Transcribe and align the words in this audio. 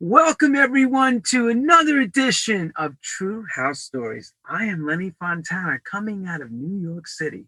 Welcome 0.00 0.54
everyone 0.54 1.22
to 1.30 1.48
another 1.48 1.98
edition 1.98 2.72
of 2.76 3.00
True 3.00 3.44
House 3.52 3.80
Stories. 3.80 4.32
I 4.48 4.66
am 4.66 4.86
Lenny 4.86 5.12
Fontana 5.18 5.80
coming 5.82 6.24
out 6.24 6.40
of 6.40 6.52
New 6.52 6.80
York 6.88 7.08
City, 7.08 7.46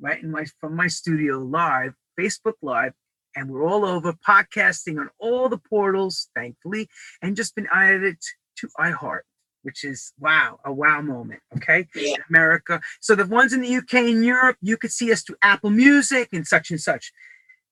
right 0.00 0.22
in 0.22 0.30
my 0.30 0.46
from 0.60 0.76
my 0.76 0.86
studio 0.86 1.38
live, 1.38 1.94
Facebook 2.16 2.52
Live, 2.62 2.92
and 3.34 3.50
we're 3.50 3.66
all 3.66 3.84
over 3.84 4.12
podcasting 4.12 5.00
on 5.00 5.10
all 5.18 5.48
the 5.48 5.58
portals, 5.58 6.30
thankfully, 6.36 6.88
and 7.20 7.34
just 7.34 7.56
been 7.56 7.66
added 7.74 8.18
to 8.58 8.68
iHeart, 8.78 9.22
which 9.62 9.82
is 9.82 10.12
wow, 10.20 10.60
a 10.64 10.72
wow 10.72 11.02
moment. 11.02 11.40
Okay, 11.56 11.88
Yeah. 11.96 12.14
America. 12.30 12.80
So 13.00 13.16
the 13.16 13.26
ones 13.26 13.52
in 13.52 13.60
the 13.60 13.74
UK 13.74 13.94
and 13.94 14.24
Europe, 14.24 14.56
you 14.62 14.76
could 14.76 14.92
see 14.92 15.10
us 15.10 15.22
through 15.22 15.38
Apple 15.42 15.70
Music 15.70 16.28
and 16.32 16.46
such 16.46 16.70
and 16.70 16.80
such. 16.80 17.12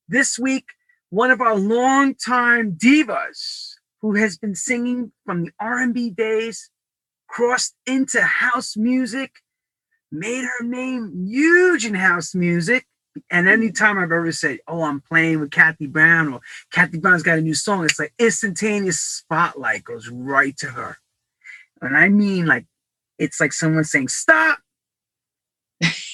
This 0.09 0.37
week, 0.37 0.65
one 1.11 1.31
of 1.31 1.41
our 1.41 1.55
longtime 1.55 2.73
divas 2.73 3.76
who 4.07 4.15
has 4.15 4.39
been 4.39 4.55
singing 4.55 5.11
from 5.25 5.45
the 5.45 5.51
R&B 5.59 6.11
days, 6.11 6.71
crossed 7.27 7.75
into 7.87 8.23
house 8.23 8.77
music, 8.77 9.33
made 10.13 10.45
her 10.45 10.65
name 10.65 11.27
huge 11.27 11.85
in 11.85 11.95
house 11.95 12.33
music. 12.33 12.87
And 13.31 13.49
anytime 13.49 13.99
I've 13.99 14.13
ever 14.13 14.31
said, 14.31 14.61
"Oh, 14.69 14.85
I'm 14.85 15.01
playing 15.01 15.41
with 15.41 15.51
Kathy 15.51 15.87
Brown," 15.87 16.33
or 16.33 16.41
Kathy 16.71 16.99
Brown's 16.99 17.25
got 17.25 17.39
a 17.39 17.41
new 17.41 17.55
song, 17.55 17.85
it's 17.85 17.99
like 17.99 18.13
instantaneous 18.19 19.01
spotlight 19.01 19.83
goes 19.83 20.09
right 20.09 20.57
to 20.59 20.69
her. 20.69 20.99
And 21.81 21.97
I 21.97 22.09
mean, 22.09 22.47
like, 22.47 22.67
it's 23.19 23.41
like 23.41 23.55
someone 23.55 23.85
saying, 23.85 24.09
"Stop!" 24.09 24.61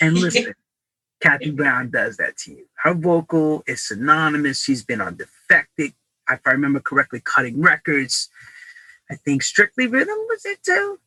And 0.01 0.17
listen, 0.19 0.55
Kathy 1.21 1.51
Brown 1.51 1.91
does 1.91 2.17
that 2.17 2.37
to 2.39 2.53
you. 2.53 2.67
Her 2.85 2.95
vocal 2.95 3.65
is 3.67 3.87
synonymous. 3.87 4.63
She's 4.63 4.85
been 4.85 5.01
on 5.01 5.17
Defected, 5.17 5.93
if 6.31 6.41
I 6.47 6.51
remember 6.51 6.81
correctly, 6.81 7.21
cutting 7.25 7.61
records. 7.61 8.29
I 9.11 9.17
think 9.17 9.43
Strictly 9.43 9.87
Rhythm 9.87 10.17
was 10.29 10.45
it 10.45 10.63
too. 10.63 10.99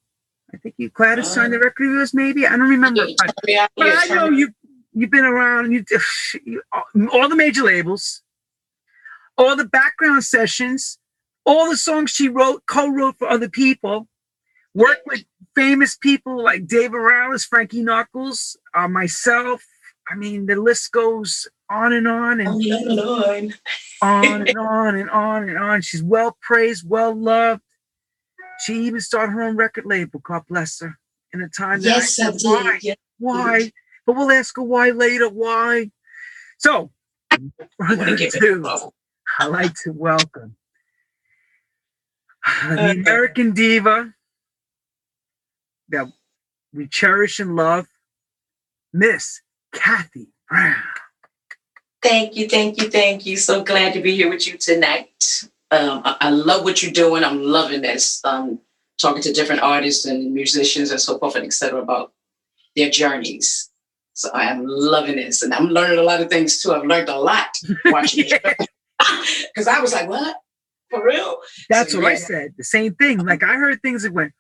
I 0.54 0.58
think 0.58 0.76
you 0.78 0.90
Gladys 0.90 1.28
signed 1.28 1.54
the 1.54 1.60
record 1.60 2.00
us, 2.02 2.14
maybe. 2.14 2.46
I 2.46 2.52
don't 2.52 2.70
remember. 2.70 3.06
But, 3.18 3.36
but 3.76 3.88
I 3.88 4.06
know 4.14 4.30
you 4.30 4.54
you've 4.94 5.12
been 5.12 5.26
around. 5.26 5.72
You, 5.72 5.84
you 6.46 6.62
all 7.12 7.30
the 7.30 7.36
major 7.36 7.64
labels, 7.64 8.22
all 9.38 9.56
the 9.56 9.66
background 9.66 10.24
sessions, 10.24 11.00
all 11.46 11.70
the 11.70 11.78
songs 11.78 12.12
she 12.12 12.30
wrote, 12.30 12.64
co-wrote 12.68 13.18
for 13.18 13.30
other 13.30 13.50
people. 13.50 14.08
Worked 14.74 15.08
with 15.08 15.24
famous 15.56 15.96
people 15.96 16.44
like 16.44 16.68
Dave 16.68 16.92
Morales, 16.92 17.46
Frankie 17.46 17.82
Knuckles, 17.82 18.58
uh, 18.74 18.90
myself. 18.90 19.64
I 20.10 20.16
mean, 20.16 20.48
the 20.48 20.58
list 20.58 20.92
goes 20.92 21.48
on 21.70 21.94
and 21.94 22.08
on 22.08 22.40
and 22.40 22.50
On 22.50 22.62
and 22.62 23.00
on. 23.00 23.54
on 24.02 24.42
and 24.48 24.58
on 24.58 24.96
and 24.98 25.10
on 25.10 25.50
and 25.50 25.58
on. 25.58 25.82
She's 25.82 26.04
well 26.04 26.38
praised, 26.42 26.88
well 26.90 27.14
loved. 27.16 27.62
She 28.66 28.74
even 28.86 29.02
started 29.02 29.34
her 29.34 29.44
own 29.44 29.58
record 29.58 29.86
label. 29.86 30.20
God 30.20 30.44
bless 30.48 30.80
her. 30.82 30.98
In 31.34 31.42
a 31.42 31.50
time 31.50 31.82
that 31.84 31.90
Yes, 31.90 32.20
I 32.20 32.28
I 32.28 32.32
said, 32.32 32.42
why, 32.50 32.64
did. 32.64 32.84
Yeah. 32.84 32.96
why? 33.20 33.72
But 34.06 34.16
we'll 34.16 34.32
ask 34.32 34.56
her 34.58 34.64
why 34.64 34.92
later. 34.92 35.28
Why? 35.30 35.92
So, 36.60 36.92
Wanna 37.80 37.96
further 37.96 38.18
give 38.18 38.36
it 38.36 38.36
ado, 38.38 38.60
a 38.60 38.62
go. 38.64 38.94
I'd 39.40 39.46
like 39.48 39.74
to 39.84 39.92
welcome 39.92 40.56
the 42.62 42.92
American 43.02 43.52
diva 43.54 44.14
that 45.90 46.08
we 46.74 46.88
cherish 46.88 47.40
and 47.40 47.56
love, 47.56 47.88
Miss 48.94 49.42
Kathy 49.74 50.30
Brown. 50.50 50.76
Thank 52.06 52.36
you, 52.36 52.48
thank 52.48 52.80
you, 52.80 52.88
thank 52.92 53.26
you. 53.26 53.36
So 53.36 53.64
glad 53.64 53.94
to 53.94 54.00
be 54.00 54.16
here 54.16 54.30
with 54.30 54.46
you 54.46 54.60
tonight. 54.60 55.10
Um, 55.72 56.04
I, 56.06 56.16
I 56.22 56.30
love 56.30 56.64
what 56.64 56.84
you're 56.84 56.92
doing. 56.92 57.24
I'm 57.24 57.42
loving 57.42 57.82
this. 57.82 58.22
Um, 58.24 58.60
talking 59.02 59.24
to 59.24 59.34
different 59.34 59.64
artists 59.64 60.06
and 60.06 60.32
musicians 60.32 60.92
and 60.92 61.02
so 61.02 61.18
forth 61.18 61.36
and 61.36 61.44
etc. 61.44 61.82
about 61.82 62.14
their 62.76 62.92
journeys. 62.92 63.72
So 64.14 64.30
I 64.36 64.52
am 64.52 64.66
loving 64.68 65.16
this, 65.16 65.42
and 65.42 65.52
I'm 65.52 65.70
learning 65.70 65.98
a 65.98 66.04
lot 66.04 66.22
of 66.22 66.30
things 66.30 66.62
too. 66.62 66.74
I've 66.74 66.86
learned 66.86 67.10
a 67.10 67.18
lot 67.18 67.58
watching 67.86 68.30
this. 68.30 68.68
because 69.56 69.68
I 69.68 69.80
was 69.80 69.92
like, 69.92 70.08
"What 70.08 70.38
for 70.92 71.04
real?" 71.04 71.38
That's 71.72 71.94
So, 71.94 72.02
what 72.02 72.12
I 72.12 72.16
said. 72.16 72.54
The 72.56 72.64
same 72.64 72.94
thing. 72.94 73.18
Like 73.18 73.42
I 73.42 73.56
heard 73.56 73.82
things 73.82 74.04
that 74.04 74.14
went, 74.14 74.32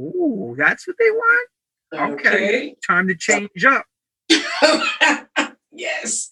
"Ooh, 0.00 0.54
that's 0.56 0.86
what 0.86 0.96
they 0.98 1.10
want." 1.10 1.48
Okay. 2.14 2.76
Time 2.86 3.08
to 3.08 3.14
change 3.14 3.62
up. 3.66 3.84
yes. 5.78 6.28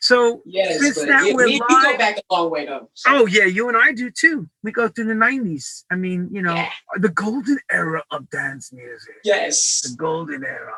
So, 0.00 0.42
Yes. 0.46 0.78
Since 0.80 0.98
but 1.00 1.08
that 1.08 1.24
we, 1.24 1.34
we're 1.34 1.46
we- 1.46 1.52
we 1.54 1.58
go 1.58 1.74
live- 1.74 1.98
back 1.98 2.18
a 2.18 2.34
long 2.34 2.50
way 2.50 2.66
though. 2.66 2.88
So, 2.94 3.10
oh 3.12 3.26
yeah, 3.26 3.44
you 3.46 3.68
and 3.68 3.76
I 3.76 3.92
do 3.92 4.10
too. 4.10 4.48
We 4.62 4.70
go 4.70 4.86
through 4.88 5.06
the 5.06 5.14
'90s. 5.14 5.84
I 5.90 5.96
mean, 5.96 6.28
you 6.30 6.42
know, 6.42 6.54
Yeah. 6.54 6.70
the 6.96 7.08
golden 7.08 7.58
era 7.70 8.02
of 8.10 8.30
dance 8.30 8.72
music. 8.72 9.16
yes. 9.24 9.80
The 9.82 9.96
golden 9.96 10.44
era. 10.44 10.74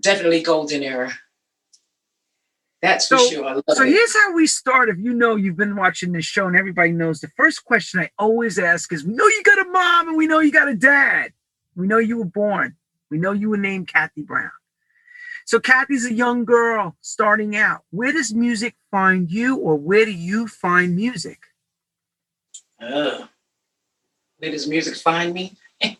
Definitely 0.00 0.42
golden 0.42 0.82
era. 0.82 1.12
That's 2.82 3.08
for 3.08 3.18
So- 3.18 3.28
sure. 3.28 3.44
I 3.44 3.52
love 3.54 3.64
So 3.68 3.82
it. 3.82 3.88
here's 3.90 4.14
how 4.14 4.32
we 4.32 4.46
start. 4.46 4.88
If 4.88 4.96
you 4.98 5.12
know 5.12 5.36
you've 5.36 5.56
been 5.58 5.76
watching 5.76 6.12
this 6.12 6.24
show 6.24 6.46
and 6.46 6.56
everybody 6.56 6.92
knows, 6.92 7.20
the 7.20 7.28
first 7.36 7.64
question 7.66 8.00
I 8.00 8.10
always 8.18 8.58
ask 8.58 8.90
is: 8.92 9.04
We 9.04 9.12
know 9.12 9.26
you 9.26 9.42
got 9.42 9.58
a 9.66 9.68
mom 9.70 10.08
and 10.08 10.16
we 10.16 10.26
know 10.26 10.38
you 10.40 10.50
got 10.50 10.68
a 10.68 10.74
dad. 10.74 11.32
We 11.76 11.86
know 11.86 11.98
you 11.98 12.16
were 12.18 12.24
born. 12.24 12.76
We 13.10 13.18
know 13.18 13.32
you 13.32 13.50
were 13.50 13.58
named 13.58 13.88
Kathy 13.88 14.22
Brown. 14.22 14.50
So 15.46 15.58
Kathy's 15.58 16.06
a 16.06 16.12
young 16.12 16.44
girl 16.44 16.96
starting 17.00 17.56
out. 17.56 17.82
Where 17.90 18.12
does 18.12 18.32
music 18.34 18.74
find 18.90 19.30
you, 19.30 19.56
or 19.56 19.76
where 19.76 20.04
do 20.04 20.12
you 20.12 20.46
find 20.46 20.94
music? 20.94 21.38
Uh, 22.80 23.26
where 24.38 24.50
does 24.50 24.68
music 24.68 24.96
find 24.96 25.34
me? 25.34 25.56
well, 25.82 25.96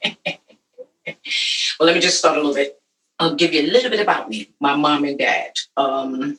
let 1.81 1.95
me 1.95 2.01
just 2.01 2.19
start 2.19 2.37
a 2.37 2.41
little 2.41 2.55
bit. 2.55 2.81
I'll 3.19 3.35
give 3.35 3.53
you 3.53 3.61
a 3.61 3.71
little 3.71 3.91
bit 3.91 4.01
about 4.01 4.31
me, 4.31 4.51
my 4.61 4.75
mom 4.75 5.05
and 5.05 5.19
dad. 5.19 5.53
Um, 5.77 6.39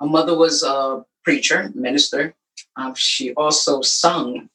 my 0.00 0.06
mother 0.06 0.36
was 0.36 0.62
a 0.62 1.04
preacher, 1.24 1.70
minister. 1.74 2.34
Um, 2.76 2.94
she 2.94 3.32
also 3.34 3.80
sung, 3.80 4.50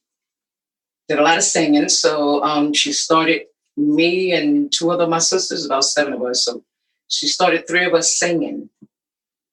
did 1.07 1.19
a 1.19 1.23
lot 1.23 1.37
of 1.37 1.43
singing. 1.43 1.89
So 1.89 2.43
um, 2.43 2.73
she 2.73 2.93
started 2.93 3.43
me 3.75 4.33
and 4.33 4.71
two 4.71 4.91
other 4.91 5.07
my 5.07 5.19
sisters, 5.19 5.65
about 5.65 5.85
seven 5.85 6.13
of 6.13 6.21
us. 6.23 6.45
So 6.45 6.63
she 7.07 7.28
started 7.28 7.68
three 7.68 7.85
of 7.85 7.94
us 7.94 8.16
singing. 8.16 8.69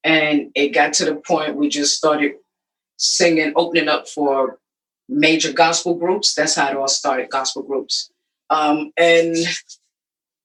And 0.03 0.51
it 0.55 0.69
got 0.69 0.93
to 0.93 1.05
the 1.05 1.15
point 1.15 1.55
we 1.55 1.67
just 1.69 1.95
started 1.95 2.33
singing, 2.97 3.53
opening 3.55 3.87
up 3.87 4.07
for 4.07 4.59
major 5.09 5.51
gospel 5.51 5.95
groups. 5.95 6.33
That's 6.33 6.55
how 6.55 6.69
it 6.69 6.77
all 6.77 6.87
started, 6.87 7.29
gospel 7.29 7.63
groups. 7.63 8.11
Um, 8.49 8.91
and 8.97 9.35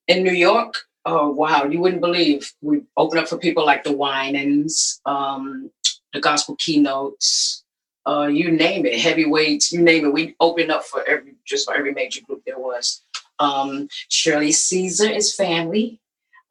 in 0.09 0.23
New 0.23 0.33
York, 0.33 0.75
oh 1.05 1.31
wow, 1.31 1.65
you 1.65 1.81
wouldn't 1.81 2.01
believe 2.01 2.53
we 2.63 2.83
opened 2.97 3.21
up 3.21 3.29
for 3.29 3.39
people 3.39 3.65
like 3.65 3.85
the 3.85 3.93
Winans, 3.93 5.01
um, 5.07 5.71
the 6.13 6.21
gospel 6.21 6.57
keynotes, 6.57 7.65
uh, 8.07 8.27
you 8.27 8.51
name 8.51 8.87
it, 8.87 8.99
heavyweights, 8.99 9.73
you 9.73 9.83
name 9.83 10.05
it. 10.05 10.13
We 10.13 10.35
opened 10.41 10.71
up 10.71 10.85
for 10.85 11.07
every 11.07 11.35
just 11.45 11.67
for 11.67 11.75
every 11.75 11.93
major 11.93 12.23
group 12.23 12.43
there 12.47 12.59
was. 12.59 13.03
Um, 13.39 13.89
Shirley 14.09 14.53
Caesar 14.53 15.09
is 15.09 15.35
family. 15.35 16.01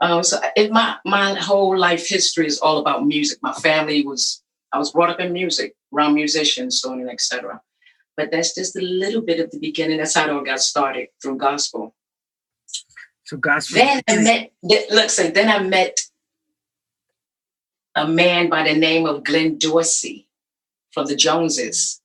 Um, 0.01 0.23
so 0.23 0.37
it, 0.55 0.71
my 0.71 0.95
my 1.05 1.33
whole 1.33 1.77
life 1.77 2.07
history 2.07 2.47
is 2.47 2.59
all 2.59 2.77
about 2.77 3.05
music. 3.05 3.39
My 3.41 3.53
family 3.53 4.05
was 4.05 4.41
I 4.71 4.77
was 4.77 4.91
brought 4.91 5.09
up 5.09 5.19
in 5.19 5.33
music, 5.33 5.75
around 5.93 6.13
musicians, 6.15 6.79
so 6.79 6.91
on 6.91 7.01
and 7.01 7.09
etc. 7.09 7.61
But 8.15 8.31
that's 8.31 8.53
just 8.53 8.75
a 8.75 8.81
little 8.81 9.21
bit 9.21 9.39
of 9.39 9.51
the 9.51 9.59
beginning. 9.59 9.97
That's 9.97 10.15
how 10.15 10.25
it 10.25 10.31
all 10.31 10.43
got 10.43 10.61
started 10.61 11.07
through 11.21 11.37
gospel. 11.37 11.95
So 13.25 13.37
gospel. 13.37 13.79
Then 13.79 14.01
I 14.07 14.17
met, 14.17 14.51
look, 14.91 15.09
so 15.09 15.29
then 15.29 15.49
I 15.49 15.63
met 15.63 15.99
a 17.95 18.07
man 18.07 18.49
by 18.49 18.63
the 18.63 18.77
name 18.77 19.05
of 19.05 19.23
Glenn 19.23 19.57
Dorsey 19.57 20.27
from 20.91 21.05
the 21.05 21.15
Joneses. 21.15 22.01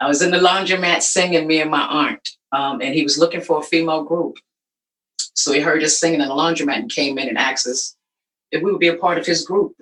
I 0.00 0.08
was 0.08 0.22
in 0.22 0.30
the 0.30 0.38
laundromat 0.38 1.02
singing, 1.02 1.46
me 1.46 1.60
and 1.60 1.70
my 1.70 1.82
aunt, 1.82 2.28
um, 2.52 2.80
and 2.80 2.94
he 2.94 3.02
was 3.02 3.18
looking 3.18 3.40
for 3.40 3.60
a 3.60 3.62
female 3.62 4.04
group. 4.04 4.36
So 5.36 5.52
he 5.52 5.60
heard 5.60 5.82
us 5.82 5.98
singing 5.98 6.20
in 6.20 6.28
the 6.28 6.34
laundromat 6.34 6.78
and 6.78 6.90
came 6.90 7.18
in 7.18 7.28
and 7.28 7.38
asked 7.38 7.66
us 7.66 7.96
if 8.50 8.62
we 8.62 8.72
would 8.72 8.80
be 8.80 8.88
a 8.88 8.96
part 8.96 9.18
of 9.18 9.26
his 9.26 9.44
group. 9.44 9.74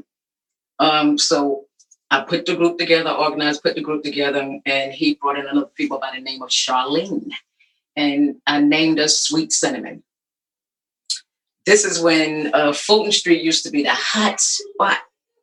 Um, 0.78 1.16
so 1.16 1.66
I 2.10 2.22
put 2.22 2.44
the 2.44 2.56
group 2.56 2.78
together, 2.78 3.10
organized, 3.10 3.62
put 3.62 3.76
the 3.76 3.80
group 3.80 4.02
together, 4.02 4.58
and 4.66 4.92
he 4.92 5.14
brought 5.14 5.38
in 5.38 5.46
another 5.46 5.70
people 5.74 5.98
by 5.98 6.10
the 6.14 6.20
name 6.20 6.42
of 6.42 6.50
Charlene 6.50 7.30
and 7.96 8.36
I 8.46 8.60
named 8.60 8.98
us 8.98 9.18
Sweet 9.18 9.52
Cinnamon. 9.52 10.02
This 11.66 11.84
is 11.84 12.00
when 12.00 12.54
uh, 12.54 12.72
Fulton 12.72 13.12
Street 13.12 13.42
used 13.42 13.64
to 13.64 13.70
be 13.70 13.82
the 13.82 13.92
hot 13.92 14.40
spot 14.40 14.98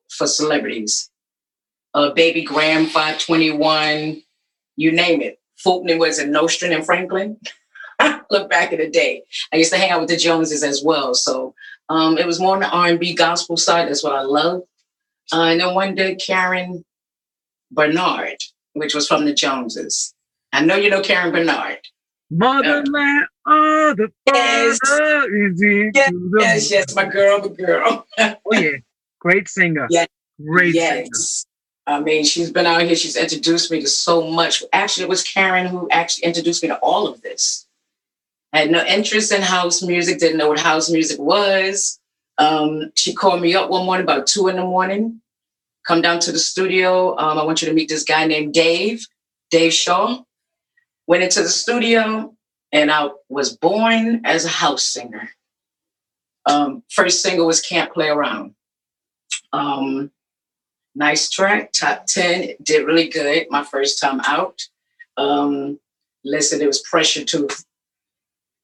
for 0.09 0.27
celebrities. 0.27 1.09
Uh, 1.93 2.11
Baby 2.11 2.43
Graham, 2.43 2.85
521, 2.85 4.21
you 4.77 4.91
name 4.91 5.21
it. 5.21 5.39
Fulton 5.57 5.97
was 5.97 6.19
in 6.19 6.31
Nostrand 6.31 6.73
and 6.73 6.85
Franklin. 6.85 7.37
Look 8.31 8.50
back 8.50 8.71
in 8.74 8.80
the 8.80 8.89
day. 8.89 9.24
I 9.53 9.57
used 9.57 9.71
to 9.74 9.77
hang 9.77 9.92
out 9.92 10.00
with 10.01 10.09
the 10.09 10.18
Joneses 10.18 10.63
as 10.63 10.83
well. 10.83 11.13
So 11.13 11.53
um, 11.89 12.18
it 12.18 12.25
was 12.25 12.39
more 12.39 12.56
on 12.56 12.62
the 12.62 12.69
R&B 12.69 13.13
gospel 13.15 13.57
side. 13.57 13.88
That's 13.89 14.03
what 14.03 14.13
I 14.15 14.21
love. 14.21 14.62
Uh, 15.33 15.44
and 15.44 15.59
then 15.59 15.74
one 15.75 15.95
day, 15.95 16.15
Karen 16.15 16.83
Bernard 17.71 18.38
which 18.74 18.94
was 18.95 19.07
from 19.07 19.25
the 19.25 19.33
Joneses. 19.33 20.13
I 20.53 20.63
know 20.63 20.75
you 20.75 20.89
know 20.89 21.01
Karen 21.01 21.31
Bernard. 21.31 21.80
Motherland, 22.30 23.25
oh, 23.45 23.94
the 23.98 24.09
Yes. 24.25 24.80
father 24.86 25.36
is 25.36 25.62
in 25.62 25.92
Yes, 25.94 26.12
Yes, 26.39 26.71
yes, 26.71 26.95
my 26.95 27.06
girl, 27.06 27.39
my 27.42 27.48
girl. 27.50 28.06
Oh 28.19 28.36
yeah, 28.53 28.77
great 29.19 29.50
singer. 29.50 29.88
Yeah. 29.89 30.06
great 30.45 30.74
singer. 30.74 31.03
yes. 31.13 31.45
I 31.88 32.00
mean, 32.00 32.24
she's 32.24 32.51
been 32.51 32.65
out 32.65 32.83
here. 32.83 32.95
She's 32.95 33.18
introduced 33.18 33.71
me 33.71 33.81
to 33.81 33.88
so 33.88 34.30
much. 34.30 34.63
Actually, 34.71 35.03
it 35.03 35.09
was 35.09 35.24
Karen 35.24 35.65
who 35.68 35.89
actually 35.89 36.25
introduced 36.25 36.62
me 36.63 36.69
to 36.69 36.77
all 36.77 37.07
of 37.07 37.21
this. 37.21 37.68
I 38.53 38.59
had 38.59 38.71
no 38.71 38.83
interest 38.86 39.31
in 39.31 39.42
house 39.42 39.81
music, 39.81 40.19
didn't 40.19 40.38
know 40.38 40.50
what 40.50 40.59
house 40.59 40.89
music 40.89 41.19
was. 41.19 42.00
Um, 42.38 42.92
she 42.95 43.13
called 43.13 43.42
me 43.42 43.56
up 43.56 43.69
one 43.69 43.86
morning 43.86 44.03
about 44.03 44.27
two 44.27 44.48
in 44.48 44.56
the 44.56 44.63
morning. 44.63 45.21
Come 45.88 46.01
down 46.01 46.19
to 46.19 46.31
the 46.31 46.39
studio. 46.39 47.18
Um, 47.18 47.38
I 47.38 47.44
want 47.44 47.62
you 47.62 47.68
to 47.68 47.74
meet 47.74 47.89
this 47.89 48.03
guy 48.03 48.25
named 48.25 48.53
Dave, 48.53 49.06
Dave 49.50 49.74
Shaw. 49.74 50.24
Went 51.07 51.24
into 51.24 51.42
the 51.42 51.50
studio, 51.50 52.36
and 52.71 52.92
I 52.92 53.09
was 53.30 53.56
born 53.56 54.21
as 54.25 54.45
a 54.45 54.50
house 54.50 54.83
singer. 54.83 55.30
Um, 56.45 56.83
first 56.89 57.21
single 57.21 57.48
was 57.48 57.62
Can't 57.62 57.94
Play 57.94 58.09
Around. 58.09 58.56
Um, 59.53 60.12
nice 60.95 61.30
track, 61.30 61.71
top 61.71 62.06
10, 62.06 62.56
did 62.62 62.86
really 62.86 63.09
good 63.09 63.48
my 63.50 63.63
first 63.63 64.00
time 64.00 64.21
out. 64.21 64.62
Um, 65.18 65.80
listen, 66.24 66.62
it 66.62 66.68
was 66.68 66.81
pressure 66.81 67.24
too. 67.24 67.48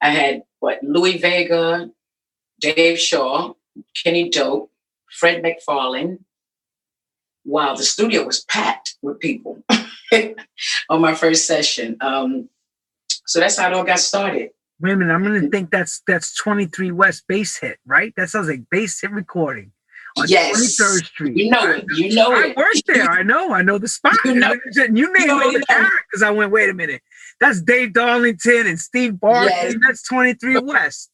I 0.01 0.09
had 0.11 0.43
what 0.59 0.79
Louie 0.83 1.17
Vega, 1.17 1.89
Dave 2.59 2.99
Shaw, 2.99 3.53
Kenny 4.03 4.29
Dope, 4.29 4.71
Fred 5.11 5.43
McFarlane. 5.43 6.19
Wow, 7.45 7.75
the 7.75 7.83
studio 7.83 8.25
was 8.25 8.43
packed 8.45 8.95
with 9.01 9.19
people 9.19 9.63
on 10.89 11.01
my 11.01 11.13
first 11.15 11.45
session. 11.47 11.95
Um, 12.01 12.49
so 13.25 13.39
that's 13.39 13.57
how 13.57 13.67
it 13.67 13.73
all 13.73 13.83
got 13.85 13.99
started. 13.99 14.49
Wait 14.79 14.91
a 14.91 14.95
minute, 14.95 15.13
I'm 15.13 15.23
gonna 15.23 15.49
think 15.49 15.71
that's 15.71 16.01
that's 16.07 16.35
23 16.35 16.91
West 16.91 17.23
bass 17.27 17.57
hit, 17.57 17.79
right? 17.85 18.13
That 18.17 18.29
sounds 18.29 18.47
like 18.47 18.69
bass 18.69 18.99
hit 19.01 19.11
recording 19.11 19.71
on 20.17 20.25
Yes. 20.27 20.77
23rd 20.79 21.05
Street. 21.05 21.37
You 21.37 21.49
know 21.49 21.71
it. 21.71 21.85
You 21.95 22.13
know 22.13 22.31
I 22.33 22.47
it. 22.47 22.57
I 22.57 22.59
worked 22.61 22.83
there. 22.87 23.09
I 23.09 23.23
know. 23.23 23.53
I 23.53 23.61
know 23.63 23.77
the 23.77 23.87
spot. 23.87 24.13
You 24.25 24.35
know- 24.35 24.55
you 24.75 25.13
named 25.13 25.27
know 25.27 25.41
all 25.41 25.51
the 25.51 25.59
it. 25.59 25.67
characters. 25.67 26.21
I 26.23 26.29
went, 26.31 26.51
wait 26.51 26.69
a 26.69 26.73
minute. 26.73 27.01
That's 27.39 27.61
Dave 27.61 27.93
Darlington 27.93 28.67
and 28.67 28.79
Steve 28.79 29.19
Barkley. 29.19 29.51
Yes. 29.51 29.75
That's 29.85 30.03
23 30.03 30.59
West. 30.59 31.11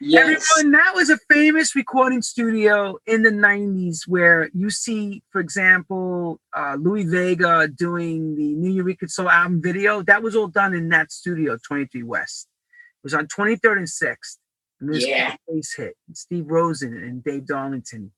Yes. 0.00 0.20
Everyone, 0.56 0.72
that 0.78 0.92
was 0.94 1.10
a 1.10 1.18
famous 1.28 1.74
recording 1.74 2.22
studio 2.22 2.98
in 3.06 3.24
the 3.24 3.30
90s 3.30 4.06
where 4.06 4.48
you 4.54 4.70
see, 4.70 5.24
for 5.32 5.40
example, 5.40 6.38
uh, 6.56 6.76
Louie 6.78 7.04
Vega 7.04 7.66
doing 7.66 8.36
the 8.36 8.54
Nuyorican 8.54 9.10
Soul 9.10 9.28
album 9.28 9.60
video. 9.60 10.02
That 10.02 10.22
was 10.22 10.36
all 10.36 10.46
done 10.46 10.72
in 10.72 10.88
that 10.90 11.10
studio, 11.10 11.58
23 11.66 12.04
West. 12.04 12.46
It 12.68 13.04
was 13.04 13.14
on 13.14 13.26
23rd 13.26 13.78
and 13.78 13.88
6th. 13.88 14.38
And 14.80 14.94
this 14.94 15.04
Yeah. 15.04 15.34
bass 15.48 15.74
hit. 15.76 15.96
Steve 16.12 16.46
Rosen 16.46 16.96
and 16.96 17.24
Dave 17.24 17.46
Darlington 17.46 18.12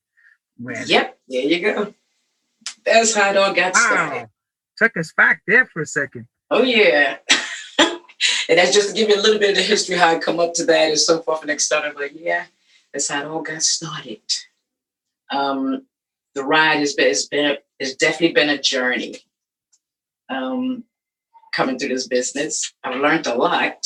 ran. 0.59 0.87
Yep, 0.87 1.19
there 1.29 1.41
you 1.41 1.61
go. 1.61 1.95
That's 2.85 3.15
how 3.15 3.31
it 3.31 3.37
all 3.39 3.55
got 3.55 3.75
started. 3.75 4.17
Wow. 4.17 4.31
Took 4.77 4.99
us 4.99 5.15
back 5.17 5.41
there 5.47 5.65
for 5.65 5.81
a 5.81 5.87
second. 5.87 6.27
Oh 6.51 6.63
yeah. 6.63 7.19
and 7.79 8.59
that's 8.59 8.73
just 8.75 8.89
to 8.91 8.95
give 8.95 9.09
you 9.09 9.17
a 9.17 9.23
little 9.23 9.39
bit 9.39 9.51
of 9.51 9.57
the 9.57 9.63
history 9.63 9.97
how 9.97 10.09
I 10.09 10.19
come 10.19 10.41
up 10.41 10.53
to 10.55 10.65
that 10.67 10.89
and 10.91 10.99
so 10.99 11.21
forth 11.23 11.43
and 11.43 11.51
external. 11.51 11.93
But 11.97 12.19
yeah, 12.19 12.45
that's 12.93 13.09
how 13.09 13.21
it 13.23 13.27
all 13.27 13.43
got 13.43 13.63
started. 13.63 14.21
Um, 15.31 15.87
the 16.35 16.45
ride 16.45 16.79
has 16.79 16.95
been 16.95 17.09
it's 17.11 17.27
been 17.27 17.57
it's 17.79 17.95
definitely 17.95 18.35
been 18.35 18.51
a 18.51 18.61
journey. 18.61 19.17
Um, 20.29 20.85
coming 21.55 21.79
through 21.79 21.89
this 21.89 22.07
business, 22.07 22.73
I've 22.85 23.01
learned 23.01 23.27
a 23.27 23.35
lot. 23.35 23.85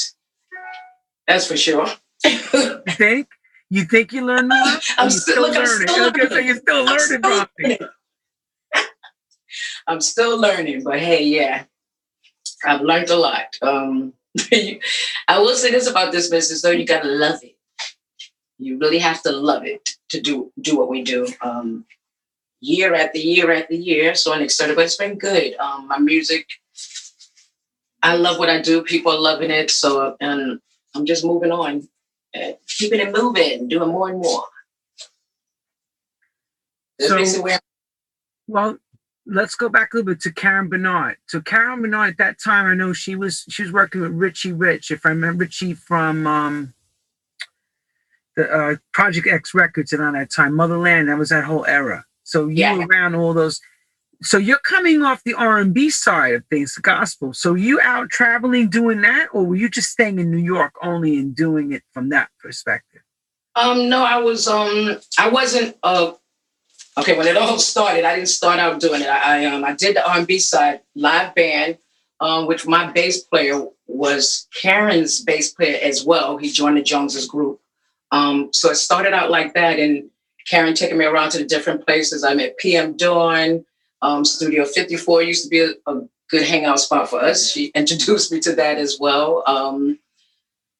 That's 1.26 1.46
for 1.46 1.56
sure. 1.56 1.86
You 2.24 2.82
think? 2.90 3.28
You 3.70 3.84
think 3.84 4.12
you 4.12 4.24
learned 4.24 4.48
more? 4.50 4.58
I'm 4.98 5.06
you 5.06 5.10
still- 5.10 5.42
look, 5.42 5.56
I'm 5.56 5.66
still 5.66 5.94
I 5.96 6.08
was 6.08 6.12
gonna 6.12 6.28
say 6.28 6.34
learning. 6.34 6.46
you're 6.48 6.56
still 6.56 6.76
I'm 6.76 6.86
learning, 6.86 6.98
still 7.00 7.46
learning. 7.60 7.78
I'm 9.86 10.00
still 10.00 10.38
learning, 10.38 10.82
but 10.84 10.98
hey, 10.98 11.24
yeah, 11.24 11.64
I've 12.66 12.82
learned 12.82 13.10
a 13.10 13.16
lot. 13.16 13.56
Um, 13.62 14.14
I 15.28 15.38
will 15.38 15.56
say 15.56 15.70
this 15.70 15.88
about 15.88 16.12
this 16.12 16.28
business, 16.28 16.62
though: 16.62 16.70
you 16.70 16.86
gotta 16.86 17.08
love 17.08 17.42
it. 17.42 17.56
You 18.58 18.78
really 18.78 18.98
have 18.98 19.22
to 19.22 19.32
love 19.32 19.64
it 19.66 19.90
to 20.10 20.20
do 20.20 20.52
do 20.60 20.76
what 20.78 20.88
we 20.88 21.02
do. 21.02 21.26
Um, 21.42 21.84
year 22.60 22.94
after 22.94 23.18
year 23.18 23.52
after 23.52 23.74
year, 23.74 24.14
so 24.14 24.32
unexpected, 24.32 24.76
but 24.76 24.86
it's 24.86 24.96
been 24.96 25.18
good. 25.18 25.54
Um, 25.56 25.88
my 25.88 25.98
music, 25.98 26.48
I 28.02 28.16
love 28.16 28.38
what 28.38 28.50
I 28.50 28.60
do. 28.60 28.82
People 28.82 29.12
are 29.12 29.20
loving 29.20 29.50
it, 29.50 29.70
so 29.70 30.16
and 30.20 30.60
I'm 30.94 31.06
just 31.06 31.24
moving 31.24 31.52
on, 31.52 31.88
keeping 32.78 33.00
it 33.00 33.12
moving, 33.16 33.68
doing 33.68 33.90
more 33.90 34.08
and 34.10 34.20
more. 34.20 34.44
That's 36.98 37.10
So- 37.34 37.42
Well, 38.48 38.78
let's 39.26 39.54
go 39.54 39.68
back 39.68 39.92
a 39.92 39.96
little 39.96 40.12
bit 40.12 40.20
to 40.22 40.32
Karen 40.32 40.68
Bernard. 40.68 41.16
So 41.26 41.40
Karen 41.40 41.80
Bernard 41.82 42.10
at 42.10 42.18
that 42.18 42.36
time, 42.42 42.66
I 42.66 42.74
know 42.74 42.92
she 42.92 43.16
was 43.16 43.44
she 43.48 43.62
was 43.62 43.72
working 43.72 44.00
with 44.00 44.12
Richie 44.12 44.52
Rich. 44.52 44.90
If 44.90 45.06
I 45.06 45.10
remember 45.10 45.44
Richie 45.44 45.74
from 45.74 46.26
um 46.26 46.74
the 48.36 48.50
uh, 48.50 48.76
Project 48.92 49.28
X 49.28 49.54
Records 49.54 49.92
around 49.92 50.14
that 50.14 50.30
time, 50.30 50.54
Motherland, 50.54 51.08
that 51.08 51.18
was 51.18 51.28
that 51.28 51.44
whole 51.44 51.64
era. 51.66 52.04
So 52.24 52.48
you 52.48 52.54
Yeah. 52.56 52.76
were 52.78 52.86
around 52.86 53.14
all 53.14 53.32
those. 53.32 53.60
So 54.22 54.38
you're 54.38 54.58
coming 54.58 55.02
off 55.02 55.22
the 55.24 55.34
R 55.34 55.58
and 55.58 55.74
B 55.74 55.90
side 55.90 56.34
of 56.34 56.44
things, 56.46 56.74
the 56.74 56.80
gospel. 56.80 57.32
So 57.34 57.54
you 57.54 57.80
out 57.80 58.10
traveling 58.10 58.68
doing 58.70 59.02
that, 59.02 59.28
or 59.32 59.44
were 59.44 59.56
you 59.56 59.68
just 59.68 59.90
staying 59.90 60.18
in 60.18 60.30
New 60.30 60.38
York 60.38 60.72
only 60.82 61.18
and 61.18 61.34
doing 61.34 61.72
it 61.72 61.82
from 61.92 62.08
that 62.10 62.30
perspective? 62.40 63.02
Um, 63.56 63.88
no, 63.88 64.02
I 64.04 64.18
was 64.18 64.48
um 64.48 64.98
I 65.18 65.28
wasn't 65.28 65.76
uh 65.82 66.12
okay 66.98 67.16
when 67.16 67.26
it 67.26 67.36
all 67.36 67.58
started, 67.58 68.04
I 68.04 68.16
didn't 68.16 68.28
start 68.28 68.58
out 68.58 68.80
doing 68.80 69.02
it. 69.02 69.08
I, 69.08 69.42
I 69.42 69.44
um 69.46 69.64
I 69.64 69.74
did 69.74 69.96
the 69.96 70.08
R&B 70.08 70.38
side 70.38 70.80
live 70.94 71.34
band, 71.34 71.78
um, 72.20 72.46
which 72.46 72.66
my 72.66 72.90
bass 72.92 73.22
player 73.22 73.66
was 73.86 74.48
Karen's 74.60 75.20
bass 75.22 75.52
player 75.52 75.78
as 75.82 76.04
well. 76.04 76.36
He 76.36 76.50
joined 76.50 76.76
the 76.76 76.82
Joneses 76.82 77.26
group. 77.26 77.60
Um, 78.10 78.50
so 78.52 78.70
it 78.70 78.76
started 78.76 79.12
out 79.12 79.30
like 79.30 79.54
that 79.54 79.78
and 79.78 80.10
Karen 80.48 80.74
taking 80.74 80.98
me 80.98 81.04
around 81.04 81.30
to 81.30 81.38
the 81.38 81.44
different 81.44 81.86
places. 81.86 82.22
I 82.22 82.34
met 82.34 82.58
PM 82.58 82.96
Dawn, 82.96 83.64
um, 84.02 84.24
Studio 84.24 84.64
54 84.64 85.22
used 85.22 85.44
to 85.44 85.48
be 85.48 85.60
a, 85.60 85.72
a 85.86 86.02
good 86.30 86.46
hangout 86.46 86.80
spot 86.80 87.08
for 87.08 87.20
us. 87.20 87.50
She 87.50 87.66
introduced 87.74 88.30
me 88.30 88.40
to 88.40 88.54
that 88.54 88.78
as 88.78 88.98
well. 89.00 89.42
Um, 89.46 89.98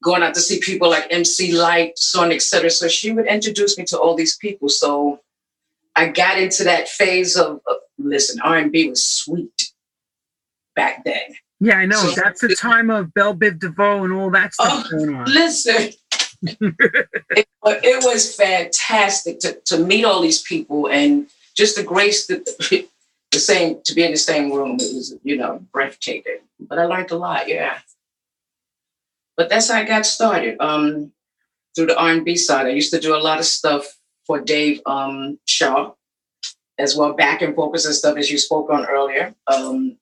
going 0.02 0.22
out 0.22 0.34
to 0.34 0.40
see 0.40 0.60
people 0.60 0.90
like 0.90 1.06
MC 1.10 1.52
Lyte, 1.52 1.98
Sonic, 1.98 2.26
on, 2.26 2.32
et 2.32 2.42
cetera. 2.42 2.70
So 2.70 2.88
she 2.88 3.10
would 3.10 3.26
introduce 3.26 3.78
me 3.78 3.84
to 3.86 3.98
all 3.98 4.14
these 4.14 4.36
people. 4.36 4.68
So 4.68 5.20
I 5.96 6.08
got 6.08 6.38
into 6.38 6.64
that 6.64 6.88
phase 6.88 7.36
of, 7.36 7.60
of 7.66 7.76
listen, 7.98 8.40
R&B 8.42 8.88
was 8.88 9.02
sweet 9.04 9.72
back 10.74 11.04
then. 11.04 11.20
Yeah, 11.60 11.76
I 11.76 11.86
know. 11.86 11.96
So- 11.96 12.20
That's 12.20 12.40
the 12.40 12.56
time 12.56 12.90
of 12.90 13.14
Bell 13.14 13.34
Biv 13.34 13.60
DeVoe 13.60 14.04
and 14.04 14.12
all 14.12 14.30
that 14.30 14.54
stuff 14.54 14.86
Oh, 14.86 14.98
going 14.98 15.14
on. 15.14 15.26
Listen, 15.26 15.90
it, 16.42 17.46
it 17.64 18.04
was 18.04 18.34
fantastic 18.34 19.38
to, 19.40 19.54
to 19.66 19.78
meet 19.78 20.04
all 20.04 20.20
these 20.20 20.42
people 20.42 20.88
and 20.88 21.28
just 21.56 21.76
to 21.76 21.82
grace 21.84 22.26
the, 22.26 22.38
the 23.30 23.38
same, 23.38 23.80
to 23.84 23.94
be 23.94 24.02
in 24.04 24.10
the 24.10 24.16
same 24.16 24.52
room. 24.52 24.72
It 24.80 24.94
was, 24.94 25.14
you 25.22 25.36
know, 25.36 25.64
breathtaking. 25.72 26.38
But 26.60 26.78
I 26.78 26.86
learned 26.86 27.12
a 27.12 27.16
lot, 27.16 27.48
yeah. 27.48 27.78
But 29.36 29.48
that's 29.48 29.70
how 29.70 29.78
I 29.78 29.84
got 29.84 30.06
started. 30.06 30.56
Um, 30.60 31.12
through 31.74 31.86
the 31.86 31.98
R&B 31.98 32.36
side, 32.36 32.66
I 32.66 32.70
used 32.70 32.92
to 32.92 33.00
do 33.00 33.16
a 33.16 33.18
lot 33.18 33.38
of 33.38 33.44
stuff 33.44 33.98
for 34.26 34.40
Dave 34.40 34.80
um, 34.86 35.38
Shaw, 35.46 35.92
as 36.78 36.96
well, 36.96 37.12
back 37.12 37.42
and 37.42 37.54
focus 37.54 37.84
and 37.86 37.94
stuff, 37.94 38.16
as 38.16 38.30
you 38.30 38.38
spoke 38.38 38.70
on 38.70 38.86
earlier. 38.86 39.34
Um, 39.46 39.96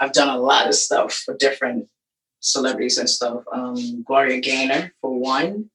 I've 0.00 0.12
done 0.12 0.28
a 0.28 0.40
lot 0.40 0.68
of 0.68 0.74
stuff 0.74 1.12
for 1.12 1.36
different 1.36 1.88
celebrities 2.40 2.98
and 2.98 3.08
stuff. 3.08 3.44
Um, 3.52 4.02
Gloria 4.04 4.40
Gaynor, 4.40 4.92
for 5.00 5.18
one. 5.18 5.70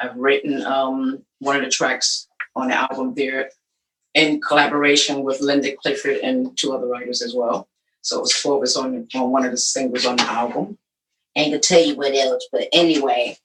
I've 0.00 0.16
written 0.16 0.64
um, 0.64 1.22
one 1.38 1.56
of 1.56 1.62
the 1.62 1.70
tracks 1.70 2.26
on 2.56 2.68
the 2.68 2.74
album 2.74 3.14
there 3.14 3.50
in 4.14 4.40
collaboration 4.40 5.22
with 5.22 5.40
Linda 5.40 5.74
Clifford 5.76 6.16
and 6.18 6.56
two 6.56 6.72
other 6.72 6.86
writers 6.86 7.22
as 7.22 7.34
well. 7.34 7.68
So 8.02 8.18
it 8.18 8.22
was 8.22 8.32
four 8.32 8.56
of 8.56 8.62
us 8.62 8.76
on, 8.76 9.06
on 9.14 9.30
one 9.30 9.44
of 9.44 9.52
the 9.52 9.56
singles 9.56 10.06
on 10.06 10.16
the 10.16 10.24
album. 10.24 10.78
Ain't 11.36 11.52
gonna 11.52 11.60
tell 11.60 11.80
you 11.80 11.94
what 11.94 12.14
else, 12.14 12.46
but 12.52 12.68
anyway, 12.72 13.38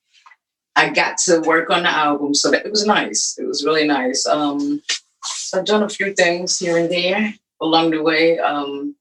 I 0.77 0.89
got 0.89 1.17
to 1.25 1.39
work 1.41 1.71
on 1.71 1.83
the 1.83 1.89
album, 1.89 2.35
so 2.35 2.51
that 2.51 2.65
it 2.65 2.69
was 2.71 2.85
nice. 2.85 3.35
It 3.39 3.45
was 3.47 3.65
really 3.65 3.87
nice. 3.87 4.27
Um, 4.27 4.81
so 5.23 5.57
I've 5.59 5.65
done 5.65 5.81
a 5.83 5.89
few 5.89 6.13
things 6.13 6.59
here 6.59 6.77
and 6.77 6.89
there 6.91 7.33
along 7.59 7.91
the 7.91 8.01
way. 8.03 8.37
Um, 8.39 8.95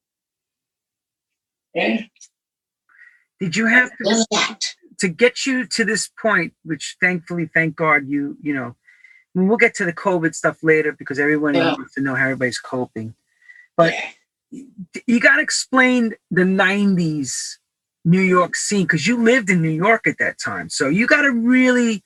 yeah, 1.75 2.04
Did 3.38 3.54
you 3.56 3.66
have 3.66 3.90
to 3.99 4.56
to 5.00 5.09
get 5.09 5.45
you 5.45 5.66
to 5.66 5.85
this 5.85 6.09
point, 6.21 6.54
which 6.64 6.97
thankfully, 7.02 7.50
thank 7.52 7.76
God, 7.76 8.09
you 8.09 8.38
you 8.42 8.54
know, 8.54 8.75
we'll 9.35 9.59
get 9.59 9.75
to 9.75 9.85
the 9.85 9.92
COVID 9.92 10.35
stuff 10.35 10.62
later 10.62 10.92
because 10.92 11.18
everyone 11.18 11.54
Yeah. 11.54 11.75
wants 11.75 11.92
to 11.95 12.00
know 12.00 12.14
how 12.14 12.25
everybody's 12.25 12.59
coping. 12.59 13.14
But- 13.76 13.92
Yeah. 14.50 14.62
you 15.06 15.21
got 15.21 15.37
to 15.37 15.42
explain 15.42 16.14
the 16.30 16.45
90s 16.45 17.59
New 18.07 18.21
York 18.21 18.55
scene 18.55 18.85
because 18.85 19.07
you 19.07 19.23
lived 19.23 19.51
in 19.51 19.61
New 19.61 19.69
York 19.69 20.07
at 20.07 20.19
that 20.19 20.39
time. 20.39 20.71
So 20.71 20.89
you 20.89 21.07
got 21.09 21.23
to 21.23 21.33
really, 21.33 22.05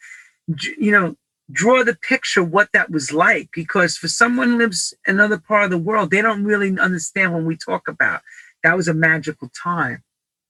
you 0.79 0.91
know, 0.91 1.15
draw 1.53 1.85
the 1.85 1.95
picture 1.95 2.43
what 2.43 2.71
that 2.73 2.91
was 2.91 3.13
like 3.13 3.51
because 3.53 3.97
for 3.97 4.09
someone 4.09 4.57
lives 4.57 4.95
another 5.07 5.39
part 5.39 5.65
of 5.65 5.71
the 5.71 5.79
world, 5.79 6.11
they 6.11 6.23
don't 6.23 6.45
really 6.45 6.77
understand 6.79 7.35
when 7.35 7.45
we 7.45 7.57
talk 7.57 7.87
about 7.87 8.23
that 8.63 8.77
was 8.77 8.89
a 8.89 8.95
magical 8.95 9.51
time. 9.63 10.03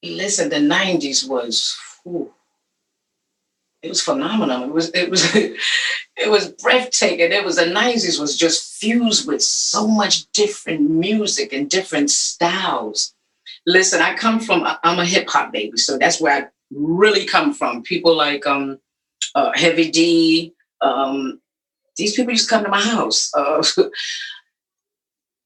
Listen, 0.02 0.49
the 0.49 0.57
'90s 0.57 1.28
was, 1.28 1.76
it 3.83 3.88
was 3.88 4.00
phenomenal. 4.00 4.64
It 4.64 4.73
was, 4.73 4.90
it 4.95 5.11
was, 5.11 5.35
it 5.35 6.30
was 6.30 6.49
breathtaking. 6.49 7.33
It 7.33 7.45
was 7.45 7.57
the 7.57 7.64
'90s 7.64 8.21
was 8.21 8.37
just 8.37 8.75
fused 8.80 9.26
with 9.26 9.42
so 9.42 9.87
much 9.87 10.30
different 10.33 10.88
music 10.88 11.52
and 11.52 11.69
different 11.69 12.11
styles. 12.11 13.14
Listen, 13.67 14.00
I 14.00 14.14
come 14.14 14.40
from, 14.40 14.67
I'm 14.83 14.99
a 14.99 15.05
hip 15.05 15.29
hop 15.29 15.52
baby, 15.52 15.76
so 15.76 15.99
that's 15.99 16.21
where 16.21 16.45
I 16.45 16.49
really 16.71 17.26
come 17.26 17.52
from. 17.52 17.83
People 17.83 18.17
like 18.17 18.47
um, 18.47 18.79
uh, 19.35 19.52
Heavy 19.55 19.90
D. 19.90 20.55
Um, 20.81 21.40
these 21.97 22.14
people 22.14 22.35
to 22.35 22.47
come 22.47 22.64
to 22.64 22.71
my 22.71 22.81
house. 22.81 23.31
Uh, 23.35 23.62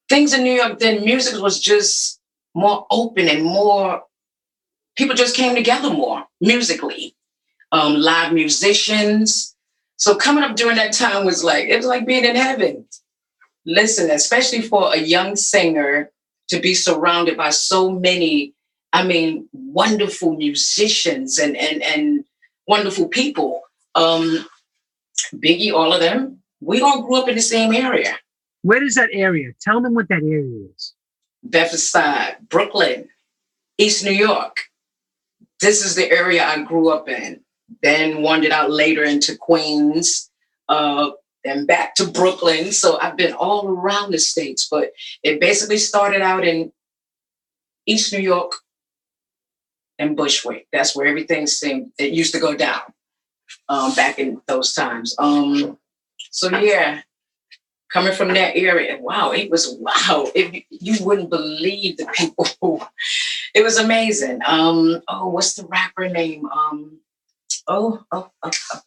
things 0.08 0.32
in 0.32 0.44
New 0.44 0.52
York 0.52 0.78
then, 0.78 1.04
music 1.04 1.40
was 1.42 1.58
just 1.58 2.20
more 2.54 2.86
open 2.90 3.28
and 3.28 3.42
more 3.42 4.02
people 4.96 5.14
just 5.14 5.36
came 5.36 5.54
together 5.54 5.90
more 5.90 6.24
musically. 6.40 7.16
Um, 7.72 7.96
live 7.96 8.32
musicians. 8.32 9.56
So 9.96 10.14
coming 10.14 10.44
up 10.44 10.54
during 10.54 10.76
that 10.76 10.92
time 10.92 11.24
was 11.24 11.42
like 11.42 11.66
it 11.66 11.76
was 11.76 11.86
like 11.86 12.06
being 12.06 12.24
in 12.24 12.36
heaven. 12.36 12.86
Listen, 13.66 14.10
especially 14.10 14.62
for 14.62 14.92
a 14.92 14.98
young 14.98 15.34
singer 15.34 16.12
to 16.48 16.60
be 16.60 16.74
surrounded 16.74 17.36
by 17.36 17.50
so 17.50 17.90
many, 17.90 18.52
I 18.92 19.04
mean, 19.04 19.48
wonderful 19.52 20.36
musicians 20.36 21.38
and 21.38 21.56
and 21.56 21.82
and 21.82 22.24
wonderful 22.66 23.08
people. 23.08 23.62
Um, 23.94 24.46
Biggie, 25.34 25.72
all 25.72 25.92
of 25.92 26.00
them. 26.00 26.42
We 26.60 26.80
all 26.80 27.02
grew 27.02 27.16
up 27.16 27.28
in 27.28 27.36
the 27.36 27.42
same 27.42 27.72
area. 27.72 28.16
Where 28.62 28.82
is 28.82 28.94
that 28.94 29.10
area? 29.12 29.52
Tell 29.60 29.80
them 29.80 29.94
what 29.94 30.08
that 30.08 30.22
area 30.22 30.68
is. 30.74 30.94
Bedford 31.42 31.78
Side, 31.80 32.36
Brooklyn, 32.48 33.08
East 33.78 34.04
New 34.04 34.12
York. 34.12 34.62
This 35.60 35.84
is 35.84 35.94
the 35.94 36.10
area 36.10 36.44
I 36.44 36.62
grew 36.62 36.88
up 36.88 37.08
in. 37.08 37.40
Then 37.82 38.22
wandered 38.22 38.52
out 38.52 38.70
later 38.70 39.04
into 39.04 39.36
Queens, 39.36 40.30
uh, 40.68 41.10
then 41.44 41.66
back 41.66 41.94
to 41.96 42.06
Brooklyn. 42.06 42.72
So 42.72 42.98
I've 43.00 43.16
been 43.16 43.32
all 43.34 43.68
around 43.68 44.12
the 44.12 44.18
states, 44.18 44.68
but 44.70 44.92
it 45.22 45.40
basically 45.40 45.78
started 45.78 46.22
out 46.22 46.44
in 46.44 46.72
East 47.86 48.12
New 48.12 48.20
York 48.20 48.52
and 49.98 50.16
Bushwick. 50.16 50.66
That's 50.72 50.96
where 50.96 51.06
everything 51.06 51.46
seemed 51.46 51.92
it 51.98 52.12
used 52.12 52.34
to 52.34 52.40
go 52.40 52.56
down 52.56 52.82
um, 53.68 53.94
back 53.94 54.18
in 54.18 54.40
those 54.46 54.72
times. 54.72 55.14
Um, 55.18 55.78
so 56.30 56.48
yeah, 56.58 57.02
coming 57.92 58.14
from 58.14 58.28
that 58.28 58.56
area, 58.56 58.98
wow, 59.00 59.32
it 59.32 59.50
was 59.50 59.76
wow. 59.78 60.30
If 60.34 60.64
you 60.70 61.04
wouldn't 61.04 61.30
believe 61.30 61.96
the 61.96 62.06
people 62.06 62.88
it 63.54 63.62
was 63.62 63.78
amazing. 63.78 64.40
Um, 64.44 65.00
oh, 65.06 65.28
what's 65.28 65.54
the 65.54 65.66
rapper 65.66 66.08
name? 66.08 66.46
Um, 66.46 66.98
oh, 67.68 68.02
oh, 68.10 68.30
oh, 68.42 68.50
oh. 68.72 68.80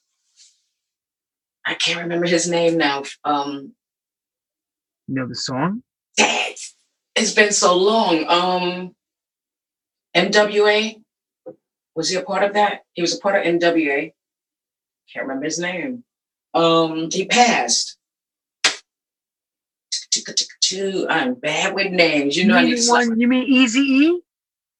I 1.67 1.73
can't 1.75 1.99
remember 1.99 2.25
his 2.25 2.49
name 2.49 2.77
now. 2.77 3.03
Um, 3.25 3.73
You 5.07 5.15
know 5.15 5.27
the 5.27 5.35
song? 5.35 5.83
it's 6.17 7.33
been 7.33 7.51
so 7.51 7.75
long. 7.75 8.25
Um, 8.27 8.95
NWA 10.15 11.01
was 11.93 12.09
he 12.09 12.15
a 12.15 12.21
part 12.21 12.43
of 12.43 12.53
that? 12.53 12.81
He 12.93 13.01
was 13.01 13.15
a 13.15 13.19
part 13.19 13.35
of 13.35 13.43
NWA. 13.53 14.13
Can't 15.11 15.25
remember 15.27 15.45
his 15.45 15.59
name. 15.59 16.03
Um, 16.53 17.09
he 17.11 17.25
passed. 17.25 17.97
I'm 21.09 21.33
bad 21.35 21.73
with 21.73 21.91
names. 21.91 22.37
You 22.37 22.45
know, 22.45 22.55
I 22.57 22.61
you 22.61 22.75
mean, 22.75 22.87
one, 22.87 23.19
you 23.19 23.27
mean 23.27 23.51
Eazy 23.51 23.77
E? 23.77 24.21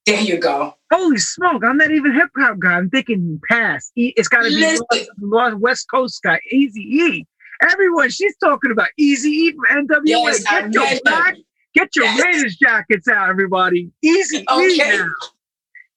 There 0.07 0.21
you 0.21 0.37
go. 0.39 0.73
Holy 0.91 1.17
smoke! 1.17 1.63
I'm 1.65 1.77
not 1.77 1.91
even 1.91 2.13
hip 2.13 2.29
hop 2.37 2.59
guy. 2.59 2.73
I'm 2.77 2.89
thinking 2.89 3.41
past. 3.49 3.91
E, 3.97 4.13
it's 4.15 4.29
got 4.29 4.43
to 4.43 4.49
be 4.49 4.79
North, 5.19 5.55
West 5.55 5.87
Coast 5.91 6.23
guy. 6.23 6.39
Eazy 6.53 6.77
E. 6.77 7.27
Everyone, 7.69 8.09
she's 8.09 8.35
talking 8.37 8.71
about 8.71 8.87
Eazy 8.99 9.25
E 9.25 9.51
from 9.53 9.85
NWA. 9.87 9.99
Yes, 10.05 10.43
get 10.43 10.73
your 10.73 10.99
back, 11.03 11.35
get 11.73 11.95
your 11.95 12.05
Yes. 12.05 12.23
Raiders 12.23 12.55
jackets 12.55 13.07
out, 13.09 13.29
everybody. 13.29 13.91
Eazy 14.05 14.41
E 14.41 14.45
Okay. 14.49 14.97
now. 14.97 15.09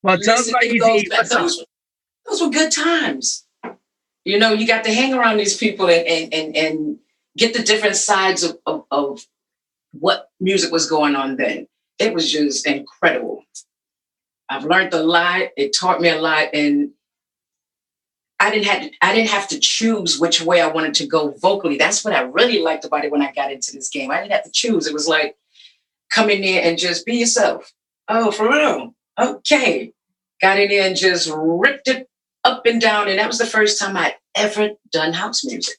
Well, 0.02 0.18
tell 0.18 0.38
us 0.38 0.48
about 0.48 0.62
Eazy 0.62 0.74
E. 1.04 1.08
back- 1.08 1.18
What's 1.18 1.32
up? 1.32 1.40
those, 1.42 1.64
those 2.28 2.42
were 2.42 2.50
good 2.50 2.72
times. 2.72 3.46
You 4.24 4.38
know, 4.40 4.52
you 4.52 4.66
got 4.66 4.82
to 4.84 4.92
hang 4.92 5.14
around 5.14 5.36
these 5.36 5.56
people 5.56 5.88
and 5.88 6.04
and 6.06 6.34
and, 6.34 6.56
and 6.56 6.98
get 7.36 7.54
the 7.54 7.62
different 7.62 7.94
sides 7.96 8.42
of, 8.42 8.58
of, 8.66 8.84
of 8.90 9.24
what 9.92 10.30
music 10.40 10.72
was 10.72 10.90
going 10.90 11.14
on 11.14 11.36
then. 11.36 11.68
It 12.00 12.12
was 12.12 12.30
just 12.32 12.66
incredible. 12.66 13.44
I've 14.50 14.64
learned 14.64 14.92
a 14.92 15.02
lot. 15.02 15.42
It 15.56 15.74
taught 15.78 16.00
me 16.00 16.08
a 16.08 16.20
lot, 16.20 16.48
and 16.52 16.90
I 18.40 18.50
didn't 18.50 18.66
have 18.66 18.82
to, 18.82 18.90
I 19.00 19.14
didn't 19.14 19.30
have 19.30 19.48
to 19.48 19.60
choose 19.60 20.18
which 20.18 20.42
way 20.42 20.60
I 20.60 20.66
wanted 20.66 20.94
to 20.94 21.06
go 21.06 21.30
vocally. 21.40 21.76
That's 21.76 22.04
what 22.04 22.14
I 22.14 22.22
really 22.22 22.60
liked 22.60 22.84
about 22.84 23.04
it 23.04 23.12
when 23.12 23.22
I 23.22 23.32
got 23.32 23.52
into 23.52 23.72
this 23.72 23.88
game. 23.88 24.10
I 24.10 24.20
didn't 24.20 24.32
have 24.32 24.44
to 24.44 24.50
choose. 24.50 24.86
It 24.86 24.92
was 24.92 25.06
like 25.06 25.36
come 26.12 26.28
in 26.28 26.42
there 26.42 26.62
and 26.64 26.76
just 26.76 27.06
be 27.06 27.16
yourself. 27.16 27.72
Oh, 28.08 28.32
for 28.32 28.48
real? 28.48 28.94
Okay. 29.18 29.92
Got 30.42 30.58
in 30.58 30.68
there 30.68 30.86
and 30.86 30.96
just 30.96 31.30
ripped 31.32 31.86
it 31.86 32.08
up 32.42 32.66
and 32.66 32.80
down, 32.80 33.08
and 33.08 33.18
that 33.18 33.28
was 33.28 33.38
the 33.38 33.46
first 33.46 33.78
time 33.78 33.96
I 33.96 34.16
ever 34.34 34.70
done 34.90 35.12
house 35.12 35.44
music. 35.44 35.76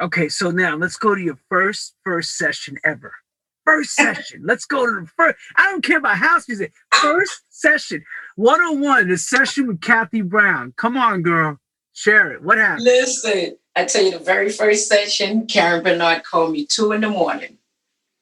Okay, 0.00 0.28
so 0.28 0.50
now 0.50 0.76
let's 0.76 0.96
go 0.96 1.14
to 1.14 1.20
your 1.20 1.38
first 1.48 1.94
first 2.04 2.36
session 2.36 2.76
ever. 2.84 3.14
First 3.64 3.94
session. 3.94 4.42
Let's 4.44 4.64
go 4.64 4.86
to 4.86 5.02
the 5.02 5.06
first. 5.16 5.36
I 5.56 5.66
don't 5.66 5.84
care 5.84 5.98
about 5.98 6.16
house 6.16 6.48
music. 6.48 6.72
First 6.94 7.42
session. 7.50 8.02
101, 8.36 9.08
the 9.08 9.18
session 9.18 9.66
with 9.66 9.80
Kathy 9.80 10.22
Brown. 10.22 10.72
Come 10.76 10.96
on, 10.96 11.22
girl. 11.22 11.58
Share 11.92 12.32
it. 12.32 12.42
What 12.42 12.58
happened? 12.58 12.84
Listen, 12.84 13.56
I 13.76 13.84
tell 13.84 14.02
you, 14.02 14.12
the 14.12 14.18
very 14.18 14.50
first 14.50 14.88
session, 14.88 15.46
Karen 15.46 15.82
Bernard 15.82 16.24
called 16.24 16.52
me 16.52 16.66
two 16.66 16.92
in 16.92 17.02
the 17.02 17.08
morning. 17.08 17.58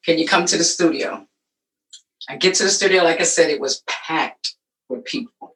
Can 0.05 0.17
you 0.17 0.27
come 0.27 0.45
to 0.45 0.57
the 0.57 0.63
studio? 0.63 1.25
I 2.29 2.35
get 2.35 2.55
to 2.55 2.63
the 2.63 2.69
studio, 2.69 3.03
like 3.03 3.21
I 3.21 3.23
said, 3.23 3.49
it 3.49 3.59
was 3.59 3.83
packed 3.87 4.55
with 4.89 5.05
people. 5.05 5.55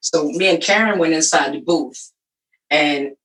So 0.00 0.28
me 0.30 0.48
and 0.48 0.62
Karen 0.62 0.98
went 0.98 1.14
inside 1.14 1.52
the 1.52 1.60
booth, 1.60 2.12
and 2.70 3.16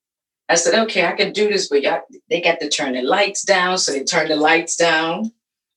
I 0.50 0.56
said, 0.56 0.74
"Okay, 0.86 1.06
I 1.06 1.12
can 1.12 1.32
do 1.32 1.48
this, 1.48 1.70
but 1.70 1.84
y'all, 1.84 2.02
they 2.30 2.42
got 2.42 2.60
to 2.60 2.70
turn 2.70 2.94
the 2.94 3.04
lights 3.04 3.44
down." 3.44 3.78
So 3.78 3.92
they 3.92 4.04
turned 4.04 4.32
the 4.32 4.36
lights 4.36 4.76
down. 4.76 5.32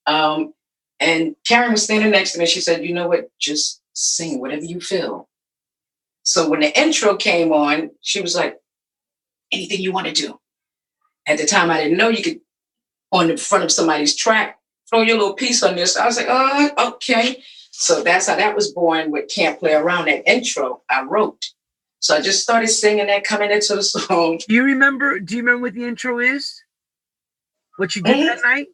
Um, 0.06 0.52
and 1.00 1.34
Karen 1.46 1.73
was 1.73 1.82
standing 1.84 2.11
next 2.11 2.32
to 2.32 2.38
me. 2.38 2.46
She 2.46 2.61
said, 2.61 2.84
"You 2.84 2.94
know 2.94 3.08
what? 3.08 3.30
Just 3.40 3.82
sing 3.94 4.40
whatever 4.40 4.64
you 4.64 4.80
feel." 4.80 5.28
So 6.23 6.49
when 6.49 6.61
the 6.61 6.78
intro 6.78 7.16
came 7.16 7.52
on, 7.52 7.90
she 8.00 8.20
was 8.23 8.34
like, 8.34 8.58
anything 9.52 9.80
you 9.80 9.92
want 9.92 10.06
to 10.06 10.12
do. 10.12 10.40
At 11.26 11.38
the 11.38 11.46
time, 11.46 11.70
I 11.70 11.82
didn't 11.82 11.99
know 11.99 12.08
you 12.08 12.23
could, 12.23 12.40
on 13.12 13.28
the 13.28 13.37
front 13.37 13.62
of 13.64 13.70
somebody's 13.70 14.16
track, 14.16 14.58
throw 14.88 15.02
your 15.02 15.18
little 15.18 15.34
piece 15.34 15.62
on 15.62 15.76
this. 15.76 15.96
I 15.96 16.06
was 16.06 16.16
like, 16.16 16.26
oh, 16.28 16.70
okay. 16.94 17.42
So 17.70 18.02
that's 18.02 18.26
how 18.26 18.37
that 18.37 18.54
was 18.54 18.73
born 18.73 19.11
with 19.11 19.28
Can't 19.28 19.58
Play 19.58 19.75
Around. 19.75 20.06
That 20.06 20.28
intro 20.30 20.82
I 20.90 21.02
wrote. 21.02 21.44
So 22.00 22.14
I 22.16 22.20
just 22.20 22.42
started 22.42 22.68
singing 22.68 23.06
that 23.08 23.25
coming 23.25 23.50
into 23.50 23.75
the 23.76 23.82
song. 23.82 24.40
Do 24.49 24.54
you 24.54 24.62
remember? 24.64 25.20
Do 25.20 25.37
you 25.37 25.42
remember 25.42 25.62
what 25.62 25.75
the 25.75 25.84
intro 25.84 26.18
is? 26.20 26.62
What 27.76 27.94
you 27.96 28.02
did 28.02 28.16
Mhm. 28.16 28.26
that 28.26 28.42
night? 28.44 28.66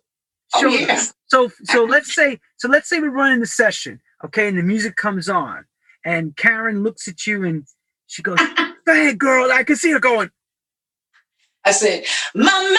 Oh, 0.54 0.60
Show 0.60 0.68
yeah. 0.68 0.92
us. 0.94 1.12
So 1.30 1.50
so 1.64 1.84
let's 1.84 2.14
say 2.14 2.40
so 2.56 2.68
let's 2.68 2.88
say 2.88 3.00
we're 3.00 3.10
running 3.10 3.40
the 3.40 3.46
session, 3.46 4.00
okay, 4.24 4.48
and 4.48 4.58
the 4.58 4.62
music 4.62 4.96
comes 4.96 5.28
on, 5.28 5.64
and 6.04 6.36
Karen 6.36 6.82
looks 6.82 7.08
at 7.08 7.26
you 7.26 7.44
and 7.44 7.66
she 8.06 8.22
goes, 8.22 8.38
"Go 8.86 8.92
ahead, 8.92 9.18
girl." 9.18 9.50
I 9.52 9.64
can 9.64 9.76
see 9.76 9.92
her 9.92 10.00
going. 10.00 10.30
I 11.64 11.72
said, 11.72 12.04
My 12.34 12.44
man 12.44 12.76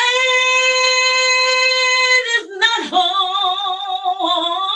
is 2.39 2.49
not 2.59 2.89
home. 2.89 4.69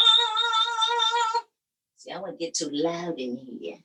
See, 1.98 2.12
I 2.12 2.20
won't 2.20 2.40
get 2.40 2.54
too 2.54 2.70
loud 2.72 3.20
in 3.20 3.38
here. 3.38 3.78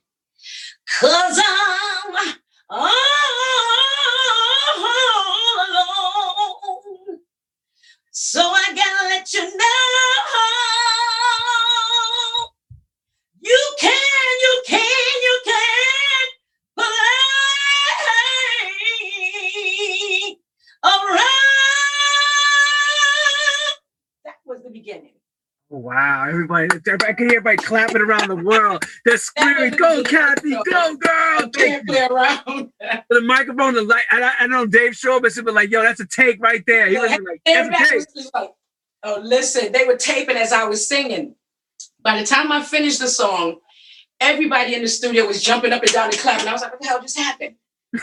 Cause 0.99 1.41
I'm 1.43 2.35
all 2.69 2.89
alone. 5.67 6.80
So 8.11 8.41
I 8.41 8.73
gotta 8.75 9.07
let 9.09 9.33
you 9.33 9.41
know. 9.41 9.47
You 13.41 13.75
can, 13.79 13.91
you 13.91 14.63
can, 14.67 14.79
you 14.81 15.41
can 15.45 16.27
play 16.75 16.85
around. 20.83 21.19
That 24.25 24.35
was 24.45 24.63
the 24.63 24.71
beginning. 24.71 25.10
Wow, 25.73 26.25
everybody. 26.27 26.67
funny. 26.67 26.97
I 27.07 27.13
could 27.13 27.29
hear 27.31 27.37
everybody 27.37 27.55
clapping 27.55 28.01
around 28.01 28.27
the 28.27 28.35
world. 28.35 28.83
They're 29.05 29.17
screaming, 29.17 29.71
"Go, 29.71 30.03
Kathy! 30.03 30.51
Go, 30.69 30.97
girl!" 30.97 31.49
Can't 31.49 31.87
play 31.87 32.07
around. 32.11 32.73
the 33.09 33.21
microphone, 33.21 33.75
the 33.75 33.83
light. 33.83 34.03
I, 34.11 34.33
I 34.41 34.47
know 34.47 34.65
Dave 34.65 34.91
Showbiz 34.91 35.37
would 35.37 35.45
be 35.45 35.51
like, 35.53 35.71
"Yo, 35.71 35.81
that's 35.81 36.01
a 36.01 36.05
take 36.05 36.41
right 36.41 36.61
there." 36.67 36.87
He 36.87 36.97
was 36.97 37.09
like, 37.11 37.41
"That's 37.45 37.69
a 37.69 38.15
take." 38.15 38.33
Like, 38.33 38.51
oh, 39.03 39.21
listen, 39.23 39.71
they 39.71 39.85
were 39.85 39.95
taping 39.95 40.35
as 40.35 40.51
I 40.51 40.65
was 40.65 40.85
singing. 40.85 41.35
By 42.01 42.19
the 42.19 42.25
time 42.25 42.51
I 42.51 42.61
finished 42.63 42.99
the 42.99 43.07
song, 43.07 43.59
everybody 44.19 44.75
in 44.75 44.81
the 44.81 44.89
studio 44.89 45.25
was 45.25 45.41
jumping 45.41 45.71
up 45.71 45.83
and 45.83 45.91
down 45.93 46.09
and 46.09 46.17
clapping. 46.17 46.49
I 46.49 46.51
was 46.51 46.61
like, 46.61 46.71
"What 46.73 46.81
the 46.81 46.87
hell 46.89 47.01
just 47.01 47.17
happened? 47.17 47.55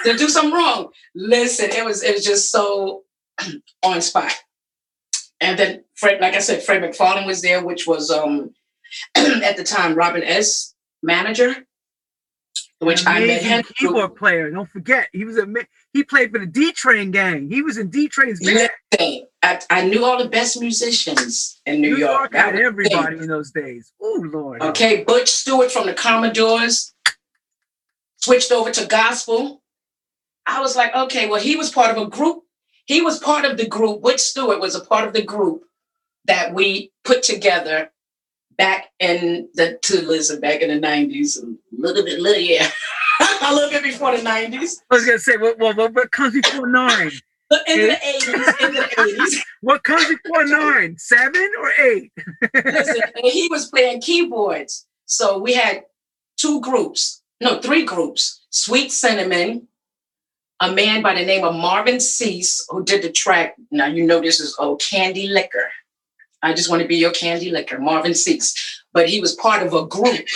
Did 0.04 0.14
I 0.14 0.16
do 0.16 0.30
something 0.30 0.54
wrong?" 0.54 0.88
Listen, 1.14 1.68
it 1.70 1.84
was 1.84 2.02
it 2.02 2.14
was 2.14 2.24
just 2.24 2.50
so 2.50 3.02
on 3.82 4.00
spot. 4.00 4.32
And 5.40 5.58
then 5.58 5.84
Fred, 5.94 6.20
like 6.20 6.34
I 6.34 6.40
said, 6.40 6.62
Fred 6.62 6.82
McFarlane 6.82 7.26
was 7.26 7.42
there, 7.42 7.64
which 7.64 7.86
was 7.86 8.10
um 8.10 8.54
at 9.14 9.56
the 9.56 9.64
time 9.64 9.94
Robin 9.94 10.22
S. 10.22 10.74
manager, 11.02 11.54
which 12.80 13.06
I 13.06 13.20
met 13.20 13.42
him. 13.42 13.62
Keyboard 13.76 14.16
player. 14.16 14.50
Don't 14.50 14.68
forget, 14.68 15.08
he 15.12 15.24
was 15.24 15.38
a 15.38 15.46
he 15.92 16.02
played 16.02 16.32
for 16.32 16.38
the 16.38 16.46
D 16.46 16.72
Train 16.72 17.10
gang. 17.10 17.48
He 17.50 17.62
was 17.62 17.78
in 17.78 17.90
D 17.90 18.08
Train's 18.08 18.44
band. 18.44 18.70
I, 19.40 19.60
I 19.70 19.86
knew 19.86 20.04
all 20.04 20.18
the 20.18 20.28
best 20.28 20.60
musicians 20.60 21.60
in 21.64 21.80
New, 21.80 21.90
New 21.90 21.98
York. 21.98 22.32
York 22.32 22.34
had 22.34 22.56
everybody 22.56 23.18
in 23.18 23.28
those 23.28 23.52
days. 23.52 23.92
Oh 24.00 24.24
Lord. 24.32 24.62
Okay, 24.62 25.04
Butch 25.04 25.30
Stewart 25.30 25.70
from 25.70 25.86
the 25.86 25.94
Commodores 25.94 26.94
switched 28.16 28.50
over 28.50 28.70
to 28.70 28.86
gospel. 28.86 29.62
I 30.46 30.60
was 30.60 30.76
like, 30.76 30.94
okay, 30.94 31.28
well, 31.28 31.40
he 31.40 31.56
was 31.56 31.70
part 31.70 31.96
of 31.96 32.02
a 32.02 32.08
group 32.08 32.42
he 32.88 33.02
was 33.02 33.18
part 33.18 33.44
of 33.44 33.56
the 33.58 33.66
group. 33.66 34.02
Butch 34.02 34.20
Stewart 34.20 34.60
was 34.60 34.74
a 34.74 34.80
part 34.80 35.06
of 35.06 35.12
the 35.12 35.22
group 35.22 35.62
that 36.24 36.54
we 36.54 36.90
put 37.04 37.22
together 37.22 37.92
back 38.56 38.86
in 38.98 39.48
the 39.54 39.78
to 39.82 40.02
listen 40.02 40.40
back 40.40 40.62
in 40.62 40.70
the 40.70 40.80
nineties, 40.80 41.36
a 41.36 41.46
little 41.70 42.02
bit, 42.02 42.18
little 42.18 42.42
yeah, 42.42 42.68
a 43.42 43.54
little 43.54 43.70
bit 43.70 43.82
before 43.82 44.16
the 44.16 44.22
nineties. 44.22 44.82
I 44.90 44.94
was 44.96 45.04
gonna 45.04 45.18
say, 45.18 45.36
what, 45.36 45.58
what, 45.58 45.94
what 45.94 46.10
comes 46.10 46.32
before 46.32 46.66
nine? 46.66 47.12
in 47.68 47.88
the 47.88 47.98
eighties, 48.06 48.48
in 48.60 48.74
the 48.74 48.88
eighties. 49.00 49.44
what 49.60 49.84
comes 49.84 50.06
before 50.06 50.46
nine? 50.46 50.96
Seven 50.98 51.50
or 51.60 51.72
eight? 51.84 52.10
listen, 52.54 53.02
he 53.22 53.48
was 53.50 53.66
playing 53.66 54.00
keyboards, 54.00 54.86
so 55.04 55.38
we 55.38 55.52
had 55.52 55.84
two 56.38 56.60
groups, 56.62 57.22
no, 57.40 57.60
three 57.60 57.84
groups: 57.84 58.46
Sweet 58.48 58.90
Cinnamon, 58.92 59.68
a 60.60 60.72
man 60.72 61.02
by 61.02 61.14
the 61.14 61.24
name 61.24 61.44
of 61.44 61.54
Marvin 61.54 62.00
Sease, 62.00 62.64
who 62.68 62.84
did 62.84 63.02
the 63.02 63.12
track. 63.12 63.54
Now 63.70 63.86
you 63.86 64.04
know 64.04 64.20
this 64.20 64.40
is 64.40 64.56
oh 64.58 64.76
Candy 64.76 65.28
Licker. 65.28 65.70
I 66.42 66.54
just 66.54 66.70
want 66.70 66.82
to 66.82 66.88
be 66.88 66.96
your 66.96 67.10
candy 67.10 67.50
liquor, 67.50 67.78
Marvin 67.78 68.14
Sease. 68.14 68.54
But 68.92 69.08
he 69.08 69.20
was 69.20 69.34
part 69.34 69.66
of 69.66 69.74
a 69.74 69.86
group. 69.86 70.26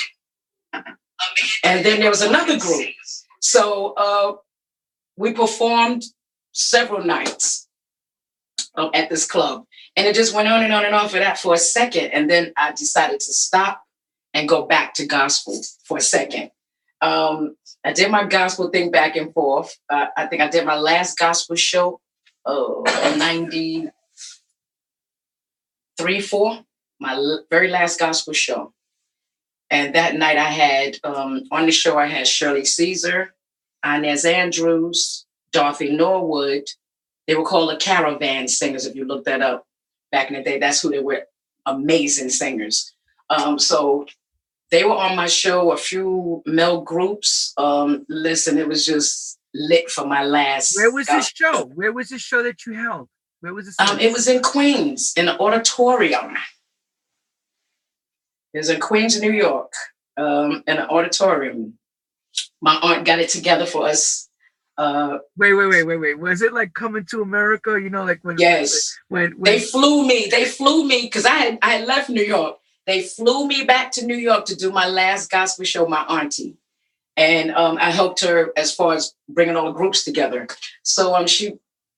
And 1.64 1.84
then 1.84 2.00
there 2.00 2.10
was 2.10 2.22
another 2.22 2.58
group. 2.58 2.88
So 3.40 3.94
uh, 3.96 4.32
we 5.16 5.32
performed 5.32 6.04
several 6.52 7.04
nights 7.04 7.68
um, 8.74 8.90
at 8.94 9.10
this 9.10 9.26
club. 9.26 9.64
And 9.96 10.06
it 10.06 10.14
just 10.14 10.34
went 10.34 10.48
on 10.48 10.62
and 10.62 10.72
on 10.72 10.84
and 10.84 10.94
on 10.94 11.08
for 11.08 11.18
that 11.18 11.38
for 11.38 11.54
a 11.54 11.58
second. 11.58 12.06
And 12.06 12.28
then 12.28 12.52
I 12.56 12.72
decided 12.72 13.20
to 13.20 13.32
stop 13.32 13.82
and 14.34 14.48
go 14.48 14.66
back 14.66 14.94
to 14.94 15.06
gospel 15.06 15.60
for 15.84 15.98
a 15.98 16.00
second. 16.02 16.50
Um, 17.00 17.56
I 17.84 17.92
did 17.92 18.10
my 18.10 18.24
gospel 18.24 18.68
thing 18.70 18.90
back 18.90 19.16
and 19.16 19.32
forth. 19.34 19.76
Uh, 19.90 20.06
I 20.16 20.26
think 20.26 20.40
I 20.42 20.48
did 20.48 20.64
my 20.64 20.76
last 20.78 21.18
gospel 21.18 21.56
show, 21.56 22.00
oh, 22.44 22.82
93, 23.18 23.90
4, 26.20 26.64
my 27.00 27.14
l- 27.14 27.44
very 27.50 27.68
last 27.68 27.98
gospel 27.98 28.32
show. 28.32 28.72
And 29.70 29.94
that 29.94 30.14
night 30.14 30.36
I 30.36 30.50
had, 30.50 30.98
um, 31.02 31.44
on 31.50 31.66
the 31.66 31.72
show, 31.72 31.98
I 31.98 32.06
had 32.06 32.28
Shirley 32.28 32.64
Caesar, 32.64 33.34
Inez 33.84 34.24
Andrews, 34.24 35.26
Dorothy 35.52 35.90
Norwood. 35.90 36.68
They 37.26 37.34
were 37.34 37.44
called 37.44 37.70
the 37.70 37.76
Caravan 37.76 38.46
Singers, 38.48 38.86
if 38.86 38.94
you 38.94 39.04
look 39.06 39.24
that 39.24 39.42
up 39.42 39.66
back 40.12 40.28
in 40.30 40.34
the 40.36 40.42
day. 40.42 40.58
That's 40.58 40.80
who 40.80 40.90
they 40.90 41.00
were, 41.00 41.26
amazing 41.66 42.28
singers. 42.30 42.92
Um, 43.30 43.58
so 43.58 44.06
they 44.72 44.84
were 44.84 44.96
on 44.96 45.14
my 45.14 45.26
show, 45.26 45.70
a 45.70 45.76
few 45.76 46.42
male 46.46 46.80
groups. 46.80 47.52
Um, 47.58 48.06
listen, 48.08 48.56
it 48.58 48.66
was 48.66 48.84
just 48.86 49.38
lit 49.54 49.90
for 49.90 50.06
my 50.06 50.24
last. 50.24 50.74
Where 50.76 50.90
was 50.90 51.06
this 51.06 51.28
show? 51.28 51.66
Where 51.74 51.92
was 51.92 52.08
this 52.08 52.22
show 52.22 52.42
that 52.42 52.64
you 52.66 52.72
held? 52.72 53.08
Where 53.40 53.52
was 53.52 53.66
this? 53.66 53.78
Um, 53.78 54.00
it 54.00 54.12
was 54.12 54.26
in 54.26 54.42
Queens, 54.42 55.12
in 55.14 55.26
the 55.26 55.38
auditorium. 55.38 56.36
It 58.54 58.58
was 58.58 58.70
in 58.70 58.80
Queens, 58.80 59.20
New 59.20 59.30
York, 59.30 59.72
um, 60.16 60.64
in 60.66 60.78
an 60.78 60.88
auditorium. 60.88 61.78
My 62.62 62.78
aunt 62.82 63.04
got 63.04 63.18
it 63.18 63.28
together 63.28 63.66
for 63.66 63.86
us. 63.86 64.28
Uh, 64.78 65.18
wait, 65.36 65.52
wait, 65.52 65.66
wait, 65.66 65.82
wait, 65.82 65.98
wait. 65.98 66.18
Was 66.18 66.40
it 66.40 66.54
like 66.54 66.72
coming 66.72 67.04
to 67.10 67.20
America? 67.20 67.78
You 67.78 67.90
know, 67.90 68.04
like 68.04 68.20
when 68.22 68.38
yes, 68.38 68.98
when, 69.08 69.32
when 69.32 69.52
they 69.52 69.60
flew 69.60 70.06
me, 70.06 70.28
they 70.30 70.46
flew 70.46 70.88
me 70.88 71.02
because 71.02 71.26
I 71.26 71.36
had 71.36 71.58
I 71.60 71.74
had 71.74 71.86
left 71.86 72.08
New 72.08 72.24
York 72.24 72.56
they 72.86 73.02
flew 73.02 73.46
me 73.46 73.64
back 73.64 73.92
to 73.92 74.06
New 74.06 74.16
York 74.16 74.44
to 74.46 74.56
do 74.56 74.70
my 74.70 74.88
last 74.88 75.30
gospel 75.30 75.64
show, 75.64 75.86
my 75.86 76.02
auntie. 76.02 76.56
And 77.16 77.50
um, 77.52 77.78
I 77.80 77.90
helped 77.90 78.20
her 78.20 78.52
as 78.56 78.74
far 78.74 78.94
as 78.94 79.14
bringing 79.28 79.56
all 79.56 79.66
the 79.66 79.72
groups 79.72 80.04
together. 80.04 80.46
So 80.82 81.14
um, 81.14 81.26
she 81.26 81.54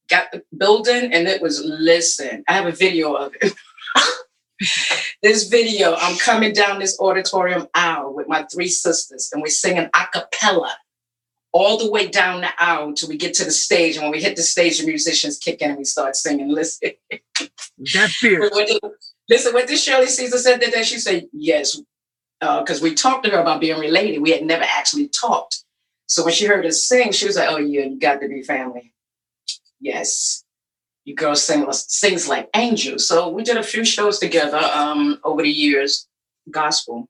got 0.08 0.32
the 0.32 0.42
building 0.56 1.12
and 1.12 1.28
it 1.28 1.40
was, 1.40 1.62
listen, 1.64 2.44
I 2.48 2.54
have 2.54 2.66
a 2.66 2.72
video 2.72 3.14
of 3.14 3.32
it. 3.40 3.54
this 5.22 5.48
video, 5.48 5.94
I'm 5.98 6.18
coming 6.18 6.52
down 6.52 6.78
this 6.78 6.98
auditorium 7.00 7.68
aisle 7.74 8.12
with 8.14 8.28
my 8.28 8.44
three 8.52 8.68
sisters 8.68 9.30
and 9.32 9.40
we're 9.40 9.48
singing 9.48 9.88
a 9.94 10.06
cappella 10.12 10.76
all 11.52 11.78
the 11.78 11.90
way 11.90 12.08
down 12.08 12.40
the 12.40 12.62
aisle 12.62 12.88
until 12.88 13.08
we 13.08 13.16
get 13.16 13.32
to 13.34 13.44
the 13.44 13.52
stage. 13.52 13.94
And 13.94 14.02
when 14.02 14.12
we 14.12 14.20
hit 14.20 14.34
the 14.34 14.42
stage, 14.42 14.80
the 14.80 14.86
musicians 14.86 15.38
kick 15.38 15.62
in 15.62 15.70
and 15.70 15.78
we 15.78 15.84
start 15.84 16.16
singing. 16.16 16.48
Listen. 16.48 16.90
That 17.78 18.10
fear. 18.10 18.50
Listen, 19.28 19.54
what 19.54 19.66
this 19.66 19.82
Shirley 19.82 20.06
Caesar 20.06 20.38
said 20.38 20.60
that 20.60 20.72
day? 20.72 20.82
She 20.82 20.98
said, 20.98 21.26
yes, 21.32 21.80
because 22.40 22.80
uh, 22.80 22.84
we 22.84 22.94
talked 22.94 23.24
to 23.24 23.30
her 23.30 23.38
about 23.38 23.60
being 23.60 23.78
related. 23.78 24.20
We 24.20 24.30
had 24.30 24.44
never 24.44 24.64
actually 24.64 25.08
talked. 25.08 25.64
So 26.06 26.24
when 26.24 26.34
she 26.34 26.44
heard 26.46 26.66
us 26.66 26.86
sing, 26.86 27.12
she 27.12 27.26
was 27.26 27.36
like, 27.36 27.48
oh, 27.50 27.56
yeah, 27.56 27.84
you 27.84 27.98
got 27.98 28.20
to 28.20 28.28
be 28.28 28.42
family. 28.42 28.92
Yes. 29.80 30.44
You 31.04 31.14
girls 31.14 31.42
sing 31.42 31.66
sings 31.72 32.28
like 32.28 32.48
angels. 32.54 33.08
So 33.08 33.28
we 33.28 33.42
did 33.42 33.56
a 33.56 33.62
few 33.62 33.84
shows 33.84 34.18
together 34.18 34.58
um, 34.58 35.18
over 35.24 35.42
the 35.42 35.50
years, 35.50 36.06
gospel. 36.50 37.08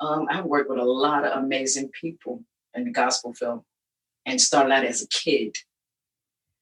Um, 0.00 0.26
I 0.30 0.40
worked 0.42 0.70
with 0.70 0.78
a 0.78 0.84
lot 0.84 1.24
of 1.24 1.42
amazing 1.42 1.90
people 2.00 2.42
in 2.74 2.84
the 2.84 2.90
gospel 2.90 3.34
film 3.34 3.62
and 4.26 4.40
started 4.40 4.72
out 4.72 4.84
as 4.84 5.02
a 5.02 5.08
kid. 5.08 5.56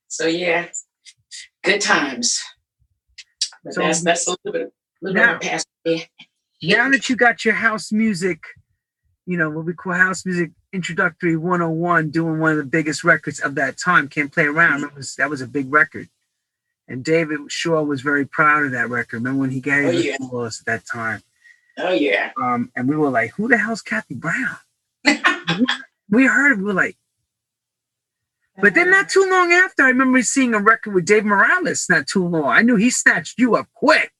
So 0.09 0.27
yeah, 0.27 0.69
good 1.63 1.81
times. 1.81 2.43
But 3.63 3.75
so, 3.75 3.83
that's 3.83 4.03
that's 4.03 4.27
a 4.27 4.31
little 4.31 4.53
bit 4.53 4.73
now, 5.03 5.39
now 6.63 6.91
that 6.91 7.09
you 7.09 7.17
got 7.17 7.45
your 7.45 7.55
house 7.55 7.93
music, 7.93 8.39
you 9.27 9.37
know, 9.37 9.51
what 9.51 9.65
we 9.65 9.73
call 9.73 9.93
house 9.93 10.27
music 10.27 10.51
introductory 10.73 11.37
101, 11.37 12.11
doing 12.11 12.39
one 12.39 12.53
of 12.53 12.59
the 12.59 12.65
biggest 12.65 13.05
records 13.05 13.41
of 13.41 13.55
that 13.57 13.79
time, 13.79 14.09
Can't 14.09 14.33
Play 14.33 14.45
Around. 14.45 14.83
That 14.83 14.95
was, 14.95 15.15
that 15.17 15.31
was 15.31 15.41
a 15.41 15.47
big 15.47 15.73
record. 15.73 16.09
And 16.89 17.05
David 17.05 17.41
Shaw 17.49 17.83
was 17.83 18.01
very 18.01 18.27
proud 18.27 18.65
of 18.65 18.73
that 18.73 18.91
record. 18.91 19.19
Remember 19.19 19.41
when 19.41 19.51
he 19.51 19.61
gave 19.61 19.87
oh, 19.87 19.99
it 19.99 20.17
to 20.19 20.39
us 20.41 20.61
at 20.61 20.67
that 20.67 20.87
time? 20.87 21.23
Oh, 21.79 21.93
yeah. 21.93 22.33
Um, 22.41 22.71
and 22.75 22.89
we 22.89 22.97
were 22.97 23.11
like, 23.11 23.33
who 23.33 23.49
the 23.49 23.57
hell's 23.57 23.83
Kathy 23.83 24.15
Brown? 24.15 24.57
we, 25.05 25.21
we 26.11 26.27
heard 26.27 26.53
it, 26.53 26.59
we 26.59 26.65
were 26.65 26.73
like, 26.73 26.97
but 28.61 28.75
then 28.75 28.91
not 28.91 29.09
too 29.09 29.27
long 29.31 29.53
after, 29.53 29.85
I 29.85 29.89
remember 29.89 30.23
seeing 30.23 30.55
a 30.55 30.59
record 30.59 30.95
with 30.95 31.07
Dave 31.07 31.25
Morales 31.25 31.87
not 31.89 32.07
too 32.07 32.27
long. 32.27 32.47
I 32.47 32.63
knew 32.63 32.77
he 32.77 32.91
snatched 32.91 33.39
you 33.39 33.55
up 33.57 33.69
quick. 33.75 34.13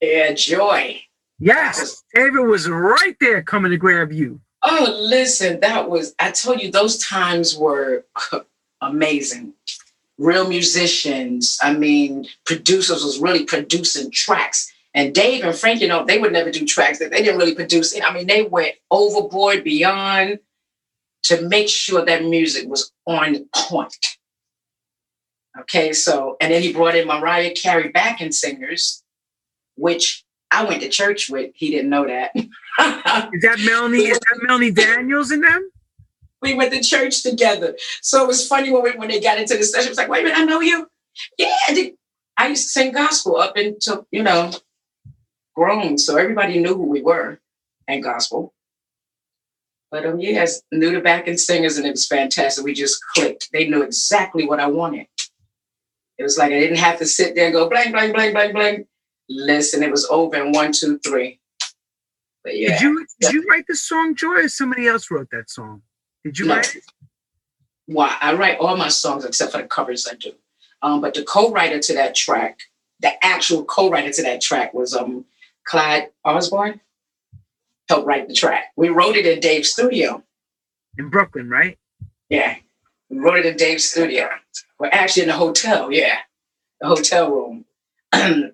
Yeah, 0.00 0.32
joy. 0.32 1.02
Yes, 1.38 2.02
David 2.14 2.40
was 2.40 2.68
right 2.68 3.16
there 3.20 3.42
coming 3.42 3.70
to 3.70 3.78
grab 3.78 4.12
you. 4.12 4.40
Oh, 4.62 4.94
listen, 5.00 5.60
that 5.60 5.88
was, 5.88 6.14
I 6.18 6.30
told 6.32 6.60
you, 6.60 6.70
those 6.70 6.98
times 6.98 7.56
were 7.56 8.04
amazing. 8.82 9.54
Real 10.18 10.46
musicians, 10.46 11.58
I 11.62 11.72
mean, 11.72 12.26
producers 12.44 13.02
was 13.02 13.18
really 13.18 13.44
producing 13.44 14.10
tracks. 14.10 14.70
And 14.92 15.14
Dave 15.14 15.44
and 15.44 15.56
Frank, 15.56 15.80
you 15.80 15.88
know, 15.88 16.04
they 16.04 16.18
would 16.18 16.32
never 16.32 16.50
do 16.50 16.66
tracks. 16.66 16.98
They 16.98 17.08
didn't 17.08 17.38
really 17.38 17.54
produce 17.54 17.94
it. 17.94 18.04
I 18.04 18.12
mean, 18.12 18.26
they 18.26 18.42
went 18.42 18.74
overboard 18.90 19.64
beyond 19.64 20.40
to 21.24 21.42
make 21.48 21.68
sure 21.68 22.04
that 22.04 22.24
music 22.24 22.68
was 22.68 22.92
on 23.06 23.46
point. 23.54 23.94
Okay, 25.58 25.92
so, 25.92 26.36
and 26.40 26.52
then 26.52 26.62
he 26.62 26.72
brought 26.72 26.96
in 26.96 27.06
Mariah 27.06 27.54
Carey 27.54 27.88
backing 27.88 28.32
singers 28.32 29.02
which 29.80 30.24
I 30.50 30.64
went 30.64 30.82
to 30.82 30.88
church 30.88 31.30
with. 31.30 31.52
He 31.54 31.70
didn't 31.70 31.90
know 31.90 32.06
that. 32.06 32.30
is 32.36 33.42
that 33.42 33.60
Melanie? 33.64 34.04
Is 34.04 34.18
that 34.18 34.38
Melanie 34.42 34.70
Daniels 34.70 35.30
in 35.30 35.40
them? 35.40 35.70
We 36.42 36.54
went 36.54 36.72
to 36.72 36.80
church 36.80 37.22
together. 37.22 37.76
So 38.02 38.24
it 38.24 38.26
was 38.26 38.46
funny 38.46 38.70
when 38.70 38.82
we, 38.82 38.92
when 38.92 39.08
they 39.08 39.20
got 39.20 39.38
into 39.38 39.56
the 39.56 39.64
session. 39.64 39.88
It 39.88 39.90
was 39.90 39.98
like, 39.98 40.08
wait 40.08 40.22
a 40.22 40.24
minute, 40.24 40.38
I 40.38 40.44
know 40.44 40.60
you. 40.60 40.88
Yeah, 41.36 41.54
I, 42.38 42.48
used 42.48 42.64
to 42.64 42.68
sing 42.70 42.92
gospel 42.92 43.36
up 43.36 43.56
until 43.56 44.06
you 44.10 44.22
know 44.22 44.50
grown, 45.54 45.98
so 45.98 46.16
everybody 46.16 46.58
knew 46.58 46.74
who 46.74 46.84
we 46.84 47.02
were 47.02 47.40
and 47.88 48.02
gospel. 48.02 48.54
But 49.90 50.06
um, 50.06 50.20
yes, 50.20 50.62
knew 50.70 50.92
the 50.92 51.00
backing 51.00 51.36
singers, 51.36 51.76
and 51.76 51.86
it 51.86 51.90
was 51.90 52.06
fantastic. 52.06 52.64
We 52.64 52.74
just 52.74 53.00
clicked. 53.14 53.50
They 53.52 53.68
knew 53.68 53.82
exactly 53.82 54.46
what 54.46 54.60
I 54.60 54.68
wanted. 54.68 55.06
It 56.16 56.22
was 56.22 56.38
like 56.38 56.52
I 56.52 56.60
didn't 56.60 56.78
have 56.78 56.98
to 56.98 57.06
sit 57.06 57.34
there 57.34 57.46
and 57.46 57.54
go 57.54 57.68
blank, 57.68 57.92
blank, 57.92 58.14
blank, 58.14 58.34
blank, 58.34 58.54
blank. 58.54 58.86
Listen, 59.30 59.84
it 59.84 59.92
was 59.92 60.06
over 60.10 60.36
in 60.36 60.52
one, 60.52 60.72
two, 60.72 60.98
three. 61.00 61.40
But 62.44 62.58
yeah. 62.58 62.72
Did 62.78 62.82
you 62.82 63.06
did 63.20 63.32
you 63.34 63.46
write 63.50 63.66
the 63.68 63.76
song, 63.76 64.16
Joy, 64.16 64.36
or 64.44 64.48
somebody 64.48 64.88
else 64.88 65.10
wrote 65.10 65.28
that 65.32 65.50
song? 65.50 65.82
Did 66.24 66.38
you 66.38 66.46
No. 66.46 66.56
write 66.56 66.76
it? 66.76 66.84
Why 67.86 68.16
I 68.20 68.34
write 68.34 68.58
all 68.58 68.76
my 68.76 68.88
songs 68.88 69.24
except 69.24 69.52
for 69.52 69.58
the 69.62 69.68
covers 69.68 70.08
I 70.10 70.14
do. 70.14 70.32
Um, 70.82 71.00
but 71.02 71.14
the 71.14 71.24
co-writer 71.24 71.80
to 71.80 71.94
that 71.94 72.14
track, 72.14 72.60
the 73.00 73.12
actual 73.24 73.64
co-writer 73.64 74.12
to 74.12 74.22
that 74.24 74.40
track 74.42 74.74
was 74.74 74.94
um 74.96 75.26
Clyde 75.66 76.08
Osborne. 76.24 76.80
Helped 77.88 78.06
write 78.06 78.28
the 78.28 78.34
track. 78.34 78.72
We 78.76 78.90
wrote 78.90 79.16
it 79.16 79.26
in 79.26 79.40
Dave's 79.40 79.70
studio. 79.72 80.22
In 80.98 81.10
Brooklyn, 81.10 81.50
right? 81.50 81.78
Yeah. 82.30 82.56
We 83.10 83.18
wrote 83.18 83.40
it 83.40 83.46
in 83.46 83.56
Dave's 83.56 83.84
studio. 83.84 84.30
We're 84.78 84.88
actually 84.92 85.24
in 85.24 85.28
the 85.28 85.36
hotel, 85.36 85.92
yeah. 85.92 86.18
The 86.80 86.88
hotel 86.88 87.30
room. 87.30 87.64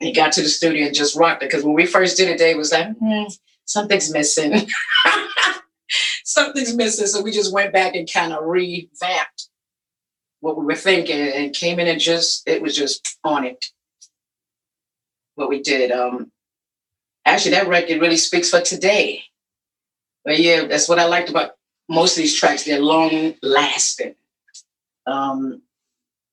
he 0.00 0.12
got 0.12 0.32
to 0.32 0.42
the 0.42 0.48
studio 0.48 0.86
and 0.86 0.94
just 0.94 1.16
rocked 1.16 1.42
it. 1.42 1.50
Because 1.50 1.64
when 1.64 1.74
we 1.74 1.86
first 1.86 2.16
did 2.16 2.28
it, 2.28 2.38
Dave 2.38 2.56
was 2.56 2.72
like, 2.72 2.96
"Hmm, 2.98 3.24
something's 3.66 4.12
missing. 4.12 4.68
something's 6.24 6.74
missing. 6.74 7.06
So 7.06 7.22
we 7.22 7.32
just 7.32 7.52
went 7.52 7.72
back 7.72 7.94
and 7.94 8.10
kind 8.10 8.32
of 8.32 8.44
revamped 8.44 9.48
what 10.40 10.58
we 10.58 10.64
were 10.64 10.74
thinking 10.74 11.18
and 11.18 11.54
came 11.54 11.78
in 11.78 11.86
and 11.86 12.00
just 12.00 12.48
it 12.48 12.62
was 12.62 12.74
just 12.74 13.18
on 13.24 13.44
it. 13.44 13.64
What 15.34 15.48
we 15.48 15.62
did. 15.62 15.92
Um 15.92 16.32
actually 17.26 17.52
that 17.52 17.68
record 17.68 18.00
really 18.00 18.16
speaks 18.16 18.50
for 18.50 18.60
today. 18.60 19.22
But 20.24 20.38
yeah, 20.38 20.66
that's 20.66 20.88
what 20.88 20.98
I 20.98 21.04
liked 21.04 21.30
about 21.30 21.52
most 21.88 22.16
of 22.16 22.22
these 22.22 22.38
tracks. 22.38 22.64
They're 22.64 22.80
long 22.80 23.34
lasting. 23.42 24.14
Um 25.06 25.62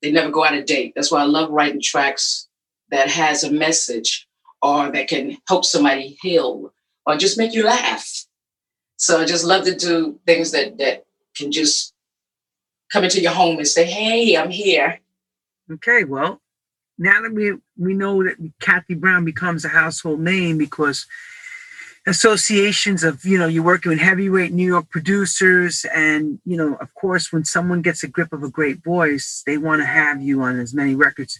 they 0.01 0.11
never 0.11 0.29
go 0.29 0.45
out 0.45 0.53
of 0.57 0.65
date. 0.65 0.93
That's 0.95 1.11
why 1.11 1.21
I 1.21 1.25
love 1.25 1.49
writing 1.49 1.81
tracks 1.81 2.46
that 2.91 3.09
has 3.09 3.43
a 3.43 3.51
message 3.51 4.27
or 4.61 4.91
that 4.91 5.07
can 5.07 5.37
help 5.47 5.65
somebody 5.65 6.17
heal 6.21 6.73
or 7.05 7.17
just 7.17 7.37
make 7.37 7.53
you 7.53 7.63
laugh. 7.63 8.25
So 8.97 9.21
I 9.21 9.25
just 9.25 9.45
love 9.45 9.65
to 9.65 9.75
do 9.75 10.19
things 10.25 10.51
that 10.51 10.77
that 10.79 11.05
can 11.35 11.51
just 11.51 11.93
come 12.91 13.03
into 13.03 13.21
your 13.21 13.31
home 13.31 13.57
and 13.57 13.67
say, 13.67 13.85
"Hey, 13.85 14.35
I'm 14.35 14.49
here." 14.49 14.99
Okay, 15.71 16.03
well, 16.03 16.41
now 16.97 17.21
that 17.21 17.33
we 17.33 17.53
we 17.77 17.93
know 17.93 18.23
that 18.23 18.37
Kathy 18.59 18.95
Brown 18.95 19.23
becomes 19.25 19.63
a 19.65 19.69
household 19.69 20.19
name 20.19 20.57
because 20.57 21.05
associations 22.07 23.03
of 23.03 23.23
you 23.25 23.37
know 23.37 23.47
you're 23.47 23.63
working 23.63 23.91
with 23.91 23.99
heavyweight 23.99 24.53
New 24.53 24.65
York 24.65 24.89
producers, 24.89 25.85
and 25.93 26.39
you 26.45 26.57
know 26.57 26.75
of 26.75 26.93
course 26.95 27.31
when 27.31 27.45
someone 27.45 27.81
gets 27.81 28.03
a 28.03 28.07
grip 28.07 28.33
of 28.33 28.43
a 28.43 28.49
great 28.49 28.83
voice, 28.83 29.43
they 29.45 29.57
want 29.57 29.81
to 29.81 29.85
have 29.85 30.21
you 30.21 30.41
on 30.41 30.59
as 30.59 30.73
many 30.73 30.95
records. 30.95 31.39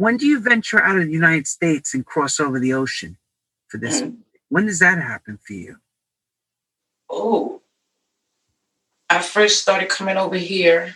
When 0.00 0.16
do 0.16 0.26
you 0.26 0.40
venture 0.40 0.82
out 0.82 0.96
of 0.96 1.04
the 1.04 1.12
United 1.12 1.46
States 1.46 1.92
and 1.92 2.06
cross 2.06 2.40
over 2.40 2.58
the 2.58 2.72
ocean 2.72 3.18
for 3.68 3.76
this? 3.76 4.00
Mm. 4.00 4.16
When 4.48 4.64
does 4.64 4.78
that 4.78 4.96
happen 4.96 5.38
for 5.46 5.52
you? 5.52 5.76
Oh, 7.10 7.60
I 9.10 9.20
first 9.20 9.60
started 9.60 9.90
coming 9.90 10.16
over 10.16 10.38
here 10.38 10.94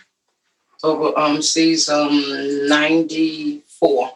over 0.83 1.15
um 1.19 1.43
seas 1.43 1.87
um 1.87 2.67
ninety 2.67 3.61
four. 3.79 4.11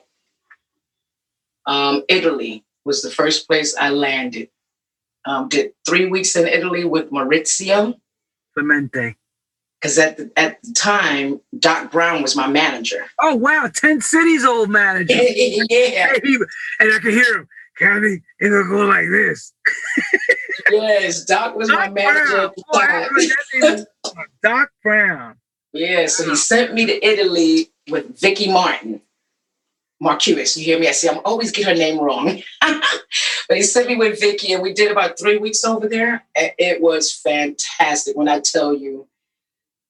Um, 1.67 2.01
Italy 2.09 2.65
was 2.83 3.03
the 3.03 3.11
first 3.11 3.47
place 3.47 3.75
I 3.77 3.91
landed. 3.91 4.49
Um, 5.23 5.49
did 5.49 5.73
three 5.87 6.07
weeks 6.07 6.35
in 6.35 6.47
Italy 6.47 6.83
with 6.83 7.11
Maurizio 7.11 7.93
Clemente. 8.55 9.17
Because 9.79 9.97
at 9.97 10.17
the, 10.17 10.31
at 10.35 10.61
the 10.63 10.73
time 10.73 11.39
Doc 11.57 11.91
Brown 11.91 12.21
was 12.21 12.35
my 12.35 12.47
manager. 12.47 13.05
Oh 13.21 13.35
wow, 13.35 13.69
Ten 13.73 14.01
Cities 14.01 14.45
old 14.45 14.69
manager. 14.69 15.13
yeah, 15.69 16.13
and 16.79 16.93
I 16.93 16.99
could 17.01 17.13
hear 17.13 17.37
him. 17.37 17.47
Kathy, 17.77 18.21
it'll 18.41 18.67
go 18.67 18.85
like 18.85 19.07
this. 19.09 19.53
yes, 20.71 21.23
Doc 21.23 21.55
was 21.55 21.71
my 21.71 21.89
manager. 21.89 22.35
Brown. 22.35 22.51
Oh, 22.73 22.79
I 22.79 22.87
time. 22.87 23.03
heard 23.03 23.21
that 23.21 23.85
name. 24.13 24.25
Doc 24.43 24.69
Brown. 24.83 25.35
Yeah, 25.71 26.07
so 26.07 26.29
he 26.29 26.35
sent 26.35 26.73
me 26.73 26.85
to 26.87 27.05
Italy 27.05 27.69
with 27.89 28.19
Vicky 28.19 28.51
Martin. 28.51 29.01
Marquez, 30.01 30.57
you 30.57 30.65
hear 30.65 30.79
me? 30.79 30.87
I 30.87 30.91
see 30.91 31.09
I'm 31.09 31.19
always 31.25 31.51
get 31.51 31.67
her 31.67 31.75
name 31.75 31.99
wrong. 31.99 32.41
but 32.61 33.57
he 33.57 33.61
sent 33.61 33.87
me 33.87 33.97
with 33.97 34.19
Vicky 34.19 34.53
and 34.53 34.63
we 34.63 34.73
did 34.73 34.91
about 34.91 35.19
three 35.19 35.37
weeks 35.37 35.63
over 35.63 35.87
there. 35.87 36.25
And 36.35 36.51
it 36.57 36.81
was 36.81 37.13
fantastic. 37.13 38.15
When 38.15 38.29
I 38.29 38.39
tell 38.39 38.73
you 38.73 39.07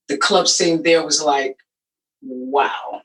the 0.10 0.18
club 0.18 0.48
scene 0.48 0.84
there 0.84 1.06
was 1.06 1.24
like, 1.24 1.58
wow. 2.22 3.02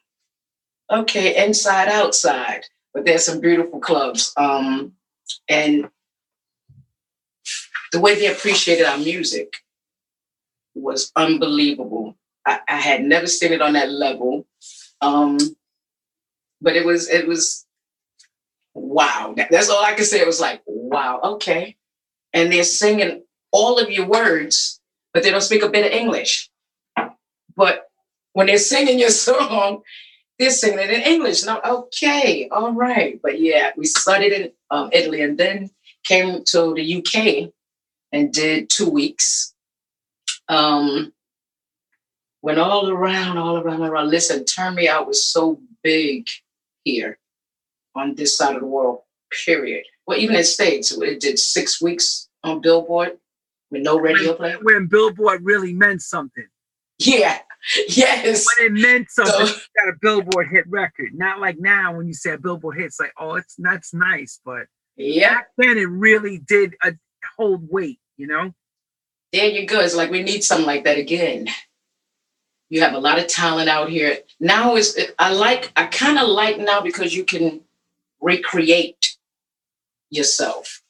Okay, 0.90 1.44
inside, 1.46 1.88
outside. 1.88 2.64
But 2.92 3.04
there's 3.04 3.24
some 3.24 3.40
beautiful 3.40 3.78
clubs. 3.78 4.32
Um, 4.36 4.92
and 5.48 5.88
the 7.92 8.00
way 8.00 8.14
they 8.14 8.26
appreciated 8.26 8.86
our 8.86 8.98
music 8.98 9.54
was 10.74 11.12
unbelievable. 11.14 12.16
I, 12.46 12.60
I 12.68 12.76
had 12.76 13.04
never 13.04 13.26
seen 13.26 13.52
it 13.52 13.62
on 13.62 13.74
that 13.74 13.90
level. 13.90 14.46
Um, 15.00 15.38
but 16.60 16.76
it 16.76 16.84
was 16.84 17.08
it 17.08 17.28
was 17.28 17.66
wow. 18.74 19.34
That's 19.50 19.68
all 19.68 19.84
I 19.84 19.94
can 19.94 20.04
say. 20.04 20.20
It 20.20 20.26
was 20.26 20.40
like, 20.40 20.62
wow, 20.66 21.20
okay. 21.22 21.76
And 22.32 22.52
they're 22.52 22.64
singing 22.64 23.22
all 23.52 23.78
of 23.78 23.90
your 23.90 24.06
words, 24.06 24.80
but 25.12 25.22
they 25.22 25.30
don't 25.30 25.40
speak 25.42 25.62
a 25.62 25.68
bit 25.68 25.86
of 25.86 25.92
English. 25.92 26.50
But 27.56 27.88
when 28.32 28.46
they're 28.46 28.58
singing 28.58 28.98
your 28.98 29.10
song, 29.28 29.82
they're 30.38 30.50
singing 30.50 30.80
it 30.80 30.90
in 30.90 31.02
English. 31.02 31.42
And 31.42 31.50
I'm 31.50 31.60
okay, 31.64 32.48
all 32.50 32.72
right. 32.72 33.20
But 33.22 33.40
yeah, 33.40 33.70
we 33.76 33.86
started 33.86 34.32
in 34.32 34.52
um, 34.70 34.90
Italy 34.92 35.22
and 35.22 35.38
then 35.38 35.70
came 36.04 36.44
to 36.44 36.74
the 36.74 36.96
UK 36.96 37.52
and 38.12 38.32
did 38.32 38.70
two 38.70 38.88
weeks. 38.88 39.54
Um, 40.48 41.12
went 42.42 42.58
all 42.58 42.90
around, 42.90 43.38
all 43.38 43.56
around, 43.58 43.82
around. 43.82 44.10
Listen, 44.10 44.44
Turn 44.44 44.74
Me 44.74 44.88
Out 44.88 45.06
was 45.06 45.24
so 45.24 45.60
big 45.82 46.28
here 46.84 47.18
on 47.94 48.14
this 48.14 48.36
side 48.36 48.54
of 48.54 48.60
the 48.60 48.66
world, 48.66 49.00
period. 49.44 49.84
Well, 50.06 50.18
even 50.18 50.36
in 50.36 50.44
States, 50.44 50.92
it 50.92 51.20
did 51.20 51.38
six 51.38 51.80
weeks 51.80 52.28
on 52.42 52.60
Billboard 52.60 53.18
with 53.70 53.82
no 53.82 53.98
radio 53.98 54.34
play. 54.34 54.56
When 54.60 54.86
Billboard 54.86 55.44
really 55.44 55.72
meant 55.72 56.02
something. 56.02 56.46
Yeah, 57.06 57.38
yes. 57.88 58.46
When 58.58 58.66
it 58.68 58.80
meant 58.80 59.10
something, 59.10 59.46
So- 59.46 59.54
got 59.76 59.88
a 59.88 59.96
Billboard 60.00 60.48
hit 60.50 60.64
record. 60.68 61.14
Not 61.14 61.40
like 61.40 61.58
now 61.58 61.96
when 61.96 62.06
you 62.06 62.14
say 62.14 62.32
a 62.32 62.38
Billboard 62.38 62.76
hit, 62.76 62.86
it's 62.86 63.00
like, 63.00 63.12
oh, 63.18 63.34
it's 63.34 63.54
that's 63.58 63.92
nice. 63.94 64.40
But 64.44 64.66
Yeah, 64.96 65.34
back 65.34 65.48
then 65.58 65.78
it 65.78 65.88
really 65.88 66.38
did 66.38 66.74
uh, 66.84 66.92
hold 67.36 67.68
weight, 67.70 68.00
you 68.16 68.26
know? 68.26 68.54
there 69.32 69.46
you 69.48 69.66
go. 69.66 69.80
It's 69.80 69.96
like 69.96 70.12
we 70.12 70.22
need 70.22 70.44
something 70.44 70.66
like 70.66 70.84
that 70.84 70.96
again. 70.98 71.48
You 72.70 72.80
have 72.82 72.94
a 72.94 72.98
lot 73.00 73.18
of 73.18 73.26
talent 73.26 73.68
out 73.68 73.88
here. 73.88 74.18
Now 74.38 74.76
is 74.76 74.96
I 75.18 75.32
like 75.32 75.72
I 75.76 75.86
kind 75.86 76.18
of 76.18 76.28
like 76.28 76.58
now 76.58 76.80
because 76.80 77.14
you 77.14 77.24
can 77.24 77.60
recreate 78.20 79.16
yourself. 80.10 80.82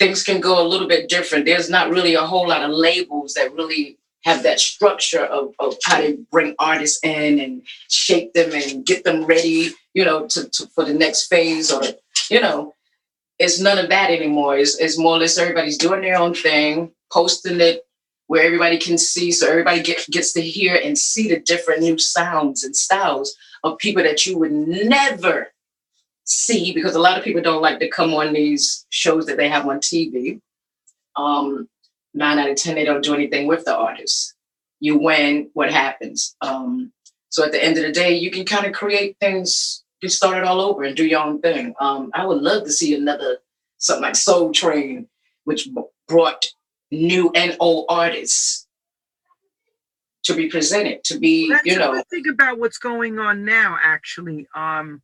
Things 0.00 0.24
can 0.24 0.40
go 0.40 0.60
a 0.60 0.66
little 0.66 0.88
bit 0.88 1.08
different. 1.08 1.44
There's 1.46 1.70
not 1.70 1.90
really 1.90 2.14
a 2.14 2.22
whole 2.26 2.48
lot 2.48 2.62
of 2.64 2.70
labels 2.72 3.34
that 3.34 3.54
really 3.54 3.98
have 4.24 4.42
that 4.42 4.58
structure 4.58 5.24
of, 5.24 5.54
of 5.58 5.76
how 5.84 6.00
to 6.00 6.18
bring 6.30 6.54
artists 6.58 7.02
in 7.04 7.38
and 7.40 7.62
shape 7.88 8.32
them 8.32 8.50
and 8.52 8.84
get 8.86 9.04
them 9.04 9.24
ready, 9.24 9.70
you 9.92 10.04
know, 10.04 10.26
to, 10.26 10.48
to 10.48 10.66
for 10.68 10.84
the 10.84 10.94
next 10.94 11.26
phase 11.26 11.70
or, 11.70 11.82
you 12.30 12.40
know, 12.40 12.74
it's 13.38 13.60
none 13.60 13.78
of 13.78 13.90
that 13.90 14.10
anymore. 14.10 14.56
It's, 14.56 14.78
it's 14.78 14.98
more 14.98 15.16
or 15.16 15.18
less 15.18 15.38
everybody's 15.38 15.78
doing 15.78 16.00
their 16.00 16.16
own 16.16 16.34
thing, 16.34 16.92
posting 17.12 17.60
it 17.60 17.82
where 18.26 18.44
everybody 18.44 18.78
can 18.78 18.96
see, 18.96 19.30
so 19.30 19.48
everybody 19.48 19.82
get, 19.82 20.06
gets 20.10 20.32
to 20.32 20.40
hear 20.40 20.80
and 20.82 20.96
see 20.96 21.28
the 21.28 21.40
different 21.40 21.82
new 21.82 21.98
sounds 21.98 22.64
and 22.64 22.74
styles 22.74 23.36
of 23.62 23.78
people 23.78 24.02
that 24.02 24.24
you 24.24 24.38
would 24.38 24.52
never 24.52 25.52
see 26.24 26.72
because 26.72 26.94
a 26.94 27.00
lot 27.00 27.18
of 27.18 27.24
people 27.24 27.42
don't 27.42 27.60
like 27.60 27.78
to 27.80 27.88
come 27.90 28.14
on 28.14 28.32
these 28.32 28.86
shows 28.88 29.26
that 29.26 29.36
they 29.36 29.48
have 29.48 29.68
on 29.68 29.78
TV. 29.78 30.40
Um, 31.16 31.68
nine 32.14 32.38
out 32.38 32.50
of 32.50 32.56
ten, 32.56 32.74
they 32.74 32.84
don't 32.84 33.04
do 33.04 33.14
anything 33.14 33.46
with 33.46 33.64
the 33.64 33.76
artist. 33.76 34.34
You 34.80 34.98
win, 34.98 35.50
what 35.54 35.72
happens? 35.72 36.36
Um, 36.40 36.92
so 37.28 37.44
at 37.44 37.52
the 37.52 37.62
end 37.62 37.76
of 37.76 37.82
the 37.82 37.92
day, 37.92 38.14
you 38.16 38.30
can 38.30 38.44
kind 38.44 38.66
of 38.66 38.72
create 38.72 39.16
things, 39.20 39.82
you 40.00 40.08
start 40.08 40.38
it 40.38 40.44
all 40.44 40.60
over 40.60 40.84
and 40.84 40.96
do 40.96 41.06
your 41.06 41.20
own 41.20 41.40
thing. 41.40 41.74
Um, 41.80 42.10
I 42.14 42.26
would 42.26 42.40
love 42.42 42.64
to 42.64 42.72
see 42.72 42.94
another 42.94 43.38
something 43.78 44.02
like 44.02 44.16
Soul 44.16 44.52
Train, 44.52 45.08
which 45.44 45.68
brought 46.08 46.46
new 46.90 47.30
and 47.34 47.56
old 47.60 47.86
artists 47.88 48.66
to 50.24 50.34
be 50.34 50.48
presented, 50.48 51.04
to 51.04 51.18
be, 51.18 51.54
you 51.64 51.78
know, 51.78 52.02
think 52.10 52.26
about 52.26 52.58
what's 52.58 52.78
going 52.78 53.18
on 53.18 53.44
now, 53.44 53.76
actually. 53.82 54.46
Um, 54.54 55.02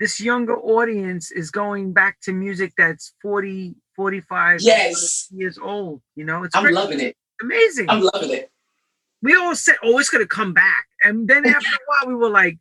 this 0.00 0.20
younger 0.20 0.56
audience 0.56 1.30
is 1.30 1.50
going 1.50 1.92
back 1.92 2.18
to 2.22 2.32
music 2.32 2.72
that's 2.78 3.14
40, 3.20 3.74
45 4.02 4.60
Yes. 4.62 5.28
years 5.30 5.58
old. 5.58 6.02
You 6.16 6.24
know, 6.24 6.42
it's 6.42 6.56
I'm 6.56 6.72
loving 6.74 6.98
it. 6.98 7.16
amazing. 7.40 7.88
I'm 7.88 8.02
loving 8.02 8.32
it. 8.32 8.50
we 9.22 9.36
all 9.36 9.54
said, 9.54 9.76
"Oh, 9.84 9.96
it's 10.00 10.10
gonna 10.10 10.26
come 10.26 10.52
back," 10.52 10.86
and 11.04 11.28
then 11.28 11.46
after 11.56 11.68
a 11.76 11.78
while, 11.86 12.08
we 12.08 12.14
were 12.16 12.28
like, 12.30 12.58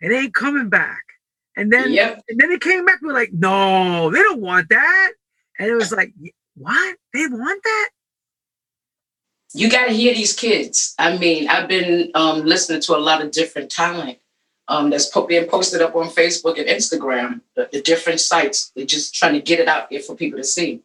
"It 0.00 0.10
ain't 0.12 0.32
coming 0.34 0.70
back." 0.70 1.02
And 1.58 1.70
then, 1.70 1.92
Yep. 1.92 2.22
and 2.28 2.40
then 2.40 2.50
it 2.52 2.62
came 2.62 2.86
back. 2.86 3.02
We 3.02 3.08
were 3.08 3.12
like, 3.22 3.32
"No, 3.34 4.10
they 4.10 4.20
don't 4.20 4.40
want 4.40 4.70
that." 4.70 5.10
And 5.58 5.68
it 5.70 5.74
was 5.74 5.92
like, 5.92 6.12
"Y- 6.18 6.30
"What? 6.54 6.96
They 7.12 7.26
want 7.26 7.62
that?" 7.62 7.88
you 9.54 9.70
got 9.70 9.86
to 9.86 9.92
hear 9.92 10.14
these 10.14 10.34
kids. 10.34 10.94
I 10.98 11.16
mean, 11.18 11.48
I've 11.48 11.68
been 11.68 12.10
um, 12.14 12.44
listening 12.44 12.80
to 12.82 12.96
a 12.96 12.98
lot 13.08 13.22
of 13.22 13.30
different 13.30 13.70
talent 13.70 14.18
um, 14.68 14.90
that's 14.90 15.06
po- 15.08 15.26
being 15.26 15.48
posted 15.48 15.82
up 15.82 15.96
on 15.96 16.08
Facebook 16.08 16.58
and 16.58 16.68
Instagram, 16.68 17.40
the, 17.56 17.68
the 17.72 17.82
different 17.82 18.20
sites. 18.20 18.70
They're 18.76 18.86
just 18.86 19.14
trying 19.14 19.34
to 19.34 19.40
get 19.40 19.60
it 19.60 19.68
out 19.68 19.90
there 19.90 20.00
for 20.00 20.14
people 20.14 20.38
to 20.38 20.44
see. 20.44 20.82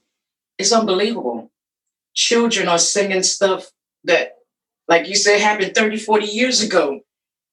It's 0.58 0.72
unbelievable. 0.74 1.52
Children 2.14 2.68
are 2.68 2.80
singing 2.80 3.24
stuff 3.24 3.72
that, 4.06 4.38
like 4.88 5.08
you 5.08 5.16
said, 5.16 5.40
happened 5.42 5.76
30, 5.76 5.98
40 5.98 6.26
years 6.28 6.62
ago. 6.62 7.02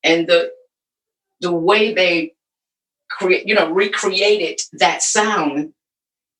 And 0.04 0.26
the 0.26 0.52
the 1.40 1.52
way 1.52 1.94
they 1.94 2.34
create, 3.10 3.46
you 3.48 3.54
know, 3.54 3.70
recreated 3.70 4.60
that 4.74 5.02
sound 5.02 5.72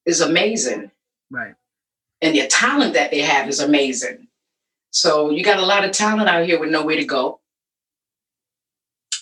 is 0.06 0.20
amazing 0.20 0.90
Right. 1.30 1.54
and 2.22 2.34
the 2.34 2.46
talent 2.48 2.94
that 2.94 3.10
they 3.10 3.20
have 3.20 3.48
is 3.48 3.60
amazing. 3.60 4.28
So 4.92 5.30
you 5.30 5.44
got 5.44 5.58
a 5.58 5.66
lot 5.66 5.84
of 5.84 5.92
talent 5.92 6.28
out 6.28 6.46
here 6.46 6.60
with 6.60 6.70
nowhere 6.70 6.96
to 6.96 7.04
go. 7.04 7.39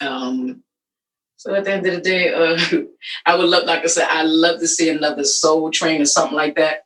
Um, 0.01 0.63
so 1.37 1.55
at 1.55 1.65
the 1.65 1.73
end 1.73 1.87
of 1.87 1.95
the 1.95 2.01
day, 2.01 2.33
uh, 2.33 2.59
I 3.27 3.37
would 3.37 3.49
love, 3.49 3.65
like 3.65 3.85
I 3.85 3.87
said, 3.87 4.09
I 4.09 4.23
love 4.23 4.61
to 4.61 4.67
see 4.69 4.91
another 4.91 5.25
Soul 5.25 5.71
Train 5.71 6.03
or 6.03 6.07
something 6.07 6.37
like 6.37 6.57
that. 6.57 6.81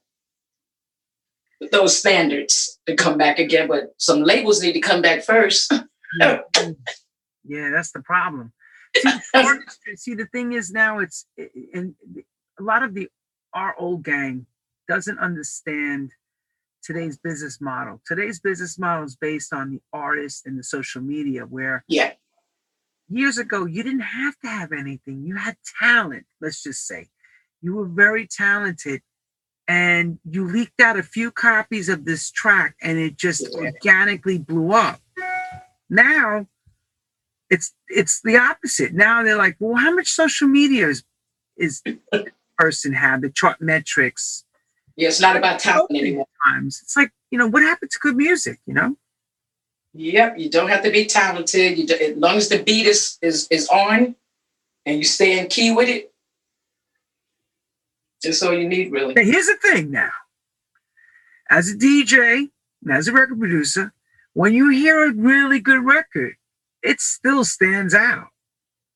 With 1.61 1.71
those 1.71 1.97
standards 1.97 2.79
to 2.87 2.95
come 2.95 3.17
back 3.17 3.39
again, 3.39 3.69
but 3.69 3.95
some 3.97 4.23
labels 4.23 4.61
need 4.61 4.73
to 4.73 4.81
come 4.81 5.01
back 5.01 5.23
first. 5.23 5.73
Yeah, 6.21 6.41
yeah 7.45 7.71
that's 7.71 7.93
the 7.93 8.03
problem. 8.03 8.53
See, 8.97 9.11
artistry- 9.35 9.97
see, 9.97 10.15
the 10.15 10.27
thing 10.27 10.53
is 10.53 10.71
now 10.71 10.99
it's 10.99 11.27
and 11.73 11.95
a 12.59 12.63
lot 12.63 12.83
of 12.83 12.95
the 12.95 13.09
our 13.55 13.75
old 13.79 14.03
gang 14.03 14.47
doesn't 14.89 15.19
understand 15.19 16.11
today's 16.83 17.17
business 17.17 17.61
model. 17.61 18.01
Today's 18.07 18.41
business 18.41 18.79
model 18.79 19.05
is 19.05 19.17
based 19.17 19.53
on 19.53 19.71
the 19.71 19.81
artist 19.93 20.47
and 20.47 20.59
the 20.59 20.65
social 20.65 21.01
media, 21.01 21.43
where 21.43 21.85
Yeah, 21.87 22.13
years 23.17 23.39
ago 23.39 23.67
you 23.67 23.83
didn't 23.83 24.01
have 24.01 24.39
to 24.41 24.49
have 24.49 24.73
anything. 24.73 25.23
You 25.25 25.37
had 25.37 25.57
talent. 25.81 26.27
Let's 26.41 26.63
just 26.63 26.87
say 26.87 27.09
you 27.61 27.75
were 27.75 27.87
very 27.87 28.27
talented, 28.27 29.03
and 29.69 30.19
you 30.29 30.47
leaked 30.47 30.81
out 30.81 30.99
a 30.99 31.03
few 31.03 31.31
copies 31.31 31.89
of 31.89 32.05
this 32.05 32.31
track, 32.31 32.77
and 32.83 32.99
it 32.99 33.17
just 33.17 33.49
organically 33.55 34.39
blew 34.39 34.73
up. 34.73 35.01
Now 35.89 36.47
it's 37.51 37.75
it's 37.89 38.21
the 38.23 38.37
opposite. 38.39 38.95
Now 38.95 39.23
they're 39.23 39.37
like, 39.37 39.57
well, 39.59 39.77
how 39.77 39.95
much 39.95 40.09
social 40.09 40.49
media 40.49 40.89
is 40.89 41.05
is 41.57 41.83
person 42.59 42.93
have 42.93 43.23
the 43.23 43.31
chart 43.31 43.61
metrics 43.61 44.45
yeah, 44.97 45.09
it's 45.09 45.21
not 45.21 45.37
about 45.37 45.59
talent 45.59 45.91
anymore. 45.91 46.27
times? 46.47 46.81
It's 46.83 46.97
like 46.97 47.11
you 47.31 47.39
know 47.39 47.47
what 47.47 47.63
happened 47.63 47.91
to 47.93 47.99
good 47.99 48.17
music, 48.17 48.59
you 48.67 48.75
know? 48.75 48.97
Yep, 49.95 50.39
you 50.39 50.49
don't 50.49 50.69
have 50.69 50.83
to 50.85 50.91
be 50.91 51.05
talented. 51.05 51.77
You 51.79 51.87
do, 51.87 51.95
as 51.95 52.17
long 52.17 52.37
as 52.37 52.49
the 52.49 52.63
beat 52.63 52.87
is 52.87 53.19
is 53.21 53.47
is 53.51 53.69
on, 53.69 54.15
and 54.87 54.99
you 54.99 55.05
stay 55.05 55.39
in 55.39 55.49
key 55.49 55.71
with 55.73 55.89
it, 55.89 56.13
that's 58.23 58.43
all 58.43 58.55
you 58.55 58.69
need, 58.69 58.91
really. 58.93 59.15
Now, 59.15 59.23
here's 59.23 59.47
the 59.47 59.57
thing 59.57 59.91
now. 59.91 60.11
As 61.51 61.71
a 61.71 61.75
DJ 61.77 62.49
and 62.85 62.93
as 62.93 63.09
a 63.09 63.13
record 63.13 63.39
producer, 63.39 63.93
when 64.33 64.55
you 64.55 64.71
hear 64.71 65.05
a 65.09 65.13
really 65.13 65.61
good 65.61 65.85
record, 65.85 66.35
it 66.83 67.01
still 67.01 67.45
stands 67.45 67.95
out. 67.95 68.29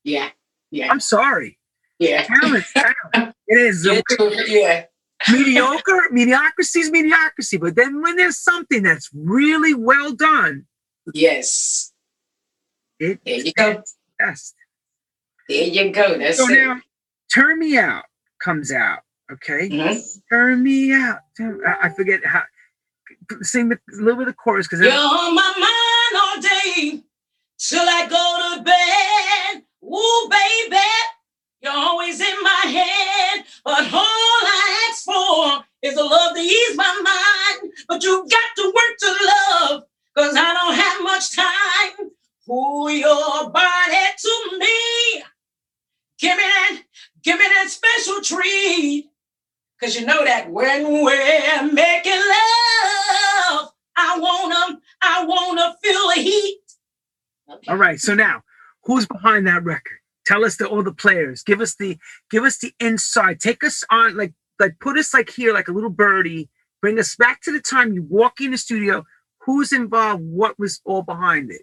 Yeah, 0.03 0.29
yeah, 0.71 0.89
I'm 0.89 0.99
sorry. 0.99 1.59
yeah. 1.99 2.23
Talent's 2.23 2.73
talent. 3.13 3.35
It 3.47 3.57
is 3.59 3.85
Yeah, 3.85 4.01
yeah. 4.47 4.85
mediocre. 5.31 6.07
Mediocrity 6.11 6.79
is 6.79 6.89
mediocrity. 6.91 7.57
But 7.57 7.75
then 7.75 8.01
when 8.01 8.15
there's 8.15 8.37
something 8.39 8.81
that's 8.83 9.09
really 9.13 9.73
well 9.75 10.13
done, 10.13 10.65
Yes. 11.13 11.93
it 12.99 13.19
There 13.25 13.35
you 13.35 13.53
go. 13.53 13.83
best. 14.19 14.55
There 15.49 15.63
you 15.63 15.91
go. 15.91 16.17
That's 16.17 16.37
So 16.37 16.47
it. 16.49 16.55
now, 16.65 16.81
Turn 17.33 17.59
Me 17.59 17.77
Out 17.77 18.05
comes 18.43 18.71
out. 18.71 18.99
Okay. 19.31 19.69
Mhm. 19.69 20.01
Turn 20.29 20.63
Me 20.63 20.93
Out. 20.93 21.19
Turn- 21.37 21.61
I 21.65 21.87
I 21.87 21.89
forget 21.89 22.25
how. 22.25 22.43
Sing 23.41 23.69
the, 23.69 23.75
a 23.93 23.95
little 23.97 24.15
bit 24.15 24.27
of 24.29 24.33
the 24.33 24.33
chorus 24.33 24.67
because 24.67 24.81
You're 24.81 24.91
on 24.93 25.35
my 25.35 25.53
mind 25.57 26.23
all 26.23 26.41
day 26.41 27.03
till 27.57 27.83
I 27.87 28.07
go 28.09 28.55
to 28.57 28.63
bed. 28.63 29.63
Ooh, 29.83 30.29
baby, 30.29 30.81
you're 31.61 31.73
always 31.73 32.19
in 32.21 32.35
my 32.41 32.61
head. 32.65 33.45
But 33.65 33.93
all 33.93 34.01
I 34.03 34.89
ask 34.89 35.03
for 35.05 35.65
is 35.83 35.97
a 35.97 36.03
love 36.03 36.35
to 36.35 36.41
ease 36.41 36.75
my 36.77 37.01
mind. 37.61 37.73
But 37.87 38.03
you 38.03 38.27
got 38.29 38.55
to 38.57 38.65
work 38.65 38.97
to 38.99 39.25
love, 39.25 39.83
cause 40.17 40.35
I 40.37 40.53
don't 40.53 40.75
have 40.75 41.03
much 41.03 41.35
time. 41.35 42.11
Pull 42.45 42.86
your 42.99 43.49
body 43.49 43.95
to 44.19 44.57
me. 44.59 45.23
Give 46.19 46.35
me 46.37 46.43
that, 46.43 46.81
give 47.23 47.39
me 47.39 47.45
that 47.45 47.69
special 47.69 48.21
treat. 48.21 49.09
Cause 49.79 49.95
you 49.95 50.05
know 50.05 50.25
that 50.25 50.49
when 50.49 51.03
we're 51.03 51.71
making 51.71 52.13
love, 52.13 53.71
I 53.95 54.17
wanna, 54.19 54.79
I 55.01 55.25
wanna 55.25 55.75
feel 55.83 56.07
the 56.15 56.21
heat. 56.21 56.59
All 57.67 57.77
right. 57.77 57.99
So 57.99 58.13
now, 58.13 58.41
who's 58.83 59.05
behind 59.05 59.47
that 59.47 59.63
record? 59.63 59.99
Tell 60.25 60.43
us 60.43 60.57
the 60.57 60.67
all 60.67 60.83
the 60.83 60.93
players. 60.93 61.43
Give 61.43 61.61
us 61.61 61.75
the 61.75 61.97
give 62.29 62.43
us 62.43 62.57
the 62.57 62.73
inside. 62.79 63.39
Take 63.39 63.63
us 63.63 63.83
on 63.89 64.17
like 64.17 64.33
like 64.59 64.79
put 64.79 64.97
us 64.97 65.13
like 65.13 65.29
here 65.29 65.53
like 65.53 65.67
a 65.67 65.71
little 65.71 65.89
birdie. 65.89 66.49
Bring 66.81 66.99
us 66.99 67.15
back 67.15 67.41
to 67.41 67.51
the 67.51 67.61
time 67.61 67.93
you 67.93 68.03
walk 68.03 68.41
in 68.41 68.51
the 68.51 68.57
studio. 68.57 69.05
Who's 69.41 69.71
involved? 69.71 70.23
What 70.23 70.59
was 70.59 70.81
all 70.85 71.01
behind 71.01 71.51
it? 71.51 71.61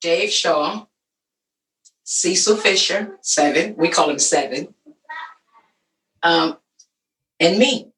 Dave 0.00 0.30
Shaw, 0.30 0.86
Cecil 2.04 2.56
Fisher, 2.56 3.18
seven. 3.22 3.74
We 3.76 3.88
call 3.88 4.10
him 4.10 4.18
seven. 4.18 4.74
Um, 6.22 6.58
and 7.38 7.58
me. 7.58 7.92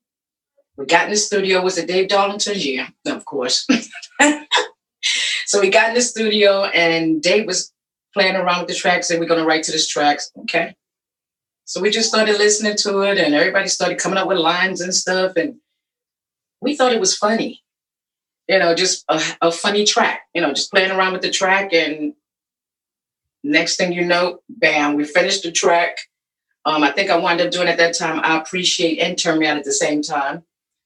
We 0.76 0.86
got 0.86 1.04
in 1.04 1.10
the 1.10 1.16
studio. 1.16 1.62
Was 1.62 1.78
it 1.78 1.88
Dave 1.88 2.08
Darlington's 2.08 2.64
year? 2.64 2.88
Of 3.06 3.24
course. 3.24 3.66
so 5.46 5.60
we 5.60 5.70
got 5.70 5.90
in 5.90 5.94
the 5.94 6.00
studio, 6.00 6.64
and 6.64 7.22
Dave 7.22 7.46
was 7.46 7.72
playing 8.14 8.36
around 8.36 8.60
with 8.60 8.68
the 8.68 8.74
tracks, 8.74 9.10
and 9.10 9.20
we're 9.20 9.26
gonna 9.26 9.44
write 9.44 9.64
to 9.64 9.72
this 9.72 9.88
tracks. 9.88 10.30
Okay. 10.40 10.74
So 11.64 11.80
we 11.80 11.90
just 11.90 12.08
started 12.08 12.38
listening 12.38 12.76
to 12.78 13.00
it, 13.02 13.18
and 13.18 13.34
everybody 13.34 13.68
started 13.68 13.98
coming 13.98 14.18
up 14.18 14.28
with 14.28 14.38
lines 14.38 14.80
and 14.80 14.94
stuff, 14.94 15.36
and 15.36 15.56
we 16.60 16.76
thought 16.76 16.92
it 16.92 17.00
was 17.00 17.16
funny. 17.16 17.61
You 18.48 18.58
know, 18.58 18.74
just 18.74 19.04
a, 19.08 19.22
a 19.40 19.52
funny 19.52 19.84
track. 19.84 20.22
You 20.34 20.42
know, 20.42 20.52
just 20.52 20.70
playing 20.70 20.90
around 20.90 21.12
with 21.12 21.22
the 21.22 21.30
track, 21.30 21.72
and 21.72 22.14
next 23.44 23.76
thing 23.76 23.92
you 23.92 24.04
know, 24.04 24.40
bam, 24.48 24.94
we 24.94 25.04
finished 25.04 25.42
the 25.42 25.52
track. 25.52 25.96
Um, 26.64 26.82
I 26.82 26.92
think 26.92 27.10
I 27.10 27.16
wound 27.16 27.40
up 27.40 27.50
doing 27.50 27.68
at 27.68 27.78
that 27.78 27.96
time. 27.96 28.20
I 28.22 28.38
appreciate 28.38 28.98
and 28.98 29.18
turn 29.18 29.38
me 29.38 29.46
out 29.46 29.56
at 29.56 29.64
the 29.64 29.72
same 29.72 30.02
time. 30.02 30.44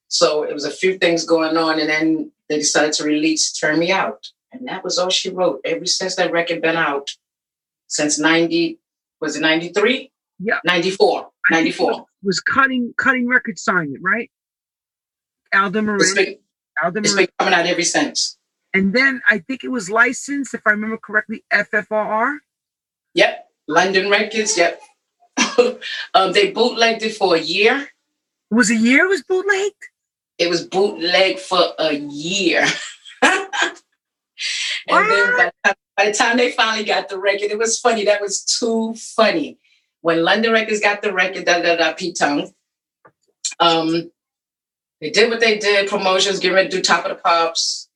So 0.09 0.45
it 0.45 0.55
was 0.55 0.65
a 0.65 0.71
few 0.71 0.99
things 0.99 1.25
going 1.25 1.57
on, 1.57 1.81
and 1.81 1.89
then 1.89 2.33
they 2.49 2.59
decided 2.59 2.93
to 2.95 3.05
release 3.05 3.53
"Turn 3.53 3.79
Me 3.79 3.91
Out," 3.91 4.29
and 4.53 4.69
that 4.69 4.85
was 4.85 4.99
all 4.99 5.11
she 5.11 5.31
wrote. 5.31 5.61
Ever 5.65 5.87
since 5.87 6.17
that 6.17 6.33
record 6.33 6.63
been 6.63 6.77
out, 6.77 7.11
since 7.89 8.19
ninety, 8.19 8.79
was 9.21 9.37
it 9.37 9.41
ninety 9.41 9.71
three? 9.71 10.13
Yeah. 10.39 10.59
94. 10.65 11.31
I 11.51 11.55
think 11.63 11.77
it 11.77 11.79
94. 11.81 12.07
Was 12.23 12.41
cutting 12.41 12.95
cutting 12.99 13.29
record 13.29 13.59
signing, 13.59 13.99
right? 14.03 14.31
Aldo 15.55 15.95
It's 15.97 16.15
Aldo 16.83 17.01
it's 17.01 17.15
been 17.15 17.29
coming 17.39 17.55
out 17.55 17.67
ever 17.67 17.83
since. 17.83 18.37
And 18.75 18.93
then 18.93 19.23
I 19.31 19.39
think 19.39 19.65
it 19.65 19.69
was 19.69 19.89
licensed, 19.89 20.53
if 20.55 20.61
I 20.67 20.71
remember 20.71 20.99
correctly, 20.99 21.45
FFRR. 21.53 22.39
Yep, 23.15 23.49
London 23.69 24.11
Records. 24.11 24.59
Yep. 24.59 24.81
um, 26.15 26.33
they 26.33 26.51
bootlegged 26.51 27.03
it 27.03 27.17
for 27.17 27.37
a 27.37 27.41
year. 27.41 27.89
It 28.51 28.55
was 28.55 28.71
a 28.71 28.77
year 28.77 29.07
it 29.07 29.09
was 29.09 29.23
bootlegged. 29.23 29.75
It 30.39 30.51
was 30.51 30.67
bootleg 30.67 31.39
for 31.39 31.73
a 31.79 31.95
year. 31.95 32.67
and 33.23 33.49
then 34.89 35.37
by 35.37 35.45
the, 35.45 35.53
time, 35.65 35.75
by 35.97 36.05
the 36.07 36.13
time 36.13 36.37
they 36.37 36.53
finally 36.53 36.85
got 36.85 37.09
the 37.09 37.19
record, 37.19 37.51
it 37.51 37.59
was 37.59 37.81
funny. 37.81 38.05
That 38.05 38.21
was 38.21 38.45
too 38.45 38.95
funny. 38.95 39.59
When 40.03 40.23
London 40.23 40.53
Records 40.53 40.81
got 40.81 41.03
the 41.03 41.13
record, 41.13 41.47
da 41.47 41.63
da 41.63 41.77
da, 41.77 41.95
Pete 41.95 42.17
Tong, 42.19 42.53
um, 43.59 44.11
they 45.07 45.13
did 45.13 45.31
what 45.31 45.39
they 45.39 45.57
did, 45.57 45.89
promotions, 45.89 46.41
getting 46.41 46.57
ready 46.57 46.69
to 46.69 46.77
do 46.79 46.83
Top 46.83 47.05
of 47.05 47.11
the 47.11 47.23
Pops. 47.23 47.89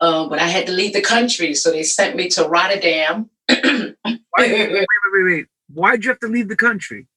Um, 0.00 0.28
but 0.28 0.38
I 0.38 0.46
had 0.46 0.66
to 0.66 0.72
leave 0.72 0.92
the 0.92 1.00
country, 1.00 1.54
so 1.54 1.70
they 1.70 1.82
sent 1.82 2.14
me 2.14 2.28
to 2.28 2.44
Rotterdam. 2.44 3.30
Wait, 3.48 4.52
wait, 4.52 4.70
wait, 4.70 4.86
wait, 5.12 5.24
wait. 5.24 5.46
Why'd 5.74 6.04
you 6.04 6.10
have 6.10 6.20
to 6.20 6.28
leave 6.28 6.48
the 6.48 6.54
country? 6.54 7.08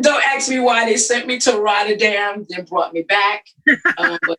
Don't 0.00 0.22
ask 0.22 0.48
me 0.48 0.60
why 0.60 0.84
they 0.84 0.96
sent 0.96 1.26
me 1.26 1.38
to 1.40 1.58
Rotterdam, 1.58 2.46
then 2.48 2.64
brought 2.64 2.92
me 2.92 3.02
back. 3.02 3.44
um, 3.98 4.18
but 4.24 4.38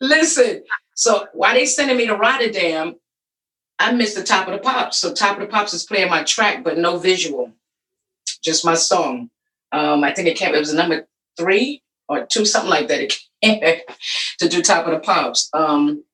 listen, 0.00 0.64
so 0.96 1.28
why 1.34 1.54
they 1.54 1.66
sending 1.66 1.96
me 1.96 2.06
to 2.08 2.16
Rotterdam? 2.16 2.96
I 3.78 3.92
missed 3.92 4.16
the 4.16 4.24
top 4.24 4.48
of 4.48 4.54
the 4.54 4.58
pops. 4.58 4.96
So 4.96 5.14
top 5.14 5.36
of 5.36 5.42
the 5.42 5.46
pops 5.46 5.72
is 5.72 5.84
playing 5.84 6.10
my 6.10 6.24
track, 6.24 6.64
but 6.64 6.78
no 6.78 6.98
visual, 6.98 7.52
just 8.42 8.64
my 8.64 8.74
song. 8.74 9.30
Um, 9.70 10.02
I 10.02 10.12
think 10.12 10.26
it 10.26 10.36
came. 10.36 10.52
It 10.52 10.58
was 10.58 10.74
number 10.74 11.06
three 11.38 11.81
or 12.08 12.26
two, 12.26 12.44
something 12.44 12.70
like 12.70 12.88
that. 12.88 13.12
To 14.38 14.48
do 14.48 14.62
top 14.62 14.86
of 14.86 14.92
the 14.92 15.00
pops. 15.00 15.48
Um, 15.52 16.04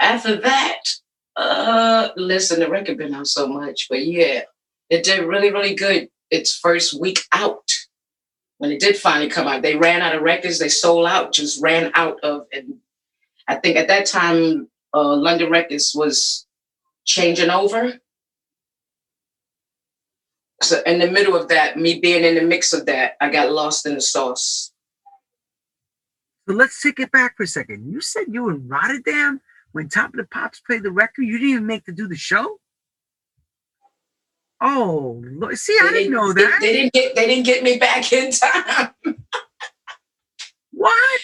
after 0.00 0.36
that, 0.36 0.80
uh, 1.36 2.08
listen, 2.16 2.58
the 2.58 2.68
record 2.68 2.98
been 2.98 3.14
out 3.14 3.28
so 3.28 3.46
much, 3.46 3.86
but 3.88 4.04
yeah, 4.04 4.42
it 4.88 5.04
did 5.04 5.24
really, 5.24 5.52
really 5.52 5.74
good. 5.74 6.08
Its 6.30 6.56
first 6.56 7.00
week 7.00 7.20
out 7.32 7.70
when 8.60 8.70
it 8.70 8.78
did 8.78 8.98
finally 8.98 9.30
come 9.30 9.48
out, 9.48 9.62
they 9.62 9.74
ran 9.74 10.02
out 10.02 10.14
of 10.14 10.20
records. 10.20 10.58
They 10.58 10.68
sold 10.68 11.06
out, 11.06 11.32
just 11.32 11.62
ran 11.62 11.90
out 11.94 12.20
of, 12.22 12.44
and 12.52 12.74
I 13.48 13.54
think 13.54 13.78
at 13.78 13.88
that 13.88 14.04
time, 14.04 14.68
uh, 14.92 15.16
London 15.16 15.50
Records 15.50 15.94
was 15.94 16.46
changing 17.06 17.48
over. 17.48 17.94
So 20.60 20.82
in 20.82 20.98
the 20.98 21.10
middle 21.10 21.34
of 21.34 21.48
that, 21.48 21.78
me 21.78 22.00
being 22.00 22.22
in 22.22 22.34
the 22.34 22.42
mix 22.42 22.74
of 22.74 22.84
that, 22.84 23.12
I 23.18 23.30
got 23.30 23.50
lost 23.50 23.86
in 23.86 23.94
the 23.94 24.00
sauce. 24.02 24.69
So 26.50 26.56
let's 26.56 26.82
take 26.82 26.98
it 26.98 27.12
back 27.12 27.36
for 27.36 27.44
a 27.44 27.46
second. 27.46 27.92
You 27.92 28.00
said 28.00 28.24
you 28.28 28.42
were 28.42 28.50
in 28.50 28.66
Rotterdam 28.66 29.40
when 29.70 29.88
Top 29.88 30.10
of 30.10 30.16
the 30.16 30.24
Pops 30.24 30.58
played 30.58 30.82
the 30.82 30.90
record. 30.90 31.22
You 31.22 31.38
didn't 31.38 31.48
even 31.48 31.66
make 31.66 31.84
to 31.84 31.92
do 31.92 32.08
the 32.08 32.16
show. 32.16 32.58
Oh, 34.60 35.22
see, 35.54 35.78
I 35.80 35.92
didn't 35.92 36.10
know 36.10 36.32
that. 36.32 36.58
They, 36.60 36.66
they, 36.66 36.72
didn't 36.72 36.92
get. 36.92 37.14
They 37.14 37.26
didn't 37.28 37.46
get 37.46 37.62
me 37.62 37.78
back 37.78 38.12
in 38.12 38.32
time. 38.32 38.90
what? 40.72 41.20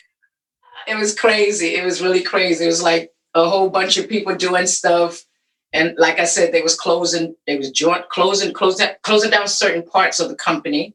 It 0.86 0.94
was 0.94 1.12
crazy. 1.12 1.74
It 1.74 1.84
was 1.84 2.00
really 2.00 2.22
crazy. 2.22 2.62
It 2.62 2.68
was 2.68 2.84
like 2.84 3.12
a 3.34 3.48
whole 3.48 3.68
bunch 3.68 3.96
of 3.96 4.08
people 4.08 4.36
doing 4.36 4.68
stuff, 4.68 5.24
and 5.72 5.96
like 5.98 6.20
I 6.20 6.24
said, 6.24 6.52
they 6.52 6.62
was 6.62 6.76
closing. 6.76 7.34
They 7.48 7.58
was 7.58 7.72
joint 7.72 8.08
closing, 8.10 8.52
closing, 8.52 8.90
closing 9.02 9.32
down 9.32 9.48
certain 9.48 9.82
parts 9.82 10.20
of 10.20 10.28
the 10.28 10.36
company 10.36 10.94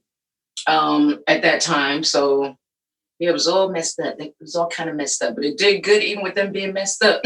um, 0.68 1.22
at 1.28 1.42
that 1.42 1.60
time. 1.60 2.06
So 2.06 2.58
yeah, 3.22 3.30
it 3.30 3.34
was 3.34 3.48
all 3.48 3.70
messed 3.70 4.00
up. 4.00 4.20
It 4.20 4.34
was 4.42 4.56
all 4.56 4.68
kind 4.68 4.90
of 4.90 4.96
messed 4.96 5.22
up, 5.22 5.36
but 5.36 5.46
it 5.46 5.56
did 5.56 5.84
good 5.84 6.02
even 6.02 6.24
with 6.24 6.34
them 6.34 6.52
being 6.52 6.74
messed 6.74 7.04
up. 7.04 7.22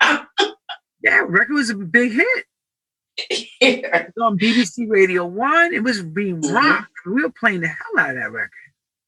yeah, 0.00 1.24
record 1.26 1.54
was 1.54 1.68
a 1.68 1.74
big 1.74 2.12
hit. 2.12 3.48
yeah. 3.60 4.06
on 4.22 4.38
BBC 4.38 4.88
Radio 4.88 5.26
One. 5.26 5.74
It 5.74 5.82
was 5.82 6.00
being 6.00 6.40
mm-hmm. 6.40 6.54
rocked. 6.54 6.92
We 7.06 7.24
were 7.24 7.32
playing 7.32 7.62
the 7.62 7.66
hell 7.66 7.98
out 7.98 8.10
of 8.10 8.16
that 8.22 8.30
record. 8.30 8.50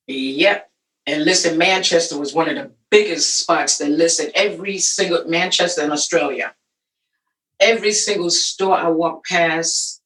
Yep. 0.09 0.69
And 1.07 1.25
listen, 1.25 1.57
Manchester 1.57 2.19
was 2.19 2.35
one 2.35 2.49
of 2.49 2.57
the 2.57 2.73
biggest 2.91 3.39
spots 3.39 3.79
that 3.79 3.91
listed 3.91 4.33
every 4.35 4.79
single 4.79 5.25
Manchester 5.27 5.85
in 5.85 5.93
Australia. 5.93 6.53
Every 7.61 7.93
single 7.93 8.31
store 8.31 8.77
I 8.77 8.89
walked 8.89 9.27
past, 9.27 10.03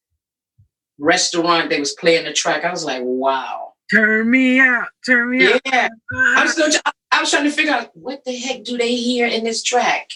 restaurant, 0.98 1.70
they 1.70 1.80
was 1.80 1.94
playing 1.94 2.26
the 2.26 2.34
track. 2.34 2.66
I 2.66 2.70
was 2.70 2.84
like, 2.84 3.00
wow. 3.02 3.67
Turn 3.90 4.30
me 4.30 4.60
out. 4.60 4.88
Turn 5.06 5.30
me 5.30 5.44
yeah. 5.44 5.54
out. 5.54 5.60
Yeah. 5.66 5.88
I 6.12 6.42
was, 6.42 6.80
I 7.10 7.20
was 7.20 7.30
trying 7.30 7.44
to 7.44 7.50
figure 7.50 7.72
out 7.72 7.90
what 7.94 8.24
the 8.24 8.36
heck 8.36 8.64
do 8.64 8.76
they 8.76 8.94
hear 8.94 9.26
in 9.26 9.44
this 9.44 9.62
track? 9.62 10.08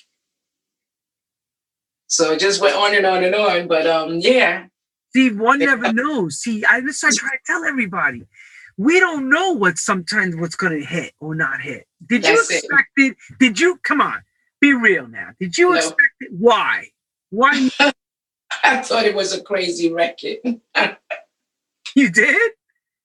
So 2.06 2.32
it 2.32 2.40
just 2.40 2.60
went 2.60 2.76
on 2.76 2.94
and 2.94 3.06
on 3.06 3.24
and 3.24 3.34
on. 3.34 3.68
But 3.68 3.86
um, 3.86 4.18
yeah. 4.18 4.66
See, 5.14 5.30
one 5.30 5.58
never 5.58 5.92
knows. 5.92 6.36
See, 6.36 6.64
I 6.64 6.80
just 6.80 7.02
I 7.04 7.10
try 7.10 7.30
to 7.30 7.38
tell 7.46 7.64
everybody. 7.64 8.22
We 8.78 9.00
don't 9.00 9.28
know 9.28 9.52
what 9.52 9.78
sometimes 9.78 10.36
what's 10.36 10.56
gonna 10.56 10.84
hit 10.84 11.12
or 11.20 11.34
not 11.34 11.60
hit. 11.60 11.86
Did 12.06 12.22
That's 12.22 12.50
you 12.50 12.56
expect 12.56 12.88
it. 12.96 13.16
it. 13.30 13.38
Did 13.38 13.60
you 13.60 13.78
come 13.82 14.00
on? 14.00 14.22
Be 14.60 14.74
real 14.74 15.08
now. 15.08 15.30
Did 15.40 15.56
you 15.58 15.70
no. 15.70 15.76
expect 15.76 16.12
it? 16.20 16.30
Why? 16.38 16.88
Why? 17.30 17.70
I 18.64 18.82
thought 18.82 19.04
it 19.04 19.14
was 19.14 19.32
a 19.32 19.42
crazy 19.42 19.92
record. 19.92 20.38
you 21.94 22.10
did? 22.10 22.52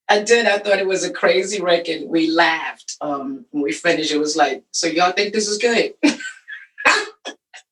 I 0.10 0.24
did. 0.24 0.46
I 0.46 0.58
thought 0.60 0.80
it 0.80 0.88
was 0.88 1.04
a 1.04 1.12
crazy 1.12 1.62
record. 1.62 2.04
We 2.06 2.32
laughed 2.32 2.96
um, 3.02 3.46
when 3.52 3.64
we 3.64 3.74
finished. 3.74 4.12
It 4.12 4.20
was 4.20 4.38
like, 4.38 4.64
so 4.72 4.88
y'all 4.88 5.12
think 5.12 5.34
this 5.34 5.48
is 5.48 5.58
good? 5.58 5.94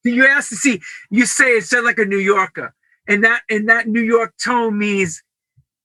You 0.06 0.28
ask 0.28 0.50
to 0.50 0.56
see, 0.56 0.82
you 1.10 1.26
say 1.26 1.58
it 1.58 1.64
said 1.64 1.84
like 1.84 1.98
a 1.98 2.06
New 2.06 2.20
Yorker, 2.20 2.76
and 3.08 3.24
that 3.24 3.42
and 3.50 3.68
that 3.70 3.88
New 3.88 4.04
York 4.04 4.36
tone 4.38 4.78
means 4.78 5.24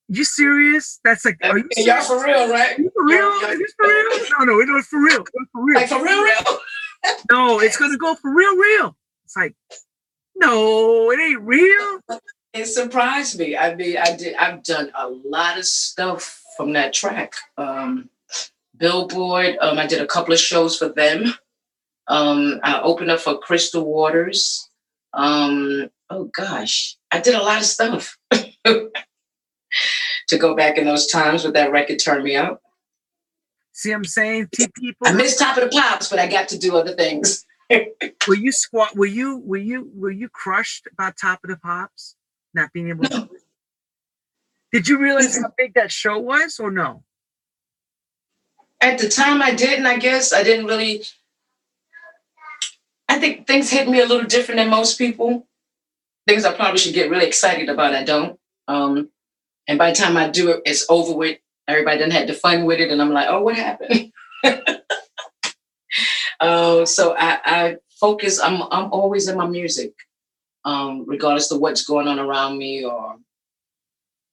you 0.09 0.25
serious? 0.25 1.01
That's 1.05 1.25
like, 1.25 1.39
are 1.43 1.57
you 1.57 1.67
serious? 1.73 2.07
y'all 2.07 2.19
for 2.19 2.23
real, 2.23 2.51
right? 2.51 2.79
You 2.79 2.91
for 2.95 3.05
real? 3.07 3.51
Is 3.51 3.59
this 3.59 3.75
for 3.79 3.89
real? 3.89 4.27
No, 4.39 4.45
no, 4.45 4.61
it 4.61 4.69
was 4.69 4.87
for 4.87 5.01
real. 5.03 5.23
It 5.23 5.29
was 5.33 5.49
for 5.53 5.65
real. 5.65 5.81
Like 5.81 5.89
for 5.89 6.05
real, 6.05 6.23
real? 6.23 6.59
no, 7.33 7.61
it's 7.61 7.79
gonna 7.79 7.97
go 7.97 8.15
for 8.15 8.35
real, 8.35 8.55
real. 8.57 8.95
It's 9.25 9.37
like, 9.37 9.55
no, 10.37 11.11
it 11.13 11.19
ain't 11.19 11.41
real. 11.41 12.01
It 12.53 12.67
surprised 12.67 13.39
me. 13.39 13.57
I 13.57 13.75
mean, 13.75 13.97
I 13.97 14.17
did. 14.17 14.35
I've 14.35 14.63
done 14.65 14.91
a 14.95 15.09
lot 15.09 15.59
of 15.59 15.65
stuff 15.65 16.43
from 16.57 16.73
that 16.73 16.93
track. 16.93 17.35
Um, 17.57 18.11
Billboard. 18.77 19.57
Um, 19.61 19.79
I 19.79 19.87
did 19.87 20.01
a 20.01 20.07
couple 20.07 20.33
of 20.33 20.41
shows 20.41 20.77
for 20.77 20.89
them. 20.89 21.35
Um, 22.09 22.59
I 22.65 22.81
opened 22.81 23.11
up 23.11 23.21
for 23.21 23.39
Crystal 23.39 23.85
Waters. 23.85 24.69
Um, 25.13 25.91
oh 26.09 26.25
gosh, 26.35 26.97
I 27.13 27.21
did 27.21 27.35
a 27.35 27.43
lot 27.43 27.61
of 27.61 27.67
stuff 27.67 28.17
to 28.31 28.91
go 30.39 30.57
back 30.57 30.77
in 30.77 30.87
those 30.87 31.07
times 31.07 31.45
with 31.45 31.55
that 31.55 31.71
record 31.71 31.99
turned 32.01 32.25
me 32.25 32.35
up. 32.37 32.61
See, 33.73 33.93
I'm 33.93 34.05
saying 34.05 34.49
to 34.55 34.69
people. 34.77 35.07
I 35.07 35.13
missed 35.13 35.39
Top 35.39 35.57
of 35.57 35.63
the 35.63 35.71
Pops, 35.71 36.09
but 36.09 36.19
I 36.19 36.27
got 36.27 36.49
to 36.49 36.59
do 36.59 36.77
other 36.77 36.95
things. 36.95 37.47
were 37.71 38.35
you 38.35 38.51
squat? 38.51 38.97
Were 38.97 39.07
you 39.07 39.39
were 39.45 39.57
you 39.57 39.89
were 39.95 40.11
you 40.11 40.29
crushed 40.29 40.89
by 40.99 41.13
Top 41.21 41.41
of 41.45 41.51
the 41.51 41.57
Pops 41.57 42.17
not 42.55 42.73
being 42.73 42.89
able 42.89 43.05
to? 43.05 43.29
Did 44.73 44.89
you 44.89 44.99
realize 44.99 45.37
how 45.37 45.53
big 45.57 45.75
that 45.75 45.91
show 45.91 46.19
was, 46.19 46.59
or 46.61 46.71
no? 46.71 47.03
At 48.81 48.99
the 48.99 49.09
time, 49.09 49.43
I 49.43 49.55
didn't. 49.55 49.87
I 49.87 49.99
guess 49.99 50.33
I 50.33 50.43
didn't 50.43 50.67
really 50.67 51.03
I 53.11 53.19
think 53.19 53.49
things 53.49 53.69
hit 53.69 53.89
me 53.89 54.01
a 54.01 54.07
little 54.07 54.25
different 54.25 54.61
than 54.61 54.71
most 54.71 54.97
people. 54.97 55.45
Things 56.29 56.45
I 56.45 56.55
probably 56.55 56.79
should 56.79 56.95
get 56.95 57.11
really 57.11 57.27
excited 57.27 57.69
about, 57.69 57.93
I 57.93 58.05
don't. 58.05 58.39
Um, 58.69 59.11
and 59.67 59.81
by 59.81 59.91
the 59.91 59.97
time 59.97 60.17
I 60.17 60.29
do 60.29 60.51
it, 60.51 60.63
it's 60.65 60.87
over 60.89 61.13
with. 61.13 61.39
Everybody 61.67 61.99
done 61.99 62.13
had 62.13 62.29
the 62.29 62.35
fun 62.35 62.67
with 62.67 62.79
it, 62.79 62.93
and 62.93 63.03
I'm 63.03 63.13
like, 63.13 63.27
oh, 63.29 63.43
what 63.43 63.57
happened? 63.57 64.13
uh, 66.39 66.85
so 66.85 67.17
I, 67.19 67.39
I, 67.45 67.77
focus. 67.99 68.41
I'm 68.41 68.63
I'm 68.71 68.93
always 68.93 69.27
in 69.27 69.37
my 69.37 69.49
music, 69.49 69.93
um, 70.65 71.05
regardless 71.07 71.51
of 71.51 71.61
what's 71.61 71.85
going 71.85 72.09
on 72.09 72.19
around 72.19 72.59
me, 72.59 72.85
or 72.85 73.17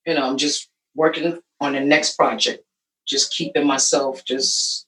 you 0.05 0.13
know, 0.13 0.29
I'm 0.29 0.37
just 0.37 0.69
working 0.95 1.39
on 1.59 1.73
the 1.73 1.79
next 1.79 2.15
project. 2.15 2.63
Just 3.05 3.33
keeping 3.33 3.65
myself 3.65 4.23
just. 4.25 4.85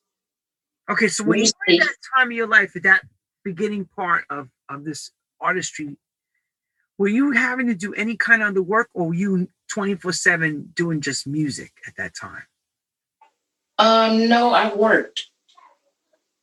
Okay, 0.90 1.08
so 1.08 1.24
when 1.24 1.40
you're 1.40 1.52
in 1.68 1.80
that 1.80 1.96
time 2.16 2.28
of 2.28 2.34
your 2.34 2.48
life, 2.48 2.76
at 2.76 2.84
that 2.84 3.02
beginning 3.44 3.86
part 3.96 4.26
of 4.30 4.50
of 4.70 4.84
this 4.84 5.12
artistry 5.40 5.98
were 6.98 7.08
you 7.08 7.32
having 7.32 7.68
to 7.68 7.74
do 7.74 7.94
any 7.94 8.16
kind 8.16 8.44
of 8.44 8.54
the 8.54 8.62
work 8.62 8.90
or 8.94 9.08
were 9.08 9.14
you 9.14 9.48
24 9.70 10.12
7 10.12 10.74
doing 10.76 11.02
just 11.02 11.26
music 11.26 11.72
at 11.88 11.96
that 11.96 12.14
time 12.16 12.44
um 13.78 14.28
no 14.28 14.52
i 14.52 14.74
worked 14.74 15.30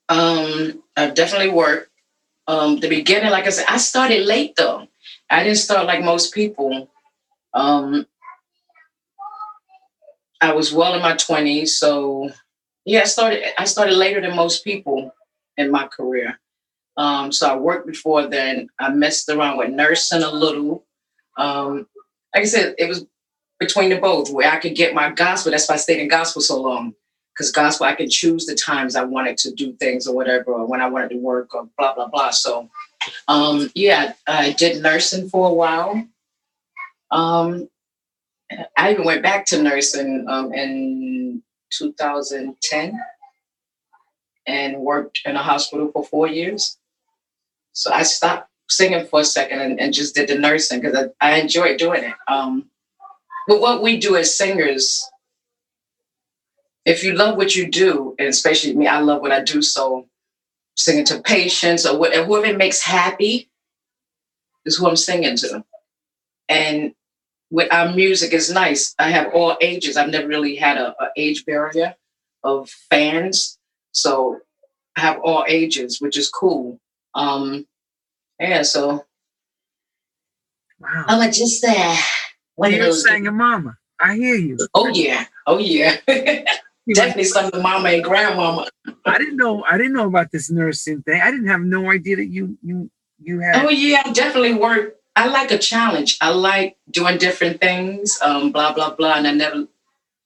um 0.08 0.82
i've 0.96 1.14
definitely 1.14 1.50
worked 1.50 1.90
um 2.48 2.78
the 2.80 2.88
beginning 2.88 3.30
like 3.30 3.46
i 3.46 3.50
said 3.50 3.66
i 3.68 3.76
started 3.76 4.26
late 4.26 4.54
though 4.56 4.86
i 5.30 5.42
didn't 5.42 5.58
start 5.58 5.86
like 5.86 6.02
most 6.02 6.32
people 6.32 6.88
um 7.54 8.06
i 10.40 10.52
was 10.52 10.72
well 10.72 10.94
in 10.94 11.02
my 11.02 11.14
20s 11.14 11.68
so 11.68 12.30
yeah 12.84 13.00
i 13.00 13.04
started 13.04 13.42
i 13.58 13.64
started 13.64 13.94
later 13.94 14.20
than 14.20 14.34
most 14.36 14.64
people 14.64 15.12
in 15.56 15.70
my 15.70 15.86
career 15.86 16.38
um, 16.96 17.30
so 17.30 17.48
I 17.48 17.56
worked 17.56 17.86
before 17.86 18.26
then. 18.26 18.68
I 18.80 18.90
messed 18.90 19.28
around 19.28 19.58
with 19.58 19.70
nursing 19.70 20.22
a 20.22 20.30
little. 20.30 20.84
Um, 21.36 21.86
like 22.34 22.42
I 22.42 22.46
said, 22.46 22.74
it 22.78 22.88
was 22.88 23.04
between 23.60 23.90
the 23.90 23.96
both 23.98 24.30
where 24.30 24.50
I 24.50 24.58
could 24.58 24.74
get 24.74 24.94
my 24.94 25.10
gospel. 25.10 25.52
That's 25.52 25.68
why 25.68 25.74
I 25.74 25.78
stayed 25.78 26.00
in 26.00 26.08
gospel 26.08 26.42
so 26.42 26.60
long. 26.60 26.94
Because 27.36 27.52
gospel, 27.52 27.86
I 27.86 27.94
can 27.94 28.08
choose 28.08 28.46
the 28.46 28.54
times 28.54 28.96
I 28.96 29.04
wanted 29.04 29.36
to 29.38 29.52
do 29.52 29.72
things 29.74 30.06
or 30.06 30.14
whatever, 30.14 30.52
or 30.52 30.66
when 30.66 30.80
I 30.80 30.88
wanted 30.88 31.10
to 31.10 31.18
work 31.18 31.54
or 31.54 31.68
blah, 31.76 31.94
blah, 31.94 32.08
blah. 32.08 32.30
So, 32.30 32.70
um, 33.28 33.70
yeah, 33.74 34.14
I 34.26 34.52
did 34.52 34.82
nursing 34.82 35.28
for 35.28 35.50
a 35.50 35.52
while. 35.52 36.02
Um, 37.10 37.68
I 38.76 38.92
even 38.92 39.04
went 39.04 39.22
back 39.22 39.44
to 39.46 39.62
nursing 39.62 40.24
um, 40.28 40.54
in 40.54 41.42
2010 41.72 43.00
and 44.46 44.78
worked 44.78 45.20
in 45.24 45.36
a 45.36 45.42
hospital 45.42 45.90
for 45.92 46.04
four 46.04 46.28
years. 46.28 46.78
So 47.72 47.92
I 47.92 48.02
stopped 48.02 48.48
singing 48.68 49.06
for 49.06 49.20
a 49.20 49.24
second 49.24 49.60
and, 49.60 49.80
and 49.80 49.92
just 49.92 50.14
did 50.14 50.28
the 50.28 50.38
nursing 50.38 50.80
because 50.80 51.10
I, 51.20 51.32
I 51.32 51.40
enjoyed 51.40 51.78
doing 51.78 52.04
it. 52.04 52.14
Um, 52.28 52.70
but 53.46 53.60
what 53.60 53.82
we 53.82 53.98
do 53.98 54.16
as 54.16 54.34
singers, 54.34 55.04
if 56.86 57.04
you 57.04 57.14
love 57.14 57.36
what 57.36 57.56
you 57.56 57.70
do, 57.70 58.14
and 58.18 58.28
especially 58.28 58.74
me, 58.76 58.86
I 58.86 59.00
love 59.00 59.20
what 59.22 59.32
I 59.32 59.42
do. 59.42 59.62
So 59.62 60.06
singing 60.76 61.04
to 61.06 61.20
patients 61.20 61.86
or 61.86 61.98
whatever, 61.98 62.26
whoever 62.26 62.56
makes 62.56 62.82
happy 62.82 63.50
is 64.64 64.76
who 64.78 64.88
I'm 64.88 64.96
singing 64.96 65.36
to. 65.38 65.64
And 66.48 66.94
with 67.50 67.72
our 67.72 67.92
music 67.94 68.32
is 68.32 68.50
nice. 68.52 68.94
I 68.98 69.10
have 69.10 69.34
all 69.34 69.56
ages. 69.60 69.96
I've 69.96 70.10
never 70.10 70.28
really 70.28 70.56
had 70.56 70.78
a, 70.78 70.94
a 71.02 71.10
age 71.16 71.44
barrier 71.46 71.94
of 72.44 72.70
fans. 72.90 73.58
So 73.92 74.40
I 74.96 75.00
have 75.02 75.20
all 75.24 75.44
ages, 75.48 76.00
which 76.00 76.16
is 76.16 76.30
cool. 76.30 76.80
Um, 77.14 77.66
yeah, 78.40 78.62
so 78.62 79.04
Wow. 80.80 81.04
I'm 81.08 81.32
just 81.32 81.64
uh, 81.64 81.96
one 82.56 82.70
of 82.72 82.76
You're 82.76 82.86
those. 82.86 83.04
saying 83.04 83.24
mama. 83.34 83.78
I 83.98 84.14
hear 84.16 84.36
you. 84.36 84.58
Oh 84.74 84.88
yeah, 84.88 85.24
oh 85.46 85.58
yeah. 85.58 85.96
Definitely 86.94 87.24
some 87.24 87.46
of 87.46 87.52
the 87.52 87.60
mama 87.60 87.88
and 87.88 88.04
grandmama. 88.04 88.68
I 89.04 89.18
didn't 89.18 89.36
know. 89.36 89.64
I 89.64 89.76
didn't 89.76 89.94
know 89.94 90.06
about 90.06 90.30
this 90.30 90.50
nursing 90.50 91.02
thing. 91.02 91.20
I 91.20 91.30
didn't 91.30 91.48
have 91.48 91.60
no 91.60 91.90
idea 91.90 92.16
that 92.16 92.26
you 92.26 92.56
you 92.62 92.90
you 93.20 93.40
had. 93.40 93.64
Oh 93.64 93.70
yeah, 93.70 94.02
I 94.04 94.12
definitely 94.12 94.54
work. 94.54 94.96
I 95.16 95.26
like 95.26 95.50
a 95.50 95.58
challenge. 95.58 96.16
I 96.20 96.30
like 96.30 96.76
doing 96.90 97.18
different 97.18 97.60
things. 97.60 98.20
Um, 98.22 98.52
blah 98.52 98.72
blah 98.72 98.94
blah, 98.94 99.14
and 99.14 99.26
I 99.26 99.32
never 99.32 99.66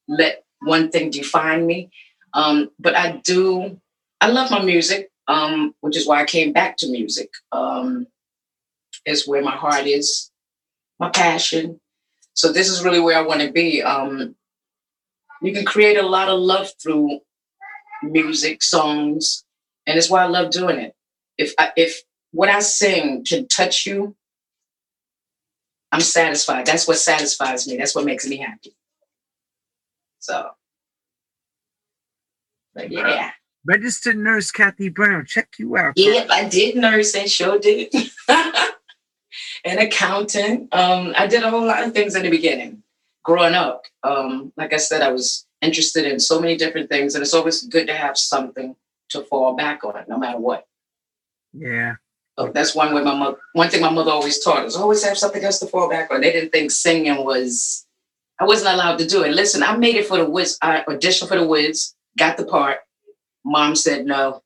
let 0.06 0.44
one 0.60 0.90
thing 0.90 1.10
define 1.10 1.64
me. 1.66 1.90
Um, 2.34 2.70
but 2.78 2.94
I 2.94 3.16
do. 3.24 3.80
I 4.20 4.28
love 4.28 4.50
my 4.50 4.62
music, 4.62 5.10
um, 5.28 5.74
which 5.80 5.96
is 5.96 6.06
why 6.06 6.20
I 6.20 6.26
came 6.26 6.52
back 6.52 6.76
to 6.78 6.90
music. 6.90 7.30
Um, 7.52 8.06
it's 9.06 9.26
where 9.26 9.42
my 9.42 9.56
heart 9.56 9.86
is, 9.86 10.30
my 10.98 11.08
passion. 11.08 11.80
So 12.34 12.52
this 12.52 12.68
is 12.68 12.84
really 12.84 13.00
where 13.00 13.16
I 13.16 13.22
want 13.22 13.40
to 13.40 13.50
be. 13.50 13.82
Um, 13.82 14.34
you 15.42 15.52
can 15.52 15.64
create 15.64 15.96
a 15.96 16.06
lot 16.06 16.28
of 16.28 16.38
love 16.38 16.68
through 16.82 17.20
music, 18.02 18.62
songs, 18.62 19.44
and 19.86 19.98
it's 19.98 20.10
why 20.10 20.22
I 20.22 20.26
love 20.26 20.50
doing 20.50 20.78
it. 20.78 20.94
If 21.38 21.54
I, 21.58 21.72
if 21.76 22.02
what 22.32 22.48
I 22.48 22.60
sing 22.60 23.24
can 23.24 23.48
touch 23.48 23.86
you, 23.86 24.14
I'm 25.92 26.00
satisfied. 26.00 26.66
That's 26.66 26.86
what 26.86 26.98
satisfies 26.98 27.66
me. 27.66 27.76
That's 27.76 27.94
what 27.94 28.04
makes 28.04 28.26
me 28.26 28.36
happy. 28.36 28.76
So, 30.20 30.50
but 32.74 32.90
yeah, 32.90 33.32
Registered 33.64 34.16
nurse 34.16 34.50
Kathy 34.50 34.88
Brown. 34.88 35.26
Check 35.26 35.48
you 35.58 35.76
out. 35.76 35.94
yep, 35.96 36.28
I 36.30 36.48
did 36.48 36.76
nursing, 36.76 37.26
sure 37.26 37.58
did. 37.58 37.92
An 39.64 39.78
accountant. 39.78 40.74
Um, 40.74 41.14
I 41.16 41.26
did 41.26 41.42
a 41.42 41.50
whole 41.50 41.66
lot 41.66 41.82
of 41.82 41.92
things 41.92 42.14
in 42.14 42.22
the 42.22 42.30
beginning. 42.30 42.82
Growing 43.22 43.54
up, 43.54 43.84
um, 44.02 44.52
like 44.56 44.72
I 44.72 44.78
said, 44.78 45.02
I 45.02 45.12
was 45.12 45.46
interested 45.60 46.06
in 46.06 46.18
so 46.18 46.40
many 46.40 46.56
different 46.56 46.88
things, 46.88 47.14
and 47.14 47.22
it's 47.22 47.34
always 47.34 47.64
good 47.64 47.86
to 47.86 47.94
have 47.94 48.16
something 48.16 48.76
to 49.10 49.22
fall 49.24 49.56
back 49.56 49.84
on, 49.84 50.04
no 50.08 50.18
matter 50.18 50.38
what. 50.38 50.66
Yeah. 51.52 51.96
So 52.38 52.50
that's 52.52 52.74
one 52.74 52.94
way 52.94 53.02
my 53.02 53.14
mother. 53.14 53.36
One 53.52 53.68
thing 53.68 53.82
my 53.82 53.90
mother 53.90 54.10
always 54.10 54.42
taught 54.42 54.64
us: 54.64 54.76
always 54.76 55.04
have 55.04 55.18
something 55.18 55.44
else 55.44 55.58
to 55.58 55.66
fall 55.66 55.90
back 55.90 56.10
on. 56.10 56.22
They 56.22 56.32
didn't 56.32 56.50
think 56.50 56.70
singing 56.70 57.24
was. 57.24 57.86
I 58.38 58.44
wasn't 58.44 58.72
allowed 58.72 58.98
to 58.98 59.06
do 59.06 59.22
it. 59.22 59.32
Listen, 59.32 59.62
I 59.62 59.76
made 59.76 59.96
it 59.96 60.06
for 60.06 60.16
the 60.16 60.28
Wiz. 60.28 60.56
I 60.62 60.82
auditioned 60.88 61.28
for 61.28 61.36
the 61.36 61.46
Wiz, 61.46 61.94
got 62.16 62.38
the 62.38 62.46
part. 62.46 62.78
Mom 63.44 63.76
said 63.76 64.06
no. 64.06 64.42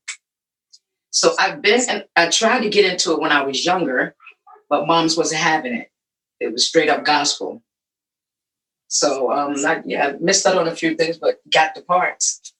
So 1.10 1.32
I've 1.38 1.62
been 1.62 1.80
and 1.88 2.04
I 2.16 2.28
tried 2.28 2.62
to 2.62 2.68
get 2.68 2.90
into 2.90 3.12
it 3.12 3.20
when 3.20 3.30
I 3.30 3.42
was 3.42 3.64
younger, 3.64 4.16
but 4.68 4.88
moms 4.88 5.16
wasn't 5.16 5.42
having 5.42 5.74
it. 5.74 5.90
It 6.40 6.52
was 6.52 6.66
straight 6.66 6.88
up 6.88 7.04
gospel. 7.04 7.62
So 8.94 9.32
um, 9.32 9.56
I, 9.66 9.82
yeah, 9.84 10.12
missed 10.20 10.46
out 10.46 10.56
on 10.56 10.68
a 10.68 10.76
few 10.76 10.94
things, 10.94 11.18
but 11.18 11.40
got 11.52 11.74
the 11.74 11.82
parts. 11.82 12.54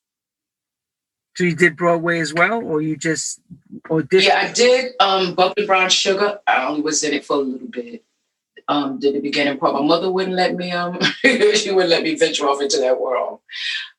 So 1.37 1.45
you 1.45 1.55
did 1.55 1.77
Broadway 1.77 2.19
as 2.19 2.35
well, 2.35 2.65
or 2.65 2.83
you 2.83 2.97
just 2.97 3.41
auditioned? 3.89 4.25
Yeah, 4.25 4.41
I 4.41 4.53
did 4.53 4.95
um 4.99 5.35
Bubbling 5.37 5.69
Brown 5.69 5.91
Sugar. 5.91 6.41
I 6.47 6.67
only 6.67 6.83
was 6.83 7.05
in 7.05 7.15
it 7.15 7.25
for 7.25 7.37
a 7.37 7.41
little 7.41 7.69
bit. 7.69 8.05
Um, 8.67 8.99
did 8.99 9.15
the 9.15 9.21
beginning 9.21 9.59
part. 9.59 9.75
My 9.75 9.83
mother 9.83 10.11
wouldn't 10.11 10.35
let 10.35 10.57
me 10.57 10.73
um 10.73 10.99
she 11.23 11.71
wouldn't 11.71 11.91
let 11.91 12.03
me 12.03 12.17
venture 12.17 12.49
off 12.49 12.61
into 12.61 12.79
that 12.79 13.01
world. 13.01 13.39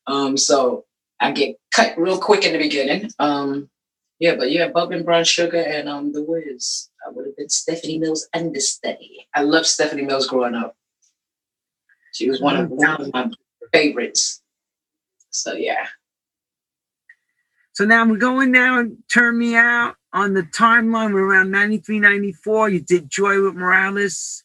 Um, 0.06 0.36
so 0.36 0.84
I 1.22 1.32
get 1.32 1.56
cut 1.74 1.98
real 1.98 2.20
quick 2.20 2.44
in 2.44 2.52
the 2.52 2.60
beginning. 2.60 3.12
Um, 3.18 3.70
yeah, 4.20 4.36
but 4.36 4.52
yeah, 4.52 4.68
Bubbling 4.68 5.04
Brown 5.04 5.24
Sugar 5.24 5.62
and 5.62 5.88
um 5.88 6.12
The 6.12 6.22
Wiz. 6.22 6.90
I 7.06 7.12
would 7.12 7.28
have 7.28 7.38
been 7.38 7.50
Stephanie 7.50 7.98
Mills 7.98 8.28
understudy. 8.34 9.26
I 9.34 9.44
loved 9.44 9.68
Stephanie 9.68 10.04
Mills 10.04 10.28
growing 10.28 10.56
up. 10.56 10.76
She 12.16 12.30
was 12.30 12.42
one 12.42 12.58
of 12.58 12.72
one 12.72 13.02
of 13.02 13.14
my 13.14 13.32
favorites. 13.74 14.42
So 15.32 15.54
yeah. 15.54 15.88
So 17.74 17.86
now 17.86 18.06
we're 18.08 18.18
going 18.18 18.52
down, 18.52 19.00
Turn 19.14 19.38
Me 19.38 19.56
Out 19.56 19.96
on 20.14 20.34
the 20.34 20.44
timeline. 20.44 21.14
We're 21.14 21.26
around 21.26 21.52
93, 21.52 22.00
94. 22.00 22.70
You 22.70 22.82
did 22.82 23.10
Joy 23.10 23.42
with 23.44 23.56
Morales. 23.56 24.44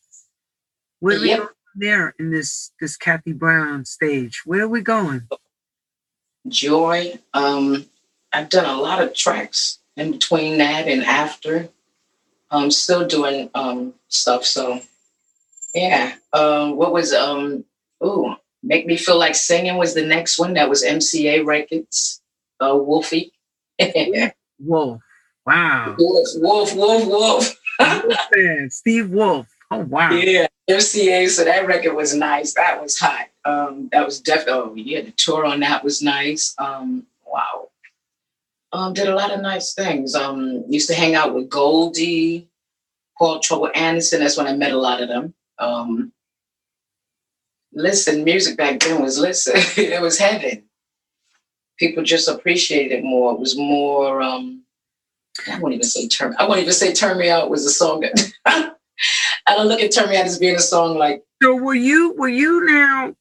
Where 1.00 1.16
are 1.18 1.20
we 1.20 1.28
Yep. 1.28 1.38
going 1.38 1.50
there 1.76 2.14
in 2.18 2.32
this 2.32 2.72
this 2.80 2.96
Kathy 2.96 3.32
Brown 3.34 3.84
stage? 3.86 4.42
Where 4.46 4.62
are 4.62 4.68
we 4.68 4.82
going? 4.82 5.28
joy. 6.48 7.18
Um, 7.34 7.86
I've 8.32 8.50
done 8.50 8.66
a 8.66 8.80
lot 8.80 9.02
of 9.02 9.14
tracks 9.14 9.80
in 9.96 10.12
between 10.12 10.58
that 10.58 10.88
and 10.88 11.04
after. 11.04 11.68
I'm 12.50 12.70
still 12.70 13.06
doing 13.06 13.50
um 13.54 13.94
stuff. 14.08 14.44
So 14.44 14.80
yeah. 15.74 16.14
Um, 16.32 16.76
what 16.76 16.92
was 16.92 17.12
um 17.12 17.64
ooh, 18.04 18.34
make 18.62 18.86
me 18.86 18.96
feel 18.96 19.18
like 19.18 19.34
singing 19.34 19.76
was 19.76 19.94
the 19.94 20.04
next 20.04 20.38
one. 20.38 20.54
That 20.54 20.68
was 20.68 20.84
MCA 20.84 21.44
Records, 21.44 22.20
uh 22.60 22.76
Wolfie. 22.76 23.32
Wolf. 24.58 25.00
Wow. 25.46 25.96
wolf, 25.98 26.28
wolf, 26.36 26.74
wolf, 26.74 27.06
wolf. 27.06 27.56
Wolf 27.80 28.72
Steve 28.72 29.10
Wolf. 29.10 29.46
Oh 29.70 29.78
wow. 29.78 30.12
Yeah, 30.12 30.46
MCA. 30.68 31.28
So 31.28 31.44
that 31.44 31.66
record 31.66 31.94
was 31.94 32.14
nice. 32.14 32.54
That 32.54 32.82
was 32.82 32.98
hot. 32.98 33.28
Um, 33.44 33.88
that 33.92 34.04
was 34.04 34.20
definitely. 34.20 34.52
Oh, 34.52 34.74
yeah, 34.74 35.02
the 35.02 35.12
tour 35.12 35.44
on 35.44 35.60
that 35.60 35.82
was 35.82 36.02
nice. 36.02 36.54
Um, 36.58 37.06
wow. 37.26 37.68
Um, 38.72 38.92
did 38.92 39.08
a 39.08 39.14
lot 39.14 39.32
of 39.32 39.40
nice 39.40 39.74
things. 39.74 40.14
Um, 40.14 40.64
used 40.68 40.88
to 40.88 40.94
hang 40.94 41.14
out 41.14 41.34
with 41.34 41.48
Goldie, 41.48 42.48
Paul 43.18 43.40
Trouble 43.40 43.70
Anderson. 43.74 44.20
That's 44.20 44.36
when 44.36 44.46
I 44.46 44.54
met 44.54 44.72
a 44.72 44.78
lot 44.78 45.02
of 45.02 45.08
them. 45.08 45.34
Um, 45.60 46.12
listen, 47.72 48.24
music 48.24 48.56
back 48.56 48.80
then 48.80 49.02
was 49.02 49.18
listen. 49.18 49.54
it 49.76 50.00
was 50.00 50.18
heaven. 50.18 50.64
People 51.78 52.02
just 52.02 52.28
appreciated 52.28 52.98
it 52.98 53.04
more. 53.04 53.32
It 53.32 53.40
was 53.40 53.56
more. 53.56 54.20
Um, 54.20 54.64
I 55.50 55.58
won't 55.58 55.74
even 55.74 55.84
say 55.84 56.08
turn. 56.08 56.34
I 56.38 56.46
won't 56.46 56.60
even 56.60 56.72
say 56.72 56.92
"Turn 56.92 57.18
Me 57.18 57.30
Out" 57.30 57.50
was 57.50 57.64
a 57.64 57.70
song. 57.70 58.04
I 58.46 58.74
don't 59.46 59.68
look 59.68 59.80
at 59.80 59.92
"Turn 59.92 60.10
Me 60.10 60.16
Out" 60.16 60.26
as 60.26 60.38
being 60.38 60.56
a 60.56 60.60
song 60.60 60.98
like 60.98 61.22
So 61.42 61.54
were 61.54 61.74
you 61.74 62.14
were 62.18 62.28
you 62.28 62.66
now 62.66 63.14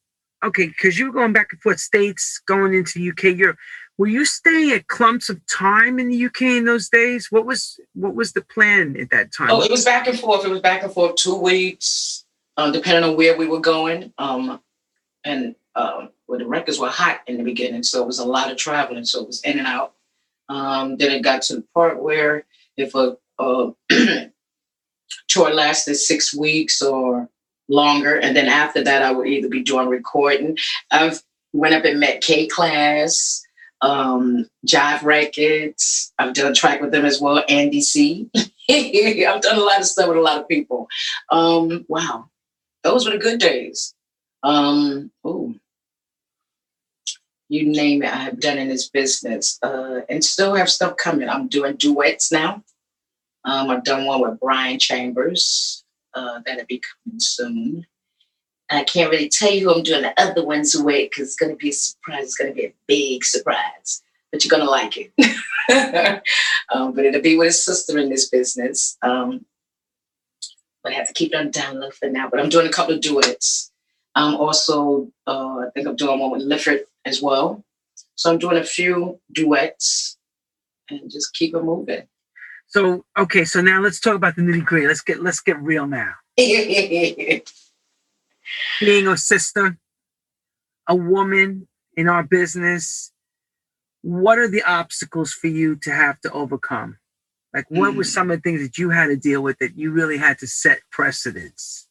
okay, 0.44 0.66
because 0.66 0.98
you 0.98 1.06
were 1.06 1.12
going 1.12 1.32
back 1.32 1.48
and 1.52 1.60
forth 1.60 1.80
states, 1.80 2.40
going 2.46 2.74
into 2.74 3.10
UK, 3.10 3.36
Europe. 3.36 3.58
Were 3.98 4.06
you 4.06 4.24
staying 4.24 4.70
at 4.72 4.88
clumps 4.88 5.28
of 5.28 5.40
time 5.46 5.98
in 5.98 6.08
the 6.08 6.24
UK 6.24 6.42
in 6.42 6.64
those 6.64 6.88
days? 6.88 7.28
What 7.30 7.44
was 7.44 7.78
what 7.94 8.14
was 8.14 8.32
the 8.32 8.40
plan 8.40 8.96
at 8.98 9.10
that 9.10 9.32
time? 9.32 9.50
Oh, 9.50 9.62
it 9.62 9.70
was 9.70 9.84
back 9.84 10.06
and 10.06 10.18
forth. 10.18 10.44
It 10.44 10.50
was 10.50 10.60
back 10.60 10.82
and 10.82 10.92
forth 10.92 11.16
two 11.16 11.36
weeks, 11.36 12.19
um, 12.60 12.72
depending 12.72 13.08
on 13.08 13.16
where 13.16 13.36
we 13.36 13.46
were 13.46 13.60
going. 13.60 14.12
Um, 14.18 14.60
and 15.24 15.54
um, 15.74 16.10
well, 16.26 16.38
the 16.38 16.46
records 16.46 16.78
were 16.78 16.88
hot 16.88 17.20
in 17.26 17.38
the 17.38 17.44
beginning, 17.44 17.82
so 17.82 18.02
it 18.02 18.06
was 18.06 18.18
a 18.18 18.24
lot 18.24 18.50
of 18.50 18.56
traveling. 18.56 19.04
So 19.04 19.22
it 19.22 19.26
was 19.26 19.40
in 19.42 19.58
and 19.58 19.66
out. 19.66 19.94
Um, 20.48 20.96
then 20.96 21.12
it 21.12 21.22
got 21.22 21.42
to 21.42 21.56
the 21.56 21.64
part 21.74 22.02
where 22.02 22.44
if 22.76 22.94
a, 22.94 23.16
a 23.38 23.72
tour 25.28 25.54
lasted 25.54 25.94
six 25.94 26.34
weeks 26.34 26.82
or 26.82 27.28
longer, 27.68 28.16
and 28.18 28.36
then 28.36 28.46
after 28.46 28.82
that, 28.84 29.02
I 29.02 29.12
would 29.12 29.28
either 29.28 29.48
be 29.48 29.62
doing 29.62 29.88
recording. 29.88 30.58
I've 30.90 31.22
went 31.52 31.74
up 31.74 31.84
and 31.84 32.00
met 32.00 32.20
K-Klass, 32.20 33.42
um, 33.80 34.46
Jive 34.66 35.02
Records. 35.02 36.12
I've 36.18 36.34
done 36.34 36.50
a 36.50 36.54
track 36.54 36.80
with 36.80 36.90
them 36.90 37.04
as 37.04 37.20
well, 37.20 37.42
Andy 37.48 37.80
C. 37.80 38.28
I've 38.70 39.40
done 39.40 39.58
a 39.58 39.64
lot 39.64 39.80
of 39.80 39.86
stuff 39.86 40.08
with 40.08 40.18
a 40.18 40.20
lot 40.20 40.40
of 40.40 40.48
people. 40.48 40.88
Um, 41.30 41.84
wow, 41.88 42.28
those 42.82 43.06
were 43.06 43.12
the 43.12 43.18
good 43.18 43.40
days. 43.40 43.94
Um, 44.42 45.10
ooh, 45.26 45.54
you 47.48 47.66
name 47.66 48.02
it, 48.02 48.12
I 48.12 48.16
have 48.16 48.40
done 48.40 48.58
in 48.58 48.68
this 48.68 48.88
business, 48.88 49.58
uh, 49.62 50.00
and 50.08 50.24
still 50.24 50.54
have 50.54 50.70
stuff 50.70 50.96
coming. 50.96 51.28
I'm 51.28 51.48
doing 51.48 51.76
duets 51.76 52.30
now. 52.30 52.62
Um, 53.44 53.70
I've 53.70 53.84
done 53.84 54.04
one 54.04 54.20
with 54.20 54.40
Brian 54.40 54.78
Chambers. 54.78 55.84
Uh, 56.14 56.40
that'll 56.44 56.66
be 56.66 56.80
coming 57.04 57.20
soon. 57.20 57.86
I 58.70 58.84
can't 58.84 59.10
really 59.10 59.28
tell 59.28 59.50
you 59.50 59.68
who 59.68 59.74
I'm 59.74 59.82
doing 59.82 60.02
the 60.02 60.14
other 60.20 60.44
ones 60.44 60.76
with 60.76 61.10
because 61.10 61.28
it's 61.28 61.36
going 61.36 61.50
to 61.50 61.56
be 61.56 61.70
a 61.70 61.72
surprise. 61.72 62.24
It's 62.24 62.36
going 62.36 62.50
to 62.50 62.54
be 62.54 62.66
a 62.66 62.74
big 62.86 63.24
surprise, 63.24 64.02
but 64.30 64.44
you're 64.44 64.50
going 64.50 64.64
to 64.64 64.70
like 64.70 64.94
it. 64.96 66.22
um, 66.72 66.92
but 66.94 67.04
it'll 67.04 67.20
be 67.20 67.36
with 67.36 67.48
his 67.48 67.64
sister 67.64 67.98
in 67.98 68.10
this 68.10 68.28
business. 68.28 68.96
Um, 69.02 69.44
but 70.82 70.92
I 70.92 70.96
have 70.96 71.08
to 71.08 71.12
keep 71.12 71.32
it 71.32 71.36
on 71.36 71.50
down 71.50 71.80
low 71.80 71.90
for 71.90 72.08
now. 72.08 72.28
But 72.28 72.40
I'm 72.40 72.48
doing 72.48 72.66
a 72.66 72.72
couple 72.72 72.94
of 72.94 73.00
duets. 73.00 73.70
I'm 74.14 74.34
also, 74.34 75.10
uh, 75.26 75.58
I 75.58 75.70
think 75.74 75.86
I'm 75.86 75.96
doing 75.96 76.18
one 76.18 76.30
with 76.30 76.42
Lifford 76.42 76.84
as 77.04 77.22
well. 77.22 77.64
So 78.14 78.30
I'm 78.30 78.38
doing 78.38 78.56
a 78.56 78.64
few 78.64 79.20
duets 79.32 80.18
and 80.88 81.10
just 81.10 81.34
keep 81.34 81.54
it 81.54 81.62
moving. 81.62 82.06
So 82.66 83.04
okay, 83.18 83.44
so 83.44 83.60
now 83.60 83.80
let's 83.80 83.98
talk 83.98 84.14
about 84.14 84.36
the 84.36 84.42
nitty 84.42 84.64
gritty. 84.64 84.86
Let's 84.86 85.00
get 85.00 85.22
let's 85.22 85.40
get 85.40 85.60
real 85.60 85.88
now. 85.88 86.12
Being 88.80 89.08
a 89.08 89.16
sister, 89.16 89.76
a 90.88 90.94
woman 90.94 91.66
in 91.96 92.08
our 92.08 92.22
business, 92.22 93.12
what 94.02 94.38
are 94.38 94.48
the 94.48 94.62
obstacles 94.62 95.32
for 95.32 95.48
you 95.48 95.76
to 95.82 95.90
have 95.90 96.20
to 96.20 96.32
overcome? 96.32 96.98
Like, 97.52 97.70
what 97.70 97.94
were 97.96 98.04
Mm. 98.04 98.12
some 98.12 98.30
of 98.30 98.38
the 98.38 98.42
things 98.42 98.62
that 98.62 98.78
you 98.78 98.90
had 98.90 99.06
to 99.08 99.16
deal 99.16 99.42
with 99.42 99.58
that 99.58 99.76
you 99.76 99.90
really 99.90 100.18
had 100.18 100.38
to 100.38 100.46
set 100.46 100.80
precedents? 100.90 101.88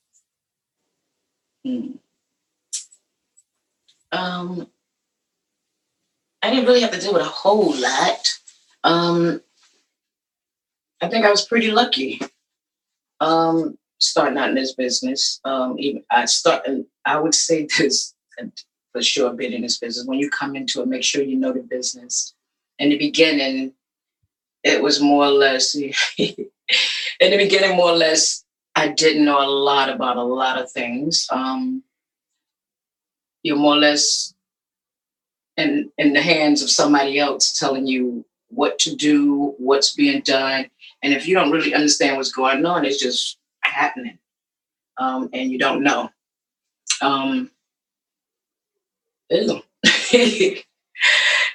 Hmm. 1.65 1.91
Um, 4.11 4.71
I 6.41 6.49
didn't 6.49 6.65
really 6.65 6.81
have 6.81 6.91
to 6.91 6.99
deal 6.99 7.13
with 7.13 7.21
a 7.21 7.25
whole 7.25 7.75
lot. 7.75 8.27
Um, 8.83 9.41
I 11.01 11.09
think 11.09 11.25
I 11.25 11.29
was 11.31 11.45
pretty 11.45 11.71
lucky. 11.71 12.19
Um, 13.19 13.77
starting 13.99 14.37
out 14.37 14.49
in 14.49 14.55
this 14.55 14.73
business. 14.73 15.41
Um, 15.43 15.75
even 15.77 16.03
I 16.09 16.25
start. 16.25 16.65
I 17.05 17.19
would 17.19 17.35
say 17.35 17.67
this 17.77 18.15
for 18.93 19.01
sure. 19.03 19.33
Being 19.33 19.53
in 19.53 19.61
this 19.61 19.77
business, 19.77 20.07
when 20.07 20.19
you 20.19 20.29
come 20.29 20.55
into 20.55 20.81
it, 20.81 20.87
make 20.87 21.03
sure 21.03 21.21
you 21.21 21.35
know 21.35 21.51
the 21.53 21.61
business. 21.63 22.33
In 22.79 22.89
the 22.89 22.97
beginning, 22.97 23.73
it 24.63 24.81
was 24.81 25.01
more 25.01 25.25
or 25.25 25.31
less. 25.31 25.75
in 26.17 26.35
the 27.19 27.37
beginning, 27.37 27.75
more 27.75 27.91
or 27.91 27.95
less, 27.97 28.43
I 28.75 28.89
didn't 28.89 29.25
know 29.25 29.41
a 29.41 29.47
lot 29.47 29.89
about 29.89 30.17
a 30.17 30.23
lot 30.23 30.61
of 30.61 30.71
things. 30.71 31.27
Um, 31.31 31.83
you're 33.43 33.57
more 33.57 33.75
or 33.75 33.79
less 33.79 34.33
in 35.57 35.91
in 35.97 36.13
the 36.13 36.21
hands 36.21 36.61
of 36.61 36.69
somebody 36.69 37.19
else 37.19 37.57
telling 37.57 37.87
you 37.87 38.25
what 38.49 38.79
to 38.79 38.95
do, 38.95 39.53
what's 39.57 39.93
being 39.93 40.21
done, 40.21 40.69
and 41.03 41.13
if 41.13 41.27
you 41.27 41.35
don't 41.35 41.51
really 41.51 41.73
understand 41.73 42.17
what's 42.17 42.31
going 42.31 42.65
on, 42.65 42.85
it's 42.85 42.99
just 42.99 43.37
happening, 43.61 44.17
um, 44.97 45.29
and 45.33 45.51
you 45.51 45.57
don't 45.57 45.83
know. 45.83 46.09
Um, 47.01 47.51
it 50.11 50.65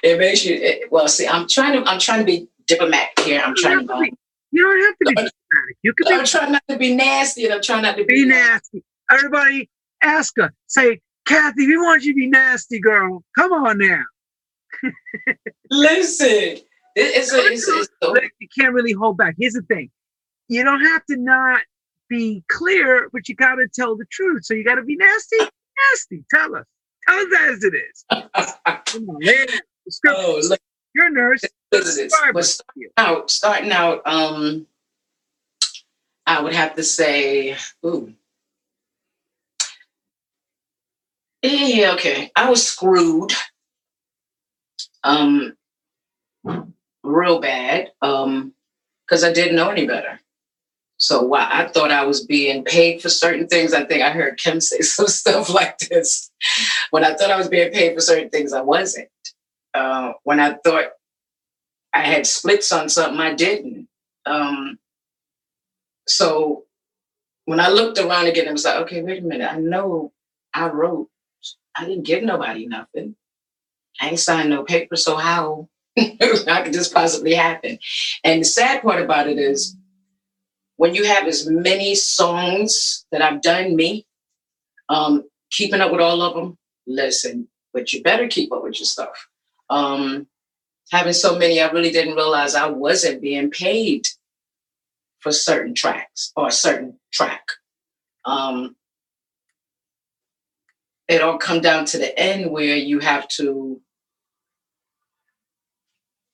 makes 0.03 0.45
you 0.45 0.55
it, 0.55 0.91
well. 0.91 1.07
See, 1.07 1.27
I'm 1.27 1.47
trying 1.47 1.73
to 1.81 1.89
I'm 1.89 1.99
trying 1.99 2.19
to 2.19 2.25
be 2.25 2.47
diplomatic 2.67 3.19
here. 3.19 3.41
I'm 3.43 3.55
trying 3.55 3.87
to. 3.87 3.99
be, 3.99 4.13
you 4.51 4.63
don't 4.63 4.81
have 4.81 4.97
to 4.97 5.05
be 5.05 5.13
dramatic. 5.13 5.77
You 5.83 5.93
can 5.93 6.19
I'm 6.19 6.25
trying 6.25 6.51
not 6.51 6.63
to 6.69 6.77
be 6.77 6.95
nasty, 6.95 7.45
and 7.45 7.53
I'm 7.53 7.61
trying 7.61 7.83
not 7.83 7.97
to 7.97 8.05
be, 8.05 8.13
be, 8.15 8.23
be 8.23 8.29
nasty. 8.29 8.83
Everybody, 9.11 9.69
ask 10.01 10.33
her. 10.37 10.53
Say, 10.67 11.01
Kathy, 11.27 11.67
we 11.67 11.77
want 11.77 12.03
you 12.03 12.13
to 12.13 12.15
be 12.15 12.27
nasty, 12.27 12.79
girl. 12.79 13.23
Come 13.37 13.51
on 13.53 13.77
now. 13.77 14.03
Listen, 15.69 16.27
it, 16.27 16.61
it's 16.95 17.33
a, 17.33 17.37
it's, 17.37 17.67
it's 17.67 17.89
so 18.01 18.15
You 18.39 18.47
can't 18.57 18.73
really 18.73 18.93
hold 18.93 19.17
back. 19.17 19.35
Here's 19.37 19.53
the 19.53 19.61
thing: 19.63 19.89
you 20.47 20.63
don't 20.63 20.81
have 20.81 21.05
to 21.05 21.17
not 21.17 21.61
be 22.09 22.43
clear, 22.49 23.09
but 23.11 23.27
you 23.27 23.35
got 23.35 23.55
to 23.55 23.67
tell 23.73 23.95
the 23.95 24.05
truth. 24.11 24.45
So 24.45 24.53
you 24.53 24.63
got 24.63 24.75
to 24.75 24.83
be 24.83 24.95
nasty. 24.95 25.37
Nasty. 25.91 26.23
Tell 26.29 26.55
us. 26.55 26.65
Tell 27.07 27.17
us 27.17 27.27
as 27.39 27.63
it 27.63 27.73
is. 27.73 28.05
On, 28.11 29.19
lay 29.19 29.33
it 29.33 29.53
out. 29.53 29.61
The 29.85 29.91
script- 29.91 30.17
oh, 30.19 30.41
look 30.47 30.59
You're 30.95 31.07
a 31.07 31.11
nurse. 31.11 31.43
at 31.43 31.51
this. 31.71 32.11
Barbara. 32.11 32.33
But 32.33 32.45
starting 32.45 32.89
out, 32.97 33.29
starting 33.29 33.71
out, 33.73 34.01
um, 34.07 34.65
I 36.25 36.41
would 36.41 36.53
have 36.53 36.75
to 36.75 36.83
say, 36.83 37.57
ooh. 37.85 38.13
Yeah, 41.43 41.93
okay. 41.93 42.31
I 42.35 42.49
was 42.49 42.65
screwed. 42.65 43.33
Um, 45.03 45.55
real 47.03 47.39
bad. 47.39 47.91
Um, 48.01 48.53
because 49.05 49.23
I 49.23 49.33
didn't 49.33 49.55
know 49.57 49.69
any 49.69 49.85
better. 49.85 50.19
So 50.97 51.21
while 51.23 51.47
I 51.51 51.67
thought 51.67 51.91
I 51.91 52.05
was 52.05 52.25
being 52.25 52.63
paid 52.63 53.01
for 53.01 53.09
certain 53.09 53.47
things, 53.47 53.73
I 53.73 53.83
think 53.83 54.01
I 54.01 54.11
heard 54.11 54.37
Kim 54.37 54.61
say 54.61 54.79
some 54.81 55.07
stuff 55.07 55.49
like 55.49 55.77
this. 55.77 56.31
When 56.91 57.03
I 57.03 57.13
thought 57.13 57.31
I 57.31 57.37
was 57.37 57.49
being 57.49 57.71
paid 57.71 57.93
for 57.93 58.01
certain 58.01 58.29
things, 58.29 58.53
I 58.53 58.61
wasn't. 58.61 59.09
Uh, 59.75 60.13
when 60.23 60.39
I 60.39 60.53
thought 60.63 60.85
I 61.93 62.01
had 62.01 62.25
splits 62.25 62.71
on 62.71 62.89
something, 62.89 63.19
I 63.19 63.33
didn't. 63.33 63.87
Um, 64.25 64.79
so 66.07 66.63
when 67.45 67.59
I 67.59 67.69
looked 67.69 67.99
around 67.99 68.27
again, 68.27 68.47
I 68.47 68.51
was 68.51 68.65
like, 68.65 68.77
okay, 68.83 69.01
wait 69.01 69.23
a 69.23 69.25
minute. 69.25 69.51
I 69.51 69.57
know 69.57 70.11
I 70.53 70.69
wrote. 70.69 71.09
I 71.75 71.85
didn't 71.85 72.05
give 72.05 72.23
nobody 72.23 72.67
nothing. 72.67 73.15
I 73.99 74.09
ain't 74.09 74.19
signed 74.19 74.49
no 74.49 74.63
paper, 74.63 74.95
so 74.95 75.15
how 75.15 75.69
how 75.97 76.63
could 76.63 76.73
this 76.73 76.89
possibly 76.89 77.33
happen? 77.33 77.79
And 78.23 78.41
the 78.41 78.45
sad 78.45 78.81
part 78.81 79.01
about 79.01 79.27
it 79.27 79.37
is 79.37 79.75
when 80.77 80.95
you 80.95 81.05
have 81.05 81.27
as 81.27 81.49
many 81.49 81.95
songs 81.95 83.05
that 83.11 83.21
I've 83.21 83.41
done, 83.41 83.75
me, 83.75 84.05
um, 84.89 85.23
keeping 85.51 85.81
up 85.81 85.91
with 85.91 86.01
all 86.01 86.21
of 86.21 86.35
them, 86.35 86.57
listen, 86.87 87.47
but 87.73 87.93
you 87.93 88.03
better 88.03 88.27
keep 88.27 88.51
up 88.51 88.63
with 88.63 88.79
your 88.79 88.85
stuff. 88.85 89.27
Um, 89.69 90.27
having 90.91 91.13
so 91.13 91.37
many, 91.37 91.59
I 91.61 91.71
really 91.71 91.91
didn't 91.91 92.15
realize 92.15 92.55
I 92.55 92.67
wasn't 92.67 93.21
being 93.21 93.49
paid 93.49 94.07
for 95.19 95.31
certain 95.31 95.73
tracks 95.73 96.31
or 96.35 96.47
a 96.47 96.51
certain 96.51 96.99
track. 97.11 97.47
Um, 98.25 98.75
it 101.07 101.21
all 101.21 101.37
come 101.37 101.61
down 101.61 101.85
to 101.85 101.97
the 101.97 102.17
end 102.19 102.51
where 102.51 102.75
you 102.75 102.99
have 102.99 103.27
to 103.29 103.81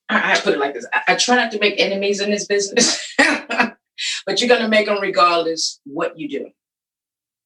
I, 0.08 0.38
put 0.40 0.54
it 0.54 0.60
like 0.60 0.74
this. 0.74 0.86
I, 0.92 1.12
I 1.12 1.14
try 1.14 1.36
not 1.36 1.50
to 1.52 1.58
make 1.58 1.80
enemies 1.80 2.20
in 2.20 2.30
this 2.30 2.46
business, 2.46 3.14
but 4.26 4.40
you're 4.40 4.48
gonna 4.48 4.68
make 4.68 4.86
them 4.86 5.00
regardless 5.00 5.80
what 5.84 6.18
you 6.18 6.28
do, 6.28 6.50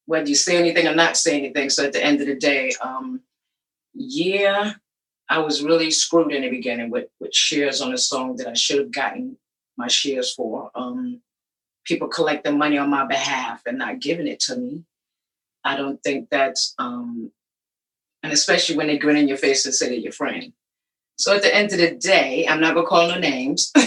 whether 0.05 0.27
you 0.27 0.35
say 0.35 0.57
anything 0.57 0.87
or 0.87 0.95
not 0.95 1.17
say 1.17 1.37
anything. 1.37 1.69
So 1.69 1.85
at 1.85 1.93
the 1.93 2.03
end 2.03 2.21
of 2.21 2.27
the 2.27 2.35
day, 2.35 2.71
um, 2.81 3.21
yeah, 3.93 4.73
I 5.29 5.39
was 5.39 5.63
really 5.63 5.91
screwed 5.91 6.33
in 6.33 6.43
the 6.43 6.49
beginning 6.49 6.89
with 6.89 7.07
with 7.19 7.33
shares 7.33 7.81
on 7.81 7.93
a 7.93 7.97
song 7.97 8.37
that 8.37 8.47
I 8.47 8.53
should 8.53 8.79
have 8.79 8.91
gotten 8.91 9.37
my 9.77 9.87
shares 9.87 10.33
for. 10.33 10.71
Um, 10.75 11.21
people 11.85 12.07
collecting 12.07 12.57
money 12.57 12.77
on 12.77 12.89
my 12.89 13.05
behalf 13.05 13.61
and 13.65 13.77
not 13.77 13.99
giving 13.99 14.27
it 14.27 14.39
to 14.41 14.55
me. 14.57 14.83
I 15.63 15.75
don't 15.75 16.01
think 16.03 16.29
that's 16.29 16.73
um, 16.79 17.31
and 18.23 18.33
especially 18.33 18.77
when 18.77 18.87
they 18.87 18.97
grin 18.97 19.17
in 19.17 19.27
your 19.27 19.37
face 19.37 19.65
and 19.65 19.73
say 19.73 19.89
they're 19.89 19.97
your 19.97 20.11
friend. 20.11 20.53
So 21.17 21.35
at 21.35 21.41
the 21.41 21.53
end 21.53 21.71
of 21.73 21.79
the 21.79 21.95
day, 21.95 22.47
I'm 22.47 22.61
not 22.61 22.75
gonna 22.75 22.87
call 22.87 23.07
no 23.07 23.19
names. 23.19 23.71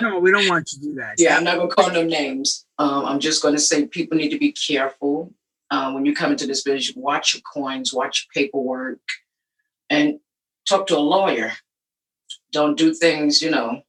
No, 0.00 0.18
we 0.18 0.30
don't 0.30 0.48
want 0.48 0.66
to 0.68 0.80
do 0.80 0.94
that. 0.94 1.14
yeah, 1.18 1.36
I'm 1.36 1.44
not 1.44 1.58
gonna 1.58 1.68
call 1.68 1.90
no 1.90 2.02
names. 2.02 2.64
Um, 2.78 3.04
I'm 3.04 3.20
just 3.20 3.42
gonna 3.42 3.58
say 3.58 3.86
people 3.86 4.16
need 4.16 4.30
to 4.30 4.38
be 4.38 4.52
careful 4.52 5.32
uh, 5.70 5.92
when 5.92 6.06
you 6.06 6.14
come 6.14 6.32
into 6.32 6.46
this 6.46 6.62
business. 6.62 6.96
Watch 6.96 7.34
your 7.34 7.42
coins, 7.42 7.92
watch 7.92 8.26
your 8.26 8.42
paperwork, 8.42 9.00
and 9.90 10.18
talk 10.68 10.86
to 10.88 10.96
a 10.96 11.00
lawyer. 11.00 11.52
Don't 12.52 12.76
do 12.76 12.94
things, 12.94 13.42
you 13.42 13.50
know. 13.50 13.82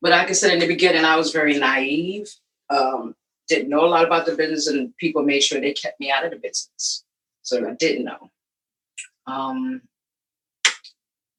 But 0.00 0.12
like 0.12 0.28
I 0.28 0.32
said 0.32 0.52
in 0.52 0.60
the 0.60 0.66
beginning, 0.66 1.04
I 1.04 1.16
was 1.16 1.32
very 1.32 1.58
naive. 1.58 2.28
Um, 2.70 3.14
didn't 3.48 3.68
know 3.68 3.84
a 3.84 3.88
lot 3.88 4.04
about 4.04 4.26
the 4.26 4.36
business, 4.36 4.68
and 4.68 4.96
people 4.96 5.22
made 5.22 5.42
sure 5.42 5.60
they 5.60 5.72
kept 5.72 6.00
me 6.00 6.10
out 6.10 6.24
of 6.24 6.30
the 6.30 6.38
business. 6.38 7.04
So 7.42 7.68
I 7.68 7.74
didn't 7.74 8.04
know. 8.04 8.30
Um, 9.26 9.82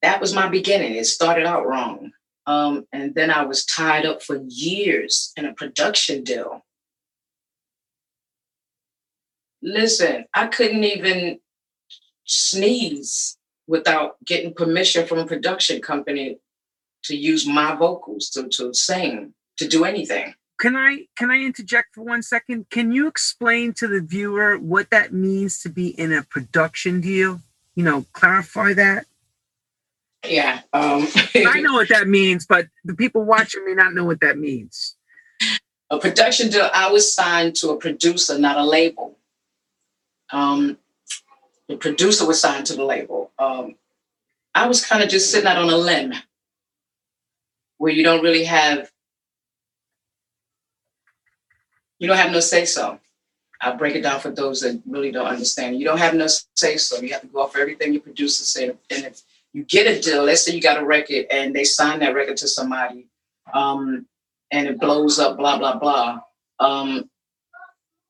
that 0.01 0.19
was 0.19 0.33
my 0.33 0.49
beginning. 0.49 0.95
It 0.95 1.05
started 1.05 1.45
out 1.45 1.67
wrong. 1.67 2.11
Um, 2.47 2.85
and 2.91 3.13
then 3.13 3.29
I 3.29 3.45
was 3.45 3.65
tied 3.65 4.05
up 4.05 4.21
for 4.21 4.41
years 4.47 5.31
in 5.37 5.45
a 5.45 5.53
production 5.53 6.23
deal. 6.23 6.65
Listen, 9.61 10.25
I 10.33 10.47
couldn't 10.47 10.83
even 10.83 11.39
sneeze 12.25 13.37
without 13.71 14.17
getting 14.25 14.53
permission 14.53 15.07
from 15.07 15.17
a 15.17 15.25
production 15.25 15.81
company 15.81 16.37
to 17.05 17.15
use 17.15 17.47
my 17.47 17.73
vocals 17.73 18.29
to, 18.29 18.49
to 18.49 18.73
sing, 18.73 19.33
to 19.55 19.65
do 19.65 19.85
anything. 19.85 20.33
Can 20.59 20.75
I 20.75 21.07
can 21.17 21.31
I 21.31 21.37
interject 21.37 21.95
for 21.95 22.03
one 22.03 22.21
second? 22.21 22.69
Can 22.69 22.91
you 22.91 23.07
explain 23.07 23.73
to 23.75 23.87
the 23.87 24.01
viewer 24.01 24.57
what 24.57 24.89
that 24.91 25.13
means 25.13 25.59
to 25.61 25.69
be 25.69 25.87
in 25.87 26.11
a 26.11 26.21
production 26.21 26.99
deal? 26.99 27.39
You 27.73 27.85
know, 27.85 28.05
clarify 28.11 28.73
that. 28.73 29.05
Yeah. 30.27 30.59
Um, 30.73 31.07
I 31.35 31.61
know 31.61 31.73
what 31.73 31.89
that 31.89 32.09
means, 32.09 32.45
but 32.45 32.67
the 32.83 32.93
people 32.93 33.23
watching 33.23 33.65
may 33.65 33.73
not 33.73 33.93
know 33.93 34.03
what 34.03 34.19
that 34.19 34.37
means. 34.37 34.97
a 35.89 35.97
production 35.97 36.49
deal, 36.49 36.69
I 36.73 36.91
was 36.91 37.11
signed 37.11 37.55
to 37.55 37.69
a 37.69 37.77
producer, 37.77 38.37
not 38.37 38.57
a 38.57 38.65
label. 38.65 39.17
Um, 40.31 40.77
the 41.71 41.77
producer 41.77 42.27
was 42.27 42.41
signed 42.41 42.65
to 42.65 42.75
the 42.75 42.83
label. 42.83 43.31
Um, 43.39 43.75
I 44.53 44.67
was 44.67 44.85
kind 44.85 45.01
of 45.01 45.09
just 45.09 45.31
sitting 45.31 45.47
out 45.47 45.57
on 45.57 45.69
a 45.69 45.77
limb 45.77 46.13
where 47.77 47.93
you 47.93 48.03
don't 48.03 48.21
really 48.21 48.43
have, 48.43 48.91
you 51.97 52.09
don't 52.09 52.17
have 52.17 52.33
no 52.33 52.41
say 52.41 52.65
so. 52.65 52.99
I'll 53.61 53.77
break 53.77 53.95
it 53.95 54.01
down 54.01 54.19
for 54.19 54.31
those 54.31 54.59
that 54.61 54.81
really 54.85 55.11
don't 55.11 55.27
understand. 55.27 55.79
You 55.79 55.85
don't 55.85 55.99
have 55.99 56.13
no 56.13 56.27
say 56.57 56.75
so. 56.75 56.99
You 56.99 57.13
have 57.13 57.21
to 57.21 57.27
go 57.27 57.41
off 57.41 57.55
everything 57.55 57.93
your 57.93 58.01
producer 58.01 58.43
said. 58.43 58.77
And 58.89 59.05
if 59.05 59.21
you 59.53 59.63
get 59.63 59.87
a 59.87 60.01
deal, 60.01 60.23
let's 60.23 60.43
say 60.43 60.53
you 60.53 60.61
got 60.61 60.81
a 60.81 60.85
record 60.85 61.27
and 61.31 61.55
they 61.55 61.63
sign 61.63 61.99
that 61.99 62.15
record 62.15 62.37
to 62.37 62.47
somebody, 62.47 63.07
um, 63.53 64.07
and 64.51 64.67
it 64.67 64.79
blows 64.79 65.19
up, 65.19 65.37
blah 65.37 65.57
blah 65.59 65.77
blah. 65.77 66.21
Um, 66.59 67.09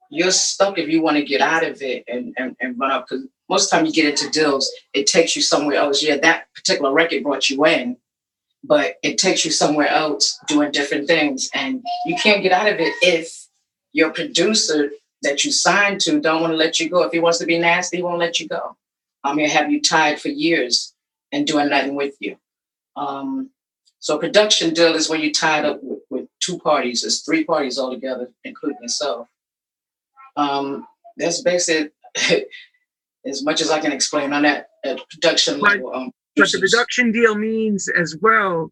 you're 0.10 0.32
stuck 0.32 0.78
if 0.78 0.90
you 0.90 1.02
want 1.02 1.18
to 1.18 1.24
get 1.24 1.42
out 1.42 1.66
of 1.66 1.82
it 1.82 2.06
and 2.08 2.34
and, 2.38 2.56
and 2.62 2.80
run 2.80 2.92
up 2.92 3.08
because 3.10 3.26
most 3.52 3.70
time 3.70 3.86
you 3.86 3.92
get 3.92 4.08
into 4.08 4.30
deals, 4.30 4.72
it 4.94 5.06
takes 5.08 5.36
you 5.36 5.42
somewhere 5.42 5.76
else. 5.76 6.02
Yeah, 6.02 6.18
that 6.18 6.46
particular 6.56 6.94
record 6.94 7.22
brought 7.22 7.50
you 7.50 7.66
in, 7.66 7.98
but 8.64 8.96
it 9.04 9.18
takes 9.18 9.44
you 9.44 9.52
somewhere 9.52 9.90
else 9.90 10.40
doing 10.48 10.72
different 10.72 11.06
things, 11.06 11.50
and 11.54 11.84
you 12.06 12.16
can't 12.16 12.42
get 12.42 12.54
out 12.54 12.72
of 12.72 12.80
it 12.80 12.94
if 13.02 13.48
your 13.92 14.12
producer 14.12 14.90
that 15.24 15.44
you 15.44 15.52
signed 15.52 16.00
to 16.02 16.22
don't 16.22 16.42
want 16.42 16.54
to 16.54 16.58
let 16.58 16.80
you 16.80 16.90
go. 16.90 17.04
If 17.04 17.12
he 17.12 17.20
wants 17.20 17.40
to 17.40 17.46
be 17.46 17.60
nasty, 17.60 17.98
he 17.98 18.04
won't 18.04 18.20
let 18.20 18.40
you 18.40 18.48
go. 18.48 18.78
I'm 19.24 19.36
gonna 19.36 19.50
have 19.50 19.70
you 19.70 19.82
tied 19.82 20.20
for 20.22 20.30
years 20.30 20.96
and 21.34 21.46
doing 21.46 21.70
nothing 21.70 21.96
with 21.96 22.16
you. 22.22 22.38
Um, 22.96 23.52
so 24.00 24.16
a 24.18 24.20
production 24.20 24.74
deal 24.74 24.96
is 24.96 25.10
when 25.10 25.22
you're 25.22 25.32
tied 25.32 25.66
up 25.66 25.84
with, 25.84 26.00
with 26.10 26.28
two 26.40 26.58
parties. 26.58 27.04
It's 27.04 27.20
three 27.20 27.44
parties 27.44 27.78
altogether, 27.78 28.30
including 28.46 28.82
yourself. 28.82 29.28
Um, 30.38 30.88
that's 31.18 31.42
basically 31.42 31.92
as 33.26 33.44
much 33.44 33.62
as 33.62 33.70
I 33.70 33.80
can 33.80 33.92
explain 33.92 34.34
on 34.34 34.44
that 34.44 34.70
at 34.84 35.00
production 35.10 35.60
Right. 35.62 35.76
level. 35.76 35.94
Um, 35.94 36.12
But 36.36 36.52
the 36.52 36.60
production 36.60 37.12
deal 37.12 37.36
means 37.36 37.90
as 37.90 38.16
well, 38.22 38.72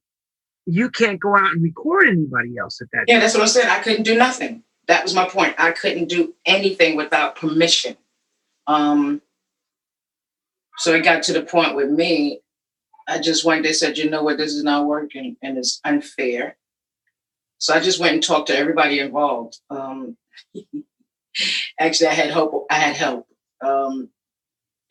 you 0.66 0.90
can't 0.90 1.20
go 1.20 1.36
out 1.36 1.52
and 1.52 1.62
record 1.64 2.08
anybody 2.08 2.58
else 2.58 2.82
at 2.82 2.88
that. 2.94 3.06
Yeah, 3.08 3.20
that's 3.20 3.34
what 3.34 3.42
I'm 3.42 3.50
saying. 3.50 3.68
I 3.70 3.80
couldn't 3.80 4.04
do 4.04 4.16
nothing. 4.18 4.64
That 4.88 5.04
was 5.04 5.14
my 5.14 5.28
point. 5.28 5.56
I 5.58 5.72
couldn't 5.72 6.08
do 6.08 6.34
anything 6.46 6.96
without 6.96 7.36
permission. 7.36 7.98
Um, 8.68 9.22
so 10.78 10.94
it 10.94 11.04
got 11.04 11.24
to 11.24 11.34
the 11.34 11.44
point 11.44 11.76
with 11.76 11.90
me. 11.90 12.42
I 13.08 13.20
just 13.20 13.44
went. 13.44 13.64
They 13.64 13.74
said, 13.74 13.98
"You 13.98 14.10
know 14.10 14.24
what? 14.24 14.38
This 14.38 14.54
is 14.54 14.64
not 14.64 14.86
working, 14.86 15.36
and 15.42 15.58
it's 15.58 15.82
unfair." 15.84 16.58
So 17.58 17.74
I 17.74 17.80
just 17.80 18.00
went 18.00 18.14
and 18.14 18.24
talked 18.24 18.48
to 18.48 18.58
everybody 18.58 19.00
involved. 19.00 19.60
Um, 19.70 20.18
actually, 21.80 22.08
I 22.08 22.14
had 22.14 22.30
help. 22.30 22.68
I 22.70 22.76
had 22.76 22.96
help, 22.96 23.28
um, 23.62 24.10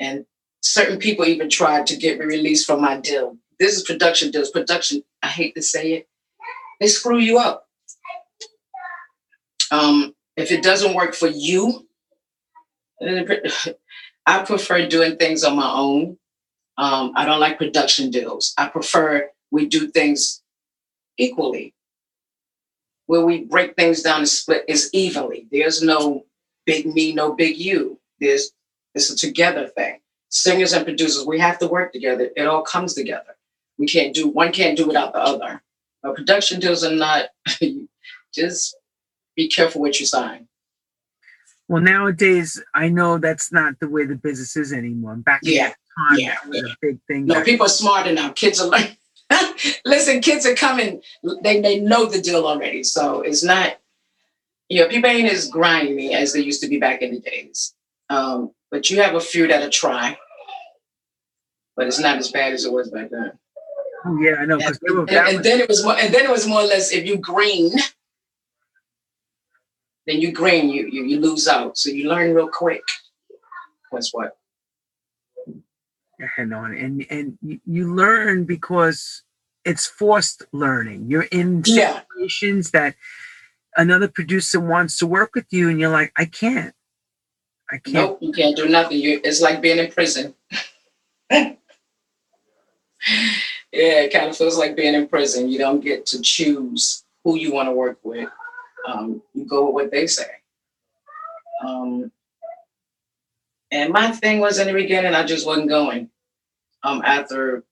and 0.01 0.25
certain 0.63 0.99
people 0.99 1.25
even 1.25 1.49
tried 1.49 1.87
to 1.89 1.97
get 1.97 2.19
me 2.19 2.27
released 2.27 2.67
from 2.67 2.81
my 2.81 2.99
deal. 2.99 3.37
This 3.59 3.77
is 3.77 3.83
production 3.83 4.31
deals. 4.31 4.51
Production. 4.51 5.03
I 5.23 5.29
hate 5.29 5.55
to 5.55 5.63
say 5.63 5.93
it. 5.95 6.09
They 6.81 6.87
screw 6.87 7.19
you 7.19 7.39
up. 7.39 7.67
Um, 9.71 10.15
if 10.37 10.53
it 10.53 10.63
doesn't 10.63 10.95
work 10.95 11.15
for 11.15 11.27
you, 11.27 11.87
I 14.27 14.43
prefer 14.45 14.87
doing 14.87 15.17
things 15.17 15.45
on 15.45 15.57
my 15.57 15.71
own. 15.71 16.19
Um, 16.77 17.13
I 17.17 17.25
don't 17.25 17.41
like 17.41 17.59
production 17.59 18.11
deals. 18.11 18.55
I 18.57 18.69
prefer 18.69 19.31
we 19.51 19.67
do 19.67 19.89
things 19.89 20.43
equally, 21.17 21.75
where 23.07 23.25
we 23.25 23.45
break 23.45 23.75
things 23.75 24.03
down 24.03 24.19
and 24.19 24.29
split 24.29 24.65
is 24.69 24.91
evenly. 24.93 25.49
There's 25.51 25.83
no 25.83 26.25
big 26.67 26.87
me, 26.87 27.13
no 27.13 27.33
big 27.35 27.57
you. 27.57 27.99
There's 28.21 28.53
it's 28.99 29.11
a 29.11 29.17
together 29.17 29.69
thing. 29.69 30.01
Singers 30.29 30.73
and 30.73 30.85
producers, 30.85 31.25
we 31.25 31.39
have 31.39 31.59
to 31.61 31.69
work 31.69 31.93
together. 31.93 32.31
It 32.37 32.47
all 32.47 32.63
comes 32.63 32.95
together. 32.95 33.37
We 33.79 33.87
can't 33.87 34.15
do 34.15 34.29
one 34.29 34.53
can't 34.53 34.77
do 34.77 34.87
without 34.87 35.13
the 35.13 35.21
other. 35.21 35.63
But 36.03 36.17
production 36.17 36.61
deals 36.61 36.85
are 36.85 36.95
not 36.95 37.29
just 38.35 38.77
be 39.37 39.49
careful 39.49 39.81
what 39.81 39.99
you 40.01 40.07
sign. 40.07 40.49
Well, 41.69 41.83
nowadays, 41.83 42.63
I 42.75 42.89
know 42.89 43.19
that's 43.19 43.53
not 43.53 43.79
the 43.79 43.89
way 43.89 44.07
the 44.07 44.15
business 44.15 44.57
is 44.57 44.73
anymore. 44.73 45.17
Back 45.17 45.43
in 45.45 45.53
Yeah, 45.53 45.69
time, 45.69 46.19
yeah, 46.19 46.37
a 46.47 46.77
big 46.81 46.99
thing. 47.07 47.27
No, 47.27 47.43
people 47.43 47.67
are 47.67 47.71
smarter 47.71 48.13
now. 48.13 48.31
Kids 48.31 48.61
are 48.61 48.69
learning. 48.69 48.97
Listen, 49.85 50.21
kids 50.21 50.47
are 50.47 50.55
coming. 50.55 51.03
They 51.43 51.61
they 51.61 51.79
know 51.79 52.07
the 52.07 52.23
deal 52.23 52.47
already. 52.47 52.83
So 52.83 53.21
it's 53.21 53.45
not, 53.45 53.79
you 54.71 54.81
know, 54.81 54.89
people 54.89 55.11
ain't 55.11 55.31
as 55.31 55.49
grimy 55.49 56.15
as 56.15 56.33
they 56.33 56.41
used 56.41 56.63
to 56.63 56.69
be 56.69 56.79
back 56.79 57.03
in 57.03 57.13
the 57.13 57.21
days. 57.21 57.75
Um, 58.09 58.53
but 58.71 58.91
you 58.91 59.01
have 59.03 59.15
a 59.15 59.21
few 59.21 59.47
that'll 59.47 59.71
try. 59.71 60.17
But 61.77 61.87
it's 61.87 62.01
not 62.01 62.19
as 62.19 62.31
bad 62.33 62.53
as 62.53 62.65
it 62.65 62.73
was 62.73 62.91
back 62.91 63.11
then. 63.11 63.33
Oh, 64.05 64.19
yeah, 64.21 64.35
I 64.35 64.47
know. 64.47 64.59
They 64.59 64.67
And, 64.89 65.11
and 65.11 65.45
then 65.45 65.61
it 65.61 65.69
was 65.69 65.85
more 65.85 65.97
and 65.97 66.13
then 66.13 66.25
it 66.25 66.31
was 66.31 66.47
more 66.47 66.61
or 66.61 66.67
less 66.67 66.93
if 66.93 67.07
you 67.07 67.19
green, 67.19 67.73
then 70.07 70.21
you 70.21 70.33
green, 70.33 70.69
you 70.69 70.89
you, 70.91 71.05
you 71.05 71.21
lose 71.21 71.47
out. 71.49 71.79
So 71.79 71.91
you 71.91 72.09
learn 72.09 72.35
real 72.35 72.49
quick. 72.49 72.83
What's 73.91 74.13
what? 74.13 74.37
and 76.37 76.55
on 76.55 76.75
and 76.75 77.07
and 77.11 77.39
you, 77.65 77.95
learn 77.95 78.45
because 78.45 79.23
it's 79.65 79.87
forced 79.87 80.45
learning 80.53 81.07
you're 81.09 81.23
in 81.31 81.63
Yeah. 81.67 82.01
situations 82.17 82.71
that 82.73 82.95
another 83.77 84.09
producer 84.09 84.59
wants 84.59 84.99
to 84.99 85.07
work 85.07 85.35
with 85.35 85.47
you 85.51 85.69
and 85.69 85.79
you're 85.79 85.91
like 85.91 86.13
i 86.17 86.25
can't 86.25 86.75
i 87.71 87.79
can't 87.79 87.95
Nope, 87.95 88.19
you 88.21 88.33
can't 88.33 88.57
do 88.57 88.69
nothing. 88.69 88.99
You 88.99 89.21
it's 89.25 89.41
like 89.41 89.61
being 89.61 89.79
in 89.79 89.91
prison. 89.91 90.35
yeah, 91.31 91.55
it 93.73 94.13
kind 94.13 94.29
of 94.29 94.37
feels 94.37 94.59
like 94.59 94.77
being 94.77 94.95
in 94.95 95.09
prison. 95.09 95.49
You 95.49 95.59
don't 95.59 95.81
get 95.81 96.07
to 96.07 96.21
choose 96.23 97.05
who 97.25 97.37
you 97.37 97.53
want 97.53 97.69
to 97.69 97.73
work 97.73 97.99
with. 98.03 98.29
Um, 98.87 99.23
you 99.35 99.45
go 99.45 99.67
with 99.67 99.75
what 99.75 99.91
they 99.91 100.07
say. 100.07 100.31
Um, 101.65 102.11
and 103.71 103.93
my 103.93 104.11
thing 104.13 104.41
was 104.41 104.59
in 104.59 104.67
the 104.67 104.73
beginning, 104.73 105.15
I 105.15 105.25
just 105.25 105.47
wasn't 105.47 105.69
going. 105.69 106.11
Um, 106.83 107.03
after 107.05 107.65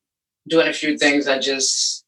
doing 0.49 0.69
a 0.69 0.73
few 0.73 0.99
things, 0.99 1.29
I 1.29 1.39
just 1.39 2.05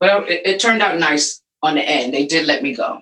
well, 0.00 0.24
it, 0.24 0.42
it 0.44 0.60
turned 0.60 0.82
out 0.82 0.98
nice 0.98 1.42
on 1.62 1.74
the 1.74 1.82
end. 1.82 2.14
They 2.14 2.26
did 2.26 2.46
let 2.46 2.62
me 2.62 2.74
go. 2.74 3.00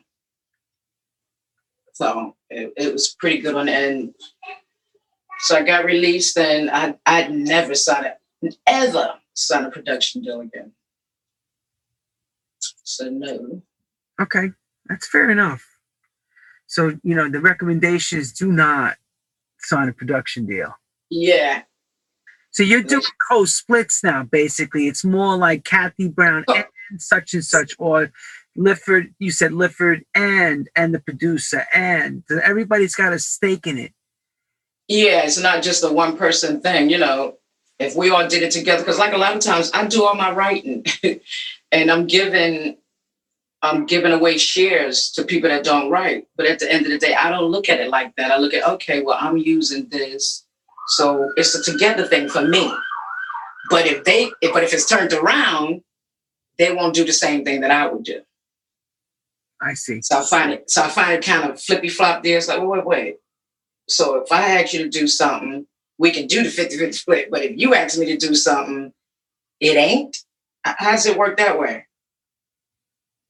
So 1.97 2.37
it, 2.51 2.75
it 2.77 2.93
was 2.93 3.17
pretty 3.19 3.39
good 3.39 3.55
on 3.55 3.67
the 3.67 3.73
end. 3.73 4.15
So 5.41 5.57
I 5.57 5.63
got 5.63 5.87
released 5.87 6.37
and 6.37 6.71
I, 6.71 6.95
I'd 7.07 7.33
never 7.33 7.75
signed 7.75 8.07
it, 8.43 8.57
ever 8.67 9.15
signed 9.33 9.65
a 9.67 9.71
production 9.71 10.21
deal 10.21 10.41
again. 10.43 10.73
So 12.61 13.09
no. 13.09 13.63
okay 14.21 14.51
that's 14.89 15.09
fair 15.09 15.31
enough 15.31 15.65
so 16.67 16.97
you 17.03 17.15
know 17.15 17.29
the 17.29 17.41
recommendation 17.41 18.19
is 18.19 18.33
do 18.33 18.51
not 18.53 18.97
sign 19.61 19.89
a 19.89 19.93
production 19.93 20.47
deal 20.47 20.73
Yeah. 21.11 21.63
so 22.53 22.63
you're 22.63 22.83
doing 22.83 23.03
co-splits 23.29 24.03
now 24.05 24.23
basically 24.23 24.87
it's 24.87 25.05
more 25.05 25.37
like 25.37 25.65
kathy 25.65 26.09
brown 26.09 26.45
Oh. 26.49 26.63
and 26.91 27.03
such 27.03 27.35
and 27.35 27.45
such 27.45 27.75
or 27.79 28.13
lifford 28.57 29.15
you 29.19 29.31
said 29.31 29.53
lifford 29.53 30.05
and 30.15 30.69
and 30.75 30.95
the 30.95 31.01
producer 31.01 31.67
and 31.75 32.23
everybody's 32.45 32.95
got 32.95 33.13
a 33.13 33.19
stake 33.19 33.67
in 33.67 33.79
it 33.79 33.93
Yeah, 34.89 35.23
it's 35.25 35.39
not 35.39 35.63
just 35.63 35.85
a 35.85 35.93
one 35.93 36.17
person 36.17 36.61
thing, 36.61 36.91
you 36.91 36.99
know. 36.99 37.39
If 37.79 37.95
we 37.95 38.11
all 38.11 38.27
did 38.27 38.43
it 38.43 38.53
together, 38.53 38.83
because 38.83 38.99
like 38.99 39.13
a 39.13 39.19
lot 39.19 39.35
of 39.35 39.41
times 39.41 39.71
I 39.75 39.87
do 39.87 40.05
all 40.05 40.15
my 40.15 40.33
writing 40.33 40.85
and 41.73 41.91
I'm 41.91 42.07
giving 42.07 42.79
I'm 43.63 43.85
giving 43.87 44.13
away 44.13 44.39
shares 44.39 45.11
to 45.13 45.25
people 45.25 45.51
that 45.51 45.65
don't 45.65 45.91
write. 45.91 46.27
But 46.37 46.47
at 46.47 46.59
the 46.59 46.73
end 46.73 46.87
of 46.87 46.93
the 46.93 46.99
day, 46.99 47.15
I 47.15 47.31
don't 47.31 47.51
look 47.51 47.69
at 47.69 47.81
it 47.81 47.91
like 47.91 48.15
that. 48.17 48.31
I 48.31 48.39
look 48.39 48.55
at 48.55 48.67
okay, 48.75 49.03
well, 49.03 49.19
I'm 49.21 49.37
using 49.37 49.89
this. 49.89 50.45
So 50.89 51.33
it's 51.37 51.55
a 51.55 51.63
together 51.63 52.07
thing 52.07 52.29
for 52.29 52.47
me. 52.47 52.73
But 53.69 53.87
if 53.87 54.05
they 54.05 54.31
if, 54.41 54.53
but 54.53 54.63
if 54.63 54.73
it's 54.73 54.89
turned 54.89 55.13
around, 55.13 55.83
they 56.59 56.73
won't 56.73 56.95
do 56.95 57.05
the 57.05 57.13
same 57.13 57.45
thing 57.45 57.61
that 57.63 57.71
I 57.71 57.89
would 57.89 58.05
do. 58.05 58.23
I 59.63 59.75
see 59.75 60.01
So 60.03 60.19
I 60.19 60.23
find 60.23 60.53
it, 60.53 60.71
so 60.71 60.83
I 60.83 60.89
find 60.89 61.13
it 61.13 61.25
kind 61.25 61.51
of 61.51 61.61
flippy 61.61 61.89
flop 61.89 62.23
there. 62.23 62.39
It's 62.39 62.49
like, 62.49 62.61
wait, 62.61 62.69
wait, 62.69 62.87
wait. 62.87 63.17
So 63.89 64.17
if 64.17 64.33
I 64.33 64.61
ask 64.61 64.73
you 64.73 64.83
to 64.83 64.89
do 64.89 65.07
something, 65.07 65.67
we 65.99 66.11
can 66.11 66.27
do 66.27 66.43
the 66.43 66.51
50 66.51 66.77
50 66.77 66.93
split. 66.93 67.31
But 67.31 67.45
if 67.45 67.59
you 67.59 67.75
ask 67.75 67.99
me 67.99 68.07
to 68.07 68.17
do 68.17 68.35
something, 68.35 68.93
it 69.61 69.77
ain't. 69.77 70.17
How 70.65 70.93
does 70.93 71.07
it 71.07 71.17
work 71.17 71.39
that 71.39 71.59
way? 71.59 71.87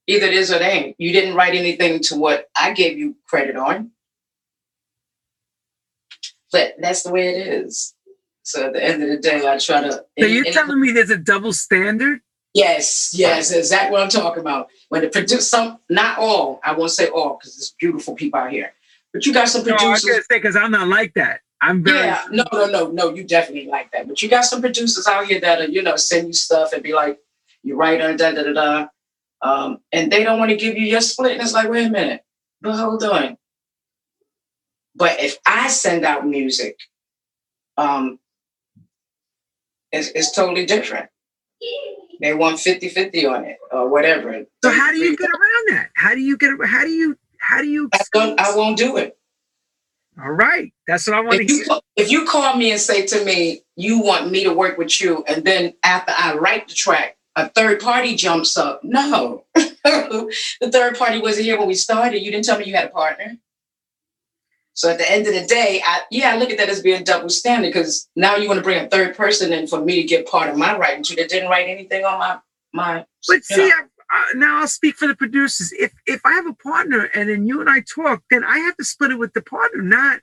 Either 0.07 0.25
it 0.25 0.33
is 0.33 0.51
or 0.51 0.55
it 0.55 0.61
ain't. 0.61 0.95
You 0.97 1.11
didn't 1.11 1.35
write 1.35 1.53
anything 1.53 2.01
to 2.03 2.15
what 2.15 2.47
I 2.55 2.73
gave 2.73 2.97
you 2.97 3.15
credit 3.27 3.55
on. 3.55 3.91
But 6.51 6.75
that's 6.79 7.03
the 7.03 7.11
way 7.11 7.27
it 7.27 7.47
is. 7.47 7.93
So 8.43 8.67
at 8.67 8.73
the 8.73 8.83
end 8.83 9.03
of 9.03 9.09
the 9.09 9.17
day, 9.17 9.45
I 9.47 9.57
try 9.57 9.81
to. 9.81 9.91
So 9.91 10.25
you're 10.25 10.45
telling 10.45 10.79
me 10.79 10.91
there's 10.91 11.09
a 11.09 11.17
double 11.17 11.51
standard? 11.51 12.21
Yes, 12.57 13.13
yes, 13.13 13.51
exactly 13.51 13.91
what 13.91 14.01
I'm 14.01 14.09
talking 14.09 14.41
about. 14.41 14.69
When 14.89 15.01
the 15.01 15.09
produce 15.09 15.47
some, 15.47 15.77
not 15.89 16.17
all, 16.17 16.59
I 16.63 16.73
won't 16.73 16.89
say 16.89 17.07
all 17.07 17.37
because 17.37 17.55
there's 17.55 17.75
beautiful 17.79 18.15
people 18.15 18.39
out 18.39 18.51
here, 18.51 18.73
but 19.13 19.27
you 19.27 19.33
got 19.33 19.47
some 19.47 19.63
producers. 19.63 20.05
No, 20.05 20.13
I 20.13 20.21
say 20.21 20.21
because 20.29 20.55
I'm 20.55 20.71
not 20.71 20.87
like 20.87 21.13
that. 21.13 21.41
I'm 21.61 21.83
very 21.83 21.99
yeah, 21.99 22.23
no, 22.31 22.45
no, 22.51 22.65
no, 22.65 22.87
no, 22.91 23.13
you 23.13 23.23
definitely 23.23 23.69
like 23.69 23.91
that. 23.91 24.07
But 24.07 24.23
you 24.23 24.29
got 24.29 24.45
some 24.45 24.61
producers 24.61 25.05
out 25.05 25.27
here 25.27 25.39
that 25.39 25.61
are, 25.61 25.67
you 25.67 25.83
know, 25.83 25.95
send 25.97 26.27
you 26.27 26.33
stuff 26.33 26.73
and 26.73 26.81
be 26.81 26.93
like, 26.93 27.19
you 27.61 27.75
write 27.75 28.01
on 28.01 28.17
da 28.17 28.31
da 28.31 28.43
da 28.43 28.53
da. 28.53 28.87
Um, 29.41 29.79
and 29.91 30.11
they 30.11 30.23
don't 30.23 30.39
want 30.39 30.49
to 30.49 30.57
give 30.57 30.77
you 30.77 30.85
your 30.85 31.01
split. 31.01 31.33
And 31.33 31.41
it's 31.41 31.53
like, 31.53 31.69
wait 31.69 31.85
a 31.85 31.89
minute, 31.91 32.21
but 32.61 32.75
hold 32.75 33.03
on. 33.03 33.37
But 34.95 35.19
if 35.19 35.37
I 35.45 35.67
send 35.67 36.05
out 36.05 36.27
music, 36.27 36.79
um, 37.77 38.19
it's, 39.91 40.09
it's 40.09 40.31
totally 40.31 40.65
different. 40.65 41.09
They 42.19 42.33
want 42.33 42.59
50 42.59 42.89
50 42.89 43.25
on 43.25 43.45
it 43.45 43.57
or 43.71 43.89
whatever. 43.89 44.43
So 44.63 44.71
how 44.71 44.91
do 44.91 44.97
you 44.97 45.15
get 45.15 45.29
around 45.29 45.77
that? 45.77 45.89
How 45.95 46.13
do 46.13 46.21
you 46.21 46.37
get? 46.37 46.51
How 46.65 46.83
do 46.83 46.89
you? 46.89 47.17
How 47.39 47.61
do 47.61 47.67
you? 47.67 47.89
I, 48.15 48.55
won't 48.55 48.77
do 48.77 48.97
it. 48.97 49.17
All 50.21 50.31
right, 50.31 50.73
that's 50.87 51.07
what 51.07 51.15
I 51.15 51.21
want 51.21 51.41
If 51.41 51.47
to 51.47 51.53
you, 51.53 51.63
hear. 51.63 51.79
if 51.95 52.11
you 52.11 52.25
call 52.25 52.55
me 52.55 52.71
and 52.71 52.81
say 52.81 53.05
to 53.05 53.23
me, 53.23 53.61
you 53.75 54.01
want 54.01 54.31
me 54.31 54.43
to 54.43 54.53
work 54.53 54.77
with 54.77 54.99
you, 54.99 55.23
and 55.27 55.45
then 55.45 55.73
after 55.83 56.13
I 56.17 56.35
write 56.35 56.67
the 56.67 56.73
track, 56.73 57.17
a 57.35 57.49
third 57.49 57.79
party 57.79 58.15
jumps 58.15 58.57
up. 58.57 58.83
No, 58.83 59.45
the 59.53 60.69
third 60.71 60.97
party 60.97 61.19
wasn't 61.19 61.45
here 61.45 61.59
when 61.59 61.67
we 61.67 61.75
started. 61.75 62.23
You 62.23 62.31
didn't 62.31 62.45
tell 62.45 62.57
me 62.57 62.65
you 62.65 62.75
had 62.75 62.85
a 62.85 62.89
partner. 62.89 63.37
So 64.77 64.91
at 64.91 64.99
the 64.99 65.11
end 65.11 65.25
of 65.25 65.33
the 65.33 65.43
day, 65.47 65.81
I 65.83 66.01
yeah, 66.11 66.33
I 66.33 66.37
look 66.37 66.51
at 66.51 66.59
that 66.59 66.69
as 66.69 66.83
being 66.83 67.03
double 67.03 67.29
standard 67.29 67.73
because 67.73 68.07
now 68.15 68.35
you 68.35 68.47
want 68.47 68.59
to 68.59 68.63
bring 68.63 68.77
a 68.85 68.87
third 68.87 69.17
person 69.17 69.51
in 69.51 69.65
for 69.65 69.81
me 69.81 69.95
to 69.95 70.03
get 70.03 70.27
part 70.27 70.51
of 70.51 70.55
my 70.55 70.77
writing 70.77 71.01
to 71.05 71.15
that 71.15 71.29
didn't 71.29 71.49
write 71.49 71.67
anything 71.67 72.05
on 72.05 72.19
my 72.19 72.37
my. 72.73 73.05
But 73.27 73.43
see. 73.43 73.71
I, 73.71 73.81
uh, 73.81 74.23
now 74.35 74.59
I'll 74.59 74.67
speak 74.67 74.95
for 74.95 75.07
the 75.07 75.15
producers. 75.15 75.73
If 75.73 75.93
if 76.05 76.21
I 76.23 76.33
have 76.33 76.45
a 76.45 76.53
partner 76.53 77.09
and 77.15 77.27
then 77.27 77.47
you 77.47 77.59
and 77.59 77.67
I 77.67 77.81
talk, 77.81 78.21
then 78.29 78.43
I 78.43 78.59
have 78.59 78.77
to 78.77 78.83
split 78.83 79.09
it 79.09 79.17
with 79.17 79.33
the 79.33 79.41
partner. 79.41 79.81
Not 79.81 80.19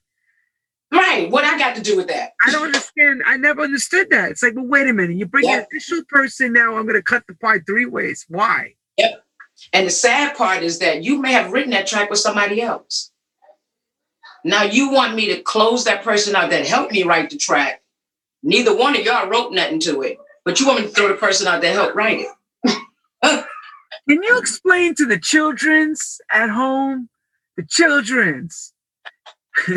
right, 0.92 1.28
what 1.28 1.44
I 1.44 1.58
got 1.58 1.74
to 1.74 1.82
do 1.82 1.96
with 1.96 2.06
that? 2.06 2.34
I 2.46 2.52
don't 2.52 2.66
understand. 2.66 3.24
I 3.26 3.36
never 3.36 3.62
understood 3.62 4.08
that. 4.10 4.30
It's 4.30 4.42
like, 4.44 4.54
well, 4.54 4.66
wait 4.66 4.88
a 4.88 4.92
minute. 4.92 5.16
You 5.16 5.26
bring 5.26 5.44
Yeah. 5.44 5.58
an 5.58 5.62
official 5.62 6.02
person 6.08 6.52
now. 6.52 6.76
I'm 6.76 6.84
going 6.84 6.94
to 6.94 7.02
cut 7.02 7.24
the 7.26 7.34
pie 7.34 7.58
three 7.66 7.86
ways. 7.86 8.24
Why? 8.28 8.74
Yep. 8.98 9.24
And 9.72 9.86
the 9.86 9.90
sad 9.90 10.36
part 10.36 10.62
is 10.62 10.78
that 10.78 11.02
you 11.02 11.20
may 11.20 11.32
have 11.32 11.52
written 11.52 11.72
that 11.72 11.88
track 11.88 12.08
with 12.08 12.20
somebody 12.20 12.62
else. 12.62 13.10
Now 14.44 14.62
you 14.62 14.90
want 14.90 15.14
me 15.14 15.34
to 15.34 15.42
close 15.42 15.84
that 15.84 16.04
person 16.04 16.36
out 16.36 16.50
that 16.50 16.66
helped 16.66 16.92
me 16.92 17.02
write 17.02 17.30
the 17.30 17.38
track. 17.38 17.82
Neither 18.42 18.76
one 18.76 18.94
of 18.94 19.02
y'all 19.04 19.28
wrote 19.28 19.52
nothing 19.52 19.80
to 19.80 20.02
it, 20.02 20.18
but 20.44 20.60
you 20.60 20.66
want 20.66 20.80
me 20.80 20.86
to 20.86 20.92
throw 20.92 21.08
the 21.08 21.14
person 21.14 21.46
out 21.46 21.62
that 21.62 21.72
helped 21.74 21.96
write 21.96 22.20
it. 22.20 22.28
Can 24.08 24.22
you 24.22 24.38
explain 24.38 24.94
to 24.96 25.06
the 25.06 25.18
childrens 25.18 26.20
at 26.30 26.50
home, 26.50 27.08
the 27.56 27.64
childrens, 27.64 28.74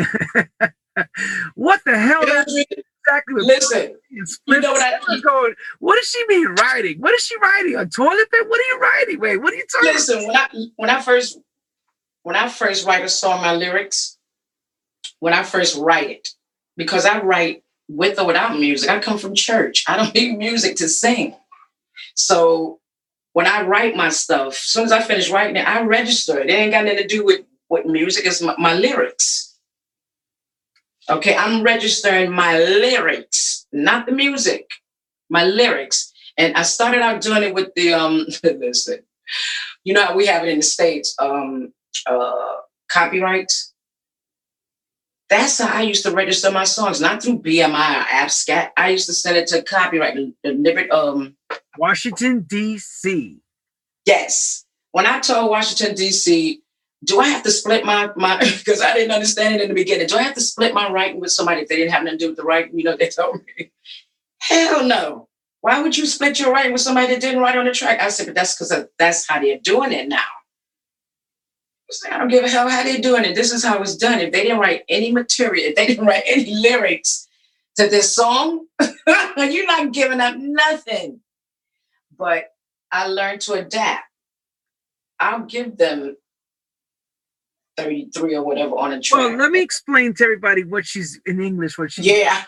what 1.54 1.80
the 1.86 1.98
hell 1.98 2.22
exactly 2.24 3.34
what 3.34 3.44
Listen, 3.46 3.96
split 4.24 4.62
know 4.62 4.72
what 4.72 4.82
I- 4.82 5.00
Sarah's 5.00 5.22
going? 5.22 5.54
What 5.78 5.96
does 5.96 6.08
she 6.08 6.24
mean 6.28 6.46
writing? 6.60 7.00
What 7.00 7.14
is 7.14 7.22
she 7.24 7.38
writing? 7.38 7.76
A 7.76 7.86
toilet 7.86 8.30
paper? 8.30 8.48
What 8.48 8.60
are 8.60 8.74
you 8.74 8.78
writing? 8.80 9.20
Wait, 9.20 9.36
what 9.38 9.52
are 9.52 9.56
you 9.56 9.64
talking 9.72 9.92
listen. 9.92 10.26
When 10.26 10.36
I 10.36 10.48
when 10.76 10.90
I 10.90 11.00
first 11.00 11.38
when 12.22 12.36
I 12.36 12.48
first 12.48 12.86
write 12.86 13.04
a 13.04 13.08
song, 13.08 13.40
my 13.40 13.54
lyrics, 13.54 14.17
when 15.20 15.34
I 15.34 15.42
first 15.42 15.76
write 15.76 16.10
it, 16.10 16.28
because 16.76 17.04
I 17.04 17.20
write 17.20 17.62
with 17.88 18.18
or 18.18 18.26
without 18.26 18.58
music. 18.58 18.90
I 18.90 19.00
come 19.00 19.18
from 19.18 19.34
church. 19.34 19.84
I 19.88 19.96
don't 19.96 20.14
need 20.14 20.38
music 20.38 20.76
to 20.76 20.88
sing. 20.88 21.34
So 22.14 22.80
when 23.32 23.46
I 23.46 23.62
write 23.62 23.96
my 23.96 24.08
stuff, 24.08 24.52
as 24.52 24.58
soon 24.58 24.84
as 24.84 24.92
I 24.92 25.02
finish 25.02 25.30
writing 25.30 25.56
it, 25.56 25.68
I 25.68 25.82
register 25.82 26.38
it. 26.38 26.50
It 26.50 26.52
ain't 26.52 26.72
got 26.72 26.84
nothing 26.84 26.98
to 26.98 27.06
do 27.06 27.24
with 27.24 27.40
what 27.68 27.86
music 27.86 28.26
is 28.26 28.42
my, 28.42 28.54
my 28.58 28.74
lyrics. 28.74 29.56
Okay, 31.10 31.34
I'm 31.34 31.62
registering 31.62 32.30
my 32.30 32.58
lyrics, 32.58 33.66
not 33.72 34.06
the 34.06 34.12
music, 34.12 34.68
my 35.30 35.44
lyrics. 35.44 36.12
And 36.36 36.54
I 36.54 36.62
started 36.62 37.00
out 37.00 37.22
doing 37.22 37.42
it 37.42 37.54
with 37.54 37.74
the 37.74 37.94
um 37.94 38.26
listen, 38.44 39.00
you 39.84 39.94
know 39.94 40.14
we 40.14 40.26
have 40.26 40.44
it 40.44 40.50
in 40.50 40.58
the 40.58 40.62
States, 40.62 41.14
um 41.18 41.72
uh 42.06 42.56
copyrights. 42.90 43.72
That's 45.30 45.58
how 45.58 45.76
I 45.76 45.82
used 45.82 46.04
to 46.04 46.10
register 46.10 46.50
my 46.50 46.64
songs, 46.64 47.00
not 47.00 47.22
through 47.22 47.42
BMI 47.42 48.00
or 48.00 48.04
ASCAP. 48.04 48.70
I 48.76 48.88
used 48.90 49.06
to 49.06 49.12
send 49.12 49.36
it 49.36 49.46
to 49.48 49.62
copyright, 49.62 50.16
the 50.42 50.88
um, 50.90 51.36
Washington, 51.76 52.46
D.C. 52.48 53.38
Yes. 54.06 54.64
When 54.92 55.06
I 55.06 55.20
told 55.20 55.50
Washington 55.50 55.94
D.C., 55.94 56.62
do 57.04 57.20
I 57.20 57.28
have 57.28 57.42
to 57.44 57.50
split 57.50 57.84
my 57.84 58.10
my 58.16 58.38
because 58.58 58.80
I 58.80 58.94
didn't 58.94 59.12
understand 59.12 59.54
it 59.54 59.60
in 59.60 59.68
the 59.68 59.74
beginning. 59.74 60.06
Do 60.06 60.16
I 60.16 60.22
have 60.22 60.34
to 60.34 60.40
split 60.40 60.74
my 60.74 60.90
writing 60.90 61.20
with 61.20 61.30
somebody 61.30 61.60
if 61.60 61.68
they 61.68 61.76
didn't 61.76 61.92
have 61.92 62.02
nothing 62.02 62.18
to 62.18 62.24
do 62.24 62.28
with 62.30 62.38
the 62.38 62.44
writing? 62.44 62.76
You 62.76 62.84
know, 62.84 62.96
they 62.96 63.08
told 63.08 63.36
me, 63.58 63.70
hell 64.40 64.84
no. 64.84 65.28
Why 65.60 65.82
would 65.82 65.96
you 65.96 66.06
split 66.06 66.40
your 66.40 66.52
writing 66.52 66.72
with 66.72 66.80
somebody 66.80 67.08
that 67.08 67.20
didn't 67.20 67.40
write 67.40 67.56
on 67.56 67.66
the 67.66 67.72
track? 67.72 68.00
I 68.00 68.08
said, 68.08 68.26
but 68.26 68.34
that's 68.34 68.54
because 68.54 68.86
that's 68.98 69.28
how 69.28 69.40
they're 69.40 69.58
doing 69.58 69.92
it 69.92 70.08
now. 70.08 70.24
I 72.10 72.18
don't 72.18 72.28
give 72.28 72.44
a 72.44 72.48
hell 72.48 72.68
how 72.68 72.82
they're 72.82 73.00
doing 73.00 73.24
it. 73.24 73.34
This 73.34 73.52
is 73.52 73.64
how 73.64 73.80
it's 73.80 73.96
done. 73.96 74.20
If 74.20 74.32
they 74.32 74.42
didn't 74.42 74.58
write 74.58 74.82
any 74.88 75.10
material, 75.10 75.64
if 75.70 75.74
they 75.74 75.86
didn't 75.86 76.06
write 76.06 76.24
any 76.26 76.54
lyrics 76.54 77.26
to 77.76 77.88
this 77.88 78.14
song, 78.14 78.66
you're 79.36 79.66
not 79.66 79.92
giving 79.92 80.20
up 80.20 80.36
nothing. 80.36 81.20
But 82.16 82.52
I 82.90 83.06
learned 83.06 83.40
to 83.42 83.54
adapt. 83.54 84.04
I'll 85.20 85.44
give 85.44 85.76
them 85.76 86.16
33 87.76 88.36
or 88.36 88.44
whatever 88.44 88.76
on 88.76 88.92
a 88.92 89.00
track. 89.00 89.20
Well, 89.20 89.36
let 89.36 89.50
me 89.50 89.60
explain 89.60 90.12
to 90.14 90.24
everybody 90.24 90.64
what 90.64 90.84
she's 90.84 91.20
in 91.26 91.40
English. 91.40 91.78
What 91.78 91.92
she's 91.92 92.06
yeah. 92.06 92.44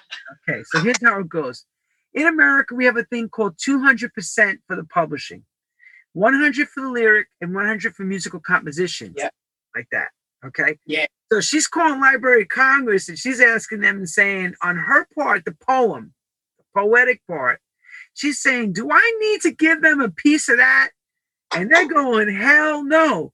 Okay, 0.49 0.63
so 0.67 0.81
here's 0.81 1.01
how 1.03 1.21
it 1.21 1.29
goes. 1.29 1.65
In 2.13 2.27
America, 2.27 2.75
we 2.75 2.85
have 2.85 2.97
a 2.97 3.05
thing 3.05 3.29
called 3.29 3.57
200% 3.57 4.11
for 4.67 4.77
the 4.77 4.85
publishing, 4.85 5.45
100 6.13 6.69
for 6.69 6.83
the 6.83 6.89
lyric, 6.89 7.29
and 7.41 7.55
100 7.55 7.95
for 7.95 8.05
musical 8.05 8.41
composition. 8.41 9.15
Yeah. 9.17 9.31
Like 9.75 9.87
that. 9.93 10.09
Okay. 10.45 10.79
Yeah. 10.87 11.07
So 11.31 11.41
she's 11.41 11.67
calling 11.67 12.01
Library 12.01 12.43
of 12.43 12.49
Congress 12.49 13.09
and 13.09 13.19
she's 13.19 13.41
asking 13.41 13.81
them 13.81 13.99
and 13.99 14.09
saying, 14.09 14.55
on 14.63 14.77
her 14.77 15.07
part, 15.17 15.45
the 15.45 15.57
poem, 15.67 16.13
the 16.59 16.65
poetic 16.81 17.21
part, 17.29 17.61
she's 18.15 18.41
saying, 18.41 18.73
Do 18.73 18.89
I 18.91 19.19
need 19.21 19.41
to 19.43 19.53
give 19.53 19.83
them 19.83 20.01
a 20.01 20.11
piece 20.11 20.49
of 20.49 20.57
that? 20.57 20.91
And 21.55 21.71
they're 21.71 21.89
going, 21.89 22.35
Hell 22.35 22.83
no. 22.83 23.33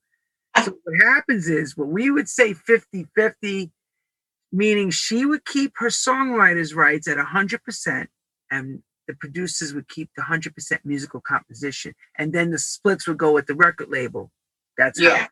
So 0.65 0.77
what 0.85 1.07
happens 1.07 1.49
is 1.49 1.77
what 1.77 1.89
we 1.89 2.11
would 2.11 2.29
say 2.29 2.55
50 2.55 3.07
50 3.15 3.71
meaning 4.53 4.91
she 4.91 5.27
would 5.27 5.45
keep 5.45 5.73
her 5.77 5.89
songwriters' 5.89 6.75
rights 6.75 7.09
at 7.09 7.19
100% 7.19 8.07
and 8.51 8.83
the 9.07 9.15
producers 9.15 9.73
would 9.75 9.89
keep 9.89 10.11
the 10.17 10.23
100% 10.23 10.79
musical 10.85 11.21
composition 11.21 11.95
and 12.17 12.33
then 12.33 12.51
the 12.51 12.59
splits 12.59 13.07
would 13.07 13.19
go 13.19 13.33
with 13.33 13.47
the 13.47 13.55
record 13.55 13.89
label 13.91 14.31
that's 14.79 15.01
Yeah. 15.01 15.17
how 15.17 15.27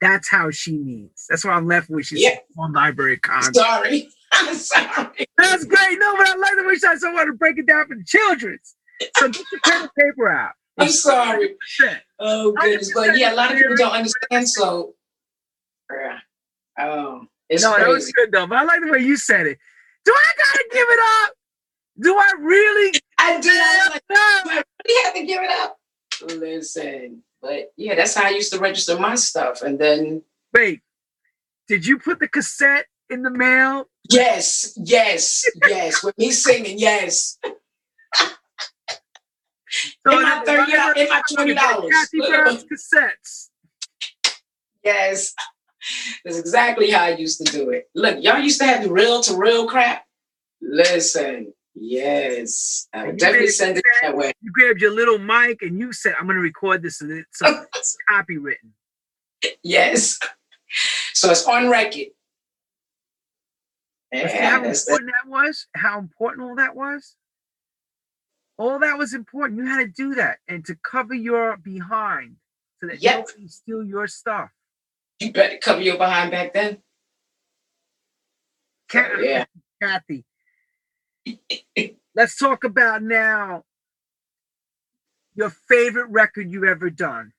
that's 0.00 0.28
how 0.28 0.50
she 0.50 0.78
means 0.78 1.26
that's 1.28 1.44
what 1.44 1.52
i'm 1.54 1.66
left 1.66 1.88
with 1.90 2.06
she's 2.06 2.22
Yeah. 2.22 2.36
on 2.58 2.72
library 2.72 3.20
of 3.28 3.54
Sorry. 3.54 4.08
I'm 4.32 4.54
sorry. 4.54 5.26
that's 5.38 5.64
great 5.64 5.98
no 5.98 6.16
but 6.16 6.28
i 6.28 6.34
like 6.36 6.56
the 6.56 6.64
way 6.66 6.74
she 6.74 6.80
says 6.80 7.04
i 7.04 7.12
want 7.12 7.26
to 7.28 7.34
break 7.34 7.58
it 7.58 7.66
down 7.66 7.86
for 7.86 7.94
the 7.96 8.04
children's 8.04 8.74
so 9.18 9.28
get 9.28 9.44
your 9.52 9.60
pen 9.64 9.82
and 9.82 9.90
paper 9.98 10.28
out 10.30 10.52
I'm 10.78 10.88
sorry. 10.88 11.54
Oh, 12.18 12.52
goodness. 12.52 12.92
But 12.94 13.18
yeah, 13.18 13.34
a 13.34 13.36
lot 13.36 13.52
of 13.52 13.58
people 13.58 13.76
don't 13.76 13.92
understand. 13.92 14.48
So, 14.48 14.94
yeah. 15.90 16.18
oh, 16.78 17.26
it's 17.52 17.62
no 17.62 17.76
that 17.76 17.86
was 17.88 18.10
good 18.12 18.32
though 18.32 18.46
but 18.46 18.56
i 18.58 18.62
like 18.64 18.80
the 18.80 18.90
way 18.90 18.98
you 18.98 19.16
said 19.16 19.46
it 19.46 19.58
do 20.04 20.12
i 20.16 20.32
gotta 20.38 20.64
give 20.72 20.86
it 20.88 21.00
up 21.26 21.34
do 22.00 22.16
i 22.16 22.32
really 22.40 22.92
I 23.18 23.40
did. 23.40 23.52
I 23.52 23.88
like, 23.90 24.02
no. 24.10 24.16
I 24.16 24.62
really 24.86 25.04
had 25.04 25.12
to 25.14 25.26
give 25.26 25.42
it 25.42 25.50
up. 25.50 25.78
Listen, 26.38 27.22
but 27.40 27.72
yeah, 27.76 27.94
that's 27.94 28.14
how 28.14 28.26
I 28.26 28.30
used 28.30 28.52
to 28.52 28.58
register 28.58 28.98
my 28.98 29.14
stuff. 29.14 29.62
And 29.62 29.78
then, 29.78 30.22
wait 30.52 30.80
did 31.68 31.86
you 31.86 31.98
put 31.98 32.18
the 32.18 32.28
cassette 32.28 32.84
in 33.08 33.22
the 33.22 33.30
mail 33.30 33.86
yes, 34.10 34.76
yes, 34.76 35.42
yes, 35.68 36.02
with 36.04 36.16
me 36.18 36.30
singing, 36.30 36.78
yes. 36.78 37.38
So 40.06 40.18
In 40.18 40.22
my 40.22 40.42
30 40.44 40.72
in 41.00 41.08
my 41.08 41.22
$20. 41.32 41.90
Kathy 41.90 42.18
Brown's 42.18 42.64
cassettes. 42.64 43.48
Yes. 44.84 45.32
That's 46.24 46.38
exactly 46.38 46.90
how 46.90 47.04
I 47.04 47.16
used 47.16 47.44
to 47.44 47.50
do 47.50 47.70
it. 47.70 47.88
Look, 47.94 48.22
y'all 48.22 48.38
used 48.38 48.60
to 48.60 48.66
have 48.66 48.84
the 48.84 48.92
real 48.92 49.22
to 49.22 49.36
real 49.36 49.66
crap. 49.66 50.04
Listen, 50.60 51.54
yes. 51.74 52.88
I 52.92 53.04
would 53.04 53.12
you 53.14 53.18
definitely 53.18 53.48
send 53.48 53.78
it 53.78 53.84
that 54.02 54.16
way. 54.16 54.32
You 54.40 54.52
grabbed 54.52 54.80
your 54.80 54.92
little 54.94 55.18
mic 55.18 55.62
and 55.62 55.78
you 55.78 55.92
said, 55.92 56.14
"I'm 56.18 56.26
going 56.26 56.36
to 56.36 56.42
record 56.42 56.82
this 56.82 56.98
so 56.98 57.06
it's 57.76 57.96
copywritten." 58.10 58.70
Yes. 59.62 60.18
So 61.12 61.30
it's 61.30 61.46
on 61.46 61.68
record. 61.68 62.06
See 64.14 64.18
how 64.38 64.62
important 64.62 65.10
that 65.10 65.28
was? 65.28 65.66
How 65.74 65.98
important 65.98 66.46
all 66.48 66.56
that 66.56 66.76
was? 66.76 67.16
All 68.58 68.78
that 68.80 68.98
was 68.98 69.14
important. 69.14 69.58
You 69.58 69.66
had 69.66 69.78
to 69.78 69.86
do 69.88 70.14
that 70.16 70.38
and 70.46 70.64
to 70.66 70.76
cover 70.76 71.14
your 71.14 71.56
behind 71.56 72.36
so 72.80 72.86
that 72.88 73.02
Yep. 73.02 73.16
nobody 73.28 73.48
steal 73.48 73.82
your 73.82 74.06
stuff. 74.06 74.50
you 75.18 75.32
better 75.32 75.56
cover 75.58 75.80
your 75.80 75.96
behind 75.96 76.30
back 76.30 76.52
then. 76.52 76.82
Ca- 78.90 79.18
Yeah. 79.20 79.44
Kathy, 79.80 80.24
let's 82.14 82.36
talk 82.36 82.64
about 82.64 83.02
now 83.02 83.64
your 85.34 85.50
favorite 85.50 86.08
record 86.10 86.50
you've 86.50 86.64
ever 86.64 86.90
done. 86.90 87.32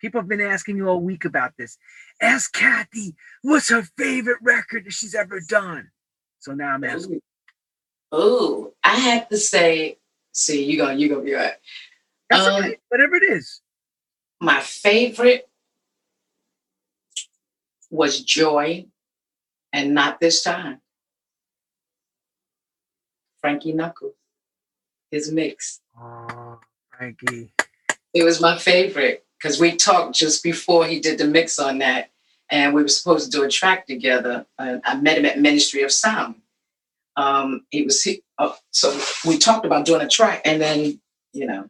People 0.00 0.20
have 0.20 0.28
been 0.28 0.40
asking 0.40 0.76
you 0.76 0.88
all 0.88 1.00
week 1.00 1.24
about 1.24 1.52
this. 1.56 1.78
Ask 2.20 2.52
Kathy 2.52 3.14
what's 3.42 3.70
her 3.70 3.82
favorite 3.96 4.38
record 4.42 4.84
that 4.86 4.92
she's 4.92 5.14
ever 5.14 5.40
done. 5.40 5.90
So 6.40 6.52
now 6.52 6.74
I'm 6.74 6.84
asking. 6.84 7.22
Oh, 8.10 8.74
I 8.82 8.96
have 8.96 9.28
to 9.28 9.38
say, 9.38 9.98
see, 10.32 10.64
you 10.64 10.76
gonna 10.76 10.94
you 10.94 11.08
gonna 11.08 11.22
be 11.22 11.34
right. 11.34 11.54
That's 12.28 12.46
Um, 12.46 12.64
okay, 12.64 12.78
whatever 12.88 13.14
it 13.14 13.22
is. 13.22 13.62
My 14.40 14.60
favorite 14.60 15.48
was 17.90 18.22
Joy, 18.22 18.86
and 19.72 19.94
not 19.94 20.18
this 20.18 20.42
time. 20.42 20.80
Frankie 23.42 23.72
Knuckles, 23.72 24.14
his 25.10 25.30
mix. 25.30 25.80
Oh, 26.00 26.58
Frankie. 26.96 27.52
It 28.14 28.24
was 28.24 28.40
my 28.40 28.56
favorite 28.56 29.26
because 29.38 29.60
we 29.60 29.76
talked 29.76 30.14
just 30.14 30.42
before 30.42 30.86
he 30.86 31.00
did 31.00 31.18
the 31.18 31.26
mix 31.26 31.58
on 31.58 31.78
that, 31.78 32.10
and 32.50 32.72
we 32.72 32.82
were 32.82 32.88
supposed 32.88 33.30
to 33.30 33.38
do 33.38 33.44
a 33.44 33.48
track 33.50 33.86
together. 33.86 34.46
And 34.58 34.80
I 34.84 34.94
met 34.94 35.18
him 35.18 35.26
at 35.26 35.40
Ministry 35.40 35.82
of 35.82 35.92
Sound. 35.92 36.36
Um, 37.16 37.66
he 37.70 37.82
was 37.82 38.02
he, 38.02 38.22
uh, 38.38 38.52
so 38.70 38.98
we 39.26 39.36
talked 39.36 39.66
about 39.66 39.84
doing 39.84 40.00
a 40.00 40.08
track, 40.08 40.42
and 40.46 40.62
then 40.62 41.00
you 41.34 41.46
know, 41.46 41.68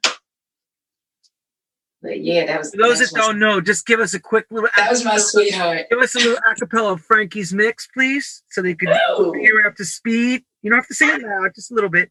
but 2.02 2.20
yeah, 2.20 2.46
that 2.46 2.58
was 2.58 2.72
For 2.72 2.78
those 2.78 2.98
that 2.98 3.12
don't 3.14 3.38
know, 3.38 3.60
just 3.60 3.86
give 3.86 4.00
us 4.00 4.12
a 4.12 4.20
quick 4.20 4.46
little. 4.50 4.68
That 4.76 4.90
was 4.90 5.04
my 5.04 5.18
sweetheart. 5.18 5.86
Give 5.88 6.00
us 6.00 6.16
a 6.16 6.18
little 6.18 6.38
acapella 6.48 6.94
of 6.94 7.00
Frankie's 7.00 7.54
mix, 7.54 7.86
please, 7.94 8.42
so 8.50 8.60
they 8.60 8.74
could 8.74 8.88
bring 9.16 9.66
up 9.66 9.76
to 9.76 9.84
speed. 9.84 10.44
You 10.62 10.70
don't 10.70 10.80
have 10.80 10.88
to 10.88 10.94
sing 10.94 11.10
it 11.10 11.22
loud, 11.22 11.54
just 11.54 11.70
a 11.70 11.74
little 11.74 11.90
bit. 11.90 12.10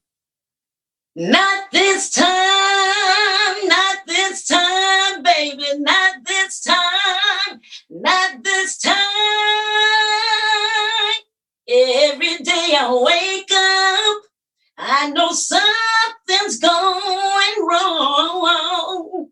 Not 1.13 1.69
this 1.73 2.09
time, 2.11 2.25
not 3.67 3.97
this 4.07 4.47
time, 4.47 5.23
baby, 5.23 5.65
not 5.79 6.23
this 6.25 6.61
time, 6.61 7.59
not 7.89 8.41
this 8.45 8.77
time. 8.77 8.95
Every 11.67 12.37
day 12.37 12.75
I 12.79 12.89
wake 12.93 13.51
up, 13.51 14.23
I 14.77 15.09
know 15.09 15.31
something's 15.33 16.59
going 16.59 17.67
wrong. 17.67 19.30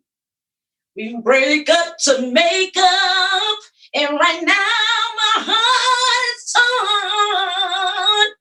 We 0.95 1.17
break 1.21 1.69
up 1.69 1.97
to 2.05 2.31
make 2.31 2.75
up, 2.77 3.57
and 3.93 4.09
right 4.19 4.41
now 4.43 5.05
my 5.15 5.43
heart 5.45 6.35
is 6.35 6.53
torn. 6.53 8.35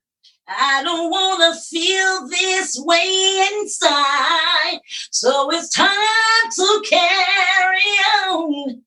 I 0.51 0.83
don't 0.83 1.11
want 1.11 1.55
to 1.55 1.61
feel 1.61 2.29
this 2.29 2.77
way 2.85 3.49
inside. 3.53 4.81
So 5.11 5.51
it's 5.51 5.71
time 5.71 6.51
to 6.57 6.83
carry 6.89 7.93
on. 8.31 8.83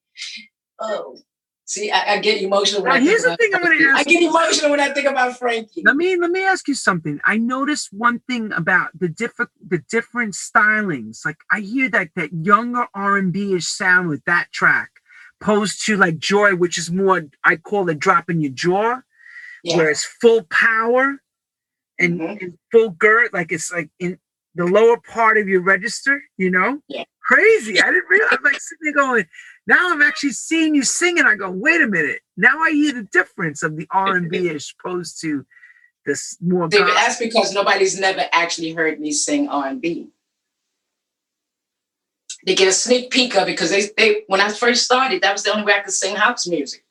Oh, 0.79 1.17
see, 1.71 1.89
I, 1.91 2.13
I 2.15 2.19
get 2.19 2.41
emotional 2.41 2.81
when 2.83 2.89
Now, 2.89 2.95
I 2.95 2.99
think 2.99 3.09
here's 3.09 3.21
the 3.23 3.29
about 3.29 3.39
thing 3.39 3.55
I'm 3.55 3.61
gonna 3.63 3.75
Frankie. 3.75 3.99
I 3.99 4.03
get 4.03 4.23
emotional 4.23 4.71
when 4.71 4.79
I 4.79 4.89
think 4.89 5.07
about 5.07 5.37
Frankie. 5.37 5.83
Let 5.85 5.95
me 5.95 6.17
let 6.17 6.31
me 6.31 6.43
ask 6.43 6.67
you 6.67 6.75
something. 6.75 7.19
I 7.25 7.37
noticed 7.37 7.89
one 7.93 8.19
thing 8.27 8.51
about 8.51 8.89
the 8.99 9.07
different 9.07 9.51
the 9.65 9.79
different 9.89 10.33
stylings. 10.33 11.25
Like 11.25 11.37
I 11.49 11.61
hear 11.61 11.89
that 11.89 12.09
that 12.15 12.33
younger 12.33 12.85
R 12.93 13.17
and 13.17 13.31
B 13.31 13.53
ish 13.55 13.67
sound 13.67 14.09
with 14.09 14.23
that 14.25 14.51
track, 14.51 14.89
opposed 15.41 15.85
to 15.85 15.95
like 15.97 16.17
Joy, 16.19 16.55
which 16.55 16.77
is 16.77 16.91
more 16.91 17.23
I 17.43 17.55
call 17.55 17.89
it 17.89 17.99
dropping 17.99 18.41
your 18.41 18.51
jaw, 18.51 19.01
Yeah. 19.63 19.77
where 19.77 19.89
it's 19.89 20.03
full 20.03 20.43
power 20.43 21.17
and, 21.99 22.19
Mhm. 22.19 22.41
and 22.41 22.57
full 22.71 22.89
girth, 22.91 23.31
like 23.33 23.51
it's 23.51 23.71
like 23.71 23.89
in 23.99 24.19
the 24.55 24.65
lower 24.65 24.97
part 24.97 25.37
of 25.37 25.47
your 25.47 25.61
register. 25.61 26.21
You 26.37 26.49
know, 26.51 26.81
Yeah. 26.89 27.05
crazy. 27.23 27.81
I 27.81 27.85
didn't 27.91 28.09
realize. 28.09 28.29
I'm 28.33 28.43
like 28.43 28.59
sitting 28.59 28.83
there 28.83 28.93
going. 28.93 29.25
Now 29.67 29.91
I'm 29.91 30.01
actually 30.01 30.31
seeing 30.31 30.75
you 30.75 30.83
singing. 30.83 31.25
I 31.25 31.35
go, 31.35 31.51
wait 31.51 31.81
a 31.81 31.87
minute. 31.87 32.21
Now 32.35 32.59
I 32.59 32.71
hear 32.71 32.93
the 32.93 33.03
difference 33.03 33.63
of 33.63 33.77
the 33.77 33.87
R 33.91 34.15
and 34.15 34.29
B 34.29 34.49
as 34.55 34.73
opposed 34.79 35.21
to 35.21 35.45
this 36.05 36.37
more. 36.41 36.67
David, 36.67 36.87
gospel. 36.87 37.01
that's 37.01 37.19
because 37.19 37.53
nobody's 37.53 37.99
never 37.99 38.25
actually 38.31 38.73
heard 38.73 38.99
me 38.99 39.11
sing 39.11 39.47
R&B. 39.49 40.09
They 42.45 42.55
get 42.55 42.67
a 42.67 42.73
sneak 42.73 43.11
peek 43.11 43.35
of 43.35 43.43
it 43.43 43.51
because 43.51 43.69
they, 43.69 43.89
they 43.97 44.23
when 44.27 44.41
I 44.41 44.49
first 44.49 44.83
started, 44.83 45.21
that 45.21 45.33
was 45.33 45.43
the 45.43 45.51
only 45.51 45.63
way 45.63 45.73
I 45.73 45.81
could 45.81 45.93
sing 45.93 46.15
house 46.15 46.47
music. 46.47 46.83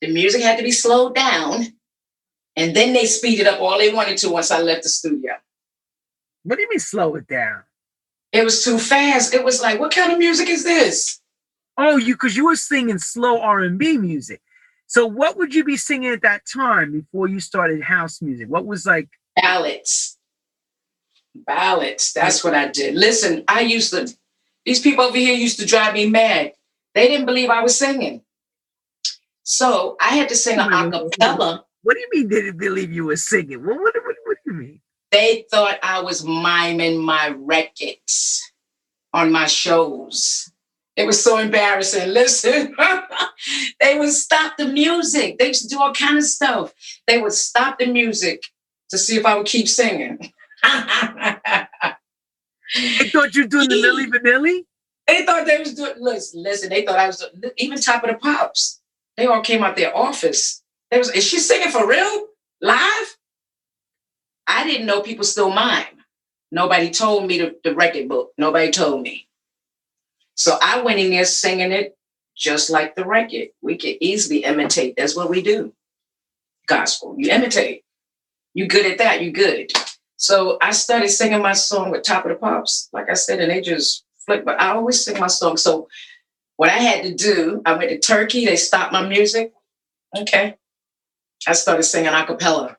The 0.00 0.12
music 0.12 0.42
had 0.42 0.56
to 0.56 0.64
be 0.64 0.72
slowed 0.72 1.14
down, 1.14 1.74
and 2.54 2.74
then 2.74 2.94
they 2.94 3.04
speeded 3.04 3.46
up 3.46 3.60
all 3.60 3.78
they 3.78 3.92
wanted 3.92 4.16
to 4.18 4.30
once 4.30 4.50
I 4.50 4.62
left 4.62 4.82
the 4.84 4.88
studio. 4.88 5.34
What 6.44 6.56
do 6.56 6.62
you 6.62 6.70
mean 6.70 6.78
slow 6.78 7.16
it 7.16 7.26
down? 7.26 7.64
It 8.32 8.44
was 8.44 8.64
too 8.64 8.78
fast. 8.78 9.34
It 9.34 9.44
was 9.44 9.60
like, 9.60 9.78
what 9.78 9.94
kind 9.94 10.12
of 10.12 10.18
music 10.18 10.48
is 10.48 10.64
this? 10.64 11.20
Oh, 11.78 11.96
you 11.96 12.14
because 12.14 12.36
you 12.36 12.46
were 12.46 12.56
singing 12.56 12.98
slow 12.98 13.40
R 13.40 13.60
and 13.60 13.78
B 13.78 13.98
music. 13.98 14.40
So 14.86 15.06
what 15.06 15.36
would 15.36 15.54
you 15.54 15.64
be 15.64 15.76
singing 15.76 16.10
at 16.10 16.22
that 16.22 16.42
time 16.46 16.92
before 16.92 17.28
you 17.28 17.40
started 17.40 17.82
house 17.82 18.22
music? 18.22 18.48
What 18.48 18.66
was 18.66 18.86
like? 18.86 19.08
Ballads. 19.34 20.16
Ballads. 21.34 22.12
That's 22.12 22.44
what 22.44 22.54
I 22.54 22.68
did. 22.68 22.94
Listen, 22.94 23.44
I 23.48 23.60
used 23.60 23.90
to, 23.90 24.08
these 24.64 24.80
people 24.80 25.04
over 25.04 25.16
here 25.16 25.34
used 25.34 25.58
to 25.58 25.66
drive 25.66 25.94
me 25.94 26.08
mad. 26.08 26.52
They 26.94 27.08
didn't 27.08 27.26
believe 27.26 27.50
I 27.50 27.62
was 27.62 27.76
singing. 27.76 28.22
So 29.42 29.96
I 30.00 30.10
had 30.16 30.28
to 30.30 30.36
sing 30.36 30.58
an 30.58 30.70
acapella. 30.70 31.62
What 31.82 31.94
do 31.94 32.00
you 32.00 32.08
mean 32.12 32.28
they 32.28 32.42
didn't 32.42 32.58
believe 32.58 32.92
you 32.92 33.06
were 33.06 33.16
singing? 33.16 33.64
What 33.64 33.78
what, 33.78 33.94
what, 34.04 34.16
what 34.24 34.36
do 34.44 34.52
you 34.52 34.58
mean? 34.58 34.80
They 35.10 35.46
thought 35.50 35.78
I 35.82 36.00
was 36.00 36.24
miming 36.24 36.98
my 36.98 37.34
records 37.36 38.42
on 39.12 39.30
my 39.30 39.46
shows. 39.46 40.50
It 40.96 41.06
was 41.06 41.22
so 41.22 41.38
embarrassing. 41.38 42.08
Listen, 42.08 42.74
they 43.80 43.98
would 43.98 44.12
stop 44.12 44.56
the 44.56 44.66
music. 44.66 45.38
They 45.38 45.48
used 45.48 45.62
to 45.62 45.68
do 45.68 45.80
all 45.80 45.92
kind 45.92 46.16
of 46.16 46.24
stuff. 46.24 46.72
They 47.06 47.20
would 47.20 47.34
stop 47.34 47.78
the 47.78 47.86
music 47.86 48.42
to 48.90 48.98
see 48.98 49.16
if 49.16 49.26
I 49.26 49.36
would 49.36 49.46
keep 49.46 49.68
singing. 49.68 50.32
They 52.74 53.08
thought 53.10 53.34
you 53.34 53.42
were 53.42 53.48
doing 53.48 53.68
the 53.68 53.76
Milli 53.76 54.06
Vanilli. 54.10 54.64
They 55.06 55.24
thought 55.24 55.46
they 55.46 55.58
was 55.58 55.74
doing. 55.74 55.94
Listen, 55.98 56.42
listen. 56.42 56.70
They 56.70 56.84
thought 56.84 56.98
I 56.98 57.06
was 57.06 57.18
doing, 57.18 57.52
even 57.58 57.80
top 57.80 58.02
of 58.02 58.10
the 58.10 58.16
pops. 58.16 58.80
They 59.16 59.26
all 59.26 59.40
came 59.42 59.62
out 59.62 59.76
their 59.76 59.96
office. 59.96 60.62
They 60.90 60.98
was, 60.98 61.10
is 61.10 61.24
she 61.24 61.38
singing 61.38 61.70
for 61.70 61.86
real 61.86 62.26
live? 62.60 63.16
I 64.46 64.66
didn't 64.66 64.86
know 64.86 65.00
people 65.00 65.24
still 65.24 65.50
mime. 65.50 65.84
Nobody 66.50 66.90
told 66.90 67.26
me 67.26 67.38
the, 67.38 67.56
the 67.64 67.74
record 67.74 68.08
book. 68.08 68.32
Nobody 68.38 68.70
told 68.70 69.02
me. 69.02 69.25
So 70.36 70.58
I 70.62 70.82
went 70.82 71.00
in 71.00 71.10
there 71.10 71.24
singing 71.24 71.72
it 71.72 71.96
just 72.36 72.70
like 72.70 72.94
the 72.94 73.04
record. 73.04 73.48
We 73.62 73.76
could 73.76 73.96
easily 74.00 74.44
imitate. 74.44 74.94
That's 74.96 75.16
what 75.16 75.30
we 75.30 75.42
do. 75.42 75.72
Gospel. 76.66 77.14
You 77.18 77.30
imitate. 77.30 77.82
You 78.54 78.68
good 78.68 78.86
at 78.86 78.98
that. 78.98 79.22
You 79.22 79.32
good. 79.32 79.72
So 80.18 80.58
I 80.60 80.72
started 80.72 81.08
singing 81.08 81.42
my 81.42 81.52
song 81.52 81.90
with 81.90 82.02
Top 82.02 82.24
of 82.24 82.30
the 82.30 82.36
Pops, 82.36 82.88
like 82.92 83.10
I 83.10 83.14
said, 83.14 83.40
and 83.40 83.50
they 83.50 83.60
just 83.60 84.04
flipped. 84.24 84.44
But 84.44 84.60
I 84.60 84.74
always 84.74 85.04
sing 85.04 85.18
my 85.18 85.26
song. 85.26 85.56
So 85.56 85.88
what 86.56 86.70
I 86.70 86.78
had 86.78 87.02
to 87.04 87.14
do, 87.14 87.62
I 87.64 87.74
went 87.74 87.90
to 87.90 87.98
Turkey. 87.98 88.44
They 88.44 88.56
stopped 88.56 88.92
my 88.92 89.06
music. 89.06 89.52
Okay. 90.16 90.56
I 91.46 91.52
started 91.52 91.82
singing 91.82 92.12
a 92.12 92.26
cappella. 92.26 92.76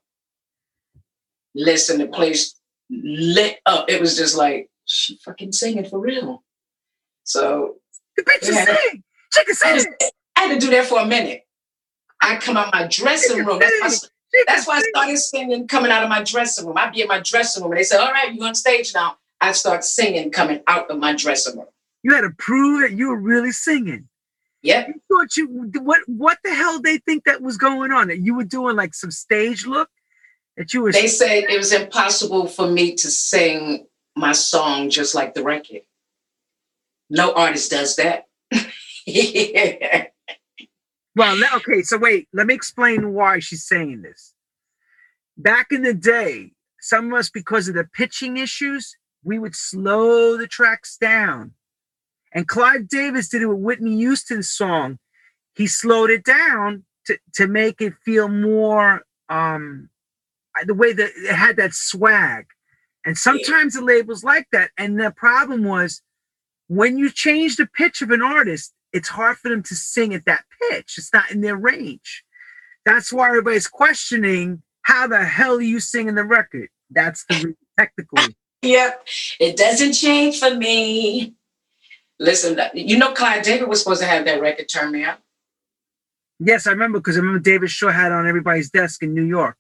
Listen, 1.55 1.99
the 1.99 2.08
place 2.08 2.55
lit 2.89 3.60
up. 3.66 3.89
It 3.89 4.01
was 4.01 4.18
just 4.18 4.36
like, 4.36 4.70
she 4.86 5.20
fucking 5.24 5.51
singing 5.51 5.86
for 5.86 5.99
real. 5.99 6.43
So 7.28 7.75
The 8.15 8.23
bitch 8.23 8.47
is 8.47 8.55
sing. 8.55 9.03
She 9.34 9.43
can 9.43 9.55
I, 9.63 9.73
just, 9.73 9.88
I 10.38 10.41
had 10.41 10.53
to 10.53 10.65
do 10.65 10.71
that 10.71 10.86
for 10.86 10.99
a 10.99 11.05
minute. 11.05 11.43
I 12.21 12.38
come 12.38 12.55
out 12.55 12.73
my 12.73 12.88
dressing 12.88 13.45
room. 13.45 13.59
That's 13.59 13.82
why, 13.82 14.43
that's 14.47 14.67
why 14.67 14.78
I 14.78 14.82
started 14.82 15.17
singing 15.17 15.67
coming 15.67 15.91
out 15.91 16.03
of 16.03 16.09
my 16.09 16.23
dressing 16.23 16.65
room. 16.65 16.78
I'd 16.78 16.93
be 16.93 17.01
in 17.01 17.07
my 17.07 17.19
dressing 17.19 17.61
room 17.63 17.73
and 17.73 17.80
they 17.80 17.84
said, 17.84 17.99
All 17.99 18.11
right, 18.11 18.34
you 18.34 18.41
on 18.43 18.55
stage 18.55 18.93
now. 18.93 19.17
I 19.41 19.51
start 19.51 19.84
singing 19.84 20.32
coming 20.32 20.61
out 20.67 20.89
of 20.89 20.97
my 20.97 21.13
dressing 21.13 21.57
room. 21.57 21.67
You 22.01 22.15
had 22.15 22.21
to 22.21 22.32
prove 22.38 22.82
that 22.82 22.97
you 22.97 23.09
were 23.09 23.19
really 23.19 23.51
singing. 23.51 24.07
Yeah. 24.63 24.88
You 24.88 25.01
thought 25.09 25.36
you 25.36 25.69
what? 25.82 26.01
What 26.07 26.39
the 26.43 26.55
hell 26.55 26.82
they 26.82 26.97
think 26.97 27.25
that 27.25 27.41
was 27.41 27.57
going 27.57 27.91
on? 27.91 28.07
That 28.07 28.19
you 28.19 28.36
were 28.36 28.45
doing 28.45 28.75
like 28.75 28.95
some 28.95 29.11
stage 29.11 29.65
look? 29.65 29.89
That 30.55 30.73
you 30.73 30.82
were 30.82 30.91
They 30.91 31.07
said 31.07 31.43
it 31.49 31.57
was 31.57 31.73
impossible 31.73 32.47
for 32.47 32.67
me 32.67 32.95
to 32.95 33.11
sing 33.11 33.86
my 34.15 34.32
song 34.32 34.89
just 34.89 35.13
like 35.13 35.36
the 35.36 35.43
record. 35.43 35.82
No 37.10 37.34
artist 37.34 37.72
does 37.72 37.95
that. 37.97 38.26
Well, 41.18 41.36
okay, 41.55 41.82
so 41.82 41.97
wait, 41.97 42.28
let 42.32 42.45
me 42.45 42.53
explain 42.53 43.12
why 43.12 43.39
she's 43.39 43.66
saying 43.66 44.03
this. 44.03 44.36
Back 45.36 45.72
in 45.72 45.82
the 45.82 45.95
day, 45.95 46.51
some 46.80 47.12
of 47.12 47.18
us, 47.18 47.32
because 47.32 47.68
of 47.68 47.74
the 47.74 47.86
pitching 47.86 48.38
issues, 48.38 48.95
we 49.24 49.39
would 49.39 49.55
slow 49.55 50.38
the 50.38 50.45
tracks 50.45 50.95
down. 50.95 51.53
And 52.36 52.47
Clive 52.47 52.88
Davis 52.88 53.30
did 53.30 53.41
it 53.41 53.47
with 53.47 53.58
Whitney 53.58 53.95
Houston's 53.95 54.51
song. 54.51 54.99
He 55.55 55.66
slowed 55.66 56.12
it 56.12 56.24
down 56.24 56.86
to, 57.08 57.18
to 57.34 57.47
make 57.47 57.82
it 57.82 57.95
feel 58.05 58.28
more 58.28 59.01
um 59.28 59.89
the 60.66 60.76
way 60.76 60.93
that 60.93 61.12
it 61.16 61.34
had 61.34 61.55
that 61.58 61.74
swag. 61.74 62.45
And 63.05 63.18
sometimes 63.18 63.74
the 63.74 63.82
labels 63.82 64.24
like 64.24 64.47
that. 64.51 64.70
And 64.78 64.99
the 64.99 65.12
problem 65.12 65.64
was 65.64 66.03
when 66.68 66.97
you 66.97 67.09
change 67.09 67.55
the 67.55 67.65
pitch 67.65 68.01
of 68.01 68.11
an 68.11 68.22
artist, 68.22 68.74
it's 68.93 69.09
hard 69.09 69.38
for 69.38 69.49
them 69.49 69.63
to 69.63 69.76
sing 69.76 70.13
at 70.13 70.26
that 70.26 70.43
pitch. 70.70 70.95
It's 70.97 71.13
not 71.13 71.32
in 71.32 71.41
their 71.41 71.57
range. 71.57 72.24
That's 72.86 73.11
why 73.11 73.28
everybody's 73.28 73.68
questioning 73.68 74.63
how 74.84 75.07
the 75.07 75.24
hell 75.26 75.57
are 75.57 75.61
you 75.61 75.80
singing 75.80 76.15
the 76.15 76.24
record? 76.24 76.70
That's 76.89 77.26
the 77.26 77.53
technical. 77.80 78.20
Yep, 78.61 79.07
it 79.39 79.57
doesn't 79.57 79.93
change 79.93 80.39
for 80.39 80.53
me. 80.53 81.36
Listen, 82.20 82.59
you 82.74 82.97
know, 82.97 83.13
Clive 83.13 83.43
Davis 83.43 83.68
was 83.68 83.80
supposed 83.80 84.01
to 84.01 84.07
have 84.07 84.26
that 84.26 84.41
record 84.41 84.68
turn 84.68 84.91
me 84.91 85.03
out. 85.03 85.20
Yes, 86.39 86.68
I 86.68 86.72
remember 86.72 86.99
because 86.99 87.18
I 87.18 87.20
remember 87.20 87.39
David 87.39 87.70
Shaw 87.70 87.89
had 87.89 88.07
it 88.07 88.11
on 88.13 88.28
everybody's 88.28 88.70
desk 88.70 89.03
in 89.03 89.13
New 89.13 89.24
York. 89.24 89.57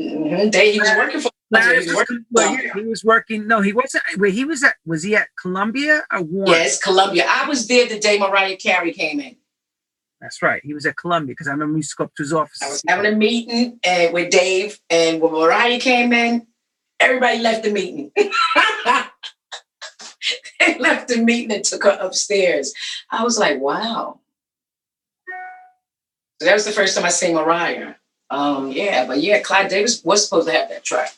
Mm-hmm. 0.00 0.50
They, 0.50 0.72
he 0.72 0.80
was 0.80 0.90
working 0.96 1.20
for. 1.20 1.30
He 1.52 1.58
was, 1.58 1.94
working, 1.94 2.24
well, 2.30 2.56
he, 2.56 2.68
he 2.68 2.86
was 2.86 3.04
working. 3.04 3.46
No, 3.46 3.60
he 3.60 3.74
wasn't. 3.74 4.02
Wait, 4.16 4.32
he 4.32 4.46
was 4.46 4.64
at. 4.64 4.76
Was 4.86 5.02
he 5.02 5.14
at 5.14 5.28
Columbia 5.40 6.02
or 6.10 6.22
Warner? 6.22 6.52
Yes, 6.52 6.82
Columbia. 6.82 7.26
I 7.28 7.46
was 7.46 7.68
there 7.68 7.86
the 7.86 7.98
day 7.98 8.18
Mariah 8.18 8.56
Carey 8.56 8.92
came 8.92 9.20
in. 9.20 9.36
That's 10.22 10.40
right. 10.40 10.62
He 10.64 10.72
was 10.72 10.86
at 10.86 10.96
Columbia 10.96 11.32
because 11.32 11.48
I 11.48 11.50
remember 11.50 11.74
we 11.74 11.80
used 11.80 11.90
to 11.90 11.96
go 11.96 12.04
up 12.04 12.14
to 12.14 12.22
his 12.22 12.32
office. 12.32 12.62
I 12.62 12.68
was 12.68 12.80
having 12.88 13.12
a 13.12 13.16
meeting 13.16 13.80
and 13.84 14.08
uh, 14.08 14.12
with 14.12 14.30
Dave, 14.30 14.78
and 14.88 15.20
when 15.20 15.32
Mariah 15.32 15.80
came 15.80 16.12
in, 16.12 16.46
everybody 17.00 17.40
left 17.40 17.64
the 17.64 17.72
meeting. 17.72 18.12
they 18.16 18.30
left 20.78 21.08
the 21.08 21.16
meeting 21.18 21.50
and 21.52 21.64
took 21.64 21.82
her 21.84 21.98
upstairs. 22.00 22.72
I 23.10 23.24
was 23.24 23.38
like, 23.38 23.60
wow. 23.60 24.20
So 26.40 26.46
that 26.46 26.54
was 26.54 26.64
the 26.64 26.72
first 26.72 26.96
time 26.96 27.04
I 27.04 27.10
seen 27.10 27.34
Mariah. 27.34 27.96
Um, 28.30 28.72
yeah, 28.72 29.06
but 29.06 29.20
yeah, 29.20 29.40
Clive 29.40 29.68
Davis 29.68 30.02
was 30.02 30.24
supposed 30.24 30.48
to 30.48 30.54
have 30.54 30.70
that 30.70 30.84
track. 30.84 31.12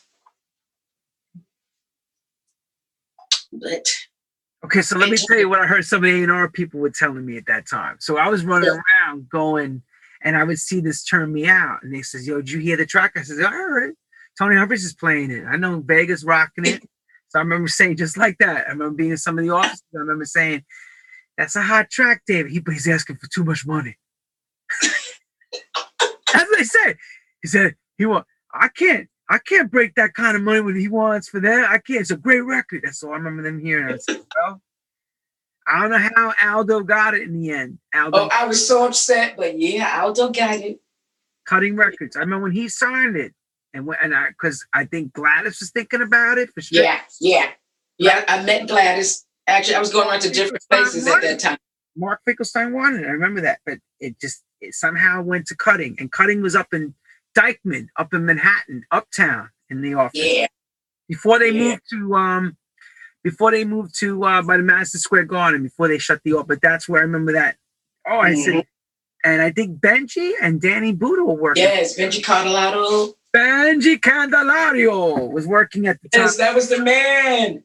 But 3.61 3.87
okay, 4.65 4.81
so 4.81 4.97
let 4.97 5.09
me 5.09 5.17
tell 5.17 5.37
you 5.37 5.49
what 5.49 5.61
I 5.61 5.65
heard 5.65 5.85
some 5.85 6.03
of 6.03 6.11
the 6.11 6.23
A&R 6.23 6.49
people 6.49 6.79
were 6.79 6.89
telling 6.89 7.25
me 7.25 7.37
at 7.37 7.45
that 7.47 7.67
time. 7.67 7.97
So 7.99 8.17
I 8.17 8.27
was 8.29 8.45
running 8.45 8.69
yeah. 8.69 8.79
around 9.07 9.29
going, 9.29 9.81
and 10.23 10.37
I 10.37 10.43
would 10.43 10.59
see 10.59 10.79
this 10.79 11.03
turn 11.03 11.31
me 11.31 11.47
out, 11.47 11.79
and 11.83 11.93
they 11.93 12.01
says, 12.01 12.27
"Yo, 12.27 12.37
did 12.37 12.51
you 12.51 12.59
hear 12.59 12.77
the 12.77 12.85
track?" 12.85 13.13
I 13.15 13.23
says 13.23 13.39
"I 13.39 13.49
heard 13.49 13.89
it. 13.89 13.95
Tony 14.37 14.55
Humphries 14.55 14.83
is 14.83 14.93
playing 14.93 15.31
it. 15.31 15.45
I 15.45 15.55
know 15.57 15.81
Vega's 15.81 16.23
rocking 16.23 16.65
it." 16.65 16.83
So 17.29 17.39
I 17.39 17.41
remember 17.41 17.67
saying 17.67 17.97
just 17.97 18.15
like 18.15 18.37
that. 18.37 18.67
I 18.67 18.69
remember 18.69 18.95
being 18.95 19.11
in 19.11 19.17
some 19.17 19.37
of 19.37 19.43
the 19.43 19.51
offices. 19.51 19.83
I 19.93 19.97
remember 19.97 20.23
saying, 20.23 20.63
"That's 21.37 21.57
a 21.57 21.61
hot 21.61 21.89
track, 21.89 22.21
David." 22.25 22.51
He, 22.51 22.63
he's 22.65 22.87
asking 22.87 23.17
for 23.17 23.27
too 23.27 23.43
much 23.43 23.65
money. 23.65 23.97
That's 24.81 26.49
what 26.49 26.57
they 26.57 26.63
said. 26.63 26.97
He 27.41 27.49
said 27.49 27.75
he 27.97 28.05
want. 28.05 28.25
I 28.53 28.69
can't. 28.69 29.09
I 29.29 29.39
can't 29.39 29.71
break 29.71 29.95
that 29.95 30.13
kind 30.13 30.35
of 30.35 30.43
money 30.43 30.61
when 30.61 30.79
he 30.79 30.87
wants 30.87 31.27
for 31.27 31.39
that. 31.39 31.69
I 31.69 31.79
can't. 31.79 32.01
It's 32.01 32.11
a 32.11 32.17
great 32.17 32.41
record. 32.41 32.81
That's 32.83 33.03
all 33.03 33.11
I 33.11 33.15
remember 33.15 33.41
them 33.41 33.59
hearing. 33.59 33.95
I 33.95 33.97
said, 33.97 34.21
well, 34.35 34.61
I 35.67 35.81
don't 35.81 35.91
know 35.91 36.09
how 36.15 36.33
Aldo 36.43 36.81
got 36.81 37.15
it 37.15 37.23
in 37.23 37.41
the 37.41 37.49
end. 37.49 37.79
Aldo. 37.93 38.17
Oh, 38.17 38.29
I 38.31 38.45
was 38.45 38.65
so 38.65 38.85
upset, 38.85 39.35
but 39.35 39.59
yeah, 39.59 40.01
Aldo 40.01 40.29
got 40.29 40.57
it. 40.57 40.79
Cutting 41.45 41.75
records. 41.75 42.15
I 42.15 42.19
remember 42.19 42.43
when 42.43 42.51
he 42.51 42.69
signed 42.69 43.15
it, 43.15 43.33
and 43.73 43.85
when 43.85 43.97
and 44.01 44.15
I 44.15 44.29
because 44.29 44.65
I 44.73 44.85
think 44.85 45.13
Gladys 45.13 45.59
was 45.59 45.71
thinking 45.71 46.01
about 46.01 46.37
it 46.37 46.49
for 46.53 46.61
sure. 46.61 46.83
Yeah, 46.83 47.01
yeah, 47.19 47.51
yeah. 47.97 48.23
I 48.27 48.43
met 48.43 48.67
Gladys. 48.67 49.25
Actually, 49.47 49.75
I 49.75 49.79
was 49.79 49.91
going 49.91 50.07
around 50.07 50.21
to 50.21 50.31
different 50.31 50.63
places 50.69 51.07
at 51.07 51.21
that 51.21 51.39
time. 51.39 51.57
Mark 51.95 52.21
Finkelstein 52.25 52.73
wanted 52.73 53.01
it. 53.01 53.07
I 53.07 53.11
remember 53.11 53.41
that, 53.41 53.59
but 53.65 53.77
it 53.99 54.19
just 54.19 54.43
it 54.61 54.73
somehow 54.73 55.21
went 55.21 55.47
to 55.47 55.55
Cutting, 55.55 55.95
and 55.99 56.11
Cutting 56.11 56.41
was 56.41 56.55
up 56.55 56.73
in 56.73 56.93
Dyckman, 57.35 57.87
up 57.97 58.13
in 58.13 58.25
Manhattan, 58.25 58.83
uptown 58.91 59.49
in 59.69 59.81
the 59.81 59.93
office. 59.93 60.19
Yeah. 60.23 60.47
Before 61.07 61.39
they 61.39 61.51
yeah. 61.51 61.63
moved 61.63 61.81
to 61.91 62.15
um, 62.15 62.57
before 63.23 63.51
they 63.51 63.65
moved 63.65 63.99
to 63.99 64.23
uh 64.23 64.41
by 64.41 64.57
the 64.57 64.63
Madison 64.63 64.99
Square 64.99 65.25
Garden, 65.25 65.63
before 65.63 65.87
they 65.87 65.97
shut 65.97 66.21
the 66.23 66.33
office. 66.33 66.47
But 66.47 66.61
that's 66.61 66.89
where 66.89 67.01
I 67.01 67.03
remember 67.03 67.33
that. 67.33 67.57
Oh, 68.07 68.19
I 68.19 68.31
mm-hmm. 68.31 68.41
said, 68.41 68.65
and 69.23 69.41
I 69.41 69.51
think 69.51 69.79
Benji 69.79 70.33
and 70.41 70.61
Danny 70.61 70.93
Buddha 70.93 71.23
were 71.23 71.33
working. 71.33 71.63
Yes, 71.63 71.97
Benji 71.97 72.23
Candelario. 72.23 73.13
Benji 73.35 73.99
Candelario 73.99 75.31
was 75.31 75.45
working 75.45 75.87
at 75.87 76.01
the 76.01 76.09
time. 76.09 76.21
Yes, 76.21 76.37
that 76.37 76.55
was 76.55 76.69
the 76.69 76.81
man. 76.81 77.63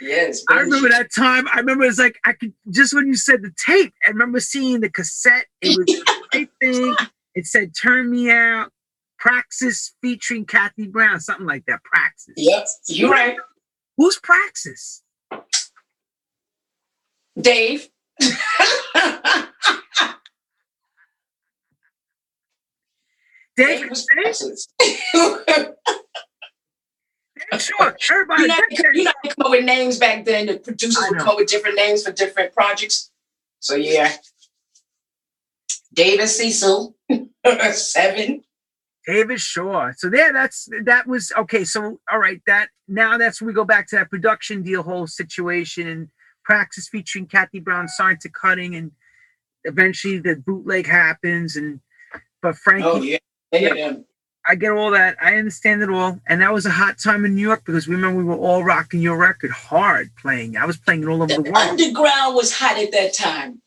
Yes, 0.00 0.44
Benji. 0.44 0.56
I 0.56 0.60
remember 0.60 0.88
that 0.88 1.12
time. 1.14 1.46
I 1.52 1.58
remember 1.58 1.84
it's 1.84 1.98
like 1.98 2.18
I 2.24 2.32
could 2.32 2.54
just 2.70 2.94
when 2.94 3.06
you 3.06 3.16
said 3.16 3.42
the 3.42 3.52
tape. 3.66 3.92
I 4.06 4.10
remember 4.10 4.40
seeing 4.40 4.80
the 4.80 4.88
cassette. 4.88 5.46
It 5.60 5.76
was 5.76 6.02
a 6.08 6.28
great 6.30 6.50
thing. 6.60 6.96
It 7.34 7.46
said 7.46 7.72
"Turn 7.80 8.10
Me 8.10 8.30
Out," 8.30 8.70
Praxis 9.18 9.94
featuring 10.02 10.44
Kathy 10.46 10.86
Brown, 10.86 11.20
something 11.20 11.46
like 11.46 11.64
that. 11.66 11.82
Praxis. 11.84 12.34
Yep, 12.36 12.66
you're 12.88 13.10
right. 13.10 13.36
Who's 13.96 14.18
Praxis? 14.18 15.02
Dave. 17.40 17.88
Dave, 23.56 23.90
was 23.90 24.06
Praxis. 24.10 24.68
sure, 27.58 27.96
everybody. 28.10 28.42
You 28.42 28.48
know, 28.48 28.56
you 28.94 29.04
know, 29.04 29.12
come 29.24 29.46
up 29.46 29.50
with 29.50 29.64
names 29.64 29.98
back 29.98 30.24
then. 30.24 30.46
The 30.46 30.58
producers 30.58 31.04
would 31.10 31.18
come 31.18 31.30
up 31.30 31.36
with 31.36 31.48
different 31.48 31.76
names 31.76 32.02
for 32.02 32.12
different 32.12 32.54
projects. 32.54 33.10
So 33.60 33.74
yeah, 33.74 34.12
David 35.92 36.28
Cecil. 36.28 36.94
Seven. 37.72 38.42
David 39.06 39.40
Shaw. 39.40 39.92
So 39.96 40.10
there, 40.10 40.32
that's 40.32 40.68
that 40.84 41.06
was 41.06 41.32
okay. 41.36 41.64
So 41.64 42.00
all 42.10 42.18
right, 42.18 42.40
that 42.46 42.68
now 42.86 43.16
that's 43.18 43.40
when 43.40 43.48
we 43.48 43.54
go 43.54 43.64
back 43.64 43.88
to 43.88 43.96
that 43.96 44.10
production 44.10 44.62
deal 44.62 44.82
whole 44.82 45.06
situation 45.06 45.86
and 45.88 46.08
Praxis 46.44 46.88
featuring 46.88 47.26
Kathy 47.26 47.60
Brown 47.60 47.88
signed 47.88 48.20
to 48.20 48.28
cutting 48.28 48.76
and 48.76 48.92
eventually 49.64 50.18
the 50.18 50.36
bootleg 50.36 50.86
happens 50.86 51.56
and 51.56 51.80
but 52.42 52.56
Frankie 52.56 52.88
oh, 52.88 53.02
yeah. 53.02 53.18
Yeah, 53.52 53.94
I 54.46 54.54
get 54.54 54.70
all 54.70 54.92
that. 54.92 55.16
I 55.20 55.34
understand 55.34 55.82
it 55.82 55.90
all. 55.90 56.20
And 56.28 56.40
that 56.40 56.52
was 56.52 56.66
a 56.66 56.70
hot 56.70 56.98
time 56.98 57.24
in 57.24 57.34
New 57.34 57.42
York 57.42 57.64
because 57.64 57.88
remember 57.88 58.18
we 58.18 58.24
were 58.24 58.36
all 58.36 58.62
rocking 58.62 59.00
your 59.00 59.16
record 59.16 59.50
hard 59.50 60.10
playing. 60.16 60.56
I 60.56 60.66
was 60.66 60.76
playing 60.76 61.02
it 61.02 61.08
all 61.08 61.22
over 61.22 61.26
the, 61.26 61.42
the 61.42 61.50
world. 61.50 61.56
Underground 61.56 62.36
was 62.36 62.52
hot 62.52 62.78
at 62.78 62.92
that 62.92 63.12
time. 63.12 63.60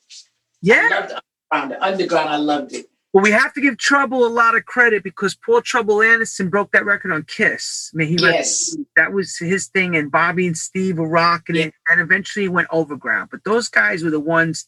Yeah. 0.61 0.88
I 0.89 0.99
loved 0.99 1.13
the 1.53 1.83
underground. 1.83 1.83
Underground, 1.83 2.29
I 2.29 2.37
loved 2.37 2.73
it. 2.73 2.89
Well, 3.13 3.21
we 3.21 3.29
have 3.29 3.53
to 3.53 3.61
give 3.61 3.77
Trouble 3.77 4.25
a 4.25 4.27
lot 4.27 4.57
of 4.57 4.65
credit 4.65 5.03
because 5.03 5.35
Paul 5.35 5.61
Trouble 5.61 6.01
Anderson 6.01 6.49
broke 6.49 6.71
that 6.71 6.83
record 6.83 7.11
on 7.11 7.23
Kiss. 7.23 7.91
I 7.93 7.97
mean, 7.97 8.07
he 8.07 8.17
yes. 8.19 8.75
that 8.95 9.13
was 9.13 9.37
his 9.37 9.67
thing, 9.67 9.95
and 9.95 10.11
Bobby 10.11 10.47
and 10.47 10.57
Steve 10.57 10.97
were 10.97 11.07
rocking 11.07 11.55
yeah. 11.55 11.65
it, 11.65 11.73
and 11.89 12.01
eventually 12.01 12.47
went 12.47 12.69
overground. 12.71 13.29
But 13.29 13.43
those 13.43 13.69
guys 13.69 14.03
were 14.03 14.09
the 14.09 14.19
ones 14.19 14.65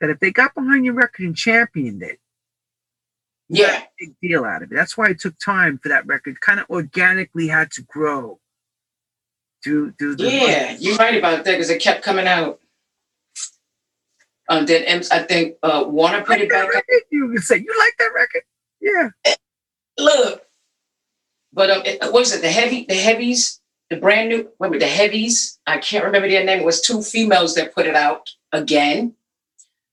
that 0.00 0.08
if 0.08 0.20
they 0.20 0.30
got 0.30 0.54
behind 0.54 0.84
your 0.84 0.94
record 0.94 1.26
and 1.26 1.36
championed 1.36 2.04
it, 2.04 2.20
yeah, 3.48 3.82
big 3.98 4.14
deal 4.22 4.44
out 4.44 4.62
of 4.62 4.70
it. 4.70 4.74
That's 4.76 4.96
why 4.96 5.08
it 5.08 5.18
took 5.18 5.36
time 5.40 5.80
for 5.82 5.88
that 5.88 6.06
record. 6.06 6.40
Kind 6.40 6.60
of 6.60 6.70
organically 6.70 7.48
had 7.48 7.72
to 7.72 7.82
grow. 7.82 8.38
Do 9.64 9.92
do 9.98 10.14
the 10.14 10.30
yeah, 10.30 10.76
you're 10.78 10.96
right 10.96 11.18
about 11.18 11.44
that 11.44 11.50
because 11.50 11.70
it 11.70 11.82
kept 11.82 12.04
coming 12.04 12.28
out. 12.28 12.59
Um, 14.50 14.66
then 14.66 15.02
I 15.12 15.20
think 15.20 15.54
uh, 15.62 15.84
Warner 15.86 16.20
put 16.20 16.30
like 16.30 16.40
it 16.40 16.50
back. 16.50 16.68
You 17.10 17.28
can 17.28 17.38
say 17.40 17.58
you 17.58 17.72
like 17.78 17.94
that 18.00 18.10
record, 18.12 18.42
yeah. 18.80 19.10
Look, 19.96 20.42
but 21.52 21.70
um, 21.70 21.82
it, 21.84 22.02
what 22.02 22.14
was 22.14 22.34
it? 22.34 22.42
The 22.42 22.50
heavy, 22.50 22.84
the 22.88 22.96
heavies, 22.96 23.60
the 23.90 23.96
brand 23.96 24.28
new. 24.28 24.48
Remember 24.58 24.80
the 24.80 24.90
heavies? 24.90 25.60
I 25.68 25.78
can't 25.78 26.04
remember 26.04 26.28
their 26.28 26.44
name. 26.44 26.58
It 26.58 26.64
was 26.64 26.80
two 26.80 27.00
females 27.00 27.54
that 27.54 27.74
put 27.74 27.86
it 27.86 27.94
out 27.94 28.28
again. 28.50 29.14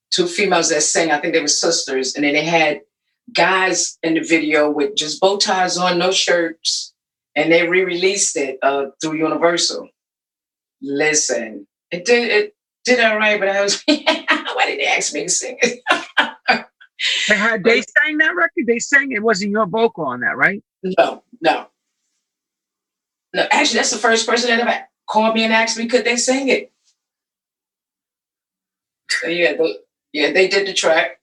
Two 0.09 0.25
females 0.25 0.69
that 0.69 0.81
sang. 0.81 1.11
I 1.11 1.19
think 1.19 1.35
they 1.35 1.41
were 1.41 1.47
sisters, 1.47 2.15
and 2.15 2.25
then 2.25 2.33
they 2.33 2.43
had 2.43 2.81
guys 3.33 3.99
in 4.01 4.15
the 4.15 4.21
video 4.21 4.71
with 4.71 4.95
just 4.95 5.21
bow 5.21 5.37
ties 5.37 5.77
on, 5.77 5.99
no 5.99 6.11
shirts, 6.11 6.95
and 7.35 7.51
they 7.51 7.67
re-released 7.67 8.35
it 8.37 8.57
uh, 8.63 8.85
through 8.99 9.17
Universal. 9.17 9.89
Listen, 10.81 11.67
it 11.91 12.05
did 12.05 12.29
it 12.29 12.55
did 12.85 13.01
all 13.01 13.17
right, 13.17 13.39
but 13.39 13.49
I 13.49 13.61
was 13.61 13.83
they 14.75 14.85
ask 14.85 15.13
me 15.13 15.23
to 15.23 15.29
sing 15.29 15.57
it? 15.61 15.79
they 17.29 17.35
had 17.35 17.63
they 17.63 17.81
sang 17.81 18.17
that 18.17 18.35
record. 18.35 18.65
They 18.65 18.79
sang 18.79 19.11
it 19.11 19.23
wasn't 19.23 19.51
your 19.51 19.65
vocal 19.65 20.05
on 20.05 20.21
that, 20.21 20.35
right? 20.37 20.63
No, 20.83 21.23
no, 21.41 21.67
no. 23.33 23.47
Actually, 23.51 23.77
that's 23.77 23.91
the 23.91 23.97
first 23.97 24.27
person 24.27 24.49
that 24.49 24.59
ever 24.59 24.85
called 25.07 25.35
me 25.35 25.43
and 25.43 25.53
asked 25.53 25.77
me 25.77 25.87
could 25.87 26.05
they 26.05 26.17
sing 26.17 26.49
it. 26.49 26.71
So 29.09 29.27
yeah, 29.27 29.53
they, 29.53 29.75
yeah, 30.11 30.31
they 30.31 30.47
did 30.47 30.67
the 30.67 30.73
track. 30.73 31.19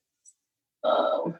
Um, 0.83 1.39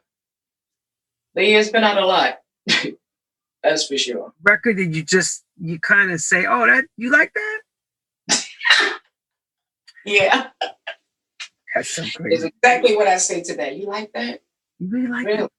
but 1.33 1.45
yeah, 1.45 1.59
it's 1.59 1.69
been 1.69 1.83
out 1.83 1.97
a 1.97 2.05
lot. 2.05 2.39
that's 3.63 3.87
for 3.87 3.97
sure. 3.97 4.33
Record 4.43 4.77
did 4.77 4.95
you 4.95 5.03
just 5.03 5.43
you 5.59 5.79
kind 5.79 6.11
of 6.11 6.21
say, 6.21 6.45
oh, 6.45 6.65
that 6.67 6.85
you 6.97 7.11
like 7.11 7.33
that? 7.33 8.45
Yeah. 10.05 10.49
That's 11.75 11.89
so 11.89 12.03
crazy. 12.15 12.35
It's 12.35 12.43
exactly 12.43 12.95
what 12.95 13.07
I 13.07 13.17
say 13.17 13.43
today. 13.43 13.75
You 13.75 13.87
like 13.87 14.13
that? 14.13 14.41
You 14.79 14.87
really 14.87 15.07
like 15.07 15.25
really? 15.25 15.37
that? 15.39 15.51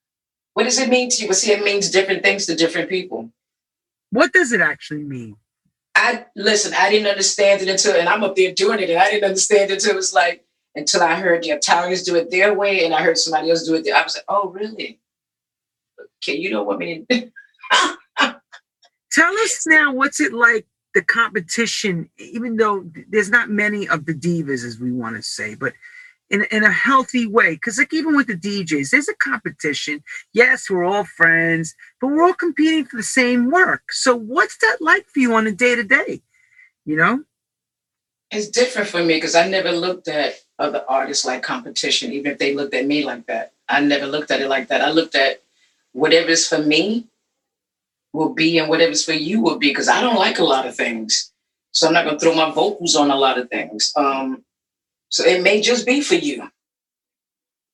What 0.55 0.65
does 0.65 0.79
it 0.79 0.89
mean 0.89 1.11
to 1.11 1.23
you? 1.23 1.29
Well, 1.29 1.35
see, 1.35 1.53
it 1.53 1.63
means 1.63 1.91
different 1.91 2.25
things 2.25 2.47
to 2.47 2.57
different 2.57 2.89
people. 2.89 3.31
What 4.11 4.33
does 4.33 4.53
it 4.53 4.63
actually 4.63 5.05
mean? 5.05 5.37
I 5.95 6.27
listen, 6.35 6.73
I 6.75 6.91
didn't 6.91 7.09
understand 7.09 7.63
it 7.63 7.69
until, 7.69 7.95
and 7.95 8.09
I'm 8.09 8.25
up 8.25 8.37
there 8.37 8.53
doing 8.53 8.81
it, 8.81 8.91
and 8.91 8.99
I 8.99 9.11
didn't 9.11 9.25
understand 9.25 9.71
it 9.71 9.75
until 9.75 9.93
it 9.93 9.97
was 9.97 10.15
like, 10.15 10.47
until 10.75 11.03
I 11.03 11.15
heard 11.15 11.43
the 11.43 11.51
Italians 11.51 12.03
do 12.03 12.17
it 12.17 12.31
their 12.31 12.55
way 12.55 12.85
and 12.85 12.95
I 12.95 13.03
heard 13.03 13.19
somebody 13.19 13.51
else 13.51 13.67
do 13.67 13.75
it. 13.75 13.85
Their, 13.85 13.97
I 13.97 14.03
was 14.03 14.15
like, 14.15 14.25
oh, 14.29 14.51
really? 14.51 15.01
Okay, 16.23 16.37
you 16.37 16.51
don't 16.51 16.67
want 16.67 16.79
me 16.79 17.05
to. 17.11 17.31
Tell 19.13 19.33
us 19.39 19.67
now, 19.67 19.95
what's 19.95 20.21
it 20.21 20.35
like 20.35 20.67
the 20.95 21.03
competition? 21.03 22.11
Even 22.19 22.57
though 22.57 22.85
there's 23.09 23.31
not 23.31 23.49
many 23.49 23.89
of 23.89 24.05
the 24.05 24.13
divas, 24.13 24.65
as 24.65 24.79
we 24.79 24.93
want 24.93 25.17
to 25.17 25.23
say, 25.23 25.55
but 25.55 25.73
in 26.31 26.45
in 26.51 26.65
a 26.65 26.73
healthy 26.73 27.27
way, 27.27 27.55
because 27.55 27.79
like 27.79 27.93
even 27.93 28.17
with 28.17 28.27
the 28.27 28.37
DJs, 28.37 28.91
there's 28.91 29.09
a 29.09 29.15
competition. 29.15 30.03
Yes, 30.33 30.69
we're 30.69 30.85
all 30.85 31.05
friends, 31.05 31.75
but 32.01 32.09
we're 32.09 32.25
all 32.25 32.35
competing 32.35 32.85
for 32.85 32.97
the 32.97 33.03
same 33.03 33.51
work. 33.51 33.93
So 33.93 34.17
what's 34.17 34.59
that 34.59 34.79
like 34.81 35.07
for 35.09 35.21
you 35.21 35.35
on 35.35 35.47
a 35.47 35.53
day 35.53 35.75
to 35.77 35.85
day? 35.85 36.23
You 36.85 36.97
know, 36.97 37.25
it's 38.31 38.49
different 38.49 38.89
for 38.89 39.03
me 39.03 39.15
because 39.15 39.35
I 39.35 39.49
never 39.49 39.73
looked 39.73 40.09
at 40.09 40.35
other 40.59 40.85
artists 40.89 41.25
like 41.25 41.43
competition, 41.43 42.13
even 42.13 42.33
if 42.33 42.39
they 42.39 42.55
looked 42.55 42.75
at 42.75 42.87
me 42.87 43.05
like 43.05 43.27
that. 43.27 43.53
I 43.69 43.81
never 43.81 44.07
looked 44.07 44.31
at 44.31 44.41
it 44.41 44.49
like 44.49 44.69
that. 44.69 44.81
I 44.81 44.91
looked 44.91 45.15
at 45.15 45.43
whatever's 45.93 46.47
for 46.47 46.59
me 46.59 47.07
will 48.13 48.33
be 48.33 48.59
and 48.59 48.69
whatever's 48.69 49.05
for 49.05 49.13
you 49.13 49.41
will 49.41 49.59
be 49.59 49.69
because 49.69 49.89
I 49.89 50.01
don't 50.01 50.17
like 50.17 50.39
a 50.39 50.45
lot 50.45 50.67
of 50.67 50.75
things. 50.75 51.33
So 51.73 51.87
I'm 51.87 51.93
not 51.93 52.05
going 52.05 52.19
to 52.19 52.25
throw 52.25 52.35
my 52.35 52.51
vocals 52.53 52.97
on 52.97 53.11
a 53.11 53.17
lot 53.17 53.39
of 53.39 53.51
things. 53.51 53.93
Um, 53.97 54.45
so 55.17 55.25
it 55.25 55.43
may 55.43 55.61
just 55.61 55.87
be 55.87 56.01
for 56.01 56.15
you. 56.15 56.49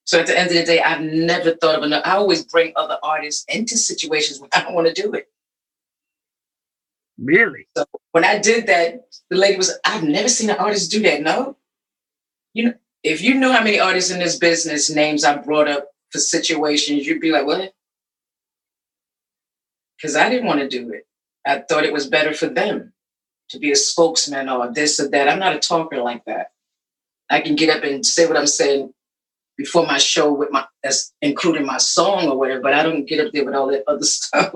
So 0.04 0.20
at 0.20 0.26
the 0.26 0.38
end 0.38 0.50
of 0.50 0.56
the 0.56 0.64
day, 0.64 0.80
I've 0.80 1.00
never 1.00 1.52
thought 1.52 1.76
of 1.76 1.82
another. 1.82 2.06
I 2.06 2.12
always 2.12 2.44
bring 2.44 2.72
other 2.76 2.98
artists 3.02 3.44
into 3.48 3.76
situations 3.76 4.40
where 4.40 4.50
I 4.54 4.62
don't 4.62 4.74
want 4.74 4.88
to 4.88 5.02
do 5.02 5.12
it. 5.12 5.28
Really? 7.18 7.68
So 7.76 7.84
when 8.10 8.24
I 8.24 8.38
did 8.38 8.66
that, 8.66 9.06
the 9.30 9.36
lady 9.36 9.56
was, 9.56 9.78
I've 9.84 10.02
never 10.02 10.28
seen 10.28 10.50
an 10.50 10.56
artist 10.56 10.90
do 10.90 11.00
that. 11.02 11.22
No. 11.22 11.56
You 12.52 12.64
know, 12.64 12.74
if 13.02 13.22
you 13.22 13.34
knew 13.34 13.52
how 13.52 13.62
many 13.62 13.78
artists 13.78 14.10
in 14.10 14.18
this 14.18 14.36
business 14.36 14.90
names 14.90 15.24
I 15.24 15.36
brought 15.36 15.68
up 15.68 15.88
for 16.10 16.18
situations, 16.18 17.06
you'd 17.06 17.20
be 17.20 17.30
like, 17.30 17.46
what? 17.46 17.72
because 20.02 20.16
I 20.16 20.28
didn't 20.28 20.46
want 20.46 20.60
to 20.60 20.68
do 20.68 20.90
it. 20.90 21.06
I 21.46 21.58
thought 21.60 21.84
it 21.84 21.92
was 21.92 22.08
better 22.08 22.34
for 22.34 22.48
them 22.48 22.92
to 23.50 23.58
be 23.58 23.70
a 23.70 23.76
spokesman 23.76 24.48
or 24.48 24.72
this 24.72 24.98
or 24.98 25.08
that. 25.10 25.28
I'm 25.28 25.38
not 25.38 25.54
a 25.54 25.60
talker 25.60 26.02
like 26.02 26.24
that. 26.24 26.50
I 27.32 27.40
can 27.40 27.56
get 27.56 27.76
up 27.76 27.82
and 27.82 28.04
say 28.04 28.26
what 28.26 28.36
I'm 28.36 28.46
saying 28.46 28.92
before 29.56 29.86
my 29.86 29.98
show 29.98 30.32
with 30.32 30.50
my 30.50 30.64
that's 30.82 31.12
including 31.22 31.66
my 31.66 31.78
song 31.78 32.28
or 32.28 32.38
whatever, 32.38 32.60
but 32.60 32.74
I 32.74 32.82
don't 32.82 33.06
get 33.06 33.24
up 33.24 33.32
there 33.32 33.44
with 33.44 33.54
all 33.54 33.68
that 33.68 33.84
other 33.86 34.02
stuff. 34.04 34.52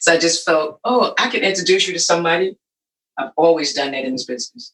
so 0.00 0.12
I 0.12 0.18
just 0.18 0.44
felt, 0.44 0.80
oh, 0.84 1.14
I 1.18 1.28
can 1.28 1.42
introduce 1.42 1.86
you 1.86 1.92
to 1.94 2.00
somebody. 2.00 2.56
I've 3.18 3.32
always 3.36 3.74
done 3.74 3.92
that 3.92 4.04
in 4.04 4.12
this 4.12 4.24
business. 4.24 4.72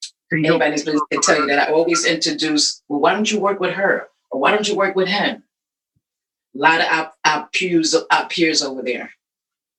So 0.00 0.36
Anybody 0.38 0.64
in 0.64 0.70
this 0.72 0.84
business 0.84 1.02
can 1.10 1.20
tell 1.22 1.40
you 1.40 1.46
that 1.48 1.68
I 1.68 1.72
always 1.72 2.06
introduce, 2.06 2.82
well, 2.88 3.00
why 3.00 3.12
don't 3.12 3.30
you 3.30 3.40
work 3.40 3.60
with 3.60 3.72
her? 3.74 4.08
Or 4.30 4.40
why 4.40 4.50
don't 4.50 4.68
you 4.68 4.76
work 4.76 4.96
with 4.96 5.08
him? 5.08 5.44
a 6.56 6.58
lot 6.58 6.80
of 6.80 6.86
our, 6.86 7.12
our 7.24 7.48
peers, 7.52 7.94
our 8.10 8.28
peers 8.28 8.62
over 8.62 8.82
there. 8.82 9.12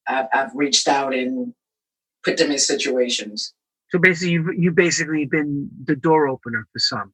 I've, 0.07 0.28
I've 0.34 0.55
reached 0.55 0.88
out 0.88 1.13
and 1.13 1.53
put 2.23 2.38
them 2.38 2.51
in 2.51 2.59
situations. 2.59 3.53
So 3.89 3.99
basically, 3.99 4.33
you've 4.33 4.53
you 4.57 4.71
basically 4.71 5.25
been 5.25 5.69
the 5.85 5.95
door 5.95 6.27
opener 6.27 6.67
for 6.71 6.79
some. 6.79 7.13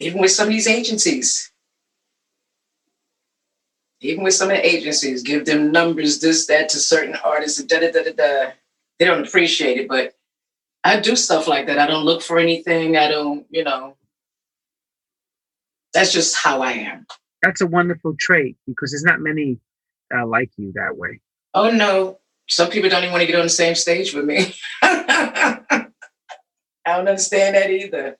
Even 0.00 0.20
with 0.20 0.30
some 0.30 0.48
of 0.48 0.52
these 0.52 0.68
agencies, 0.68 1.50
even 4.00 4.22
with 4.22 4.34
some 4.34 4.50
of 4.50 4.56
the 4.56 4.66
agencies, 4.66 5.22
give 5.22 5.44
them 5.44 5.72
numbers, 5.72 6.20
this, 6.20 6.46
that 6.46 6.68
to 6.70 6.78
certain 6.78 7.16
artists, 7.16 7.62
da 7.64 7.80
da 7.80 7.90
da 7.90 8.04
da 8.04 8.12
da. 8.12 8.50
They 8.98 9.04
don't 9.04 9.26
appreciate 9.26 9.78
it, 9.78 9.88
but 9.88 10.14
I 10.84 11.00
do 11.00 11.16
stuff 11.16 11.48
like 11.48 11.66
that. 11.66 11.78
I 11.78 11.86
don't 11.86 12.04
look 12.04 12.22
for 12.22 12.38
anything. 12.38 12.96
I 12.96 13.08
don't, 13.08 13.46
you 13.50 13.64
know. 13.64 13.96
That's 15.94 16.12
just 16.12 16.36
how 16.36 16.60
I 16.62 16.72
am 16.72 17.06
that's 17.42 17.60
a 17.60 17.66
wonderful 17.66 18.14
trait 18.18 18.56
because 18.66 18.90
there's 18.90 19.04
not 19.04 19.20
many 19.20 19.58
uh, 20.14 20.26
like 20.26 20.50
you 20.56 20.72
that 20.74 20.96
way. 20.96 21.20
Oh 21.54 21.70
no, 21.70 22.18
some 22.48 22.70
people 22.70 22.90
don't 22.90 23.02
even 23.02 23.12
want 23.12 23.22
to 23.22 23.26
get 23.26 23.36
on 23.36 23.44
the 23.44 23.50
same 23.50 23.74
stage 23.74 24.14
with 24.14 24.24
me. 24.24 24.54
I 26.88 26.96
don't 26.96 27.08
understand 27.08 27.54
that 27.54 27.70
either. 27.70 28.16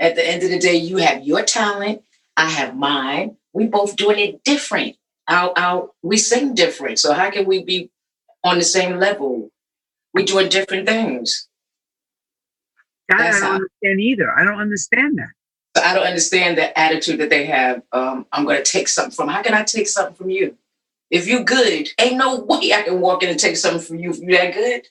At 0.00 0.14
the 0.14 0.26
end 0.26 0.42
of 0.42 0.50
the 0.50 0.58
day, 0.58 0.76
you 0.76 0.98
have 0.98 1.24
your 1.24 1.42
talent, 1.42 2.02
I 2.36 2.48
have 2.48 2.76
mine. 2.76 3.36
We 3.52 3.66
both 3.66 3.96
doing 3.96 4.18
it 4.18 4.44
different. 4.44 4.96
Our, 5.26 5.52
our, 5.56 5.90
we 6.02 6.16
sing 6.16 6.54
different. 6.54 6.98
So 6.98 7.12
how 7.12 7.30
can 7.30 7.46
we 7.46 7.62
be 7.62 7.90
on 8.44 8.58
the 8.58 8.64
same 8.64 8.98
level? 8.98 9.50
We 10.14 10.24
doing 10.24 10.48
different 10.48 10.86
things. 10.86 11.48
That 13.08 13.20
I 13.20 13.30
don't 13.30 13.42
how, 13.42 13.54
understand 13.54 14.00
either. 14.00 14.30
I 14.30 14.44
don't 14.44 14.60
understand 14.60 15.18
that. 15.18 15.82
I 15.82 15.94
don't 15.94 16.06
understand 16.06 16.58
the 16.58 16.78
attitude 16.78 17.20
that 17.20 17.30
they 17.30 17.46
have. 17.46 17.82
Um, 17.92 18.26
I'm 18.32 18.44
going 18.44 18.62
to 18.62 18.70
take 18.70 18.88
something 18.88 19.12
from. 19.12 19.28
How 19.28 19.42
can 19.42 19.54
I 19.54 19.62
take 19.62 19.88
something 19.88 20.14
from 20.14 20.30
you? 20.30 20.56
If 21.10 21.26
you 21.26 21.44
good, 21.44 21.88
ain't 21.98 22.16
no 22.16 22.40
way 22.48 22.72
I 22.72 22.82
can 22.82 23.00
walk 23.00 23.22
in 23.22 23.30
and 23.30 23.38
take 23.38 23.56
something 23.56 23.82
from 23.82 23.98
you 23.98 24.10
if 24.10 24.18
you 24.18 24.30
that 24.32 24.54
good. 24.54 24.86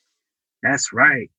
That's 0.63 0.91
right. 0.91 1.29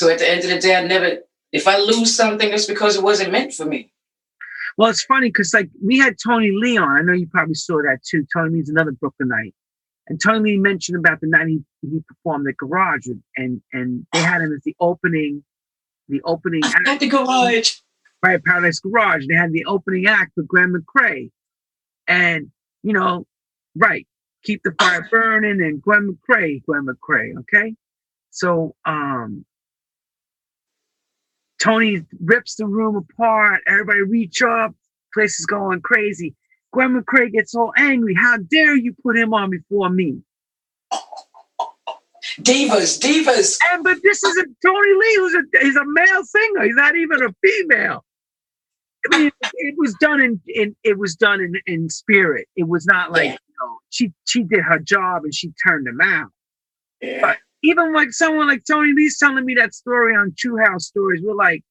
So 0.00 0.08
at 0.08 0.18
the 0.18 0.26
end 0.26 0.42
of 0.44 0.48
the 0.48 0.58
day, 0.58 0.74
I 0.74 0.86
never. 0.86 1.18
If 1.52 1.68
I 1.68 1.76
lose 1.76 2.16
something, 2.16 2.50
it's 2.50 2.64
because 2.64 2.96
it 2.96 3.02
wasn't 3.02 3.32
meant 3.32 3.52
for 3.52 3.66
me. 3.66 3.92
Well, 4.78 4.88
it's 4.88 5.04
funny 5.04 5.28
because 5.28 5.52
like 5.52 5.68
we 5.84 5.98
had 5.98 6.16
Tony 6.24 6.52
Leon. 6.52 6.88
I 6.88 7.02
know 7.02 7.12
you 7.12 7.26
probably 7.26 7.52
saw 7.52 7.82
that 7.82 7.98
too. 8.02 8.26
Tony 8.32 8.54
Leon's 8.54 8.70
another 8.70 8.92
Brooklynite. 8.92 9.54
And 10.06 10.18
Tony 10.18 10.52
Lee 10.52 10.56
mentioned 10.56 10.96
about 10.96 11.20
the 11.20 11.26
night 11.26 11.48
he, 11.48 11.60
he 11.82 12.00
performed 12.08 12.48
at 12.48 12.56
Garage 12.56 13.08
and 13.36 13.60
and 13.74 14.06
they 14.14 14.20
had 14.20 14.40
him 14.40 14.54
as 14.54 14.62
the 14.64 14.74
opening 14.80 15.44
the 16.08 16.22
opening 16.22 16.62
act. 16.64 16.88
At 16.88 17.00
the 17.00 17.08
garage. 17.08 17.80
Right, 18.22 18.42
Paradise 18.42 18.80
Garage. 18.80 19.26
They 19.28 19.34
had 19.34 19.52
the 19.52 19.66
opening 19.66 20.06
act 20.06 20.32
with 20.34 20.48
Gwen 20.48 20.72
McCrae. 20.72 21.30
And, 22.08 22.50
you 22.82 22.94
know, 22.94 23.26
right, 23.76 24.06
keep 24.44 24.62
the 24.62 24.74
fire 24.80 25.06
burning 25.10 25.60
and 25.60 25.82
Gwen 25.82 26.16
McCrae, 26.16 26.64
Gwen 26.64 26.86
McCrae, 26.86 27.38
okay? 27.40 27.74
So 28.30 28.74
um 28.86 29.44
Tony 31.60 32.04
rips 32.24 32.56
the 32.56 32.66
room 32.66 32.96
apart, 32.96 33.62
everybody 33.66 34.02
reach 34.02 34.42
up, 34.42 34.74
place 35.12 35.38
is 35.38 35.46
going 35.46 35.80
crazy. 35.82 36.34
Gwen 36.72 37.00
McCrae 37.00 37.32
gets 37.32 37.54
all 37.54 37.72
angry. 37.76 38.14
How 38.14 38.38
dare 38.38 38.76
you 38.76 38.94
put 39.02 39.16
him 39.16 39.34
on 39.34 39.50
before 39.50 39.90
me? 39.90 40.22
Divas, 42.40 42.98
divas. 43.00 43.58
And 43.72 43.82
but 43.82 43.98
this 44.02 44.22
is 44.22 44.36
a 44.36 44.44
Tony 44.64 44.94
Lee, 44.94 45.16
who's 45.16 45.34
a 45.34 45.42
he's 45.60 45.76
a 45.76 45.84
male 45.84 46.24
singer. 46.24 46.64
He's 46.64 46.76
not 46.76 46.96
even 46.96 47.22
a 47.22 47.34
female. 47.42 48.04
I 49.10 49.18
mean, 49.18 49.30
it 49.54 49.74
was 49.78 49.94
done 49.94 50.20
in, 50.20 50.40
in 50.46 50.76
it 50.84 50.98
was 50.98 51.16
done 51.16 51.40
in, 51.40 51.54
in 51.66 51.88
spirit. 51.88 52.46
It 52.56 52.68
was 52.68 52.86
not 52.86 53.10
like 53.12 53.24
yeah. 53.24 53.32
you 53.32 53.54
know 53.60 53.78
she 53.88 54.12
she 54.26 54.42
did 54.42 54.60
her 54.60 54.78
job 54.78 55.24
and 55.24 55.34
she 55.34 55.52
turned 55.66 55.88
him 55.88 56.00
out. 56.00 56.30
Yeah. 57.00 57.20
But 57.22 57.38
even 57.62 57.92
like 57.92 58.10
someone 58.10 58.48
like 58.48 58.62
Tony 58.64 58.92
Lee's 58.92 59.18
telling 59.18 59.44
me 59.44 59.54
that 59.54 59.74
story 59.74 60.14
on 60.14 60.34
True 60.36 60.58
House 60.64 60.86
Stories, 60.86 61.22
we're 61.22 61.34
like, 61.34 61.62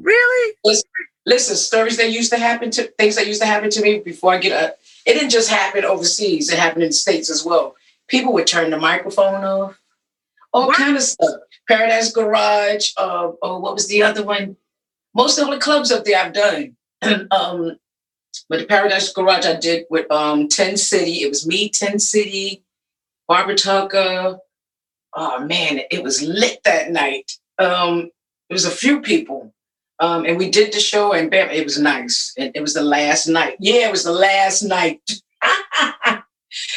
really? 0.00 0.54
Listen, 0.64 0.90
listen, 1.26 1.56
stories 1.56 1.96
that 1.98 2.10
used 2.10 2.32
to 2.32 2.38
happen 2.38 2.70
to 2.72 2.84
things 2.98 3.16
that 3.16 3.26
used 3.26 3.40
to 3.40 3.46
happen 3.46 3.70
to 3.70 3.82
me 3.82 4.00
before 4.00 4.32
I 4.32 4.38
get 4.38 4.52
up. 4.52 4.78
It 5.06 5.14
didn't 5.14 5.30
just 5.30 5.50
happen 5.50 5.84
overseas; 5.84 6.50
it 6.50 6.58
happened 6.58 6.84
in 6.84 6.90
the 6.90 6.94
states 6.94 7.30
as 7.30 7.44
well 7.44 7.76
people 8.12 8.32
would 8.34 8.46
turn 8.46 8.70
the 8.70 8.78
microphone 8.78 9.42
off, 9.42 9.80
all 10.52 10.68
what? 10.68 10.76
kind 10.76 10.96
of 10.96 11.02
stuff. 11.02 11.40
Paradise 11.66 12.12
Garage, 12.12 12.92
uh, 12.98 13.32
oh, 13.42 13.58
what 13.58 13.74
was 13.74 13.88
the 13.88 14.02
other 14.02 14.22
one? 14.22 14.56
Most 15.14 15.38
of 15.38 15.48
the 15.48 15.58
clubs 15.58 15.90
up 15.90 16.04
there 16.04 16.22
I've 16.22 16.32
done. 16.34 16.76
um, 17.30 17.78
but 18.48 18.60
the 18.60 18.66
Paradise 18.66 19.12
Garage 19.12 19.46
I 19.46 19.56
did 19.56 19.86
with 19.88 20.10
um, 20.10 20.48
10 20.48 20.76
City. 20.76 21.22
It 21.22 21.28
was 21.28 21.46
me, 21.46 21.70
10 21.70 21.98
City, 21.98 22.64
Barbara 23.26 23.56
Tucker. 23.56 24.38
Oh 25.14 25.44
man, 25.44 25.80
it 25.90 26.02
was 26.02 26.22
lit 26.22 26.60
that 26.64 26.90
night. 26.90 27.32
Um, 27.58 28.10
it 28.48 28.52
was 28.52 28.64
a 28.64 28.70
few 28.70 29.00
people. 29.00 29.52
Um, 29.98 30.24
and 30.24 30.36
we 30.36 30.50
did 30.50 30.72
the 30.72 30.80
show 30.80 31.12
and 31.12 31.30
bam, 31.30 31.50
it 31.50 31.64
was 31.64 31.78
nice. 31.78 32.32
And 32.36 32.50
it 32.54 32.60
was 32.60 32.74
the 32.74 32.82
last 32.82 33.28
night. 33.28 33.56
Yeah, 33.60 33.86
it 33.86 33.92
was 33.92 34.04
the 34.04 34.12
last 34.12 34.62
night. 34.62 35.00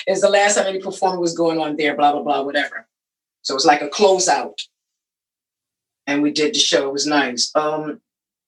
is 0.07 0.21
the 0.21 0.29
last 0.29 0.55
time 0.55 0.67
any 0.67 0.79
performance 0.79 1.19
was 1.19 1.37
going 1.37 1.59
on 1.59 1.75
there, 1.75 1.95
blah, 1.95 2.11
blah, 2.11 2.21
blah, 2.21 2.43
whatever. 2.43 2.87
So 3.41 3.53
it 3.53 3.55
was 3.55 3.65
like 3.65 3.81
a 3.81 3.89
closeout. 3.89 4.59
And 6.07 6.21
we 6.21 6.31
did 6.31 6.53
the 6.53 6.59
show. 6.59 6.87
It 6.87 6.93
was 6.93 7.07
nice. 7.07 7.51
Um, 7.55 8.01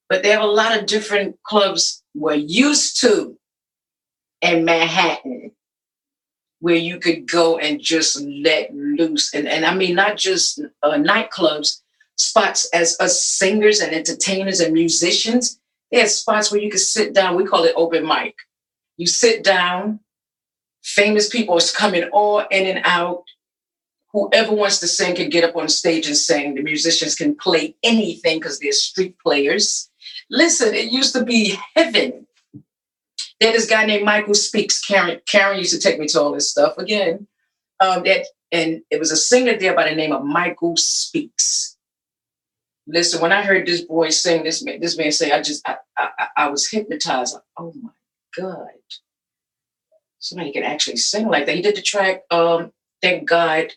but 0.10 0.24
they 0.24 0.30
have 0.30 0.44
a 0.44 0.46
lot 0.46 0.78
of 0.78 0.86
different 0.86 1.42
clubs 1.44 2.04
we're 2.14 2.36
used 2.36 3.02
to 3.02 3.38
in 4.42 4.64
Manhattan 4.64 5.52
where 6.60 6.76
you 6.76 7.00
could 7.00 7.30
go 7.30 7.58
and 7.58 7.80
just 7.80 8.22
let 8.22 8.74
loose. 8.74 9.34
And, 9.34 9.48
and 9.48 9.66
I 9.66 9.76
mean, 9.76 9.96
not 9.96 10.18
just 10.18 10.60
uh, 10.84 10.94
nightclubs, 10.94 11.82
spots 12.16 12.68
as 12.74 12.98
us 13.00 13.22
singers 13.22 13.80
and 13.80 13.94
entertainers 13.94 14.60
and 14.60 14.74
musicians. 14.74 15.60
There's 15.92 16.16
spots 16.16 16.52
where 16.52 16.62
you 16.62 16.70
can 16.70 16.80
sit 16.80 17.14
down. 17.14 17.36
We 17.36 17.46
call 17.46 17.64
it 17.64 17.74
open 17.76 18.06
mic. 18.06 18.36
You 18.98 19.08
sit 19.08 19.44
down, 19.44 20.00
famous 20.84 21.30
people 21.30 21.58
is 21.58 21.72
coming 21.72 22.04
all 22.06 22.40
in 22.52 22.66
and 22.66 22.82
out 22.84 23.24
whoever 24.12 24.54
wants 24.54 24.80
to 24.80 24.88
sing 24.88 25.16
can 25.16 25.30
get 25.30 25.44
up 25.44 25.56
on 25.56 25.70
stage 25.70 26.08
and 26.08 26.18
sing. 26.18 26.56
The 26.56 26.64
musicians 26.64 27.16
can 27.16 27.36
play 27.36 27.76
anything 27.84 28.40
because 28.40 28.60
they're 28.60 28.72
street 28.72 29.18
players. 29.20 29.90
Listen, 30.30 30.74
it 30.74 30.92
used 30.92 31.14
to 31.14 31.24
be 31.24 31.58
heaven. 31.76 32.27
There's 33.40 33.54
this 33.54 33.70
guy 33.70 33.86
named 33.86 34.06
Michael 34.06 34.34
Speaks. 34.34 34.84
Karen, 34.84 35.22
Karen 35.28 35.60
used 35.60 35.74
to 35.74 35.80
take 35.80 36.00
me 36.00 36.08
to 36.08 36.22
all 36.22 36.32
this 36.32 36.50
stuff 36.52 36.78
again. 36.78 37.28
Um, 37.80 38.04
that 38.04 38.26
and 38.52 38.82
it 38.90 39.00
was 39.00 39.12
a 39.12 39.18
singer 39.18 39.58
there 39.58 39.76
by 39.76 39.90
the 39.90 39.96
name 39.96 40.12
of 40.12 40.24
Michael 40.24 40.76
Speaks. 40.78 41.78
Listen, 42.88 43.22
when 43.22 43.34
I 43.34 43.42
heard 43.44 43.68
this 43.68 43.82
boy 43.82 44.10
sing, 44.10 44.44
this 44.44 44.64
man, 44.64 44.80
this 44.80 44.98
man 44.98 45.12
say, 45.12 45.32
I 45.32 45.42
just, 45.42 45.68
I, 45.68 45.78
I, 45.98 46.28
I 46.38 46.50
was 46.50 46.70
hypnotized. 46.70 47.34
Like, 47.34 47.44
oh 47.58 47.74
my 47.82 47.90
God, 48.36 48.68
somebody 50.20 50.54
can 50.54 50.64
actually 50.64 50.96
sing 50.96 51.28
like 51.28 51.46
that. 51.46 51.56
He 51.56 51.62
did 51.62 51.76
the 51.76 51.82
track, 51.82 52.24
um, 52.32 52.72
Thank 53.02 53.30
God. 53.30 53.74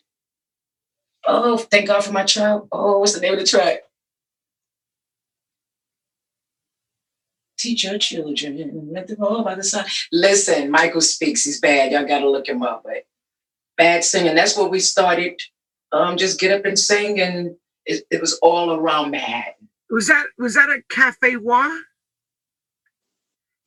Oh, 1.27 1.57
thank 1.57 1.87
God 1.87 2.03
for 2.03 2.11
my 2.11 2.23
child. 2.23 2.67
Oh, 2.71 2.99
what's 2.99 3.13
the 3.13 3.21
name 3.21 3.33
of 3.33 3.39
the 3.39 3.45
track? 3.45 3.81
Teach 7.61 7.83
your 7.83 7.99
children, 7.99 8.59
and 8.59 8.91
let 8.91 9.07
them 9.07 9.21
all 9.21 9.43
by 9.43 9.53
the 9.53 9.63
side. 9.63 9.85
Listen, 10.11 10.71
Michael 10.71 10.99
speaks. 10.99 11.43
He's 11.43 11.59
bad. 11.59 11.91
Y'all 11.91 12.07
got 12.07 12.19
to 12.19 12.29
look 12.29 12.47
him 12.47 12.63
up. 12.63 12.81
But 12.83 13.05
bad 13.77 14.03
singing. 14.03 14.33
That's 14.33 14.57
what 14.57 14.71
we 14.71 14.79
started. 14.79 15.39
Um, 15.91 16.17
just 16.17 16.39
get 16.39 16.57
up 16.57 16.65
and 16.65 16.79
sing, 16.79 17.19
and 17.19 17.55
it, 17.85 18.03
it 18.09 18.19
was 18.19 18.39
all 18.41 18.71
around 18.73 19.11
Manhattan. 19.11 19.69
Was 19.91 20.07
that 20.07 20.25
was 20.39 20.55
that 20.55 20.69
a 20.69 20.81
Cafe 20.89 21.35
Wha? 21.35 21.69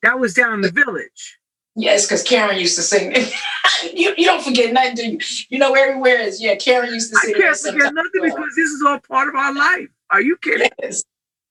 That 0.03 0.19
was 0.19 0.35
down 0.35 0.55
in 0.55 0.61
the 0.63 0.73
village. 0.73 1.39
Yes, 1.77 2.05
because 2.05 2.25
Karen 2.25 2.59
used 2.59 2.75
to 2.75 2.83
sing. 2.83 3.15
you, 3.95 4.13
you 4.17 4.27
don't 4.27 4.43
forget 4.43 4.73
nothing, 4.73 4.95
do 4.97 5.07
you? 5.13 5.19
You 5.51 5.59
know, 5.61 5.75
everywhere 5.75 6.19
is, 6.19 6.43
yeah, 6.43 6.57
Karen 6.57 6.93
used 6.93 7.13
to 7.13 7.19
sing. 7.21 7.37
I 7.37 7.39
can't 7.39 7.57
forget 7.57 7.95
nothing 7.95 8.23
because 8.23 8.55
this 8.57 8.71
is 8.71 8.83
all 8.85 8.99
part 8.99 9.29
of 9.29 9.37
our 9.37 9.55
life. 9.55 9.89
Are 10.11 10.21
you 10.21 10.37
kidding? 10.37 10.71
Yes. 10.83 11.05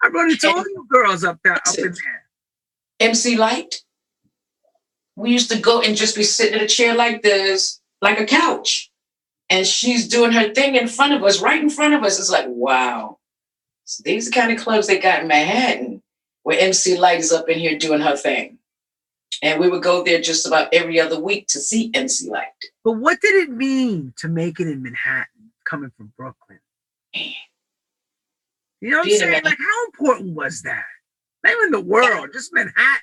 I 0.03 0.09
run 0.09 0.29
into 0.29 0.47
all 0.55 0.63
you 0.63 0.85
girls 0.89 1.23
up 1.23 1.39
there, 1.43 1.53
up 1.53 1.61
in 1.77 1.83
there. 1.83 2.22
MC 3.03 3.37
Lyte. 3.37 3.81
We 5.15 5.31
used 5.31 5.51
to 5.51 5.59
go 5.59 5.81
and 5.81 5.95
just 5.95 6.15
be 6.15 6.23
sitting 6.23 6.57
in 6.57 6.65
a 6.65 6.67
chair 6.67 6.95
like 6.95 7.21
this, 7.21 7.79
like 8.01 8.19
a 8.19 8.25
couch. 8.25 8.89
And 9.49 9.67
she's 9.67 10.07
doing 10.07 10.31
her 10.31 10.53
thing 10.53 10.75
in 10.75 10.87
front 10.87 11.13
of 11.13 11.23
us, 11.23 11.41
right 11.41 11.61
in 11.61 11.69
front 11.69 11.93
of 11.93 12.03
us. 12.03 12.17
It's 12.17 12.31
like, 12.31 12.47
wow. 12.47 13.19
So 13.83 14.01
these 14.03 14.27
are 14.27 14.31
the 14.31 14.35
kind 14.35 14.51
of 14.51 14.63
clubs 14.63 14.87
they 14.87 14.97
got 14.97 15.21
in 15.21 15.27
Manhattan 15.27 16.01
where 16.43 16.59
MC 16.59 16.97
Lyte 16.97 17.19
is 17.19 17.31
up 17.31 17.49
in 17.49 17.59
here 17.59 17.77
doing 17.77 18.01
her 18.01 18.15
thing. 18.15 18.57
And 19.41 19.59
we 19.59 19.69
would 19.69 19.83
go 19.83 20.03
there 20.03 20.21
just 20.21 20.47
about 20.47 20.73
every 20.73 20.99
other 20.99 21.19
week 21.19 21.47
to 21.47 21.59
see 21.59 21.91
MC 21.93 22.29
Lyte. 22.29 22.47
But 22.83 22.93
what 22.93 23.19
did 23.21 23.35
it 23.35 23.51
mean 23.51 24.13
to 24.17 24.27
make 24.27 24.59
it 24.59 24.67
in 24.67 24.81
Manhattan, 24.83 25.51
coming 25.65 25.91
from 25.97 26.13
Brooklyn? 26.17 26.59
Man. 27.15 27.33
You 28.81 28.89
know 28.91 28.99
what 28.99 29.07
I'm 29.07 29.17
saying? 29.17 29.43
Like, 29.43 29.57
how 29.57 29.85
important 29.85 30.35
was 30.35 30.61
that? 30.63 30.83
Not 31.43 31.53
even 31.53 31.71
the 31.71 31.81
world, 31.81 32.29
just 32.33 32.53
Manhattan. 32.53 33.01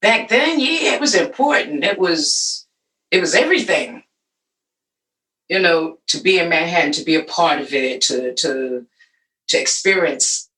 Back 0.00 0.28
then, 0.28 0.60
yeah, 0.60 0.94
it 0.94 1.00
was 1.00 1.14
important. 1.14 1.84
It 1.84 1.98
was 1.98 2.66
it 3.10 3.20
was 3.20 3.34
everything. 3.34 4.02
You 5.48 5.60
know, 5.60 5.98
to 6.08 6.20
be 6.20 6.38
in 6.38 6.48
Manhattan, 6.48 6.92
to 6.92 7.04
be 7.04 7.14
a 7.14 7.24
part 7.24 7.60
of 7.60 7.72
it, 7.72 8.02
to 8.02 8.34
to 8.34 8.86
to 9.48 9.60
experience 9.60 10.50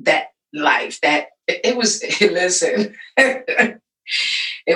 that 0.00 0.32
life. 0.52 1.00
That 1.00 1.28
it, 1.46 1.60
it 1.64 1.76
was 1.76 2.02
listen. 2.20 2.94
it 3.16 3.80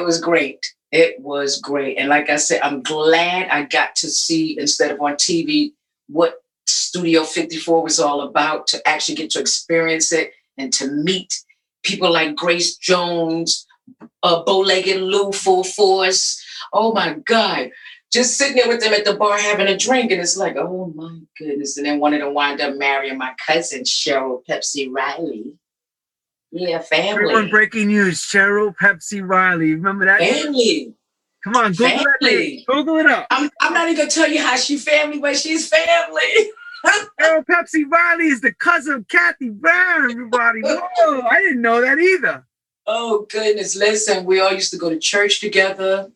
was 0.05 0.21
great. 0.21 0.75
It 0.91 1.21
was 1.21 1.61
great. 1.61 1.99
And 1.99 2.09
like 2.09 2.31
I 2.31 2.37
said, 2.37 2.61
I'm 2.63 2.83
glad 2.83 3.49
I 3.49 3.65
got 3.65 3.95
to 3.97 4.09
see 4.09 4.59
instead 4.59 4.91
of 4.91 5.01
on 5.01 5.15
TV 5.15 5.73
what 6.09 6.43
Studio 6.67 7.25
54 7.25 7.83
was 7.83 8.01
all 8.01 8.23
about, 8.23 8.67
to 8.69 8.89
actually 8.89 9.17
get 9.17 9.31
to 9.31 9.41
experience 9.41 10.13
it 10.13 10.33
and 10.57 10.73
to 10.75 10.91
meet 10.91 11.45
people 11.89 12.13
like 12.13 12.37
Grace 12.37 12.77
Jones, 12.77 13.67
uh, 14.23 14.43
bow-legged 14.45 15.01
Lou 15.01 15.33
Full 15.33 15.65
Force. 15.65 16.43
Oh 16.73 16.93
my 16.93 17.15
God. 17.25 17.71
Just 18.13 18.39
sitting 18.39 18.57
there 18.57 18.69
with 18.69 18.81
them 18.81 18.95
at 18.95 19.05
the 19.05 19.15
bar 19.15 19.39
having 19.39 19.67
a 19.67 19.77
drink, 19.77 20.11
and 20.11 20.21
it's 20.21 20.37
like, 20.37 20.57
oh 20.57 20.93
my 20.95 21.19
goodness. 21.39 21.77
And 21.77 21.85
then 21.85 22.01
one 22.01 22.15
of 22.15 22.21
them 22.21 22.33
wind 22.33 22.61
up 22.61 22.77
marrying 22.77 23.19
my 23.19 23.35
cousin, 23.47 23.83
Cheryl 23.83 24.43
Pepsi 24.49 24.89
Riley. 24.91 25.59
Yeah, 26.51 26.83
Everyone 26.91 27.35
family. 27.35 27.51
breaking 27.51 27.89
news. 27.89 28.23
Cheryl 28.23 28.75
Pepsi 28.81 29.27
Riley. 29.27 29.75
Remember 29.75 30.07
that? 30.07 30.21
Family. 30.21 30.95
Come 31.45 31.57
on, 31.57 31.73
Google. 31.73 32.05
Family. 32.21 32.65
Google 32.67 32.97
it 32.97 33.07
up. 33.07 33.27
I'm, 33.31 33.51
I'm 33.61 33.75
not 33.75 33.89
even 33.89 33.97
gonna 33.99 34.11
tell 34.11 34.29
you 34.29 34.43
how 34.43 34.57
she 34.57 34.79
family, 34.79 35.19
but 35.19 35.37
she's 35.37 35.69
family. 35.69 36.51
Cheryl 37.21 37.45
Pepsi 37.45 37.85
Riley 37.91 38.29
is 38.29 38.41
the 38.41 38.53
cousin 38.53 38.95
of 38.95 39.09
Kathy 39.09 39.51
Brown, 39.51 40.11
everybody. 40.11 40.61
Whoa, 40.65 41.23
I 41.23 41.41
didn't 41.41 41.63
know 41.63 41.81
that 41.81 41.99
either. 41.99 42.47
Oh 42.87 43.27
goodness, 43.31 43.77
listen, 43.77 44.25
we 44.25 44.41
all 44.41 44.53
used 44.53 44.73
to 44.73 44.79
go 44.79 44.89
to 44.89 44.99
church 44.99 45.41
together. 45.41 46.11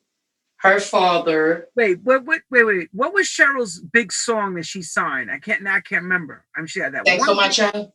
Her 0.57 0.79
father, 0.79 1.69
Wait, 1.75 1.99
what, 2.05 2.25
what, 2.25 2.43
wait, 2.49 2.63
wait. 2.63 2.89
What 2.93 3.13
was 3.13 3.27
Cheryl's 3.27 3.81
big 3.81 4.13
song 4.13 4.55
that 4.55 4.65
she 4.65 4.81
signed? 4.81 5.29
I 5.29 5.41
can't, 5.41 5.67
I 5.67 5.81
can't 5.81 6.05
remember. 6.05 6.45
I'm 6.57 6.69
sure 6.69 6.89
that 6.89 7.05
thanks 7.05 7.27
one. 7.27 7.31
for 7.31 7.35
my 7.35 7.49
child. 7.49 7.91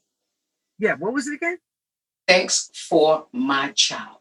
Yeah, 0.78 0.96
what 0.96 1.14
was 1.14 1.28
it 1.28 1.36
again? 1.36 1.60
Thanks 2.28 2.70
for 2.74 3.28
my 3.32 3.72
child. 3.72 4.18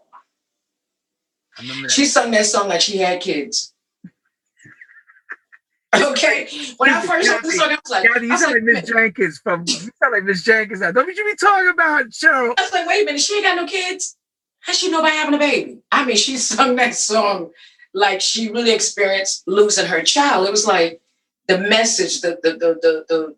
I 1.58 1.62
remember 1.62 1.88
that. 1.88 1.92
She 1.92 2.04
sung 2.04 2.30
that 2.30 2.46
song 2.46 2.68
like 2.68 2.80
she 2.80 2.98
had 2.98 3.20
kids. 3.20 3.74
Okay. 5.94 6.48
When 6.76 6.90
I 6.90 7.00
first 7.00 7.28
heard 7.28 7.42
the 7.42 7.52
song, 7.52 7.70
I 7.70 7.78
was 7.82 7.90
like, 7.90 8.10
I 8.10 8.20
you 8.20 8.28
was 8.28 8.40
sound 8.40 8.54
like, 8.54 8.62
like 8.62 8.82
Miss 8.82 8.90
Jenkins 8.90 9.38
from. 9.38 9.64
You 9.66 9.74
sound 9.74 10.12
like 10.12 10.24
Miss 10.24 10.42
Jenkins. 10.42 10.80
Now, 10.80 10.92
don't 10.92 11.08
you 11.08 11.24
be 11.24 11.36
talking 11.36 11.68
about 11.68 12.06
Cheryl? 12.06 12.54
I 12.58 12.62
was 12.62 12.72
like, 12.72 12.86
wait 12.86 13.02
a 13.02 13.06
minute, 13.06 13.20
she 13.20 13.36
ain't 13.36 13.44
got 13.44 13.56
no 13.56 13.66
kids. 13.66 14.16
How 14.60 14.72
she 14.72 14.90
know 14.90 14.98
about 14.98 15.12
having 15.12 15.34
a 15.34 15.38
baby? 15.38 15.78
I 15.92 16.04
mean, 16.04 16.16
she 16.16 16.36
sung 16.36 16.76
that 16.76 16.94
song 16.94 17.50
like 17.94 18.20
she 18.20 18.50
really 18.50 18.72
experienced 18.72 19.44
losing 19.46 19.86
her 19.86 20.02
child. 20.02 20.46
It 20.46 20.50
was 20.50 20.66
like 20.66 21.00
the 21.48 21.58
message, 21.58 22.20
the 22.20 22.38
the 22.42 22.52
the 22.52 22.78
the 22.82 23.04
the, 23.08 23.36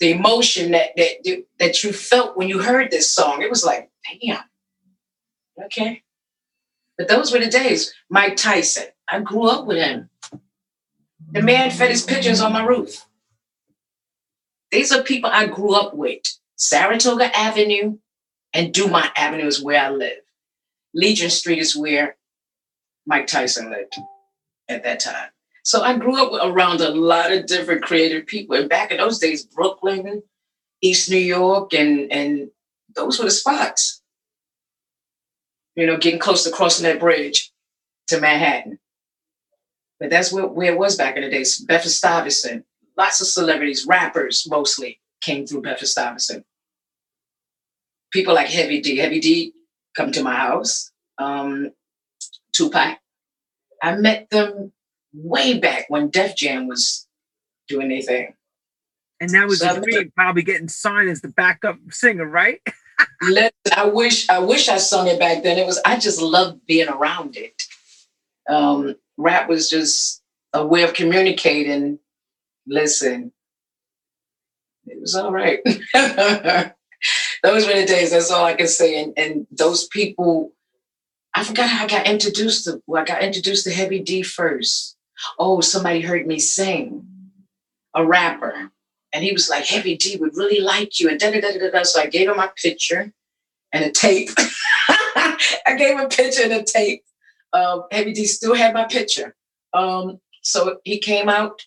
the 0.00 0.10
emotion 0.10 0.72
that 0.72 0.90
that 0.96 1.44
that 1.58 1.82
you 1.82 1.92
felt 1.92 2.36
when 2.36 2.48
you 2.48 2.60
heard 2.60 2.90
this 2.90 3.10
song. 3.10 3.42
It 3.42 3.50
was 3.50 3.64
like, 3.64 3.90
damn. 4.22 4.42
Okay. 5.64 6.02
But 6.98 7.08
those 7.08 7.32
were 7.32 7.38
the 7.38 7.48
days. 7.48 7.94
Mike 8.10 8.36
Tyson. 8.36 8.84
I 9.08 9.20
grew 9.20 9.48
up 9.48 9.66
with 9.66 9.78
him. 9.78 10.10
The 11.32 11.42
man 11.42 11.70
fed 11.70 11.90
his 11.90 12.02
pigeons 12.02 12.40
on 12.40 12.52
my 12.52 12.64
roof. 12.64 13.06
These 14.70 14.92
are 14.92 15.02
people 15.02 15.30
I 15.32 15.46
grew 15.46 15.74
up 15.74 15.94
with. 15.94 16.22
Saratoga 16.56 17.36
Avenue 17.36 17.98
and 18.52 18.74
Dumont 18.74 19.10
Avenue 19.16 19.46
is 19.46 19.62
where 19.62 19.80
I 19.80 19.90
live. 19.90 20.18
Legion 20.92 21.30
Street 21.30 21.58
is 21.58 21.76
where 21.76 22.16
Mike 23.06 23.26
Tyson 23.26 23.70
lived 23.70 23.96
at 24.68 24.82
that 24.82 25.00
time. 25.00 25.30
So 25.62 25.82
I 25.82 25.96
grew 25.96 26.20
up 26.20 26.32
around 26.52 26.80
a 26.80 26.90
lot 26.90 27.32
of 27.32 27.46
different 27.46 27.82
creative 27.82 28.26
people. 28.26 28.56
And 28.56 28.68
back 28.68 28.90
in 28.90 28.96
those 28.96 29.18
days, 29.18 29.44
Brooklyn, 29.44 30.22
East 30.80 31.10
New 31.10 31.16
York, 31.16 31.74
and, 31.74 32.10
and 32.10 32.50
those 32.94 33.18
were 33.18 33.26
the 33.26 33.30
spots. 33.30 34.02
You 35.76 35.86
know, 35.86 35.96
getting 35.96 36.18
close 36.18 36.44
to 36.44 36.50
crossing 36.50 36.84
that 36.84 37.00
bridge 37.00 37.52
to 38.08 38.20
Manhattan. 38.20 38.78
But 40.00 40.10
that's 40.10 40.32
where, 40.32 40.46
where 40.46 40.72
it 40.72 40.78
was 40.78 40.96
back 40.96 41.16
in 41.16 41.22
the 41.22 41.30
days. 41.30 41.58
Bedford 41.58 41.90
Stuyvesant, 41.90 42.64
lots 42.96 43.20
of 43.20 43.26
celebrities, 43.26 43.86
rappers 43.86 44.46
mostly 44.50 44.98
came 45.20 45.46
through 45.46 45.62
Bedford 45.62 45.86
Stuyvesant. 45.88 46.44
People 48.10 48.34
like 48.34 48.48
Heavy 48.48 48.80
D. 48.80 48.96
Heavy 48.96 49.20
D 49.20 49.52
come 49.94 50.10
to 50.12 50.22
my 50.22 50.34
house. 50.34 50.90
Um, 51.18 51.70
Tupac. 52.52 52.98
I 53.82 53.94
met 53.96 54.28
them 54.30 54.72
way 55.12 55.58
back 55.58 55.86
when 55.88 56.08
Def 56.10 56.36
Jam 56.36 56.66
was 56.66 57.06
doing 57.68 57.88
their 57.88 58.02
thing. 58.02 58.34
And 59.20 59.30
that 59.30 59.46
was 59.46 59.60
So- 59.60 59.76
a 59.76 59.80
dream, 59.80 60.12
probably 60.16 60.42
getting 60.42 60.68
signed 60.68 61.10
as 61.10 61.20
the 61.20 61.28
backup 61.28 61.76
singer, 61.90 62.26
right? 62.26 62.60
Listen, 63.22 63.50
I 63.76 63.84
wish 63.86 64.28
I 64.28 64.38
wish 64.38 64.68
I 64.68 64.76
sung 64.78 65.06
it 65.06 65.18
back 65.18 65.42
then. 65.42 65.58
It 65.58 65.66
was 65.66 65.80
I 65.84 65.98
just 65.98 66.20
loved 66.20 66.66
being 66.66 66.88
around 66.88 67.36
it. 67.36 67.62
Um, 68.48 68.96
rap 69.20 69.48
was 69.48 69.68
just 69.68 70.22
a 70.52 70.66
way 70.66 70.82
of 70.82 70.94
communicating. 70.94 71.98
Listen, 72.66 73.32
it 74.86 75.00
was 75.00 75.14
all 75.14 75.32
right. 75.32 75.60
those 77.42 77.66
were 77.66 77.74
the 77.74 77.86
days. 77.86 78.10
That's 78.10 78.30
all 78.30 78.44
I 78.44 78.54
can 78.54 78.68
say. 78.68 79.02
And 79.02 79.12
and 79.16 79.46
those 79.50 79.86
people, 79.88 80.52
I 81.34 81.44
forgot 81.44 81.68
how 81.68 81.84
I 81.84 81.88
got 81.88 82.06
introduced 82.06 82.64
to. 82.64 82.82
Well, 82.86 83.02
I 83.02 83.04
got 83.04 83.22
introduced 83.22 83.64
to 83.64 83.72
Heavy 83.72 84.00
D 84.00 84.22
first. 84.22 84.96
Oh, 85.38 85.60
somebody 85.60 86.00
heard 86.00 86.26
me 86.26 86.38
sing, 86.38 87.06
a 87.94 88.04
rapper. 88.04 88.70
And 89.12 89.24
he 89.24 89.32
was 89.32 89.50
like, 89.50 89.66
Heavy 89.66 89.96
D 89.96 90.16
would 90.16 90.36
really 90.36 90.60
like 90.60 91.00
you. 91.00 91.08
And 91.08 91.18
da 91.18 91.30
da 91.30 91.40
da 91.40 91.52
da 91.58 91.70
da. 91.70 91.82
So 91.82 92.00
I 92.00 92.06
gave 92.06 92.28
him 92.28 92.36
my 92.36 92.50
picture 92.60 93.12
and 93.72 93.84
a 93.84 93.90
tape. 93.90 94.30
I 94.88 95.76
gave 95.76 95.98
him 95.98 96.00
a 96.00 96.08
picture 96.08 96.42
and 96.44 96.52
a 96.52 96.62
tape. 96.62 97.02
Um, 97.52 97.84
Heavy 97.90 98.12
D 98.12 98.26
still 98.26 98.54
had 98.54 98.74
my 98.74 98.84
picture. 98.84 99.34
Um, 99.72 100.20
so 100.42 100.78
he 100.84 100.98
came 100.98 101.28
out 101.28 101.62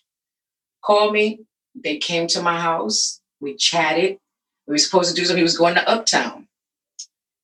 called 0.84 1.12
me. 1.12 1.40
They 1.74 1.96
came 1.96 2.26
to 2.28 2.42
my 2.42 2.58
house. 2.60 3.20
We 3.40 3.56
chatted. 3.56 4.18
We 4.66 4.72
were 4.72 4.78
supposed 4.78 5.14
to 5.14 5.20
do 5.20 5.24
something. 5.24 5.38
He 5.38 5.42
was 5.42 5.58
going 5.58 5.74
to 5.74 5.88
Uptown. 5.88 6.48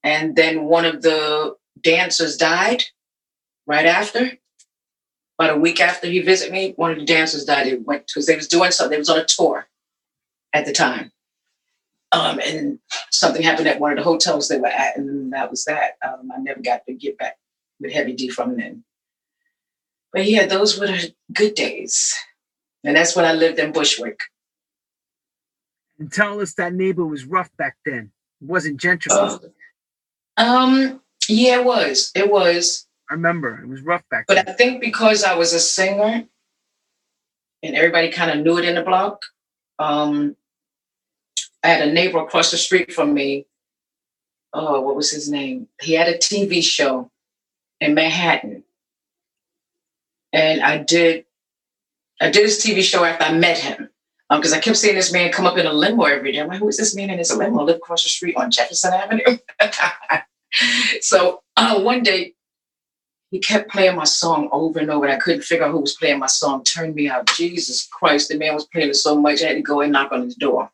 And 0.02 0.36
then 0.36 0.64
one 0.64 0.84
of 0.84 1.02
the 1.02 1.56
dancers 1.82 2.36
died 2.36 2.84
right 3.66 3.86
after. 3.86 4.32
About 5.38 5.56
a 5.56 5.60
week 5.60 5.80
after 5.80 6.06
he 6.06 6.20
visited 6.20 6.52
me, 6.52 6.74
one 6.76 6.90
of 6.90 6.98
the 6.98 7.04
dancers 7.04 7.44
died. 7.44 7.66
They 7.66 7.76
went 7.76 8.06
because 8.06 8.26
they 8.26 8.36
was 8.36 8.48
doing 8.48 8.70
something. 8.70 8.92
They 8.92 8.98
was 8.98 9.08
on 9.08 9.18
a 9.18 9.24
tour 9.24 9.66
at 10.52 10.66
the 10.66 10.72
time. 10.72 11.12
Um, 12.12 12.40
and 12.40 12.78
something 13.10 13.42
happened 13.42 13.68
at 13.68 13.80
one 13.80 13.92
of 13.92 13.98
the 13.98 14.04
hotels 14.04 14.48
they 14.48 14.58
were 14.58 14.66
at, 14.66 14.96
and 14.96 15.32
that 15.32 15.50
was 15.50 15.64
that. 15.64 15.92
Um, 16.06 16.30
I 16.34 16.40
never 16.40 16.60
got 16.60 16.84
to 16.86 16.92
get 16.92 17.16
back 17.18 17.36
with 17.80 17.92
Heavy 17.92 18.12
D 18.12 18.28
from 18.28 18.56
then. 18.56 18.84
But 20.12 20.26
yeah, 20.26 20.46
those 20.46 20.78
were 20.78 20.86
the 20.86 21.12
good 21.32 21.54
days. 21.54 22.14
And 22.84 22.96
that's 22.96 23.14
when 23.14 23.24
I 23.24 23.32
lived 23.32 23.58
in 23.58 23.72
Bushwick. 23.72 24.20
And 25.98 26.10
tell 26.10 26.40
us 26.40 26.54
that 26.54 26.72
neighbor 26.72 27.04
was 27.04 27.24
rough 27.24 27.54
back 27.56 27.76
then. 27.84 28.10
It 28.40 28.48
wasn't 28.48 28.80
gentrified. 28.80 29.52
Uh, 30.36 30.42
um, 30.42 31.00
yeah, 31.28 31.60
it 31.60 31.64
was. 31.64 32.10
It 32.14 32.30
was. 32.30 32.86
I 33.10 33.14
remember 33.14 33.60
it 33.62 33.68
was 33.68 33.82
rough 33.82 34.02
back 34.10 34.26
But 34.26 34.34
then. 34.34 34.44
But 34.46 34.52
I 34.52 34.56
think 34.56 34.80
because 34.80 35.24
I 35.24 35.34
was 35.34 35.52
a 35.52 35.60
singer 35.60 36.24
and 37.62 37.76
everybody 37.76 38.10
kind 38.10 38.30
of 38.30 38.44
knew 38.44 38.58
it 38.58 38.64
in 38.64 38.76
the 38.76 38.82
block, 38.82 39.22
um, 39.78 40.36
I 41.62 41.68
had 41.68 41.86
a 41.86 41.92
neighbor 41.92 42.18
across 42.18 42.50
the 42.50 42.56
street 42.56 42.92
from 42.92 43.12
me. 43.12 43.46
Oh, 44.52 44.80
what 44.80 44.96
was 44.96 45.10
his 45.10 45.30
name? 45.30 45.68
He 45.80 45.92
had 45.92 46.08
a 46.08 46.16
TV 46.16 46.62
show 46.62 47.10
in 47.80 47.94
Manhattan. 47.94 48.64
And 50.32 50.62
I 50.62 50.78
did 50.78 51.24
I 52.20 52.30
did 52.30 52.44
his 52.44 52.58
TV 52.58 52.82
show 52.82 53.04
after 53.04 53.24
I 53.24 53.32
met 53.32 53.58
him. 53.58 53.88
Because 54.30 54.52
I 54.52 54.60
kept 54.60 54.76
seeing 54.76 54.94
this 54.94 55.12
man 55.12 55.32
come 55.32 55.46
up 55.46 55.58
in 55.58 55.66
a 55.66 55.72
limo 55.72 56.04
every 56.04 56.30
day. 56.30 56.38
I'm 56.38 56.46
like, 56.46 56.60
who 56.60 56.68
is 56.68 56.76
this 56.76 56.94
man 56.94 57.10
in 57.10 57.18
his 57.18 57.34
limo? 57.34 57.60
I 57.60 57.62
live 57.64 57.78
across 57.78 58.04
the 58.04 58.08
street 58.08 58.36
on 58.36 58.52
Jefferson 58.52 58.92
Avenue. 58.94 59.38
so 61.00 61.42
uh, 61.56 61.80
one 61.80 62.04
day 62.04 62.34
he 63.32 63.40
kept 63.40 63.72
playing 63.72 63.96
my 63.96 64.04
song 64.04 64.48
over 64.52 64.78
and 64.78 64.88
over. 64.88 65.04
And 65.04 65.14
I 65.14 65.18
couldn't 65.18 65.42
figure 65.42 65.64
out 65.64 65.72
who 65.72 65.80
was 65.80 65.96
playing 65.96 66.20
my 66.20 66.28
song. 66.28 66.62
Turned 66.62 66.94
me 66.94 67.08
out. 67.08 67.26
Jesus 67.34 67.88
Christ, 67.88 68.28
the 68.28 68.38
man 68.38 68.54
was 68.54 68.66
playing 68.66 68.90
it 68.90 68.94
so 68.94 69.20
much 69.20 69.42
I 69.42 69.46
had 69.46 69.56
to 69.56 69.62
go 69.62 69.80
and 69.80 69.90
knock 69.90 70.12
on 70.12 70.22
his 70.22 70.36
door. 70.36 70.70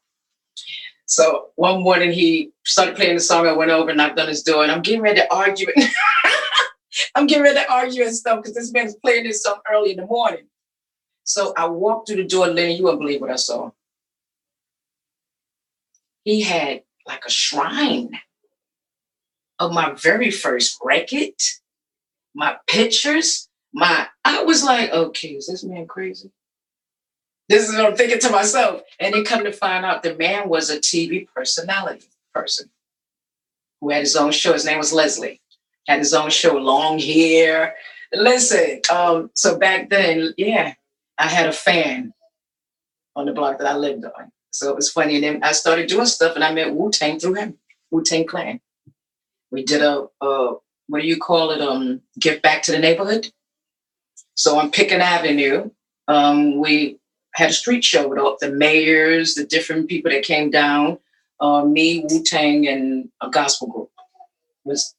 So 1.06 1.46
one 1.54 1.82
morning 1.82 2.12
he 2.12 2.52
started 2.64 2.96
playing 2.96 3.14
the 3.14 3.20
song. 3.20 3.46
I 3.46 3.52
went 3.52 3.70
over 3.70 3.88
and 3.90 3.96
knocked 3.96 4.18
on 4.18 4.28
his 4.28 4.42
door, 4.42 4.64
and 4.64 4.72
I'm 4.72 4.82
getting 4.82 5.00
ready 5.00 5.20
to 5.20 5.34
argue. 5.34 5.68
I'm 7.14 7.26
getting 7.26 7.44
ready 7.44 7.60
to 7.60 7.72
argue 7.72 8.04
and 8.04 8.14
stuff 8.14 8.38
because 8.38 8.54
this 8.54 8.72
man's 8.72 8.94
playing 8.96 9.24
this 9.24 9.42
song 9.42 9.60
early 9.70 9.92
in 9.92 9.96
the 9.98 10.06
morning. 10.06 10.46
So 11.24 11.52
I 11.56 11.66
walked 11.66 12.08
through 12.08 12.16
the 12.16 12.24
door, 12.24 12.46
Lenny. 12.46 12.76
You 12.76 12.84
wouldn't 12.84 13.02
believe 13.02 13.20
what 13.20 13.30
I 13.30 13.36
saw. 13.36 13.70
He 16.24 16.42
had 16.42 16.82
like 17.06 17.24
a 17.26 17.30
shrine 17.30 18.18
of 19.58 19.72
my 19.72 19.92
very 19.94 20.30
first 20.30 20.78
record, 20.82 21.34
my 22.34 22.56
pictures, 22.66 23.48
my. 23.72 24.06
I 24.24 24.42
was 24.44 24.64
like, 24.64 24.90
okay, 24.90 25.28
is 25.28 25.46
this 25.46 25.64
man 25.64 25.86
crazy? 25.86 26.30
This 27.48 27.68
is 27.68 27.76
what 27.76 27.86
I'm 27.86 27.96
thinking 27.96 28.18
to 28.20 28.30
myself. 28.30 28.82
And 28.98 29.14
then 29.14 29.24
come 29.24 29.44
to 29.44 29.52
find 29.52 29.84
out 29.84 30.02
the 30.02 30.16
man 30.16 30.48
was 30.48 30.68
a 30.68 30.78
TV 30.78 31.26
personality 31.28 32.06
person 32.34 32.70
who 33.80 33.90
had 33.90 34.00
his 34.00 34.16
own 34.16 34.32
show. 34.32 34.52
His 34.52 34.64
name 34.64 34.78
was 34.78 34.92
Leslie. 34.92 35.40
Had 35.86 36.00
his 36.00 36.14
own 36.14 36.30
show, 36.30 36.56
long 36.56 36.98
hair. 36.98 37.74
Listen, 38.12 38.80
um, 38.92 39.30
so 39.34 39.58
back 39.58 39.90
then, 39.90 40.34
yeah, 40.36 40.74
I 41.18 41.28
had 41.28 41.48
a 41.48 41.52
fan 41.52 42.12
on 43.14 43.26
the 43.26 43.32
block 43.32 43.58
that 43.58 43.66
I 43.66 43.76
lived 43.76 44.04
on. 44.04 44.32
So 44.50 44.70
it 44.70 44.76
was 44.76 44.90
funny. 44.90 45.16
And 45.16 45.24
then 45.24 45.44
I 45.44 45.52
started 45.52 45.88
doing 45.88 46.06
stuff 46.06 46.34
and 46.34 46.44
I 46.44 46.52
met 46.52 46.74
Wu 46.74 46.90
Tang 46.90 47.18
through 47.18 47.34
him, 47.34 47.58
Wu 47.90 48.02
Tang 48.02 48.26
Clan. 48.26 48.60
We 49.50 49.64
did 49.64 49.82
a, 49.82 50.06
a, 50.20 50.54
what 50.88 51.02
do 51.02 51.06
you 51.06 51.18
call 51.18 51.50
it? 51.50 51.60
Um, 51.60 52.00
give 52.20 52.42
back 52.42 52.62
to 52.64 52.72
the 52.72 52.78
neighborhood. 52.78 53.30
So 54.34 54.58
on 54.58 54.70
Pickett 54.70 55.00
Avenue, 55.00 55.70
um, 56.08 56.58
we 56.58 56.98
had 57.34 57.50
a 57.50 57.54
street 57.54 57.84
show 57.84 58.08
with 58.08 58.18
all 58.18 58.36
the 58.40 58.50
mayors, 58.50 59.34
the 59.34 59.44
different 59.44 59.88
people 59.88 60.10
that 60.10 60.24
came 60.24 60.50
down. 60.50 60.98
Uh, 61.38 61.64
me, 61.64 62.04
Wu 62.08 62.22
Tang, 62.22 62.66
and 62.66 63.10
a 63.20 63.28
gospel 63.28 63.68
group. 63.68 63.90
Was 64.64 64.95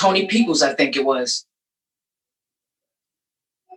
Tony 0.00 0.26
Peoples, 0.26 0.62
I 0.62 0.72
think 0.72 0.96
it 0.96 1.04
was. 1.04 1.46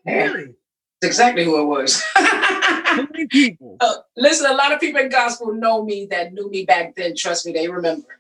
Really? 0.06 0.56
that's 1.04 1.18
exactly 1.18 1.44
who 1.44 1.62
it 1.62 1.66
was. 1.66 2.02
How 2.16 3.08
many 3.12 3.28
people? 3.28 3.78
Uh, 3.82 3.96
listen, 4.16 4.50
a 4.50 4.54
lot 4.54 4.72
of 4.72 4.80
people 4.80 5.02
in 5.02 5.10
gospel 5.10 5.54
know 5.54 5.84
me 5.84 6.08
that 6.12 6.34
knew 6.34 6.50
me 6.50 6.64
back 6.64 6.96
then. 6.96 7.14
Trust 7.16 7.46
me, 7.46 7.52
they 7.52 7.68
remember. 7.68 8.20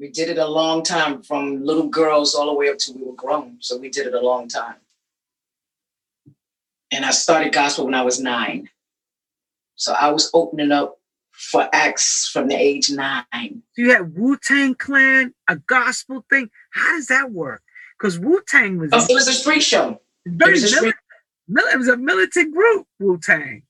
We 0.00 0.08
did 0.08 0.28
it 0.28 0.38
a 0.38 0.46
long 0.46 0.82
time, 0.82 1.22
from 1.22 1.64
little 1.64 1.86
girls 1.86 2.34
all 2.34 2.46
the 2.46 2.54
way 2.54 2.68
up 2.68 2.78
to 2.78 2.92
we 2.92 3.04
were 3.04 3.12
grown. 3.12 3.58
So 3.60 3.76
we 3.76 3.90
did 3.90 4.06
it 4.06 4.14
a 4.14 4.20
long 4.20 4.48
time. 4.48 4.76
And 6.90 7.04
I 7.04 7.10
started 7.10 7.52
gospel 7.52 7.84
when 7.84 7.94
I 7.94 8.02
was 8.02 8.18
nine. 8.18 8.70
So 9.76 9.92
I 9.92 10.10
was 10.10 10.30
opening 10.34 10.72
up 10.72 10.98
for 11.40 11.68
acts 11.72 12.28
from 12.28 12.48
the 12.48 12.54
age 12.54 12.90
nine. 12.90 13.62
You 13.76 13.90
had 13.90 14.14
Wu 14.14 14.36
Tang 14.36 14.74
Clan, 14.74 15.32
a 15.48 15.56
gospel 15.56 16.24
thing. 16.28 16.50
How 16.72 16.96
does 16.96 17.06
that 17.06 17.32
work? 17.32 17.62
Because 17.98 18.18
Wu 18.18 18.42
Tang 18.46 18.78
was 18.78 18.90
Oh, 18.92 19.04
it 19.08 19.14
was 19.14 19.26
a 19.26 19.32
street 19.32 19.62
show. 19.62 20.00
It 20.26 20.50
was 20.50 20.64
a 20.64 20.68
street 20.68 20.94
mili- 21.50 21.62
mili- 21.62 21.74
it 21.74 21.78
was 21.78 21.88
a 21.88 21.96
militant 21.96 22.54
group. 22.54 22.86
Wu 22.98 23.18
Tang. 23.18 23.62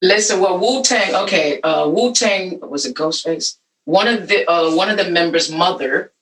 Listen, 0.00 0.40
well, 0.40 0.58
Wu 0.58 0.82
Tang. 0.82 1.14
Okay, 1.14 1.60
uh, 1.60 1.86
Wu 1.86 2.14
Tang 2.14 2.58
was 2.62 2.86
it 2.86 2.96
Ghostface? 2.96 3.58
One 3.84 4.08
of 4.08 4.26
the 4.28 4.50
uh, 4.50 4.74
one 4.74 4.88
of 4.88 4.96
the 4.96 5.10
members' 5.10 5.50
mother 5.52 6.12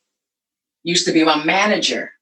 used 0.82 1.06
to 1.06 1.12
be 1.12 1.22
my 1.22 1.42
manager 1.44 2.12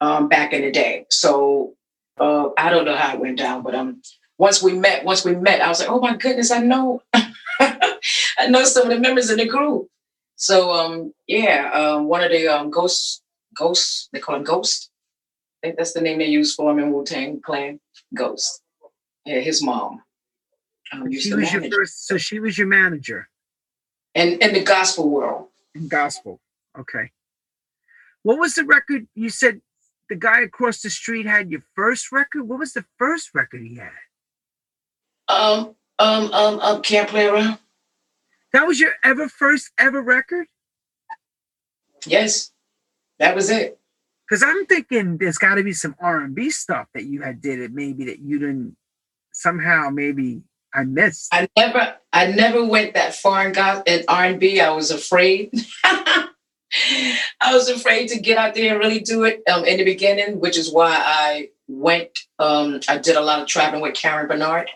um, 0.00 0.28
back 0.28 0.52
in 0.52 0.62
the 0.62 0.70
day. 0.70 1.06
So 1.10 1.74
uh, 2.20 2.50
I 2.56 2.70
don't 2.70 2.84
know 2.84 2.94
how 2.96 3.14
it 3.14 3.20
went 3.20 3.38
down, 3.38 3.62
but 3.62 3.74
um, 3.74 4.00
once 4.38 4.62
we 4.62 4.72
met, 4.72 5.04
once 5.04 5.24
we 5.24 5.34
met, 5.34 5.60
I 5.60 5.68
was 5.68 5.80
like, 5.80 5.90
oh 5.90 6.00
my 6.00 6.16
goodness, 6.16 6.50
I 6.50 6.58
know, 6.60 7.02
I 7.14 8.46
know 8.48 8.64
some 8.64 8.84
of 8.84 8.90
the 8.90 8.98
members 9.00 9.30
in 9.30 9.38
the 9.38 9.46
group. 9.46 9.88
So 10.36 10.70
um, 10.72 11.12
yeah, 11.26 11.70
um, 11.74 12.06
one 12.06 12.22
of 12.22 12.30
the 12.30 12.46
um, 12.46 12.70
ghosts, 12.70 13.22
ghosts, 13.54 14.08
they 14.12 14.20
call 14.20 14.36
him 14.36 14.44
Ghost. 14.44 14.90
I 15.62 15.66
think 15.66 15.78
that's 15.78 15.92
the 15.92 16.00
name 16.00 16.18
they 16.18 16.26
use 16.26 16.54
for 16.54 16.70
him 16.70 16.78
in 16.78 16.92
Wu 16.92 17.04
Tang 17.04 17.40
Clan. 17.44 17.80
Ghost. 18.14 18.62
Yeah, 19.26 19.40
his 19.40 19.62
mom. 19.62 20.02
Um, 20.92 21.10
She 21.12 21.34
was 21.34 21.52
your 21.52 21.68
first. 21.70 22.06
So 22.06 22.16
she 22.16 22.38
was 22.38 22.56
your 22.56 22.68
manager 22.68 23.28
in 24.14 24.38
in 24.38 24.54
the 24.54 24.62
gospel 24.62 25.08
world. 25.10 25.48
in 25.74 25.88
gospel. 25.88 26.40
Okay. 26.78 27.10
What 28.22 28.38
was 28.38 28.54
the 28.54 28.64
record? 28.64 29.08
You 29.16 29.30
said 29.30 29.60
the 30.08 30.16
guy 30.16 30.42
across 30.42 30.80
the 30.80 30.90
street 30.90 31.26
had 31.26 31.50
your 31.50 31.62
first 31.74 32.12
record. 32.12 32.44
What 32.44 32.60
was 32.60 32.72
the 32.72 32.84
first 32.96 33.30
record 33.34 33.62
he 33.62 33.76
had? 33.76 33.90
Um, 35.28 35.74
um, 35.98 36.32
um, 36.32 36.60
um, 36.60 36.82
can't 36.82 37.08
play 37.08 37.26
around. 37.26 37.58
That 38.52 38.66
was 38.66 38.80
your 38.80 38.92
ever 39.04 39.28
first 39.28 39.70
ever 39.78 40.00
record? 40.00 40.46
Yes, 42.06 42.52
that 43.18 43.34
was 43.34 43.50
it. 43.50 43.78
Because 44.28 44.42
I'm 44.42 44.66
thinking 44.66 45.16
there's 45.18 45.38
got 45.38 45.56
to 45.56 45.62
be 45.62 45.72
some 45.72 45.94
R 46.00 46.20
and 46.20 46.34
B 46.34 46.50
stuff 46.50 46.86
that 46.94 47.04
you 47.04 47.22
had 47.22 47.40
did 47.40 47.60
it 47.60 47.72
maybe 47.72 48.04
that 48.06 48.20
you 48.20 48.38
didn't 48.38 48.76
somehow 49.32 49.90
maybe 49.90 50.42
I 50.74 50.84
missed. 50.84 51.28
I 51.32 51.48
never, 51.56 51.96
I 52.12 52.26
never 52.26 52.64
went 52.64 52.94
that 52.94 53.14
far 53.14 53.46
in 53.46 53.52
God 53.52 53.82
in 53.86 54.04
R 54.08 54.24
and 54.24 54.40
B. 54.40 54.60
I 54.60 54.70
was 54.70 54.90
afraid. 54.90 55.50
I 55.84 57.52
was 57.52 57.70
afraid 57.70 58.08
to 58.08 58.20
get 58.20 58.36
out 58.36 58.54
there 58.54 58.72
and 58.72 58.78
really 58.78 59.00
do 59.00 59.24
it 59.24 59.42
um, 59.50 59.64
in 59.64 59.78
the 59.78 59.84
beginning, 59.84 60.40
which 60.40 60.58
is 60.58 60.70
why 60.70 60.92
I 60.92 61.48
went. 61.66 62.18
Um, 62.38 62.80
I 62.88 62.98
did 62.98 63.16
a 63.16 63.20
lot 63.20 63.40
of 63.40 63.46
traveling 63.46 63.82
with 63.82 63.94
Karen 63.94 64.28
Bernard, 64.28 64.70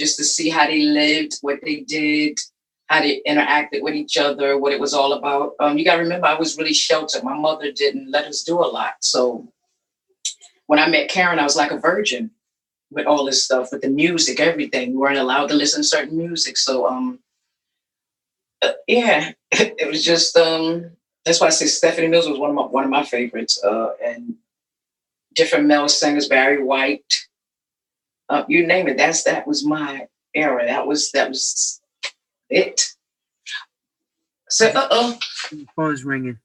just 0.00 0.16
to 0.18 0.24
see 0.24 0.50
how 0.50 0.66
they 0.66 0.82
lived, 0.82 1.38
what 1.42 1.60
they 1.62 1.82
did, 1.82 2.38
how 2.88 3.00
they 3.02 3.22
interacted 3.28 3.82
with 3.82 3.94
each 3.94 4.16
other, 4.16 4.58
what 4.58 4.72
it 4.72 4.80
was 4.80 4.94
all 4.94 5.12
about. 5.12 5.54
Um, 5.60 5.78
you 5.78 5.84
got 5.84 5.96
to 5.96 6.02
remember, 6.02 6.26
I 6.26 6.34
was 6.38 6.58
really 6.58 6.74
sheltered. 6.74 7.22
My 7.22 7.38
mother 7.38 7.70
didn't 7.70 8.10
let 8.10 8.26
us 8.26 8.42
do 8.42 8.58
a 8.58 8.72
lot, 8.78 8.94
so 9.00 9.46
when 10.70 10.78
I 10.78 10.88
met 10.88 11.10
Karen, 11.10 11.40
I 11.40 11.44
was 11.44 11.56
like 11.56 11.72
a 11.72 11.78
virgin 11.78 12.30
with 12.92 13.06
all 13.06 13.24
this 13.24 13.44
stuff, 13.44 13.70
with 13.72 13.82
the 13.82 13.88
music, 13.88 14.38
everything. 14.38 14.92
We 14.92 14.98
weren't 14.98 15.18
allowed 15.18 15.48
to 15.48 15.54
listen 15.54 15.82
to 15.82 15.88
certain 15.88 16.16
music. 16.16 16.56
So 16.56 16.86
um 16.86 17.18
uh, 18.62 18.72
yeah, 18.86 19.32
it 19.50 19.88
was 19.88 20.04
just 20.04 20.36
um 20.36 20.92
that's 21.24 21.40
why 21.40 21.48
I 21.48 21.50
say 21.50 21.66
Stephanie 21.66 22.08
Mills 22.08 22.28
was 22.28 22.38
one 22.38 22.50
of 22.50 22.56
my 22.56 22.62
one 22.62 22.84
of 22.84 22.90
my 22.90 23.04
favorites. 23.04 23.62
Uh 23.64 23.94
and 24.04 24.36
different 25.34 25.66
male 25.66 25.88
singers, 25.88 26.28
Barry 26.28 26.62
White, 26.62 27.12
uh, 28.30 28.44
you 28.48 28.66
name 28.66 28.88
it. 28.88 28.96
That's 28.96 29.24
that 29.24 29.46
was 29.46 29.64
my 29.66 30.06
era. 30.34 30.64
That 30.66 30.86
was 30.86 31.10
that 31.12 31.28
was 31.28 31.80
it. 32.48 32.80
So 34.48 34.68
uh 34.68 34.88
oh. 34.90 35.18
Phone's 35.76 36.04
ringing. 36.04 36.38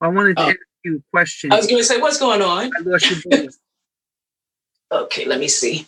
I 0.00 0.08
wanted 0.08 0.36
to 0.38 0.42
Oh. 0.44 0.48
ask 0.48 0.56
you 0.84 0.96
a 0.96 1.10
question. 1.10 1.52
I 1.52 1.56
was 1.56 1.66
gonna 1.66 1.82
say, 1.84 1.98
what's 2.00 2.18
going 2.18 2.40
on? 2.42 2.70
I 2.76 2.80
lost 2.80 3.24
your. 3.26 3.48
Okay, 4.90 5.26
let 5.26 5.38
me 5.38 5.48
see. 5.48 5.86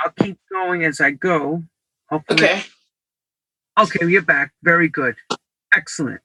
I'll 0.00 0.10
keep 0.20 0.38
going 0.50 0.84
as 0.84 1.00
I 1.00 1.12
go. 1.12 1.62
Hopefully. 2.10 2.42
Okay. 2.44 2.62
Okay, 3.78 4.06
you're 4.06 4.22
back. 4.22 4.52
Very 4.62 4.88
good. 4.88 5.16
Excellent. 5.74 6.20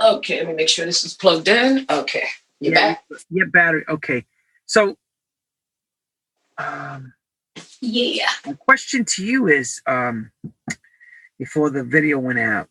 Okay, 0.00 0.38
let 0.38 0.48
me 0.48 0.54
make 0.54 0.68
sure 0.68 0.84
this 0.84 1.04
is 1.04 1.14
plugged 1.14 1.48
in. 1.48 1.86
Okay. 1.90 2.24
You 2.60 2.72
Yeah. 2.72 2.94
back? 2.94 3.04
Yeah, 3.30 3.44
battery. 3.52 3.84
Okay. 3.88 4.24
So, 4.66 4.96
um, 6.58 7.14
Yeah. 7.80 8.28
my 8.46 8.54
question 8.54 9.04
to 9.04 9.24
you 9.24 9.48
is, 9.48 9.82
um, 9.86 10.30
before 11.38 11.70
the 11.70 11.84
video 11.84 12.18
went 12.18 12.38
out. 12.38 12.68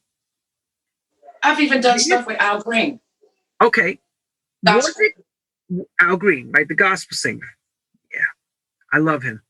I've 1.44 1.60
even 1.60 1.82
done 1.82 2.00
stuff 2.00 2.26
with 2.26 2.38
Al 2.42 2.62
Green. 2.62 3.00
Okay. 3.62 4.00
Was 4.64 4.96
it 5.00 5.14
Al 6.02 6.18
Green, 6.18 6.52
right? 6.52 6.68
The 6.68 6.76
gospel 6.76 7.16
singer. 7.16 7.48
Yeah, 8.12 8.20
I 8.92 8.98
love 8.98 9.22
him. 9.22 9.42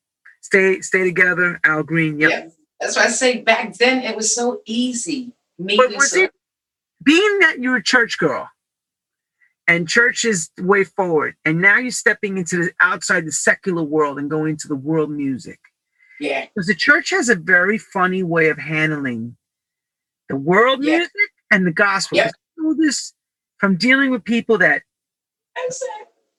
Stay, 0.42 0.82
stay 0.82 1.04
together, 1.04 1.60
Al 1.64 1.84
Green. 1.84 2.20
Yep. 2.20 2.30
Yeah. 2.30 2.50
That's 2.80 2.98
why 2.98 3.06
I 3.06 3.08
say 3.08 3.42
back 3.42 3.74
then 3.78 4.04
it 4.04 4.16
was 4.16 4.36
so 4.36 4.62
easy. 4.66 5.32
Me 5.58 5.78
But 5.78 5.96
was 5.96 6.14
it 6.14 6.32
being 7.02 7.40
that 7.40 7.60
you're 7.60 7.78
a 7.78 7.84
church 7.84 8.18
girl 8.18 8.50
and 9.68 9.88
church 9.90 10.26
is 10.26 10.50
the 10.58 10.64
way 10.64 10.84
forward, 10.84 11.36
and 11.46 11.60
now 11.62 11.78
you're 11.78 11.92
stepping 11.92 12.38
into 12.38 12.58
the 12.66 12.72
outside 12.82 13.26
the 13.26 13.32
secular 13.32 13.84
world 13.84 14.20
and 14.20 14.30
going 14.30 14.52
into 14.52 14.68
the 14.68 14.76
world 14.76 15.10
music? 15.12 15.60
yeah. 16.20 16.46
Because 16.46 16.68
the 16.68 16.76
church 16.76 17.10
has 17.10 17.28
a 17.30 17.36
very 17.36 17.78
funny 17.78 18.24
way 18.24 18.48
of 18.50 18.58
handling 18.58 19.36
the 20.30 20.36
world 20.38 20.84
Yeah. 20.84 20.98
music 21.00 21.12
and 21.52 21.68
the 21.68 21.72
gospel. 21.74 22.18
Yeah. 22.18 22.26
'Cause 22.26 22.34
I 22.58 22.62
know 22.62 22.74
this 22.74 23.14
from 23.60 23.76
dealing 23.78 24.12
with 24.12 24.24
people 24.24 24.58
that 24.60 24.84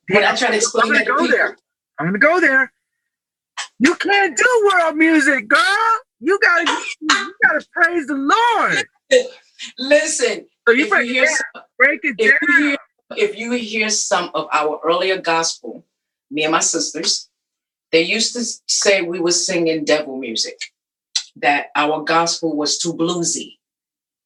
When 0.09 0.24
I 0.24 0.35
try 0.36 0.48
to 0.51 0.57
explain 0.57 0.85
I'm 0.86 0.93
gonna 0.93 1.05
to 1.05 1.11
go 1.11 1.16
people, 1.19 1.36
there. 1.36 1.57
I'm 1.98 2.07
gonna 2.07 2.19
go 2.19 2.40
there. 2.40 2.73
You 3.78 3.94
can't 3.97 4.36
do 4.36 4.70
world 4.73 4.97
music, 4.97 5.48
girl. 5.48 6.01
You 6.20 6.39
gotta 6.40 6.70
you 7.01 7.35
gotta 7.44 7.66
praise 7.73 8.07
the 8.07 8.15
Lord. 8.15 8.86
listen, 9.78 10.47
So 10.66 10.73
you 10.74 10.89
break, 10.89 11.07
you 11.09 11.23
it 11.23 11.28
hear 11.28 11.39
down, 11.55 11.62
break 11.78 12.01
it 12.03 12.16
down. 12.19 12.77
If 13.11 13.37
you 13.37 13.53
hear 13.53 13.89
some 13.89 14.31
of 14.35 14.49
our 14.53 14.81
earlier 14.85 15.19
gospel, 15.19 15.85
me 16.31 16.45
and 16.45 16.53
my 16.53 16.61
sisters, 16.61 17.28
they 17.93 18.03
used 18.03 18.35
to 18.35 18.45
say 18.66 19.03
we 19.03 19.20
were 19.20 19.31
singing 19.31 19.85
devil 19.85 20.19
music, 20.19 20.59
that 21.37 21.66
our 21.77 22.03
gospel 22.03 22.57
was 22.57 22.78
too 22.78 22.95
bluesy, 22.95 23.59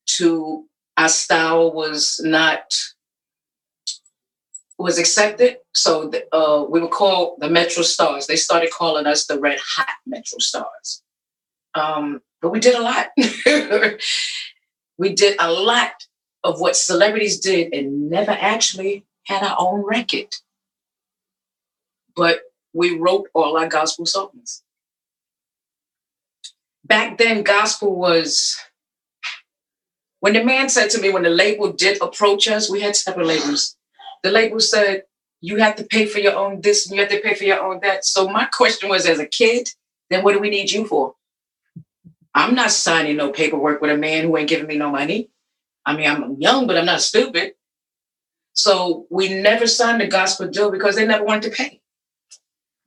too 0.07 0.67
our 0.97 1.09
style 1.09 1.73
was 1.73 2.21
not 2.23 2.75
was 4.79 4.99
accepted. 4.99 5.59
So 5.75 6.09
the, 6.09 6.27
uh, 6.35 6.65
we 6.65 6.81
were 6.81 6.89
called 6.89 7.37
the 7.39 7.51
Metro 7.51 7.83
Stars. 7.83 8.27
They 8.27 8.37
started 8.37 8.71
calling 8.71 9.07
us 9.07 9.27
the 9.27 9.39
Red 9.39 9.59
Hot 9.77 9.95
Metro 10.07 10.39
Stars. 10.39 11.03
Um, 11.75 12.23
but 12.41 12.51
we 12.51 12.61
did 12.61 12.75
a 12.75 12.83
lot. 12.83 13.09
we 14.99 15.15
did 15.15 15.37
a 15.39 15.53
lot 15.53 15.93
of 16.45 16.61
what 16.61 16.77
celebrities 16.77 17.39
did 17.39 17.73
and 17.73 18.11
never 18.11 18.33
actually 18.33 19.05
had 19.27 19.43
our 19.43 19.57
own 19.59 19.85
record. 19.85 20.35
But 22.17 22.41
we 22.73 22.97
wrote 22.99 23.29
all 23.35 23.57
our 23.57 23.69
gospel 23.69 24.07
songs. 24.07 24.63
Back 26.85 27.19
then, 27.19 27.43
gospel 27.43 27.95
was 27.95 28.57
when 30.21 30.35
the 30.35 30.45
man 30.45 30.69
said 30.69 30.91
to 30.91 31.01
me, 31.01 31.11
when 31.11 31.23
the 31.23 31.31
label 31.31 31.73
did 31.73 32.01
approach 32.03 32.47
us, 32.49 32.71
we 32.71 32.81
had 32.81 32.97
several 32.97 33.27
labels. 33.27 33.77
The 34.23 34.31
label 34.31 34.61
said, 34.61 35.05
you 35.41 35.57
have 35.57 35.77
to 35.77 35.85
pay 35.85 36.05
for 36.05 36.19
your 36.19 36.37
own 36.37 36.61
this 36.61 36.87
and 36.87 36.95
you 36.95 37.03
have 37.03 37.11
to 37.11 37.21
pay 37.21 37.35
for 37.35 37.45
your 37.45 37.61
own 37.61 37.81
that. 37.83 38.05
So 38.05 38.29
my 38.29 38.45
question 38.45 38.91
was, 38.91 39.07
as 39.07 39.19
a 39.19 39.27
kid, 39.27 39.69
then 40.11 40.23
what 40.23 40.33
do 40.33 40.39
we 40.39 40.51
need 40.51 40.71
you 40.71 40.87
for? 40.87 41.15
I'm 42.35 42.55
not 42.55 42.71
signing 42.71 43.17
no 43.17 43.31
paperwork 43.31 43.81
with 43.81 43.91
a 43.91 43.97
man 43.97 44.25
who 44.25 44.37
ain't 44.37 44.49
giving 44.49 44.67
me 44.67 44.77
no 44.77 44.91
money. 44.91 45.31
I 45.91 45.97
mean, 45.97 46.09
I'm 46.11 46.37
young, 46.41 46.67
but 46.67 46.79
I'm 46.79 46.87
not 46.87 47.01
stupid. 47.01 47.53
So 48.53 49.07
we 49.11 49.41
never 49.41 49.67
signed 49.67 50.03
a 50.03 50.07
gospel 50.07 50.49
deal 50.49 50.71
because 50.71 50.97
they 50.97 51.07
never 51.07 51.25
wanted 51.25 51.51
to 51.51 51.57
pay. 51.57 51.81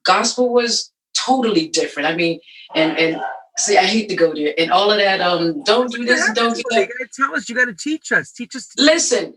Gospel 0.06 0.54
was 0.54 0.92
totally 1.18 1.68
different. 1.68 2.08
I 2.08 2.16
mean, 2.16 2.40
and 2.76 2.98
and 2.98 3.22
see, 3.58 3.78
I 3.78 3.86
hate 3.86 4.10
to 4.10 4.16
go 4.16 4.34
there. 4.34 4.54
And 4.58 4.72
all 4.72 4.92
of 4.92 4.98
that, 4.98 5.22
um, 5.22 5.64
don't 5.64 5.92
do 5.92 6.04
this, 6.06 6.28
You 6.28 6.34
don't 6.34 6.56
do 6.56 6.64
that. 6.72 6.90
gotta 6.90 7.10
tell 7.16 7.36
us. 7.36 7.50
You 7.50 7.56
gotta 7.56 7.74
teach 7.76 8.12
us. 8.12 8.32
Teach 8.32 8.56
us. 8.56 8.70
Listen, 8.78 9.36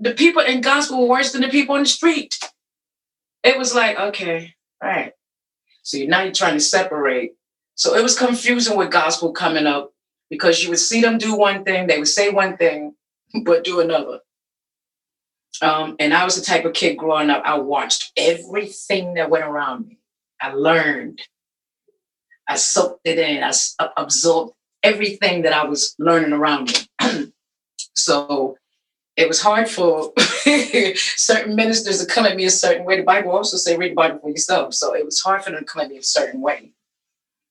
the 0.00 0.12
people 0.14 0.42
in 0.42 0.60
gospel 0.60 1.00
were 1.00 1.08
worse 1.08 1.32
than 1.32 1.42
the 1.42 1.48
people 1.48 1.76
on 1.76 1.82
the 1.82 1.88
street. 1.88 2.38
It 3.44 3.56
was 3.58 3.74
like, 3.74 3.98
okay, 3.98 4.54
all 4.82 4.88
right. 4.88 5.12
So 5.82 5.98
now 5.98 6.22
you're 6.22 6.32
trying 6.32 6.54
to 6.54 6.60
separate. 6.60 7.32
So 7.74 7.94
it 7.96 8.02
was 8.02 8.18
confusing 8.18 8.76
with 8.76 8.90
gospel 8.90 9.32
coming 9.32 9.66
up 9.66 9.91
because 10.32 10.64
you 10.64 10.70
would 10.70 10.78
see 10.78 11.02
them 11.02 11.18
do 11.18 11.36
one 11.36 11.62
thing, 11.62 11.86
they 11.86 11.98
would 11.98 12.08
say 12.08 12.30
one 12.30 12.56
thing, 12.56 12.94
but 13.44 13.64
do 13.64 13.80
another. 13.80 14.20
Um, 15.60 15.94
and 16.00 16.14
I 16.14 16.24
was 16.24 16.36
the 16.36 16.42
type 16.42 16.64
of 16.64 16.72
kid 16.72 16.96
growing 16.96 17.28
up, 17.28 17.42
I 17.44 17.58
watched 17.58 18.12
everything 18.16 19.12
that 19.14 19.28
went 19.28 19.44
around 19.44 19.86
me. 19.86 19.98
I 20.40 20.54
learned. 20.54 21.20
I 22.48 22.56
soaked 22.56 23.02
it 23.04 23.18
in. 23.18 23.44
I 23.44 23.52
absorbed 23.98 24.54
everything 24.82 25.42
that 25.42 25.52
I 25.52 25.66
was 25.66 25.94
learning 25.98 26.32
around 26.32 26.72
me. 26.98 27.32
so 27.94 28.56
it 29.18 29.28
was 29.28 29.42
hard 29.42 29.68
for 29.68 30.14
certain 30.16 31.54
ministers 31.54 32.02
to 32.02 32.06
come 32.06 32.24
at 32.24 32.36
me 32.36 32.46
a 32.46 32.50
certain 32.50 32.86
way. 32.86 32.96
The 32.96 33.02
Bible 33.02 33.32
also 33.32 33.58
say 33.58 33.76
read 33.76 33.90
the 33.90 33.96
Bible 33.96 34.18
for 34.18 34.30
yourself. 34.30 34.72
So 34.72 34.94
it 34.94 35.04
was 35.04 35.20
hard 35.20 35.44
for 35.44 35.50
them 35.50 35.60
to 35.60 35.66
come 35.66 35.82
at 35.82 35.90
me 35.90 35.98
a 35.98 36.02
certain 36.02 36.40
way 36.40 36.72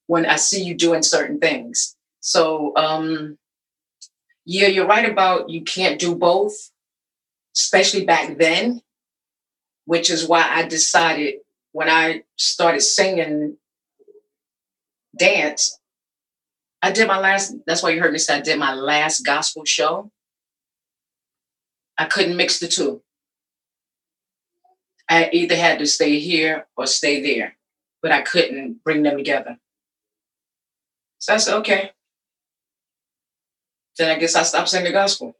when 0.08 0.26
I 0.26 0.38
see 0.38 0.64
you 0.64 0.74
doing 0.74 1.04
certain 1.04 1.40
things. 1.40 1.96
So 2.22 2.76
um 2.78 3.38
yeah, 4.46 4.68
you're 4.68 4.88
right 4.88 5.10
about 5.10 5.50
you 5.50 5.64
can't 5.64 6.00
do 6.00 6.16
both, 6.16 6.54
especially 7.56 8.06
back 8.06 8.38
then, 8.38 8.82
which 9.86 10.10
is 10.10 10.28
why 10.28 10.48
I 10.50 10.68
decided 10.68 11.36
when 11.74 11.90
I 11.90 12.24
started 12.38 12.82
singing 12.82 13.58
dance, 15.18 15.80
I 16.82 16.92
did 16.92 17.08
my 17.08 17.20
last, 17.20 17.54
that's 17.68 17.84
why 17.84 17.92
you 17.92 18.02
heard 18.02 18.12
me 18.12 18.18
say 18.18 18.38
I 18.38 18.42
did 18.42 18.58
my 18.58 18.74
last 18.74 19.26
gospel 19.26 19.66
show. 19.66 20.12
I 21.98 22.06
couldn't 22.06 22.36
mix 22.36 22.60
the 22.60 22.68
two. 22.68 23.04
I 25.10 25.30
either 25.32 25.56
had 25.56 25.80
to 25.80 25.86
stay 25.86 26.20
here 26.20 26.68
or 26.76 26.88
stay 26.88 27.22
there, 27.22 27.58
but 28.02 28.12
I 28.12 28.22
couldn't 28.22 28.84
bring 28.84 29.04
them 29.04 29.18
together. 29.18 29.58
So 31.20 31.34
I 31.36 31.38
said, 31.38 31.58
okay. 31.58 31.92
Then 33.98 34.10
I 34.10 34.20
guess 34.20 34.36
I 34.36 34.44
stop 34.44 34.68
singing 34.68 34.86
the 34.86 34.92
gospel. 34.92 35.36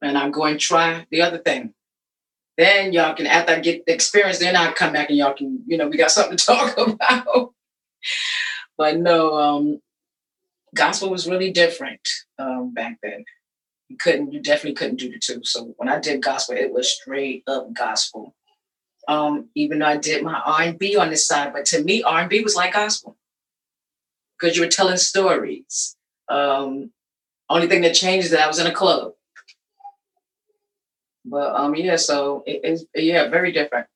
And 0.00 0.16
I'm 0.16 0.30
going 0.30 0.54
to 0.54 0.60
try 0.60 1.06
the 1.10 1.22
other 1.22 1.38
thing. 1.38 1.74
Then 2.56 2.92
y'all 2.92 3.14
can, 3.14 3.26
after 3.26 3.52
I 3.52 3.60
get 3.60 3.86
the 3.86 3.92
experience, 3.94 4.38
then 4.38 4.56
I'll 4.56 4.72
come 4.72 4.92
back 4.92 5.08
and 5.08 5.18
y'all 5.18 5.34
can, 5.34 5.62
you 5.66 5.76
know, 5.76 5.88
we 5.88 5.96
got 5.96 6.10
something 6.10 6.36
to 6.36 6.44
talk 6.46 6.78
about. 6.78 7.52
but 8.76 8.98
no, 8.98 9.34
um, 9.38 9.80
gospel 10.74 11.10
was 11.10 11.28
really 11.28 11.50
different 11.50 12.00
um, 12.38 12.72
back 12.72 12.98
then. 13.02 13.24
You 13.88 13.96
couldn't 13.96 14.32
you 14.32 14.40
definitely 14.40 14.74
couldn't 14.74 15.00
do 15.00 15.10
the 15.10 15.18
two. 15.18 15.40
So 15.44 15.74
when 15.76 15.88
i 15.88 15.98
did 15.98 16.22
gospel 16.22 16.56
it 16.56 16.72
was 16.72 16.90
straight 16.90 17.42
up 17.46 17.72
gospel. 17.72 18.34
Um 19.06 19.48
even 19.54 19.78
though 19.78 19.86
i 19.86 19.96
did 19.96 20.22
my 20.22 20.40
r&b 20.44 20.96
on 20.96 21.10
this 21.10 21.26
side 21.26 21.52
but 21.52 21.64
to 21.66 21.82
me 21.82 22.02
r&b 22.02 22.42
was 22.42 22.54
like 22.56 22.74
gospel. 22.74 23.16
Because 24.38 24.56
you 24.56 24.62
were 24.62 24.68
telling 24.68 24.98
stories. 24.98 25.96
Um 26.28 26.92
only 27.50 27.66
thing 27.68 27.82
that 27.82 27.94
changed 27.94 28.26
is 28.26 28.30
that 28.32 28.40
i 28.42 28.46
was 28.48 28.58
in 28.58 28.66
a 28.66 28.72
club 28.74 29.12
but 31.24 31.54
um 31.56 31.74
yeah 31.76 31.96
so 31.96 32.42
it, 32.46 32.60
it's 32.64 32.84
yeah 32.94 33.28
very 33.28 33.52
different 33.52 33.86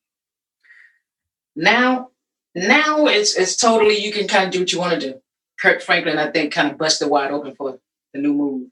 now 1.56 2.10
now 2.54 3.06
it's 3.06 3.36
it's 3.36 3.56
totally 3.56 3.98
you 3.98 4.12
can 4.12 4.28
kind 4.28 4.46
of 4.46 4.52
do 4.52 4.60
what 4.60 4.72
you 4.72 4.78
want 4.80 5.00
to 5.00 5.12
do 5.12 5.20
kirk 5.60 5.82
franklin 5.82 6.18
i 6.18 6.30
think 6.30 6.52
kind 6.52 6.70
of 6.70 6.78
busted 6.78 7.08
wide 7.10 7.30
open 7.30 7.54
for 7.54 7.78
the 8.14 8.20
new 8.20 8.32
move 8.34 8.62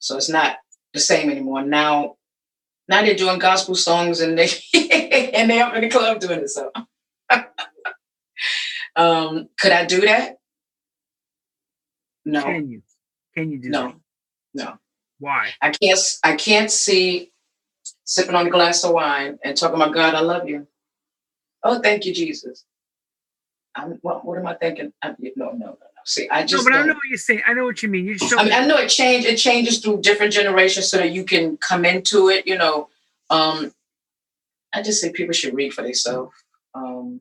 so 0.00 0.16
it's 0.16 0.28
not 0.30 0.58
the 0.94 1.00
same 1.00 1.30
anymore. 1.30 1.62
Now, 1.64 2.16
now 2.88 3.02
they're 3.02 3.16
doing 3.16 3.38
gospel 3.38 3.74
songs 3.74 4.20
and 4.20 4.38
they 4.38 4.48
and 5.34 5.50
they 5.50 5.60
up 5.60 5.74
in 5.74 5.82
the 5.82 5.90
club 5.90 6.20
doing 6.20 6.40
it. 6.40 6.50
So, 6.50 6.70
um, 8.96 9.48
could 9.58 9.72
I 9.72 9.84
do 9.86 10.02
that? 10.02 10.38
No, 12.24 12.42
Can 12.42 12.70
you? 12.70 12.82
Can 13.38 13.52
you 13.52 13.58
do 13.58 13.68
no, 13.68 13.86
that? 13.86 13.94
no. 14.54 14.78
Why? 15.20 15.50
I 15.62 15.70
can't. 15.70 15.98
I 16.24 16.34
can't 16.34 16.70
see 16.70 17.30
sipping 18.02 18.34
on 18.34 18.48
a 18.48 18.50
glass 18.50 18.82
of 18.82 18.92
wine 18.92 19.38
and 19.44 19.56
talking 19.56 19.76
about 19.76 19.94
God. 19.94 20.14
I 20.14 20.20
love 20.20 20.48
you. 20.48 20.66
Oh, 21.62 21.80
thank 21.80 22.04
you, 22.04 22.12
Jesus. 22.12 22.64
I'm, 23.76 23.92
what, 24.02 24.24
what 24.24 24.38
am 24.38 24.46
I 24.48 24.54
thinking? 24.54 24.92
I, 25.02 25.10
no, 25.10 25.30
no, 25.36 25.52
no, 25.52 25.66
no. 25.66 25.76
See, 26.04 26.28
I 26.28 26.44
just. 26.44 26.64
No, 26.64 26.70
but 26.70 26.74
I 26.74 26.78
don't. 26.78 26.88
know 26.88 26.94
what 26.94 27.08
you're 27.08 27.16
saying. 27.16 27.42
I 27.46 27.52
know 27.52 27.64
what 27.64 27.80
you 27.80 27.88
mean. 27.88 28.06
You 28.06 28.18
just 28.18 28.32
I 28.36 28.42
mean, 28.42 28.52
I 28.52 28.66
know 28.66 28.76
it 28.76 28.88
change. 28.88 29.24
It 29.24 29.36
changes 29.36 29.78
through 29.78 30.00
different 30.00 30.32
generations 30.32 30.90
so 30.90 30.96
that 30.96 31.12
you 31.12 31.22
can 31.22 31.58
come 31.58 31.84
into 31.84 32.28
it. 32.28 32.44
You 32.44 32.58
know, 32.58 32.88
um, 33.30 33.72
I 34.74 34.82
just 34.82 35.00
say 35.00 35.12
people 35.12 35.32
should 35.32 35.54
read 35.54 35.72
for 35.72 35.82
themselves. 35.82 36.34
um, 36.74 37.20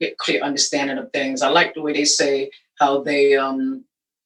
get 0.00 0.18
clear 0.18 0.42
understanding 0.42 0.98
of 0.98 1.10
things. 1.12 1.42
I 1.42 1.48
like 1.48 1.74
the 1.74 1.82
way 1.82 1.92
they 1.92 2.04
say 2.04 2.50
how 2.78 3.02
they 3.02 3.36
um, 3.36 3.84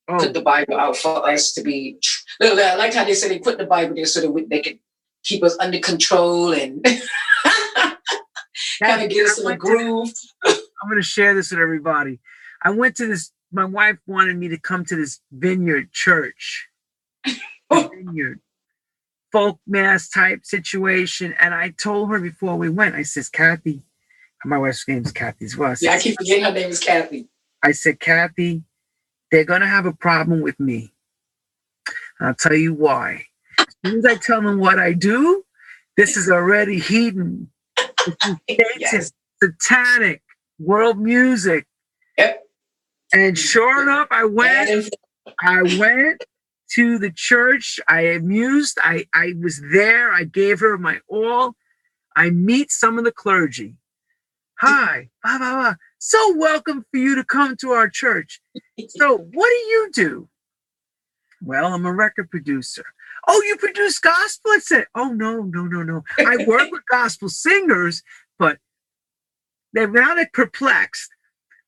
Oh, 0.09 0.19
put 0.19 0.35
the 0.35 0.41
Bible 0.41 0.77
out 0.77 0.97
for 0.97 1.29
us 1.29 1.53
to 1.55 1.63
be. 1.63 1.99
Look, 2.41 2.59
I 2.59 2.77
like 2.77 2.95
how 2.95 3.05
they 3.05 3.15
said 3.15 3.31
they 3.31 3.41
put 3.41 3.59
the 3.59 3.67
Bible 3.67 3.97
there 3.97 4.07
so 4.07 4.21
that 4.21 4.31
we, 4.31 4.45
they 4.45 4.61
can 4.61 4.79
keep 5.25 5.43
us 5.43 5.57
under 5.59 5.79
control 5.81 6.53
and 6.53 6.85
kind 8.83 9.03
of 9.03 9.11
get 9.11 9.27
us 9.27 9.39
in 9.39 9.45
a 9.45 9.49
went 9.49 9.61
to- 9.61 9.67
groove. 9.67 10.13
I'm 10.45 10.89
going 10.89 11.01
to 11.01 11.03
share 11.03 11.35
this 11.35 11.51
with 11.51 11.59
everybody. 11.61 12.21
I 12.63 12.71
went 12.71 12.97
to 12.97 13.07
this. 13.07 13.33
My 13.53 13.65
wife 13.65 13.97
wanted 14.07 14.37
me 14.37 14.49
to 14.49 14.59
come 14.59 14.85
to 14.87 14.97
this 14.97 15.21
vineyard 15.33 15.93
church, 15.93 16.69
vineyard 17.73 18.41
folk 19.33 19.59
mass 19.67 20.09
type 20.09 20.45
situation, 20.45 21.35
and 21.41 21.55
I 21.55 21.71
told 21.71 22.11
her 22.11 22.21
before 22.21 22.57
we 22.57 22.69
went. 22.69 22.95
I 22.95 23.03
says, 23.03 23.29
Kathy, 23.29 23.83
my 24.45 24.59
wife's 24.59 24.87
name 24.87 25.05
is 25.05 25.13
Kathy 25.13 25.45
as 25.47 25.57
well. 25.57 25.75
Yeah, 25.81 25.93
I 25.93 25.99
keep 25.99 26.17
forgetting 26.17 26.45
her 26.45 26.53
name 26.53 26.71
is 26.71 26.81
Kathy. 26.81 27.29
I 27.63 27.73
said, 27.73 28.01
Kathy, 28.01 28.63
they're 29.33 29.45
going 29.45 29.63
to 29.63 29.67
have 29.69 29.87
a 29.87 29.93
problem 29.93 30.43
with 30.43 30.59
me. 30.61 30.93
I'll 32.21 32.35
tell 32.35 32.55
you 32.55 32.75
why. 32.75 33.25
As 33.85 33.93
soon 33.93 33.99
as 34.01 34.07
I 34.07 34.17
tell 34.17 34.43
them 34.43 34.59
what 34.59 34.79
I 34.79 34.93
do, 34.95 35.45
this 35.97 36.17
is 36.17 36.31
already 36.31 36.79
heathen. 36.81 37.51
This 38.07 38.17
is 38.27 38.37
Yes. 38.79 39.13
satanic, 39.43 40.23
world 40.59 40.99
music. 41.01 41.67
Yep. 42.19 42.45
And 43.15 43.39
sure 43.39 43.83
enough, 43.83 44.09
I 44.13 44.25
went. 44.27 44.91
I 45.43 45.63
went 45.79 46.25
to 46.75 46.99
the 46.99 47.13
church. 47.13 47.81
I 47.89 48.03
amused. 48.03 48.79
I, 48.83 49.07
I 49.15 49.35
was 49.43 49.63
there. 49.73 50.13
I 50.13 50.25
gave 50.25 50.61
her 50.61 50.79
my 50.79 51.01
all. 51.09 51.55
I 52.17 52.31
meet 52.31 52.73
some 52.73 52.99
of 52.99 53.05
the 53.05 53.13
clergy. 53.13 53.75
Hi, 54.61 55.11
blah, 55.23 55.39
blah, 55.39 55.55
blah. 55.55 55.75
So 55.99 56.35
welcome 56.37 56.85
for 56.91 56.99
you 56.99 57.15
to 57.17 57.25
come 57.25 57.57
to 57.61 57.73
our 57.73 57.89
church. 57.89 58.41
So 58.89 59.17
what 59.33 59.49
do 59.49 59.55
you 59.55 59.91
do? 59.93 60.29
Well, 61.43 61.75
I'm 61.75 61.85
a 61.85 61.93
record 61.93 62.31
producer. 62.31 62.85
Oh, 63.29 63.43
you 63.43 63.57
produce 63.57 63.99
gospel? 63.99 64.53
I 64.53 64.59
said, 64.59 64.87
oh 64.95 65.13
no, 65.13 65.43
no, 65.43 65.65
no, 65.65 65.83
no. 65.83 66.05
I 66.19 66.45
work 66.47 66.71
with 66.71 66.83
gospel 66.91 67.29
singers, 67.29 68.03
but 68.39 68.59
they're 69.73 69.91
now 69.91 70.15
they're 70.15 70.31
perplexed. 70.33 71.11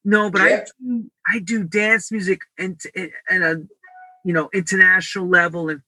No, 0.05 0.31
but 0.31 0.41
I 0.41 0.65
do 0.81 1.11
I 1.27 1.39
do 1.41 1.65
dance 1.65 2.11
music 2.11 2.41
and 2.57 2.81
and 3.29 3.45
a 3.45 3.57
you 4.25 4.33
know 4.33 4.49
international 4.55 5.29
level 5.29 5.69
and 5.69 5.83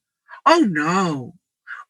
oh 0.44 0.66
no, 0.68 1.34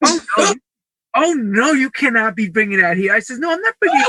oh 0.05 0.21
no, 0.39 0.55
oh 1.17 1.33
no, 1.33 1.73
you 1.73 1.91
cannot 1.91 2.37
be 2.37 2.49
bringing 2.49 2.81
that 2.81 2.97
here. 2.97 3.13
I 3.13 3.21
says 3.21 3.39
no, 3.39 3.51
I'm 3.51 3.61
not 3.61 3.75
bringing. 3.81 4.05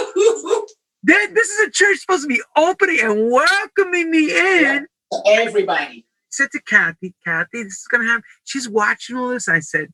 That 1.04 1.32
this 1.34 1.50
is 1.50 1.68
a 1.68 1.72
church 1.72 2.00
supposed 2.00 2.24
to 2.24 2.28
be 2.28 2.42
opening 2.56 3.00
and 3.02 3.32
welcoming 3.32 4.12
me 4.12 4.30
in. 4.30 4.88
Yeah. 5.12 5.20
Everybody. 5.26 6.06
said 6.30 6.50
to 6.52 6.62
Kathy, 6.62 7.14
Kathy, 7.26 7.64
this 7.64 7.74
is 7.74 7.88
gonna 7.90 8.06
happen. 8.06 8.24
She's 8.44 8.70
watching 8.70 9.18
all 9.18 9.30
this. 9.30 9.50
I 9.50 9.60
said, 9.60 9.90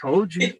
told 0.00 0.34
you. 0.34 0.54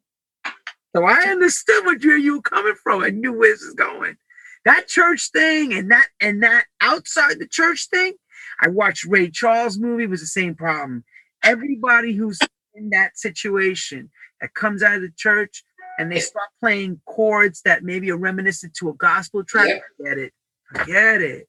So 0.95 1.05
I 1.05 1.29
understood 1.29 1.85
what 1.85 2.03
you 2.03 2.15
you 2.15 2.37
were 2.37 2.43
coming 2.43 2.75
from. 2.83 3.03
I 3.03 3.11
knew 3.11 3.33
where 3.33 3.53
this 3.53 3.63
is 3.63 3.75
going. 3.75 4.17
That 4.65 4.89
church 4.89 5.31
thing 5.33 5.73
and 5.73 5.91
that 5.91 6.09
and 6.21 6.43
that 6.43 6.65
outside 6.81 7.39
the 7.39 7.49
church 7.49 7.89
thing. 7.91 8.15
I 8.61 8.69
watched 8.69 9.05
Ray 9.05 9.31
Charles 9.31 9.79
movie 9.79 10.07
was 10.07 10.21
the 10.21 10.27
same 10.27 10.55
problem. 10.55 11.05
Everybody 11.43 12.15
who's 12.15 12.39
in 12.75 12.91
that 12.91 13.17
situation 13.17 14.11
that 14.41 14.55
comes 14.55 14.83
out 14.83 14.97
of 14.97 15.03
the 15.03 15.13
church 15.17 15.63
and 16.01 16.11
they 16.11 16.19
start 16.19 16.49
playing 16.61 16.99
chords 17.05 17.61
that 17.63 17.85
maybe 17.85 18.11
are 18.11 18.17
reminiscent 18.17 18.73
to 18.73 18.89
a 18.89 18.95
gospel 18.95 19.45
track, 19.45 19.69
Yeah. 19.69 19.81
forget 19.99 20.19
it. 20.19 20.33
Forget 20.75 21.21
it. 21.21 21.49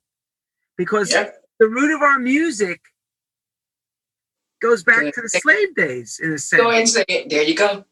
Because 0.75 1.09
Yep. 1.09 1.41
the 1.59 1.69
root 1.69 1.95
of 1.95 2.01
our 2.01 2.19
music 2.19 2.81
goes 4.59 4.83
back 4.83 5.13
to 5.13 5.21
the 5.21 5.29
slave 5.29 5.73
days 5.73 6.19
in 6.21 6.33
a 6.33 6.37
sense. 6.37 6.61
Go 6.61 6.69
ahead 6.69 6.81
and 6.81 6.89
say 6.89 7.05
it. 7.07 7.29
There 7.29 7.43
you 7.43 7.55
go. 7.55 7.85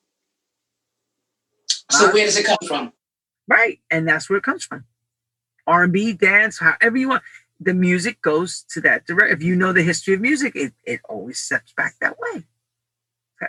So 1.92 2.08
Huh? 2.08 2.12
where 2.12 2.26
does 2.26 2.36
it 2.36 2.46
come 2.46 2.58
from? 2.68 2.94
Right. 3.48 3.80
And 3.90 4.06
that's 4.06 4.30
where 4.30 4.38
it 4.38 4.44
comes 4.44 4.66
from. 4.66 4.84
R&B, 5.66 6.12
dance, 6.12 6.60
however 6.60 6.98
you 6.98 7.08
want. 7.08 7.24
The 7.62 7.74
music 7.74 8.22
goes 8.22 8.64
to 8.64 8.82
that 8.82 9.06
direct. 9.06 9.32
If 9.32 9.42
you 9.44 9.56
know 9.56 9.72
the 9.72 9.84
history 9.84 10.14
of 10.14 10.20
music, 10.20 10.58
it, 10.58 10.74
it 10.84 11.00
always 11.08 11.40
steps 11.40 11.72
back 11.72 11.96
that 12.02 12.18
way. 12.20 12.44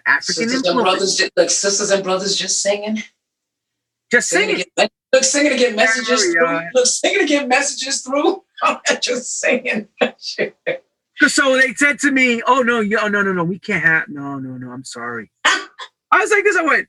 African 0.07 0.49
Sisters 0.49 0.63
and 0.63 0.81
brothers, 0.81 1.17
just, 1.17 1.33
look, 1.37 1.51
sisters 1.51 1.91
and 1.91 2.05
brothers 2.05 2.37
just 2.37 2.63
singing. 2.63 3.03
Just 4.11 4.29
sing 4.29 4.49
Singing 4.49 4.65
get, 4.77 4.91
look, 5.13 5.25
singing 5.25 5.53
to 5.53 5.59
get 5.59 5.77
messages 5.77 6.25
through. 6.33 6.61
Look, 6.75 6.87
singing 6.87 7.21
to 7.21 7.27
get 7.27 7.49
messages 7.49 8.03
through. 8.03 8.43
I'm 8.63 8.79
not 8.89 9.03
just 9.03 9.41
singing. 9.41 9.89
So 11.29 11.57
they 11.57 11.75
said 11.75 11.99
to 12.01 12.11
me, 12.11 12.43
"Oh 12.47 12.63
no, 12.63 12.81
you, 12.81 12.99
oh 13.01 13.09
no, 13.09 13.23
no, 13.23 13.33
no, 13.33 13.45
we 13.45 13.59
can't 13.59 13.85
have. 13.85 14.09
No, 14.09 14.39
no, 14.39 14.57
no. 14.57 14.73
I'm 14.73 14.85
sorry." 14.85 15.31
I 15.45 15.69
was 16.15 16.31
like 16.31 16.45
this. 16.45 16.57
I 16.57 16.63
went, 16.63 16.89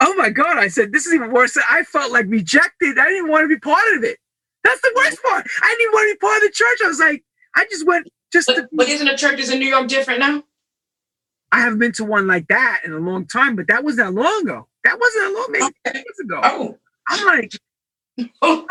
"Oh 0.00 0.14
my 0.16 0.30
god!" 0.30 0.58
I 0.58 0.68
said, 0.68 0.92
"This 0.92 1.06
is 1.06 1.14
even 1.14 1.30
worse." 1.30 1.56
I 1.70 1.84
felt 1.84 2.12
like 2.12 2.26
rejected. 2.28 2.98
I 2.98 3.04
didn't 3.06 3.28
want 3.28 3.44
to 3.44 3.48
be 3.48 3.58
part 3.58 3.94
of 3.96 4.04
it. 4.04 4.18
That's 4.64 4.80
the 4.80 4.92
worst 4.96 5.22
part. 5.22 5.46
I 5.62 5.76
didn't 5.78 5.92
want 5.92 6.08
to 6.10 6.14
be 6.14 6.18
part 6.18 6.36
of 6.38 6.42
the 6.42 6.52
church. 6.52 6.78
I 6.84 6.88
was 6.88 6.98
like, 6.98 7.24
I 7.54 7.66
just 7.70 7.86
went 7.86 8.08
just 8.32 8.48
to. 8.48 8.54
but, 8.54 8.68
but 8.72 8.88
isn't 8.88 9.06
the 9.06 9.16
churches 9.16 9.50
in 9.50 9.60
New 9.60 9.68
York 9.68 9.86
different 9.86 10.20
now? 10.20 10.42
I 11.54 11.60
haven't 11.62 11.80
been 11.80 11.92
to 11.94 12.04
one 12.06 12.28
like 12.28 12.48
that 12.48 12.82
in 12.86 12.92
a 12.94 12.98
long 13.00 13.26
time, 13.26 13.56
but 13.56 13.68
that 13.68 13.84
wasn't 13.84 14.14
that 14.14 14.22
long 14.22 14.42
ago. 14.42 14.68
That 14.84 15.00
wasn't 15.00 15.24
that 15.24 15.34
long, 15.34 15.48
maybe 15.50 15.74
Okay. 15.86 15.98
years 16.00 16.20
ago. 16.20 16.40
Oh. 16.44 16.78
I'm 17.08 17.26
like, 17.26 17.52
Oh. 18.42 18.66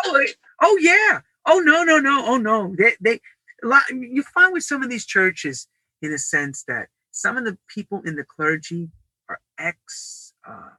oh, 0.62 0.78
yeah, 0.82 1.22
oh 1.48 1.60
no, 1.60 1.84
no, 1.84 2.00
no, 2.00 2.26
oh 2.28 2.38
no. 2.38 2.76
They, 2.78 2.96
they, 3.02 3.22
a 3.64 3.68
lot, 3.68 3.84
you 3.92 4.24
find 4.24 4.54
with 4.54 4.64
some 4.64 4.84
of 4.84 4.90
these 4.90 5.06
churches, 5.06 5.68
in 6.02 6.14
a 6.14 6.18
sense 6.20 6.64
that 6.68 6.90
some 7.12 7.38
of 7.38 7.46
the 7.46 7.58
people 7.70 8.02
in 8.06 8.16
the 8.16 8.26
clergy 8.26 8.90
are 9.30 9.40
ex 9.60 10.34
uh, 10.48 10.72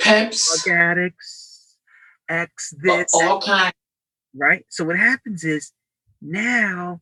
Pimps. 0.00 0.64
drug 0.64 0.76
addicts, 0.78 1.76
ex 2.28 2.74
this, 2.82 3.12
all 3.14 3.40
kind. 3.42 3.74
right? 4.36 4.66
So 4.70 4.84
what 4.84 4.98
happens 4.98 5.44
is 5.44 5.72
now 6.22 7.00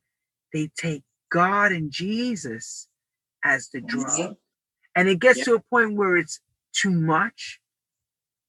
they 0.55 0.71
take 0.79 1.05
God 1.33 1.73
and 1.73 1.91
Jesus 1.93 2.89
as 3.45 3.69
the 3.71 3.81
drug. 3.81 4.07
Mhm. 4.07 4.37
and 4.97 5.09
it 5.09 5.21
gets 5.21 5.39
Yeah. 5.39 5.45
to 5.45 5.55
a 5.55 5.61
point 5.61 5.95
where 5.95 6.17
it's 6.17 6.41
too 6.73 6.91
much. 6.91 7.61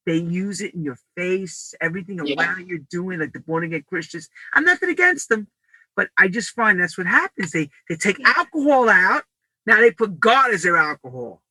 They 0.07 0.15
use 0.17 0.59
it 0.61 0.73
in 0.73 0.83
your 0.83 0.97
face, 1.15 1.75
everything 1.79 2.19
Yeah. 2.25 2.35
around 2.43 2.67
you're 2.67 2.79
doing, 2.89 3.19
like 3.19 3.33
the 3.33 3.39
born 3.39 3.63
again 3.63 3.83
Christians. 3.87 4.27
I'm 4.53 4.63
nothing 4.65 4.89
against 4.89 5.29
them, 5.29 5.47
but 5.95 6.09
I 6.17 6.27
just 6.27 6.49
find 6.51 6.79
that's 6.79 6.97
what 6.97 7.05
happens. 7.07 7.51
They 7.51 7.69
they 7.87 7.95
take 7.95 8.19
alcohol 8.25 8.89
out. 8.89 9.23
Now 9.67 9.79
they 9.79 9.91
put 9.91 10.19
God 10.19 10.51
as 10.51 10.63
their 10.63 10.77
alcohol. 10.77 11.43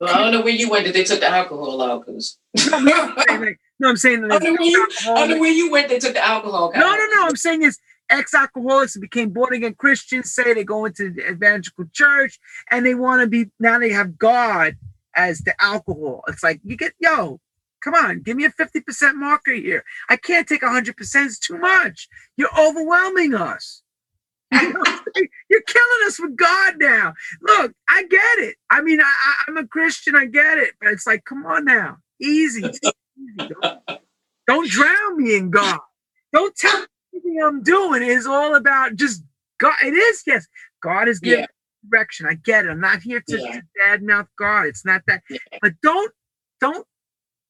Well, 0.00 0.12
I 0.12 0.18
don't 0.18 0.32
know 0.32 0.40
where 0.42 0.52
you 0.52 0.68
went 0.68 0.84
that 0.86 0.94
they 0.94 1.04
took 1.04 1.20
the 1.20 1.28
alcohol 1.28 1.80
out, 1.80 2.04
cause 2.04 2.38
No, 2.56 2.76
I'm 2.76 3.16
saying, 3.28 3.40
like, 3.40 3.60
no, 3.78 3.88
I'm 3.90 3.96
saying 3.96 4.22
that 4.22 4.32
I 4.32 4.38
know 4.44 4.52
where 4.54 4.62
you- 4.62 4.88
I 5.02 5.14
don't 5.14 5.30
know 5.30 5.38
where 5.38 5.52
you 5.52 5.70
went 5.70 5.88
they 5.88 6.00
took 6.00 6.14
the 6.14 6.24
alcohol. 6.24 6.72
Out. 6.74 6.80
No, 6.80 6.90
no, 6.96 7.06
no. 7.14 7.26
I'm 7.28 7.36
saying 7.36 7.62
is 7.62 7.78
ex-alcoholics 8.12 8.96
became 8.98 9.30
born 9.30 9.54
again 9.54 9.74
Christians 9.74 10.32
say 10.32 10.54
they 10.54 10.64
go 10.64 10.84
into 10.84 11.10
the 11.10 11.30
evangelical 11.30 11.86
church 11.92 12.38
and 12.70 12.84
they 12.84 12.94
want 12.94 13.22
to 13.22 13.26
be 13.26 13.50
now 13.58 13.78
they 13.78 13.90
have 13.90 14.18
God 14.18 14.76
as 15.14 15.40
the 15.40 15.54
alcohol. 15.62 16.22
It's 16.28 16.42
like 16.42 16.60
you 16.64 16.76
get 16.76 16.92
yo, 17.00 17.40
come 17.82 17.94
on, 17.94 18.20
give 18.20 18.36
me 18.36 18.44
a 18.44 18.50
50% 18.50 19.14
marker 19.14 19.52
here. 19.52 19.84
I 20.08 20.16
can't 20.16 20.46
take 20.46 20.62
100%, 20.62 20.94
it's 21.26 21.38
too 21.38 21.58
much. 21.58 22.08
You're 22.36 22.56
overwhelming 22.58 23.34
us. 23.34 23.82
You're 24.52 25.62
killing 25.66 26.06
us 26.06 26.20
with 26.20 26.36
God 26.36 26.74
now. 26.78 27.14
Look, 27.40 27.72
I 27.88 28.02
get 28.04 28.38
it. 28.38 28.56
I 28.70 28.82
mean, 28.82 29.00
I, 29.00 29.34
I'm 29.48 29.56
a 29.56 29.66
Christian, 29.66 30.14
I 30.14 30.26
get 30.26 30.58
it, 30.58 30.74
but 30.80 30.92
it's 30.92 31.06
like, 31.06 31.24
come 31.24 31.46
on 31.46 31.64
now, 31.64 31.96
easy. 32.20 32.64
easy. 32.66 32.92
Don't, 33.38 34.00
don't 34.46 34.68
drown 34.68 35.22
me 35.22 35.36
in 35.36 35.50
God. 35.50 35.80
Don't 36.32 36.54
tell 36.54 36.80
me 36.80 36.86
everything 37.14 37.42
I'm 37.42 37.62
doing 37.62 38.02
is 38.02 38.26
all 38.26 38.54
about 38.54 38.96
just 38.96 39.22
God. 39.58 39.74
It 39.84 39.94
is, 39.94 40.22
yes. 40.26 40.46
God 40.82 41.08
is 41.08 41.20
giving 41.20 41.40
Yeah. 41.40 41.46
direction. 41.90 42.26
I 42.26 42.34
get 42.34 42.64
it. 42.66 42.70
I'm 42.70 42.80
not 42.80 43.02
here 43.02 43.22
to, 43.28 43.38
Yeah. 43.38 43.60
to 43.60 43.62
badmouth 43.84 44.28
God. 44.38 44.66
It's 44.66 44.84
not 44.84 45.02
that. 45.06 45.22
Yeah. 45.30 45.38
But 45.60 45.74
don't, 45.82 46.12
don't, 46.60 46.86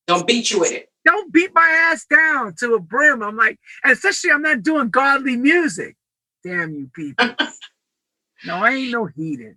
Don't 0.06 0.26
beat 0.26 0.50
you 0.50 0.60
with 0.60 0.72
it. 0.72 0.88
don't 1.04 1.32
beat 1.32 1.52
my 1.54 1.68
ass 1.90 2.04
down 2.06 2.54
to 2.60 2.74
a 2.74 2.80
brim. 2.80 3.22
I'm 3.22 3.36
like, 3.36 3.58
and 3.84 3.92
especially 3.92 4.30
I'm 4.30 4.42
not 4.42 4.62
doing 4.62 4.90
godly 4.90 5.36
music. 5.36 5.96
Damn 6.44 6.74
you 6.74 6.90
people. 6.94 7.30
no, 8.44 8.56
I 8.56 8.72
ain't 8.72 8.90
no 8.92 9.06
heathen. 9.06 9.56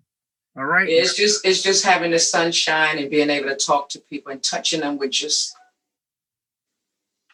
All 0.57 0.65
right. 0.65 0.87
It's 0.87 1.15
just 1.15 1.45
it's 1.45 1.61
just 1.61 1.83
having 1.83 2.11
the 2.11 2.19
sunshine 2.19 2.97
and 2.99 3.09
being 3.09 3.29
able 3.29 3.49
to 3.49 3.55
talk 3.55 3.89
to 3.89 3.99
people 3.99 4.31
and 4.31 4.41
touching 4.41 4.79
them 4.79 4.97
with 4.97 5.11
just 5.11 5.53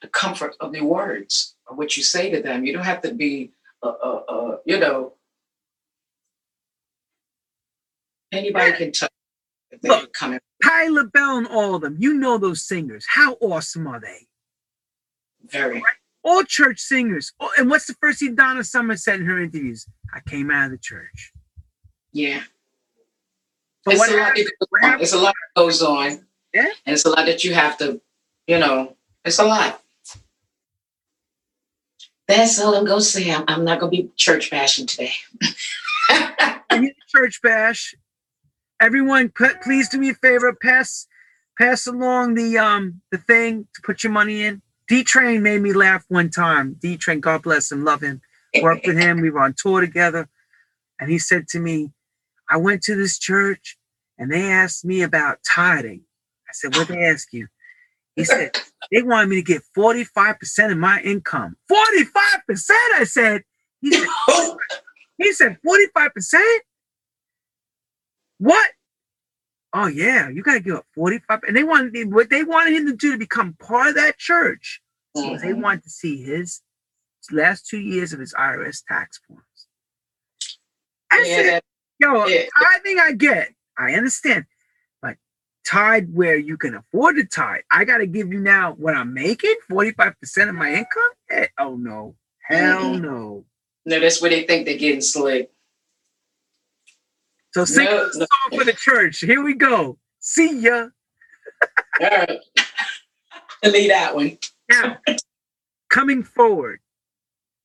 the 0.01 0.07
comfort 0.07 0.55
of 0.59 0.71
the 0.71 0.81
words 0.81 1.55
of 1.67 1.77
what 1.77 1.95
you 1.95 2.03
say 2.03 2.29
to 2.31 2.41
them. 2.41 2.65
You 2.65 2.73
don't 2.73 2.83
have 2.83 3.01
to 3.01 3.13
be, 3.13 3.51
uh, 3.83 3.87
uh, 4.03 4.21
uh, 4.27 4.57
you 4.65 4.79
know, 4.79 5.13
anybody 8.31 8.73
can 8.73 8.91
touch. 8.91 9.09
They 9.81 9.89
Look. 9.89 10.13
coming. 10.13 10.39
Tyler 10.63 11.05
Bell 11.05 11.37
and 11.37 11.47
all 11.47 11.75
of 11.75 11.81
them. 11.81 11.95
You 11.99 12.13
know 12.13 12.37
those 12.37 12.65
singers. 12.67 13.05
How 13.07 13.33
awesome 13.41 13.87
are 13.87 13.99
they? 13.99 14.27
Very. 15.47 15.81
All 16.23 16.43
church 16.43 16.79
singers. 16.79 17.31
Oh, 17.39 17.49
and 17.57 17.69
what's 17.69 17.87
the 17.87 17.95
first 18.01 18.19
thing 18.19 18.35
Donna 18.35 18.63
Summer 18.63 18.95
said 18.95 19.19
in 19.21 19.25
her 19.25 19.39
interviews? 19.39 19.87
I 20.13 20.19
came 20.29 20.51
out 20.51 20.65
of 20.65 20.71
the 20.71 20.77
church. 20.77 21.31
Yeah. 22.11 22.41
But 23.85 23.95
it's 23.95 24.07
a 24.07 24.11
lot 24.11 24.19
happened? 24.19 24.45
that 24.45 24.53
goes 24.59 24.67
What 24.69 24.83
on. 24.83 24.89
happened? 24.89 25.03
It's 25.03 25.13
a 25.13 25.17
lot 25.17 25.33
that 25.55 25.61
goes 25.61 25.81
on. 25.81 26.25
Yeah. 26.53 26.65
And 26.85 26.93
it's 26.93 27.05
a 27.05 27.09
lot 27.09 27.25
that 27.25 27.43
you 27.43 27.53
have 27.53 27.77
to, 27.79 28.01
you 28.45 28.59
know, 28.59 28.95
it's 29.25 29.39
a 29.39 29.45
lot. 29.45 29.81
That's 32.31 32.61
all 32.61 32.75
I'm 32.75 32.85
gonna 32.85 33.01
say. 33.01 33.29
I'm, 33.29 33.43
I'm 33.49 33.65
not 33.65 33.81
gonna 33.81 33.89
be 33.91 34.09
church 34.15 34.49
bashing 34.49 34.85
today. 34.85 35.11
church 37.09 37.41
bash. 37.43 37.93
Everyone, 38.79 39.33
please 39.61 39.89
do 39.89 39.97
me 39.97 40.11
a 40.11 40.13
favor. 40.13 40.53
Pass, 40.53 41.07
pass 41.59 41.87
along 41.87 42.35
the 42.35 42.57
um 42.57 43.01
the 43.11 43.17
thing 43.17 43.67
to 43.75 43.81
put 43.81 44.05
your 44.05 44.13
money 44.13 44.43
in. 44.43 44.61
D 44.87 45.03
Train 45.03 45.43
made 45.43 45.61
me 45.61 45.73
laugh 45.73 46.05
one 46.07 46.29
time. 46.29 46.77
D 46.81 46.95
Train, 46.95 47.19
God 47.19 47.41
bless 47.43 47.69
him, 47.69 47.83
love 47.83 47.99
him. 47.99 48.21
Worked 48.61 48.87
with 48.87 48.97
him. 48.97 49.19
We 49.19 49.29
were 49.29 49.41
on 49.41 49.53
tour 49.57 49.81
together, 49.81 50.29
and 51.01 51.11
he 51.11 51.19
said 51.19 51.49
to 51.49 51.59
me, 51.59 51.91
"I 52.49 52.55
went 52.55 52.81
to 52.83 52.95
this 52.95 53.19
church, 53.19 53.77
and 54.17 54.31
they 54.31 54.49
asked 54.49 54.85
me 54.85 55.01
about 55.01 55.39
tithing." 55.43 56.03
I 56.47 56.53
said, 56.53 56.77
"What 56.77 56.87
they 56.87 57.03
ask 57.03 57.33
you?" 57.33 57.49
He 58.15 58.25
said, 58.25 58.57
"They 58.91 59.01
wanted 59.01 59.29
me 59.29 59.37
to 59.37 59.41
get 59.41 59.63
forty 59.73 60.03
five 60.03 60.39
percent 60.39 60.71
of 60.71 60.77
my 60.77 61.01
income." 61.01 61.55
Forty 61.67 62.03
five 62.05 62.41
percent, 62.47 62.93
I 62.95 63.03
said. 63.05 63.43
He 63.81 63.91
said, 63.91 64.07
he 65.17 65.33
said 65.33 65.57
45%? 65.67 66.41
What? 68.39 68.71
Oh 69.73 69.87
yeah, 69.87 70.29
you 70.29 70.43
gotta 70.43 70.59
give 70.59 70.75
up 70.75 70.85
45. 70.95 71.41
And 71.47 71.55
they 71.55 71.63
wanted 71.63 72.13
what 72.13 72.29
they 72.29 72.43
wanted 72.43 72.73
him 72.73 72.87
to 72.87 72.95
do 72.95 73.13
to 73.13 73.17
become 73.17 73.53
part 73.53 73.89
of 73.89 73.95
that 73.95 74.17
church. 74.17 74.81
was 75.13 75.41
they 75.41 75.49
mm-hmm. 75.49 75.61
wanted 75.61 75.83
to 75.83 75.89
see 75.89 76.21
his 76.21 76.61
last 77.31 77.67
two 77.67 77.79
years 77.79 78.11
of 78.13 78.19
his 78.19 78.33
IRS 78.33 78.83
tax 78.85 79.21
forms. 79.27 79.43
I 81.11 81.23
Yeah, 81.25 81.35
said, 81.35 81.61
yo, 81.99 82.25
yeah. 82.25 82.45
think 82.83 82.99
I 82.99 83.13
get. 83.13 83.53
I 83.77 83.93
understand. 83.93 84.45
Tithe 85.65 86.09
where 86.13 86.37
you 86.37 86.57
can 86.57 86.75
afford 86.75 87.15
to 87.17 87.25
tie. 87.25 87.61
I 87.71 87.85
gotta 87.85 88.07
give 88.07 88.31
you 88.33 88.39
now 88.39 88.73
what 88.73 88.95
I'm 88.95 89.13
making, 89.13 89.55
45% 89.69 90.49
of 90.49 90.55
my 90.55 90.69
income? 90.73 91.11
Eh, 91.29 91.47
oh 91.59 91.75
no. 91.75 92.15
Hell 92.43 92.95
Mhm. 92.95 93.01
no. 93.01 93.45
no, 93.85 93.99
that's 93.99 94.21
where 94.21 94.31
they 94.31 94.43
think 94.43 94.65
they're 94.65 94.77
getting 94.77 95.01
slick. 95.01 95.51
So 97.53 97.65
sing 97.65 97.85
No, 97.85 98.05
no. 98.05 98.11
song 98.11 98.57
for 98.59 98.63
the 98.65 98.73
church. 98.73 99.19
Here 99.19 99.41
we 99.43 99.53
go. 99.53 99.97
See 100.19 100.59
ya. 100.59 100.87
All 101.99 102.07
right. 102.09 102.39
Leave 103.63 103.89
that 103.89 104.15
one. 104.15 104.37
Now, 104.69 104.99
coming 105.89 106.23
forward, 106.23 106.79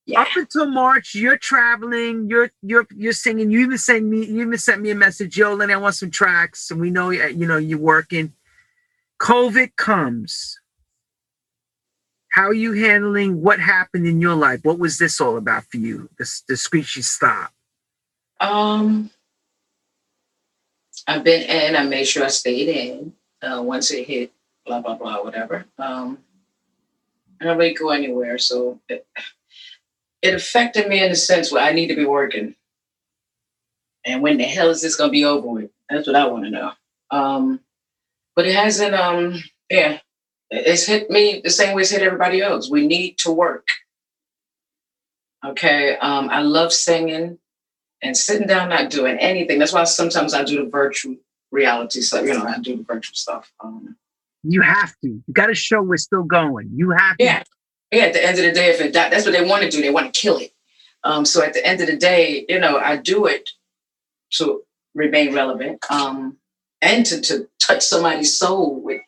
Yeah. 0.07 0.21
up 0.21 0.29
until 0.37 0.67
March, 0.67 1.15
you're 1.15 1.37
traveling. 1.37 2.29
You're 2.29 2.49
you're 2.61 2.87
you're 2.95 3.11
singing. 3.11 3.51
You 3.51 3.59
even 3.59 3.77
sent 3.77 4.05
me. 4.05 4.25
You 4.25 4.41
even 4.41 4.57
sent 4.57 4.81
me 4.81 4.89
a 4.91 4.95
message. 4.95 5.37
Yo, 5.37 5.53
Lenny, 5.53 5.73
I 5.73 5.77
want 5.77 5.95
some 5.95 6.09
tracks. 6.09 6.71
And 6.71 6.79
we 6.79 6.89
know 6.89 7.09
you 7.09 7.45
know 7.45 7.57
you're 7.57 7.77
working. 7.77 8.33
COVID 9.19 9.75
comes. 9.75 10.59
How 12.29 12.43
are 12.43 12.53
you 12.53 12.71
handling 12.71 13.41
what 13.41 13.59
happened 13.59 14.07
in 14.07 14.21
your 14.21 14.35
life? 14.35 14.61
What 14.63 14.79
was 14.79 14.97
this 14.97 15.19
all 15.19 15.35
about 15.35 15.65
for 15.65 15.77
you? 15.77 16.09
This 16.17 16.41
the 16.47 16.55
screechy 16.55 17.01
stop. 17.01 17.51
Um, 18.39 19.09
I've 21.05 21.25
been 21.25 21.41
in. 21.49 21.75
I 21.75 21.83
made 21.83 22.05
sure 22.05 22.23
I 22.23 22.29
stayed 22.29 22.69
in. 22.69 23.13
Uh, 23.41 23.61
once 23.61 23.91
it 23.91 24.07
hit, 24.07 24.31
blah 24.65 24.79
blah 24.79 24.95
blah, 24.95 25.21
whatever. 25.21 25.65
Um, 25.77 26.19
I 27.41 27.45
don't 27.45 27.57
really 27.57 27.73
go 27.73 27.89
anywhere, 27.89 28.37
so 28.37 28.79
it, 28.87 29.05
it 30.21 30.33
affected 30.33 30.87
me 30.87 31.03
in 31.03 31.09
the 31.09 31.15
sense 31.15 31.51
where 31.51 31.63
I 31.63 31.73
need 31.73 31.87
to 31.87 31.95
be 31.95 32.05
working. 32.05 32.55
And 34.05 34.21
when 34.21 34.37
the 34.37 34.43
hell 34.43 34.69
is 34.69 34.81
this 34.81 34.95
gonna 34.95 35.11
be 35.11 35.25
over 35.25 35.47
with? 35.47 35.71
That's 35.89 36.07
what 36.07 36.15
I 36.15 36.27
want 36.27 36.45
to 36.45 36.49
know. 36.49 36.71
Um, 37.11 37.59
but 38.35 38.45
it 38.47 38.55
hasn't. 38.55 38.93
Um, 38.93 39.41
yeah, 39.69 39.99
it's 40.49 40.85
hit 40.85 41.09
me 41.09 41.41
the 41.43 41.49
same 41.49 41.75
way 41.75 41.81
it's 41.81 41.91
hit 41.91 42.01
everybody 42.01 42.41
else. 42.41 42.69
We 42.69 42.87
need 42.87 43.17
to 43.19 43.31
work. 43.31 43.67
Okay. 45.45 45.97
Um, 45.97 46.29
I 46.29 46.41
love 46.41 46.73
singing 46.73 47.37
and 48.01 48.15
sitting 48.17 48.47
down 48.47 48.69
not 48.69 48.89
doing 48.89 49.17
anything. 49.19 49.59
That's 49.59 49.73
why 49.73 49.83
sometimes 49.85 50.33
I 50.33 50.43
do 50.43 50.63
the 50.63 50.69
virtual 50.69 51.15
reality 51.51 52.01
stuff. 52.01 52.25
You 52.25 52.33
know, 52.33 52.45
I 52.45 52.59
do 52.59 52.77
the 52.77 52.83
virtual 52.83 53.15
stuff. 53.15 53.51
Um, 53.63 53.95
You 54.43 54.61
have 54.61 54.91
to. 55.03 55.07
You 55.07 55.33
got 55.33 55.47
to 55.47 55.55
show 55.55 55.81
we're 55.81 55.97
still 55.97 56.23
going. 56.23 56.69
You 56.73 56.91
have 56.91 57.17
to. 57.17 57.23
yeah, 57.23 57.43
yeah. 57.91 58.03
At 58.03 58.13
the 58.13 58.23
end 58.23 58.37
of 58.37 58.45
the 58.45 58.51
day, 58.51 58.69
if 58.69 58.81
it 58.81 58.93
that's 58.93 59.25
what 59.25 59.31
they 59.31 59.45
want 59.45 59.63
to 59.63 59.69
do. 59.69 59.81
They 59.81 59.89
want 59.89 60.13
to 60.13 60.19
kill 60.19 60.37
it. 60.37 60.51
Um, 61.03 61.25
so 61.25 61.43
at 61.43 61.53
the 61.53 61.65
end 61.65 61.81
of 61.81 61.87
the 61.87 61.95
day, 61.95 62.45
you 62.49 62.59
know, 62.59 62.77
I 62.77 62.97
do 62.97 63.27
it 63.27 63.49
to 64.33 64.63
remain 64.93 65.33
relevant 65.33 65.79
um, 65.89 66.37
and 66.81 67.05
to 67.05 67.21
to 67.21 67.47
touch 67.59 67.83
somebody's 67.83 68.35
soul 68.35 68.81
with 68.81 69.01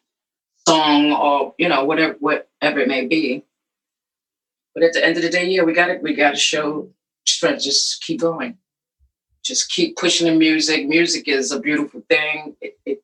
song 0.68 1.12
or 1.14 1.54
you 1.58 1.68
know 1.68 1.84
whatever 1.84 2.16
whatever 2.20 2.80
it 2.80 2.88
may 2.88 3.06
be. 3.06 3.44
But 4.74 4.84
at 4.84 4.94
the 4.94 5.06
end 5.06 5.18
of 5.18 5.24
the 5.24 5.30
day, 5.30 5.48
yeah, 5.48 5.64
we 5.64 5.74
got 5.74 5.88
to 5.88 5.98
we 5.98 6.14
got 6.14 6.32
to 6.32 6.38
show 6.38 6.90
strength. 7.26 7.64
Just 7.64 8.04
keep 8.04 8.22
going. 8.22 8.58
Just 9.44 9.72
keep 9.72 9.98
pushing 9.98 10.28
the 10.28 10.36
music. 10.36 10.88
Music 10.88 11.28
is 11.28 11.52
a 11.52 11.60
beautiful 11.60 12.04
thing. 12.10 12.56
It, 12.62 12.78
it 12.86 13.04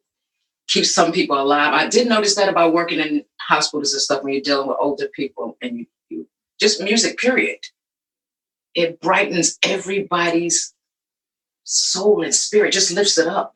keeps 0.68 0.92
some 0.92 1.12
people 1.12 1.40
alive. 1.40 1.74
I 1.74 1.88
did 1.88 2.08
notice 2.08 2.36
that 2.36 2.50
about 2.50 2.74
working 2.74 3.00
in 3.00 3.26
hospitals 3.48 3.94
and 3.94 4.02
stuff 4.02 4.24
when 4.24 4.34
you're 4.34 4.42
dealing 4.42 4.68
with 4.68 4.78
older 4.80 5.08
people 5.14 5.58
and 5.62 5.78
you, 5.78 5.86
you 6.10 6.28
just 6.60 6.82
music, 6.82 7.18
period. 7.18 7.60
It 8.74 9.00
brightens 9.00 9.58
everybody's 9.64 10.74
soul 11.64 12.24
and 12.24 12.34
spirit, 12.34 12.74
just 12.74 12.92
lifts 12.92 13.18
it 13.18 13.28
up. 13.28 13.56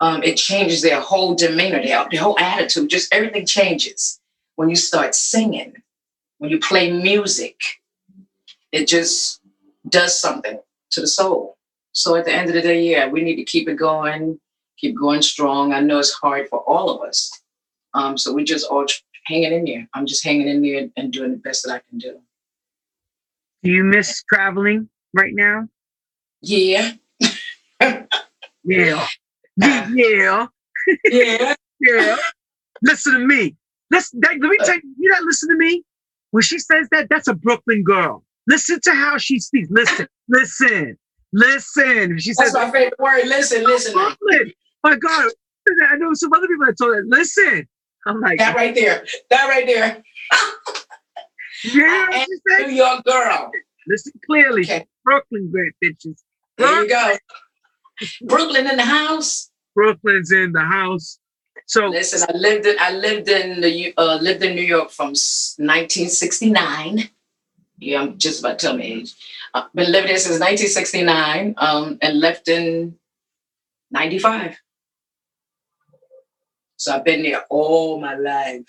Um, 0.00 0.22
it 0.22 0.36
changes 0.36 0.82
their 0.82 1.00
whole 1.00 1.34
demeanor, 1.34 1.82
their, 1.82 2.06
their 2.10 2.20
whole 2.20 2.38
attitude, 2.38 2.90
just 2.90 3.12
everything 3.14 3.46
changes 3.46 4.20
when 4.56 4.68
you 4.68 4.76
start 4.76 5.14
singing, 5.14 5.74
when 6.38 6.50
you 6.50 6.58
play 6.58 6.92
music. 6.92 7.58
It 8.72 8.88
just 8.88 9.40
does 9.88 10.18
something 10.18 10.60
to 10.90 11.00
the 11.00 11.06
soul. 11.06 11.56
So 11.92 12.14
at 12.16 12.26
the 12.26 12.32
end 12.32 12.48
of 12.48 12.54
the 12.54 12.60
day, 12.60 12.82
yeah, 12.82 13.08
we 13.08 13.22
need 13.22 13.36
to 13.36 13.44
keep 13.44 13.68
it 13.68 13.76
going, 13.76 14.38
keep 14.76 14.94
going 14.96 15.22
strong. 15.22 15.72
I 15.72 15.80
know 15.80 15.98
it's 15.98 16.12
hard 16.12 16.48
for 16.48 16.60
all 16.60 16.90
of 16.90 17.08
us. 17.08 17.30
Um, 17.96 18.18
so 18.18 18.32
we 18.32 18.44
just 18.44 18.66
all 18.68 18.84
hanging 19.24 19.52
in 19.52 19.64
there. 19.64 19.88
I'm 19.94 20.06
just 20.06 20.22
hanging 20.22 20.48
in 20.48 20.62
there 20.62 20.88
and 20.96 21.12
doing 21.12 21.32
the 21.32 21.38
best 21.38 21.64
that 21.64 21.72
I 21.72 21.80
can 21.88 21.98
do. 21.98 22.18
Do 23.62 23.70
you 23.70 23.84
miss 23.84 24.22
traveling 24.32 24.88
right 25.14 25.34
now? 25.34 25.68
Yeah. 26.42 26.92
Yeah. 28.68 29.06
Yeah. 29.56 29.88
Yeah. 29.92 30.46
Yeah. 31.04 31.54
Yeah. 31.80 32.16
listen 32.82 33.12
to 33.14 33.18
me. 33.20 33.56
Listen, 33.92 34.18
that, 34.20 34.32
let 34.40 34.50
me 34.50 34.58
tell 34.64 34.74
you, 34.74 34.94
you 34.98 35.08
not 35.08 35.22
listen 35.22 35.48
to 35.50 35.56
me. 35.56 35.84
When 36.32 36.42
she 36.42 36.58
says 36.58 36.88
that, 36.90 37.06
that's 37.08 37.28
a 37.28 37.34
Brooklyn 37.34 37.84
girl. 37.84 38.24
Listen 38.48 38.80
to 38.82 38.92
how 38.92 39.18
she 39.18 39.38
speaks. 39.38 39.68
Listen, 39.70 40.08
listen, 40.28 40.98
listen. 41.32 42.18
She 42.18 42.34
says, 42.34 42.52
That's 42.52 42.66
my 42.66 42.72
favorite 42.72 42.98
word. 42.98 43.26
Listen, 43.26 43.64
listen. 43.64 43.92
Brooklyn. 43.92 44.52
My 44.82 44.96
God. 44.96 45.30
I 45.88 45.96
know 45.96 46.12
some 46.14 46.32
other 46.32 46.48
people 46.48 46.66
that 46.66 46.76
told 46.76 46.96
her, 46.96 47.04
listen. 47.06 47.68
I'm 48.06 48.20
like, 48.20 48.38
That 48.38 48.54
right 48.56 48.74
there. 48.74 49.04
That 49.30 49.48
right 49.48 49.66
there. 49.66 50.02
yeah, 51.64 52.06
she 52.12 52.26
New 52.28 52.40
said, 52.48 52.70
York 52.72 53.04
girl. 53.04 53.50
listen 53.86 54.12
clearly. 54.24 54.62
Okay. 54.62 54.86
Brooklyn 55.04 55.50
great 55.50 55.72
bitches. 55.82 56.18
There 56.58 56.82
you 56.82 56.88
go. 56.88 57.16
Brooklyn 58.22 58.66
in 58.68 58.76
the 58.76 58.84
house. 58.84 59.50
Brooklyn's 59.74 60.32
in 60.32 60.52
the 60.52 60.60
house. 60.64 61.18
So 61.66 61.86
Listen, 61.88 62.26
I 62.32 62.36
lived 62.36 62.66
in 62.66 62.76
I 62.78 62.92
lived 62.92 63.28
in 63.28 63.60
the 63.60 63.70
U- 63.70 63.92
uh, 63.98 64.18
lived 64.20 64.42
in 64.44 64.54
New 64.54 64.62
York 64.62 64.90
from 64.90 65.10
s- 65.10 65.54
1969. 65.58 67.10
Yeah, 67.78 68.00
I'm 68.02 68.18
just 68.18 68.40
about 68.40 68.58
to 68.58 68.66
tell 68.66 68.76
my 68.76 68.84
age. 68.84 69.14
Uh, 69.52 69.64
been 69.74 69.90
living 69.90 70.08
there 70.08 70.18
since 70.18 70.38
1969. 70.40 71.54
Um, 71.58 71.98
and 72.02 72.20
left 72.20 72.48
in 72.48 72.96
95. 73.90 74.56
So 76.76 76.94
I've 76.94 77.04
been 77.04 77.22
there 77.22 77.44
all 77.50 78.00
my 78.00 78.14
life. 78.14 78.64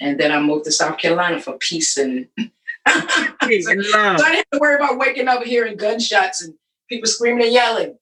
And 0.00 0.18
then 0.18 0.30
I 0.30 0.40
moved 0.40 0.64
to 0.66 0.72
South 0.72 0.98
Carolina 0.98 1.40
for 1.40 1.54
peace 1.58 1.96
and 1.96 2.28
hey, 2.86 3.60
so, 3.60 3.72
in 3.72 3.82
so 3.82 3.98
love. 3.98 4.20
I 4.20 4.30
didn't 4.30 4.36
have 4.36 4.50
to 4.52 4.58
worry 4.60 4.76
about 4.76 4.98
waking 4.98 5.28
up 5.28 5.42
hearing 5.42 5.76
gunshots 5.76 6.42
and 6.42 6.54
people 6.88 7.08
screaming 7.08 7.44
and 7.44 7.52
yelling. 7.52 7.98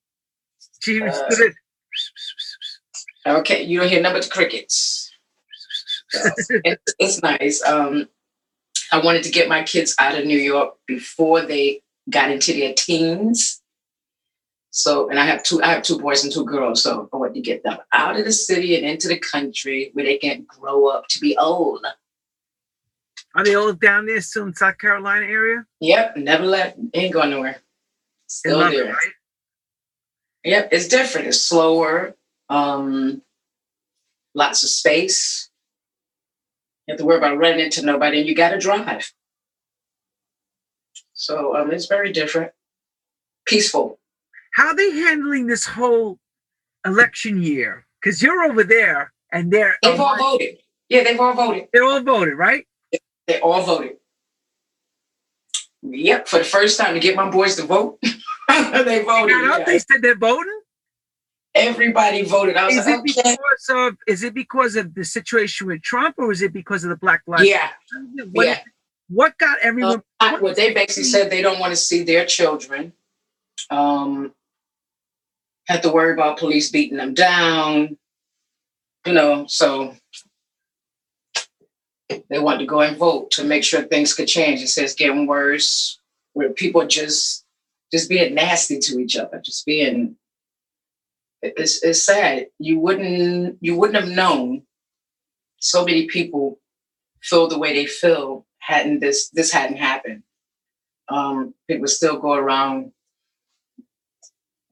Uh. 3.26 3.38
Okay, 3.38 3.62
you 3.62 3.80
don't 3.80 3.88
hear 3.88 4.00
nothing 4.00 4.18
but 4.18 4.24
the 4.24 4.30
crickets. 4.30 5.10
So, 6.10 6.30
it, 6.64 6.80
it's 6.98 7.22
nice. 7.22 7.62
Um, 7.64 8.08
I 8.92 9.00
wanted 9.00 9.24
to 9.24 9.30
get 9.30 9.48
my 9.48 9.62
kids 9.64 9.94
out 9.98 10.16
of 10.16 10.24
New 10.24 10.38
York 10.38 10.74
before 10.86 11.42
they 11.42 11.82
got 12.08 12.30
into 12.30 12.52
their 12.52 12.72
teens. 12.74 13.60
So, 14.76 15.08
and 15.08 15.18
I 15.18 15.24
have 15.24 15.42
two, 15.42 15.62
I 15.62 15.68
have 15.68 15.82
two 15.82 15.98
boys 15.98 16.22
and 16.22 16.30
two 16.30 16.44
girls. 16.44 16.82
So 16.82 17.08
I 17.10 17.16
want 17.16 17.32
to 17.34 17.40
get 17.40 17.62
them 17.62 17.78
out 17.94 18.18
of 18.18 18.26
the 18.26 18.32
city 18.32 18.76
and 18.76 18.84
into 18.84 19.08
the 19.08 19.18
country 19.18 19.88
where 19.94 20.04
they 20.04 20.18
can 20.18 20.44
grow 20.46 20.88
up 20.88 21.08
to 21.08 21.18
be 21.18 21.34
old. 21.38 21.86
Are 23.34 23.42
they 23.42 23.54
all 23.54 23.72
down 23.72 24.04
there 24.04 24.20
still 24.20 24.44
in 24.44 24.54
South 24.54 24.76
Carolina 24.76 25.24
area? 25.24 25.64
Yep, 25.80 26.18
never 26.18 26.44
left, 26.44 26.78
ain't 26.92 27.14
going 27.14 27.30
nowhere. 27.30 27.56
Still 28.26 28.60
it, 28.60 28.72
there. 28.72 28.92
right? 28.92 29.12
Yep, 30.44 30.68
it's 30.72 30.88
different. 30.88 31.28
It's 31.28 31.40
slower. 31.40 32.14
Um, 32.50 33.22
lots 34.34 34.62
of 34.62 34.68
space. 34.68 35.48
You 36.86 36.92
have 36.92 36.98
to 36.98 37.06
worry 37.06 37.16
about 37.16 37.38
running 37.38 37.60
into 37.60 37.82
nobody, 37.82 38.18
and 38.18 38.28
you 38.28 38.34
got 38.34 38.50
to 38.50 38.58
drive. 38.58 39.10
So 41.14 41.56
um, 41.56 41.70
it's 41.70 41.86
very 41.86 42.12
different. 42.12 42.52
Peaceful. 43.46 43.98
How 44.56 44.68
are 44.68 44.74
they 44.74 44.90
handling 44.90 45.46
this 45.46 45.66
whole 45.66 46.18
election 46.86 47.42
year? 47.42 47.86
Because 48.00 48.22
you're 48.22 48.42
over 48.44 48.64
there 48.64 49.12
and 49.30 49.52
they're 49.52 49.76
They've 49.82 50.00
all 50.00 50.16
voted. 50.16 50.56
Yeah, 50.88 51.04
they've 51.04 51.20
all 51.20 51.34
voted. 51.34 51.68
they're 51.74 51.84
all 51.84 52.00
voted, 52.00 52.38
right? 52.38 52.66
They 53.26 53.38
all 53.40 53.62
voted. 53.62 53.96
Yep, 55.82 56.26
for 56.26 56.38
the 56.38 56.44
first 56.44 56.78
time 56.80 56.94
to 56.94 57.00
get 57.00 57.14
my 57.16 57.28
boys 57.30 57.56
to 57.56 57.64
vote, 57.64 57.98
they 58.48 59.02
voted. 59.04 59.36
yeah. 59.36 59.62
they 59.66 59.78
said 59.78 60.00
they're 60.00 60.16
voting. 60.16 60.60
Everybody 61.54 62.22
voted. 62.22 62.56
I 62.56 62.64
was 62.66 62.76
Is 62.76 62.86
it 62.86 62.98
okay. 63.00 63.02
because 63.04 63.66
of 63.68 63.96
is 64.06 64.22
it 64.22 64.32
because 64.32 64.74
of 64.76 64.94
the 64.94 65.04
situation 65.04 65.66
with 65.66 65.82
Trump 65.82 66.14
or 66.18 66.32
is 66.32 66.40
it 66.40 66.54
because 66.54 66.82
of 66.82 66.88
the 66.90 66.96
Black 66.96 67.20
Lives? 67.26 67.44
Yeah, 67.44 67.68
What, 68.32 68.46
yeah. 68.46 68.60
what 69.10 69.36
got 69.36 69.58
everyone? 69.60 69.98
Uh, 69.98 70.00
I- 70.20 70.38
well, 70.40 70.54
they 70.54 70.72
basically 70.72 71.04
said 71.04 71.30
they 71.30 71.42
don't 71.42 71.58
want 71.60 71.72
to 71.72 71.76
see 71.76 72.04
their 72.04 72.24
children 72.24 72.94
um, 73.70 74.32
have 75.66 75.82
to 75.82 75.92
worry 75.92 76.12
about 76.12 76.38
police 76.38 76.70
beating 76.70 76.96
them 76.96 77.14
down. 77.14 77.96
You 79.04 79.12
know, 79.12 79.46
so 79.46 79.94
they 82.08 82.38
want 82.38 82.60
to 82.60 82.66
go 82.66 82.80
and 82.80 82.96
vote 82.96 83.30
to 83.32 83.44
make 83.44 83.64
sure 83.64 83.82
things 83.82 84.14
could 84.14 84.28
change. 84.28 84.62
It 84.62 84.68
says 84.68 84.94
getting 84.94 85.26
worse, 85.26 86.00
where 86.32 86.50
people 86.50 86.86
just 86.86 87.44
just 87.92 88.08
being 88.08 88.34
nasty 88.34 88.78
to 88.78 88.98
each 88.98 89.16
other, 89.16 89.40
just 89.44 89.66
being. 89.66 90.16
It's 91.42 91.82
it's 91.84 92.02
sad. 92.02 92.48
You 92.58 92.80
wouldn't 92.80 93.58
you 93.60 93.76
wouldn't 93.76 94.02
have 94.02 94.14
known 94.14 94.62
so 95.60 95.84
many 95.84 96.06
people 96.06 96.58
feel 97.22 97.48
the 97.48 97.58
way 97.58 97.72
they 97.72 97.86
feel 97.86 98.46
hadn't 98.58 99.00
this 99.00 99.28
this 99.30 99.52
hadn't 99.52 99.76
happened. 99.76 100.22
Um, 101.08 101.54
people 101.68 101.86
still 101.86 102.18
go 102.18 102.34
around 102.34 102.92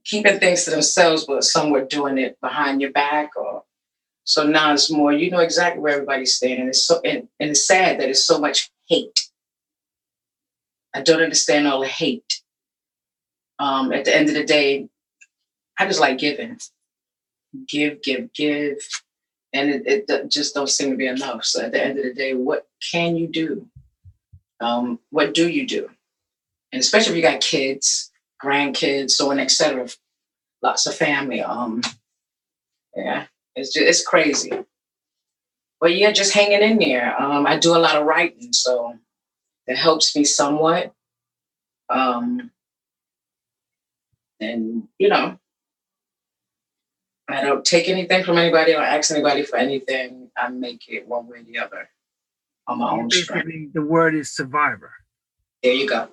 keeping 0.04 0.38
things 0.38 0.64
to 0.64 0.70
themselves, 0.70 1.24
but 1.24 1.44
some 1.44 1.70
were 1.70 1.84
doing 1.84 2.18
it 2.18 2.40
behind 2.40 2.80
your 2.80 2.92
back 2.92 3.30
or 3.36 3.64
so 4.24 4.46
now 4.46 4.72
it's 4.72 4.90
more 4.90 5.12
you 5.12 5.30
know 5.30 5.40
exactly 5.40 5.80
where 5.80 5.94
everybody's 5.94 6.34
standing. 6.34 6.68
It's 6.68 6.82
so 6.82 7.00
and, 7.04 7.28
and 7.38 7.50
it's 7.50 7.66
sad 7.66 8.00
that 8.00 8.08
it's 8.08 8.24
so 8.24 8.38
much 8.38 8.70
hate. 8.88 9.28
I 10.94 11.02
don't 11.02 11.22
understand 11.22 11.66
all 11.66 11.80
the 11.80 11.86
hate. 11.86 12.40
Um, 13.58 13.92
at 13.92 14.04
the 14.04 14.16
end 14.16 14.28
of 14.28 14.34
the 14.34 14.44
day, 14.44 14.88
I 15.78 15.86
just 15.86 16.00
like 16.00 16.18
giving. 16.18 16.58
Give, 17.68 18.02
give, 18.02 18.32
give. 18.32 18.78
And 19.52 19.70
it, 19.70 20.04
it 20.08 20.30
just 20.30 20.54
don't 20.54 20.68
seem 20.68 20.90
to 20.90 20.96
be 20.96 21.06
enough. 21.06 21.44
So 21.44 21.62
at 21.62 21.72
the 21.72 21.84
end 21.84 21.98
of 21.98 22.04
the 22.04 22.14
day, 22.14 22.34
what 22.34 22.66
can 22.92 23.16
you 23.16 23.28
do? 23.28 23.68
Um, 24.60 24.98
what 25.10 25.34
do 25.34 25.48
you 25.48 25.66
do? 25.66 25.90
And 26.72 26.80
especially 26.80 27.12
if 27.12 27.16
you 27.16 27.22
got 27.22 27.40
kids, 27.40 28.10
grandkids, 28.44 29.12
so 29.12 29.30
on, 29.30 29.38
et 29.38 29.50
cetera, 29.50 29.88
lots 30.62 30.86
of 30.86 30.94
family. 30.94 31.40
Um, 31.42 31.82
yeah, 32.94 33.26
it's 33.56 33.72
just, 33.72 33.86
it's 33.86 34.06
crazy. 34.06 34.52
But 35.80 35.96
yeah, 35.96 36.12
just 36.12 36.32
hanging 36.32 36.62
in 36.62 36.78
there. 36.78 37.20
Um, 37.20 37.46
I 37.46 37.58
do 37.58 37.76
a 37.76 37.78
lot 37.78 37.96
of 37.96 38.06
writing, 38.06 38.52
so 38.52 38.94
it 39.66 39.76
helps 39.76 40.14
me 40.16 40.24
somewhat. 40.24 40.92
Um, 41.90 42.50
and 44.40 44.88
you 44.98 45.08
know, 45.08 45.38
I 47.28 47.42
don't 47.42 47.64
take 47.64 47.88
anything 47.88 48.24
from 48.24 48.38
anybody 48.38 48.74
or 48.74 48.80
ask 48.80 49.10
anybody 49.10 49.42
for 49.42 49.56
anything. 49.56 50.30
I 50.36 50.48
make 50.48 50.88
it 50.88 51.06
one 51.06 51.26
way 51.26 51.38
or 51.38 51.42
the 51.42 51.58
other 51.58 51.88
on 52.66 52.78
my 52.78 52.90
own 52.90 53.10
strength. 53.10 53.74
The 53.74 53.82
word 53.82 54.14
is 54.14 54.30
survivor. 54.30 54.92
There 55.62 55.72
you 55.72 55.88
go. 55.88 56.08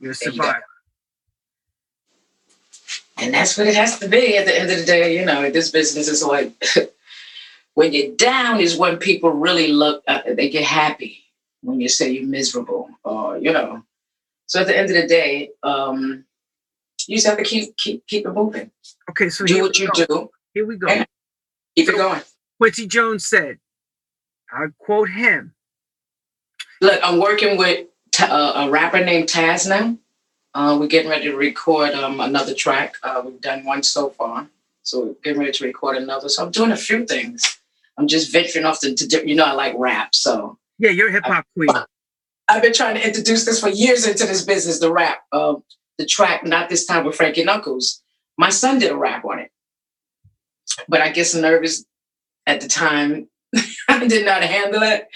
You're 0.00 0.10
a 0.10 0.14
you 0.14 0.32
survivor. 0.32 0.64
And 3.18 3.32
that's 3.32 3.56
what 3.56 3.66
it 3.66 3.74
has 3.74 3.98
to 4.00 4.08
be 4.08 4.36
at 4.36 4.46
the 4.46 4.58
end 4.58 4.70
of 4.70 4.78
the 4.78 4.84
day. 4.84 5.16
You 5.18 5.24
know, 5.24 5.50
this 5.50 5.70
business 5.70 6.08
is 6.08 6.24
like 6.24 6.52
when 7.74 7.92
you're 7.92 8.14
down 8.16 8.60
is 8.60 8.76
when 8.76 8.96
people 8.96 9.30
really 9.30 9.68
look, 9.72 10.02
uh, 10.08 10.22
they 10.26 10.48
get 10.48 10.64
happy 10.64 11.18
when 11.62 11.80
you 11.80 11.88
say 11.88 12.10
you're 12.10 12.26
miserable 12.26 12.90
or, 13.04 13.38
you 13.38 13.52
know. 13.52 13.82
So 14.46 14.60
at 14.60 14.66
the 14.66 14.76
end 14.76 14.90
of 14.90 14.96
the 14.96 15.06
day, 15.06 15.50
um, 15.62 16.24
you 17.06 17.16
just 17.16 17.26
have 17.26 17.38
to 17.38 17.44
keep 17.44 17.76
keep 17.76 18.06
keep 18.06 18.26
it 18.26 18.32
moving. 18.32 18.70
Okay, 19.10 19.28
so 19.28 19.44
Do 19.44 19.62
what 19.62 19.78
you 19.78 19.88
go. 19.88 20.04
do. 20.06 20.30
Here 20.54 20.66
we 20.66 20.76
go. 20.76 20.88
Keep 21.76 21.88
it 21.88 21.96
going. 21.96 22.20
Quincy 22.60 22.86
Jones 22.86 23.26
said, 23.26 23.58
I 24.52 24.66
quote 24.78 25.08
him. 25.10 25.54
Look, 26.80 27.00
I'm 27.02 27.18
working 27.18 27.56
with 27.56 27.86
Ta- 28.12 28.26
uh, 28.26 28.66
a 28.66 28.70
rapper 28.70 29.02
named 29.02 29.28
Taz 29.28 29.66
now. 29.66 29.96
Uh, 30.54 30.76
we're 30.78 30.86
getting 30.86 31.10
ready 31.10 31.24
to 31.24 31.36
record 31.36 31.92
um, 31.92 32.20
another 32.20 32.54
track. 32.54 32.96
Uh, 33.02 33.22
we've 33.24 33.40
done 33.40 33.64
one 33.64 33.82
so 33.82 34.10
far, 34.10 34.46
so 34.82 35.06
we're 35.06 35.14
getting 35.24 35.40
ready 35.40 35.52
to 35.52 35.64
record 35.64 35.96
another. 35.96 36.28
So 36.28 36.44
I'm 36.44 36.50
doing 36.50 36.72
a 36.72 36.76
few 36.76 37.06
things. 37.06 37.58
I'm 37.96 38.06
just 38.06 38.32
venturing 38.32 38.66
off 38.66 38.80
to, 38.80 38.94
to 38.94 39.08
di- 39.08 39.24
you 39.26 39.34
know, 39.34 39.44
I 39.44 39.52
like 39.52 39.74
rap, 39.78 40.14
so 40.14 40.58
Yeah, 40.78 40.90
you're 40.90 41.08
a 41.08 41.12
hip 41.12 41.24
hop 41.24 41.46
queen. 41.56 41.70
I've 42.48 42.62
been 42.62 42.74
trying 42.74 42.96
to 42.96 43.06
introduce 43.06 43.44
this 43.44 43.60
for 43.60 43.70
years 43.70 44.06
into 44.06 44.26
this 44.26 44.44
business, 44.44 44.78
the 44.78 44.92
rap. 44.92 45.22
Uh, 45.32 45.54
the 45.98 46.06
track, 46.06 46.44
not 46.44 46.68
this 46.68 46.86
time 46.86 47.04
with 47.04 47.14
Frankie 47.14 47.44
Knuckles. 47.44 48.02
My 48.38 48.48
son 48.48 48.78
did 48.78 48.90
a 48.90 48.96
rap 48.96 49.24
on 49.24 49.38
it, 49.38 49.50
but 50.88 51.00
I 51.00 51.10
get 51.10 51.34
nervous 51.34 51.84
at 52.46 52.60
the 52.60 52.68
time. 52.68 53.28
I 53.88 54.06
did 54.06 54.24
not 54.24 54.26
know 54.26 54.32
how 54.32 54.38
to 54.40 54.46
handle 54.46 54.82
it. 54.82 55.08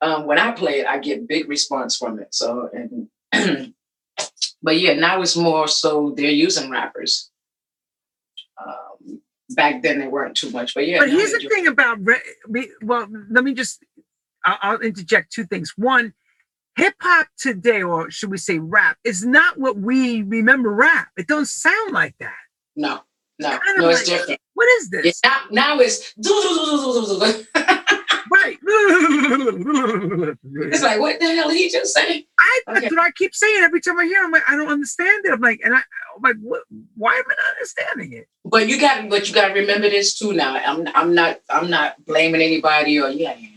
Um, 0.00 0.26
when 0.26 0.38
I 0.38 0.50
play 0.52 0.80
it, 0.80 0.86
I 0.86 0.98
get 0.98 1.26
big 1.28 1.48
response 1.48 1.96
from 1.96 2.18
it. 2.18 2.34
So, 2.34 2.68
and 2.72 3.08
but 4.64 4.80
yeah, 4.80 4.94
now 4.94 5.22
it's 5.22 5.36
more 5.36 5.68
so 5.68 6.12
they're 6.16 6.30
using 6.30 6.70
rappers. 6.70 7.30
Um, 8.60 9.20
back 9.50 9.82
then 9.82 9.98
they 10.00 10.08
weren't 10.08 10.36
too 10.36 10.50
much, 10.50 10.74
but 10.74 10.86
yeah. 10.88 10.98
But 11.00 11.10
here's 11.10 11.32
the 11.32 11.46
thing 11.48 11.66
about 11.66 11.98
re- 12.00 12.70
well, 12.82 13.06
let 13.30 13.44
me 13.44 13.52
just 13.54 13.84
I'll, 14.44 14.58
I'll 14.62 14.80
interject 14.80 15.32
two 15.32 15.44
things. 15.44 15.72
One, 15.76 16.14
hip 16.76 16.94
hop 17.00 17.26
today, 17.38 17.82
or 17.82 18.10
should 18.10 18.30
we 18.30 18.38
say 18.38 18.58
rap, 18.58 18.96
is 19.04 19.24
not 19.24 19.58
what 19.58 19.76
we 19.78 20.22
remember 20.22 20.70
rap. 20.72 21.08
It 21.16 21.26
don't 21.28 21.46
sound 21.46 21.92
like 21.92 22.14
that. 22.18 22.32
No, 22.74 23.00
no, 23.38 23.50
Kinda 23.64 23.82
no, 23.82 23.88
it's 23.90 24.08
like- 24.08 24.18
different. 24.20 24.40
What 24.54 24.68
is 24.78 24.90
Yeah, 24.92 25.00
this? 25.02 25.20
now, 25.24 25.40
now 25.50 25.78
it's 25.80 26.14
Right. 28.34 28.58
it's 30.64 30.82
like 30.82 30.98
what 30.98 31.20
the 31.20 31.26
hell 31.26 31.50
did 31.50 31.56
he 31.56 31.70
just 31.70 31.94
say? 31.94 32.26
I 32.38 32.60
that's 32.66 32.90
what 32.90 32.98
I 32.98 33.12
keep 33.12 33.32
saying 33.32 33.62
every 33.62 33.80
time 33.80 33.96
I 33.96 34.06
hear. 34.06 34.22
it. 34.22 34.24
I'm 34.24 34.32
like, 34.32 34.42
I 34.48 34.56
don't 34.56 34.70
understand 34.70 35.24
it. 35.24 35.32
I'm 35.32 35.40
like, 35.40 35.60
and 35.62 35.72
I, 35.72 35.78
I'm 35.78 36.22
like, 36.22 36.34
what, 36.42 36.62
why 36.96 37.14
am 37.14 37.22
I 37.28 37.34
not 37.34 37.50
understanding 37.52 38.12
it? 38.12 38.28
But 38.44 38.68
you 38.68 38.80
got, 38.80 39.08
but 39.08 39.28
you 39.28 39.34
got 39.34 39.48
to 39.48 39.54
remember 39.54 39.88
this 39.88 40.18
too. 40.18 40.32
Now, 40.32 40.56
I'm, 40.56 40.88
I'm 40.96 41.14
not, 41.14 41.40
I'm 41.48 41.70
not 41.70 42.04
blaming 42.06 42.42
anybody 42.42 42.98
or 42.98 43.08
yeah. 43.10 43.30
I 43.30 43.50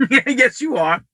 am. 0.00 0.20
yes, 0.38 0.60
you 0.60 0.76
are. 0.76 1.04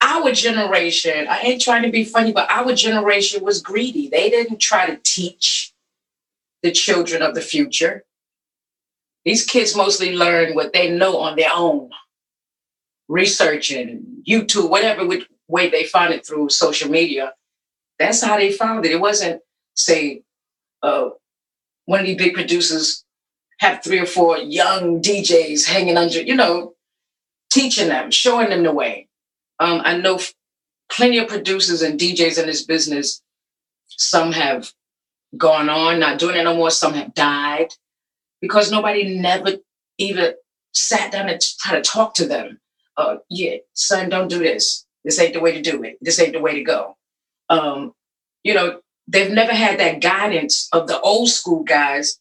Our 0.00 0.32
generation, 0.32 1.28
I 1.28 1.40
ain't 1.42 1.62
trying 1.62 1.84
to 1.84 1.90
be 1.90 2.04
funny, 2.04 2.32
but 2.32 2.50
our 2.50 2.74
generation 2.74 3.44
was 3.44 3.62
greedy. 3.62 4.08
They 4.08 4.30
didn't 4.30 4.58
try 4.58 4.86
to 4.86 4.96
teach 4.96 5.72
the 6.62 6.72
children 6.72 7.22
of 7.22 7.36
the 7.36 7.40
future. 7.40 8.04
These 9.24 9.46
kids 9.46 9.76
mostly 9.76 10.16
learn 10.16 10.54
what 10.54 10.72
they 10.72 10.90
know 10.90 11.18
on 11.18 11.36
their 11.36 11.50
own, 11.52 11.90
researching 13.08 14.22
YouTube, 14.28 14.68
whatever 14.68 15.08
way 15.48 15.70
they 15.70 15.84
found 15.84 16.12
it 16.12 16.26
through 16.26 16.50
social 16.50 16.90
media. 16.90 17.32
That's 17.98 18.22
how 18.22 18.36
they 18.36 18.52
found 18.52 18.84
it. 18.84 18.92
It 18.92 19.00
wasn't, 19.00 19.40
say, 19.76 20.22
uh, 20.82 21.10
one 21.86 22.00
of 22.00 22.06
these 22.06 22.18
big 22.18 22.34
producers 22.34 23.04
have 23.60 23.82
three 23.82 23.98
or 23.98 24.06
four 24.06 24.38
young 24.38 25.00
DJs 25.00 25.66
hanging 25.66 25.96
under, 25.96 26.20
you 26.20 26.34
know, 26.34 26.74
teaching 27.50 27.88
them, 27.88 28.10
showing 28.10 28.50
them 28.50 28.62
the 28.62 28.72
way. 28.72 29.08
Um, 29.58 29.80
I 29.84 29.96
know 29.96 30.16
f- 30.16 30.34
plenty 30.90 31.18
of 31.18 31.28
producers 31.28 31.80
and 31.82 31.98
DJs 31.98 32.40
in 32.40 32.46
this 32.46 32.64
business. 32.64 33.22
Some 33.86 34.32
have 34.32 34.72
gone 35.36 35.68
on, 35.68 36.00
not 36.00 36.18
doing 36.18 36.36
it 36.36 36.44
no 36.44 36.56
more. 36.56 36.70
Some 36.70 36.94
have 36.94 37.14
died 37.14 37.68
because 38.44 38.70
nobody 38.70 39.18
never 39.18 39.52
even 39.96 40.34
sat 40.74 41.12
down 41.12 41.30
and 41.30 41.40
try 41.40 41.76
to 41.76 41.82
talk 41.82 42.14
to 42.14 42.26
them. 42.26 42.60
Uh, 42.98 43.16
yeah, 43.30 43.56
son, 43.72 44.10
don't 44.10 44.28
do 44.28 44.38
this. 44.38 44.84
This 45.02 45.18
ain't 45.18 45.32
the 45.32 45.40
way 45.40 45.52
to 45.52 45.62
do 45.62 45.82
it. 45.82 45.96
This 46.02 46.20
ain't 46.20 46.34
the 46.34 46.40
way 46.40 46.54
to 46.54 46.62
go. 46.62 46.96
Um, 47.48 47.94
you 48.42 48.52
know, 48.52 48.80
they've 49.08 49.32
never 49.32 49.52
had 49.52 49.80
that 49.80 50.02
guidance 50.02 50.68
of 50.72 50.86
the 50.86 51.00
old 51.00 51.30
school 51.30 51.62
guys 51.62 52.20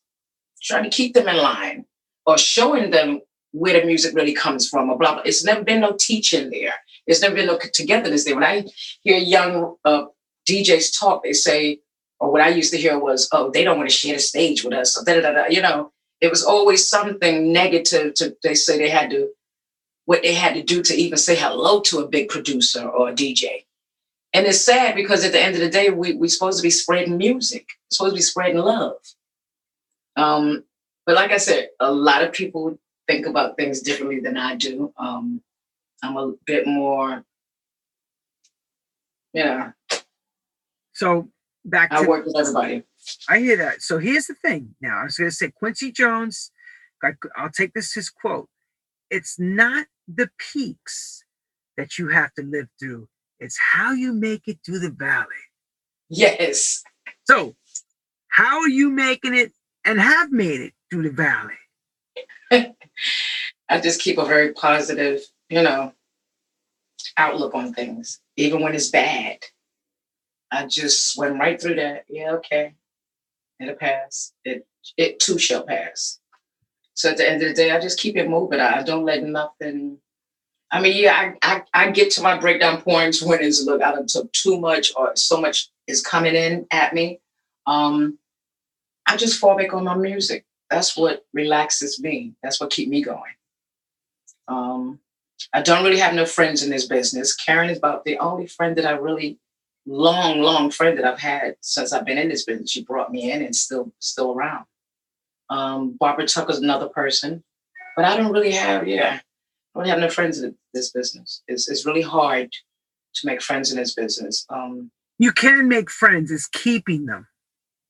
trying 0.61 0.85
to 0.85 0.89
keep 0.89 1.13
them 1.13 1.27
in 1.27 1.35
line 1.35 1.85
or 2.25 2.37
showing 2.37 2.89
them 2.91 3.19
where 3.51 3.79
the 3.79 3.85
music 3.85 4.15
really 4.15 4.33
comes 4.33 4.69
from 4.69 4.89
or 4.89 4.97
blah 4.97 5.15
blah. 5.15 5.23
It's 5.25 5.43
never 5.43 5.63
been 5.63 5.81
no 5.81 5.95
teaching 5.99 6.49
there. 6.49 6.73
It's 7.05 7.21
never 7.21 7.35
been 7.35 7.47
no 7.47 7.59
togetherness 7.73 8.23
there. 8.23 8.35
When 8.35 8.43
I 8.45 8.65
hear 9.01 9.17
young 9.17 9.75
uh, 9.83 10.05
DJs 10.49 10.97
talk, 10.97 11.23
they 11.23 11.33
say, 11.33 11.79
or 12.19 12.31
what 12.31 12.41
I 12.41 12.49
used 12.49 12.71
to 12.71 12.79
hear 12.79 12.97
was, 12.97 13.27
"Oh, 13.31 13.51
they 13.51 13.63
don't 13.63 13.77
want 13.77 13.89
to 13.89 13.95
share 13.95 14.15
the 14.15 14.21
stage 14.21 14.63
with 14.63 14.73
us." 14.73 14.95
So 14.95 15.03
da, 15.03 15.19
da, 15.19 15.31
da. 15.31 15.45
You 15.47 15.61
know, 15.61 15.91
it 16.23 16.29
was 16.29 16.43
always 16.43 16.87
something 16.87 17.51
negative. 17.51 18.13
To 18.15 18.35
they 18.43 18.55
say 18.55 18.77
they 18.77 18.89
had 18.89 19.09
to 19.09 19.29
what 20.05 20.23
they 20.23 20.33
had 20.33 20.53
to 20.53 20.63
do 20.63 20.81
to 20.81 20.95
even 20.95 21.17
say 21.17 21.35
hello 21.35 21.81
to 21.81 21.99
a 21.99 22.07
big 22.07 22.29
producer 22.29 22.87
or 22.87 23.09
a 23.09 23.13
DJ. 23.13 23.65
And 24.33 24.47
it's 24.47 24.61
sad 24.61 24.95
because 24.95 25.25
at 25.25 25.33
the 25.33 25.41
end 25.41 25.55
of 25.55 25.61
the 25.61 25.69
day, 25.69 25.89
we, 25.89 26.13
we're 26.13 26.29
supposed 26.29 26.57
to 26.57 26.63
be 26.63 26.69
spreading 26.69 27.17
music, 27.17 27.67
we're 27.67 27.95
supposed 27.95 28.13
to 28.13 28.17
be 28.17 28.21
spreading 28.21 28.57
love. 28.57 28.95
Um, 30.15 30.63
but 31.05 31.15
like 31.15 31.31
I 31.31 31.37
said, 31.37 31.69
a 31.81 31.91
lot 31.91 32.23
of 32.23 32.31
people 32.31 32.79
think 33.05 33.25
about 33.25 33.57
things 33.57 33.81
differently 33.81 34.21
than 34.21 34.37
I 34.37 34.55
do. 34.55 34.93
Um, 34.97 35.41
I'm 36.01 36.15
a 36.15 36.33
bit 36.45 36.65
more, 36.65 37.23
yeah. 39.33 39.71
So 40.93 41.29
back 41.65 41.89
to 41.91 41.97
I 41.97 42.07
work 42.07 42.25
with 42.25 42.37
everybody. 42.37 42.83
I 43.29 43.39
hear 43.39 43.57
that. 43.57 43.81
So 43.81 43.97
here's 43.97 44.27
the 44.27 44.35
thing. 44.35 44.75
Now 44.81 44.99
I 44.99 45.03
was 45.03 45.17
going 45.17 45.29
to 45.29 45.35
say 45.35 45.51
Quincy 45.51 45.91
Jones. 45.91 46.51
I'll 47.35 47.49
take 47.49 47.73
this 47.73 47.93
his 47.93 48.09
quote. 48.09 48.49
It's 49.09 49.37
not 49.39 49.87
the 50.07 50.29
peaks 50.37 51.23
that 51.77 51.97
you 51.97 52.09
have 52.09 52.33
to 52.35 52.43
live 52.43 52.67
through. 52.79 53.07
It's 53.39 53.59
how 53.73 53.91
you 53.91 54.13
make 54.13 54.47
it 54.47 54.59
through 54.65 54.79
the 54.79 54.89
valley. 54.89 55.27
Yes. 56.09 56.83
So, 57.25 57.55
how 58.29 58.59
are 58.61 58.69
you 58.69 58.89
making 58.89 59.35
it 59.35 59.51
and 59.85 59.99
have 59.99 60.31
made 60.31 60.61
it 60.61 60.73
through 60.89 61.03
the 61.03 61.11
valley? 61.11 61.53
I 63.69 63.79
just 63.81 64.01
keep 64.01 64.17
a 64.17 64.25
very 64.25 64.53
positive, 64.53 65.21
you 65.49 65.61
know, 65.61 65.93
outlook 67.17 67.53
on 67.53 67.73
things, 67.73 68.19
even 68.37 68.61
when 68.61 68.75
it's 68.75 68.89
bad. 68.89 69.39
I 70.51 70.67
just 70.67 71.11
swim 71.13 71.39
right 71.39 71.59
through 71.59 71.75
that. 71.75 72.05
Yeah, 72.07 72.33
okay. 72.33 72.75
It'll 73.63 73.75
pass. 73.75 74.33
It 74.43 74.67
it 74.97 75.19
too 75.19 75.37
shall 75.39 75.63
pass. 75.63 76.19
So 76.93 77.09
at 77.09 77.17
the 77.17 77.29
end 77.29 77.41
of 77.41 77.49
the 77.49 77.55
day, 77.55 77.71
I 77.71 77.79
just 77.79 77.99
keep 77.99 78.17
it 78.17 78.29
moving. 78.29 78.59
I 78.59 78.83
don't 78.83 79.05
let 79.05 79.23
nothing. 79.23 79.97
I 80.71 80.81
mean, 80.81 80.95
yeah, 80.95 81.33
I, 81.43 81.55
I, 81.55 81.63
I 81.73 81.91
get 81.91 82.11
to 82.11 82.21
my 82.21 82.37
breakdown 82.37 82.81
points 82.81 83.21
when 83.21 83.41
it's 83.41 83.63
look, 83.63 83.81
I 83.81 83.91
done 83.91 84.07
took 84.07 84.31
too 84.31 84.59
much 84.59 84.91
or 84.95 85.15
so 85.15 85.39
much 85.39 85.69
is 85.87 86.01
coming 86.01 86.35
in 86.35 86.65
at 86.71 86.93
me. 86.93 87.19
Um, 87.65 88.17
I 89.05 89.17
just 89.17 89.39
fall 89.39 89.57
back 89.57 89.73
on 89.73 89.83
my 89.83 89.95
music. 89.95 90.45
That's 90.69 90.97
what 90.97 91.25
relaxes 91.33 91.99
me. 92.01 92.33
That's 92.41 92.59
what 92.59 92.71
keep 92.71 92.89
me 92.89 93.03
going. 93.03 93.33
Um, 94.47 94.99
I 95.53 95.61
don't 95.61 95.83
really 95.83 95.99
have 95.99 96.15
no 96.15 96.25
friends 96.25 96.63
in 96.63 96.69
this 96.69 96.87
business. 96.87 97.35
Karen 97.35 97.69
is 97.69 97.77
about 97.77 98.05
the 98.05 98.17
only 98.17 98.47
friend 98.47 98.75
that 98.77 98.85
I 98.85 98.91
really 98.91 99.39
long, 99.85 100.41
long 100.41 100.71
friend 100.71 100.97
that 100.97 101.05
I've 101.05 101.19
had 101.19 101.55
since 101.61 101.93
I've 101.93 102.05
been 102.05 102.17
in 102.17 102.29
this 102.29 102.45
business. 102.45 102.71
She 102.71 102.83
brought 102.83 103.11
me 103.11 103.31
in 103.31 103.41
and 103.41 103.55
still 103.55 103.91
still 103.99 104.31
around. 104.31 104.65
Um, 105.49 105.97
Barbara 105.99 106.27
Tucker's 106.27 106.59
another 106.59 106.87
person, 106.89 107.43
but 107.95 108.05
I 108.05 108.17
don't 108.17 108.31
really 108.31 108.51
have, 108.51 108.87
yeah, 108.87 109.19
I 109.75 109.79
don't 109.79 109.89
have 109.89 109.99
no 109.99 110.09
friends 110.09 110.41
in 110.41 110.55
this 110.73 110.91
business. 110.91 111.43
It's, 111.47 111.69
it's 111.69 111.85
really 111.85 112.01
hard 112.01 112.51
to 113.15 113.27
make 113.27 113.41
friends 113.41 113.71
in 113.71 113.77
this 113.77 113.93
business. 113.93 114.45
Um, 114.49 114.89
you 115.19 115.31
can 115.31 115.67
make 115.67 115.91
friends, 115.91 116.31
it's 116.31 116.47
keeping 116.47 117.05
them. 117.05 117.27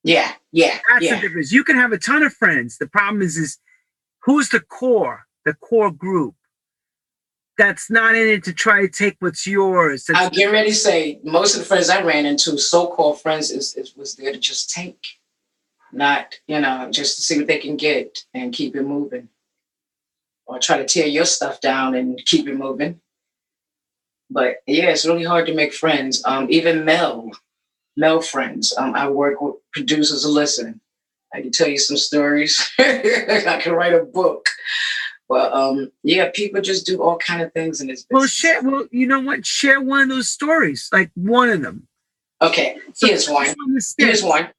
Yeah, 0.03 0.33
yeah. 0.51 0.79
That's 0.89 1.05
yeah. 1.05 1.15
the 1.15 1.21
difference. 1.21 1.51
You 1.51 1.63
can 1.63 1.77
have 1.77 1.93
a 1.93 1.97
ton 1.97 2.23
of 2.23 2.33
friends. 2.33 2.77
The 2.77 2.87
problem 2.87 3.21
is, 3.21 3.37
is 3.37 3.57
who's 4.23 4.49
the 4.49 4.59
core, 4.59 5.25
the 5.45 5.53
core 5.53 5.91
group 5.91 6.35
that's 7.57 7.89
not 7.89 8.15
in 8.15 8.27
it 8.27 8.43
to 8.45 8.53
try 8.53 8.81
to 8.81 8.87
take 8.87 9.17
what's 9.19 9.45
yours. 9.45 10.09
I'll 10.13 10.29
get 10.29 10.51
ready 10.51 10.69
to 10.69 10.75
say 10.75 11.19
most 11.23 11.55
of 11.55 11.61
the 11.61 11.65
friends 11.65 11.89
I 11.89 12.01
ran 12.01 12.25
into, 12.25 12.57
so-called 12.57 13.21
friends, 13.21 13.51
is, 13.51 13.75
is 13.75 13.95
was 13.95 14.15
there 14.15 14.31
to 14.31 14.39
just 14.39 14.71
take 14.71 14.99
not, 15.93 16.39
you 16.47 16.59
know, 16.59 16.89
just 16.91 17.15
to 17.15 17.21
see 17.21 17.37
what 17.37 17.47
they 17.47 17.59
can 17.59 17.77
get 17.77 18.17
and 18.33 18.53
keep 18.53 18.75
it 18.75 18.83
moving. 18.83 19.29
Or 20.45 20.59
try 20.59 20.77
to 20.77 20.85
tear 20.85 21.07
your 21.07 21.25
stuff 21.25 21.61
down 21.61 21.95
and 21.95 22.19
keep 22.25 22.47
it 22.47 22.57
moving. 22.57 22.99
But 24.29 24.57
yeah, 24.67 24.89
it's 24.89 25.05
really 25.05 25.23
hard 25.23 25.45
to 25.47 25.53
make 25.53 25.73
friends. 25.73 26.21
Um, 26.25 26.47
even 26.49 26.83
Mel, 26.83 27.31
Mel 27.95 28.21
friends. 28.21 28.73
Um, 28.77 28.95
I 28.95 29.07
work 29.07 29.39
with 29.41 29.55
producers. 29.71 30.25
Listen, 30.25 30.81
I 31.33 31.41
can 31.41 31.51
tell 31.51 31.67
you 31.67 31.77
some 31.77 31.97
stories. 31.97 32.67
I 32.79 33.59
can 33.61 33.73
write 33.73 33.93
a 33.93 34.03
book. 34.03 34.47
But 35.29 35.53
um, 35.53 35.91
yeah, 36.03 36.29
people 36.33 36.61
just 36.61 36.85
do 36.85 37.01
all 37.01 37.17
kind 37.17 37.41
of 37.41 37.53
things 37.53 37.81
in 37.81 37.87
this 37.87 38.03
business. 38.03 38.09
Well, 38.11 38.27
share. 38.27 38.61
Well, 38.61 38.87
you 38.91 39.07
know 39.07 39.19
what? 39.19 39.45
Share 39.45 39.81
one 39.81 40.01
of 40.01 40.09
those 40.09 40.29
stories, 40.29 40.89
like 40.91 41.11
one 41.15 41.49
of 41.49 41.61
them. 41.61 41.87
Okay, 42.41 42.77
here's 42.99 43.29
one. 43.29 43.47
Here's 43.97 44.21
one. 44.23 44.49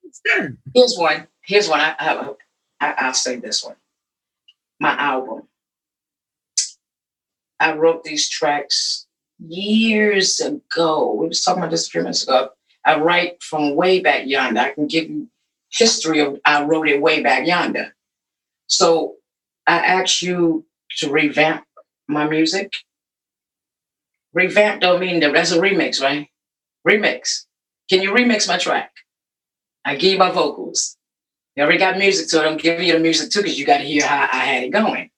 Here's 0.75 0.97
one. 0.97 1.27
Here's 1.43 1.69
one. 1.69 1.81
I, 1.81 1.95
I, 1.99 2.31
I 2.81 2.95
I'll 2.99 3.15
say 3.15 3.37
this 3.37 3.63
one. 3.63 3.77
My 4.81 4.99
album. 4.99 5.43
I 7.61 7.75
wrote 7.75 8.05
these 8.05 8.29
tracks 8.29 9.07
years 9.39 10.41
ago. 10.41 11.15
We 11.15 11.29
was 11.29 11.43
talking 11.43 11.63
about 11.63 11.71
this 11.71 11.87
a 11.87 11.91
few 11.91 12.03
minutes 12.03 12.23
ago. 12.23 12.51
I 12.85 12.99
write 12.99 13.43
from 13.43 13.75
way 13.77 14.01
back 14.01 14.27
yonder. 14.27 14.61
I 14.61 14.71
can 14.71 14.87
give 14.87 15.09
you 15.09 15.29
history 15.71 16.21
of 16.21 16.39
I 16.45 16.65
wrote 16.65 16.89
it 16.89 17.01
way 17.01 17.23
back 17.23 17.47
yonder. 17.47 17.95
So 18.67 19.17
I 19.67 19.79
asked 19.79 20.23
you 20.23 20.67
to 20.99 21.11
revamp 21.11 21.65
my 22.09 22.29
music. 22.29 22.73
Revamp 24.33 24.81
don't 24.81 25.01
mean 25.01 25.21
that 25.21 25.33
that's 25.33 25.53
a 25.53 25.59
remix, 25.59 26.03
right? 26.03 26.29
Remix. 26.87 27.47
Can 27.89 28.03
you 28.03 28.13
remix 28.13 28.49
my 28.49 28.59
track? 28.59 28.93
I 29.85 29.97
give 29.97 30.13
you 30.13 30.19
my 30.19 30.31
vocals. 30.31 30.97
You 31.57 31.63
already 31.63 31.79
got 31.79 31.99
music 31.99 32.27
it. 32.33 32.47
I'm 32.47 32.57
giving 32.57 32.87
you 32.87 32.95
the 32.95 32.99
music 32.99 33.31
too 33.31 33.41
because 33.41 33.59
you 33.59 33.65
got 33.65 33.79
to 33.79 33.85
hear 33.85 34.05
how 34.05 34.29
I 34.33 34.45
had 34.45 34.65
it 34.65 34.71
going. 34.71 35.11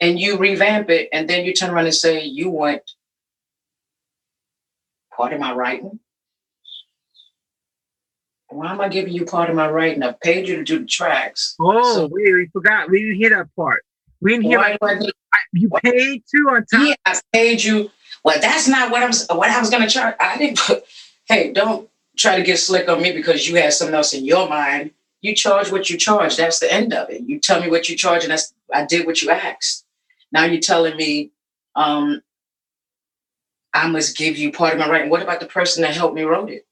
And 0.00 0.18
you 0.18 0.38
revamp 0.38 0.90
it, 0.90 1.08
and 1.12 1.28
then 1.28 1.44
you 1.44 1.52
turn 1.52 1.70
around 1.70 1.86
and 1.86 1.94
say 1.94 2.22
you 2.22 2.50
want 2.50 2.82
part 5.16 5.32
of 5.32 5.40
my 5.40 5.52
writing. 5.52 5.98
Why 8.50 8.72
am 8.72 8.80
I 8.80 8.88
giving 8.88 9.12
you 9.12 9.24
part 9.24 9.50
of 9.50 9.56
my 9.56 9.68
writing? 9.68 10.02
I 10.02 10.12
paid 10.12 10.48
you 10.48 10.56
to 10.56 10.64
do 10.64 10.78
the 10.78 10.86
tracks. 10.86 11.54
Oh, 11.60 11.94
so, 11.94 12.08
wait, 12.10 12.32
we 12.32 12.46
forgot. 12.52 12.90
We 12.90 13.00
didn't 13.00 13.16
hear 13.16 13.30
that 13.30 13.54
part. 13.54 13.82
We 14.20 14.32
didn't 14.32 14.44
hear. 14.46 14.58
Like, 14.58 15.00
you 15.52 15.68
paid 15.82 16.22
too 16.34 16.48
on 16.50 16.64
time. 16.66 16.86
Yeah, 16.86 16.94
I 17.06 17.20
paid 17.32 17.62
you. 17.62 17.90
Well, 18.24 18.40
that's 18.40 18.66
not 18.66 18.90
what 18.90 19.02
I'm. 19.02 19.36
What 19.36 19.50
I 19.50 19.60
was 19.60 19.70
gonna 19.70 19.88
charge. 19.88 20.16
I 20.18 20.38
didn't. 20.38 20.58
Put, 20.58 20.84
hey, 21.28 21.52
don't 21.52 21.88
try 22.16 22.36
to 22.36 22.42
get 22.42 22.58
slick 22.58 22.88
on 22.88 23.02
me 23.02 23.12
because 23.12 23.48
you 23.48 23.56
had 23.56 23.72
something 23.72 23.94
else 23.94 24.12
in 24.12 24.24
your 24.24 24.48
mind. 24.48 24.92
You 25.20 25.34
charge 25.34 25.70
what 25.70 25.90
you 25.90 25.98
charge. 25.98 26.36
That's 26.36 26.58
the 26.58 26.72
end 26.72 26.92
of 26.94 27.10
it. 27.10 27.22
You 27.22 27.38
tell 27.38 27.60
me 27.60 27.68
what 27.68 27.88
you 27.88 27.96
charge, 27.96 28.24
and 28.24 28.32
that's 28.32 28.52
I 28.72 28.86
did 28.86 29.06
what 29.06 29.22
you 29.22 29.30
asked. 29.30 29.84
Now 30.32 30.44
you're 30.44 30.60
telling 30.60 30.96
me 30.96 31.30
um, 31.76 32.22
I 33.74 33.88
must 33.88 34.16
give 34.16 34.36
you 34.36 34.52
part 34.52 34.72
of 34.72 34.78
my 34.78 34.88
writing. 34.88 35.10
What 35.10 35.22
about 35.22 35.40
the 35.40 35.46
person 35.46 35.82
that 35.82 35.94
helped 35.94 36.14
me 36.14 36.22
wrote 36.22 36.50
it? 36.50 36.66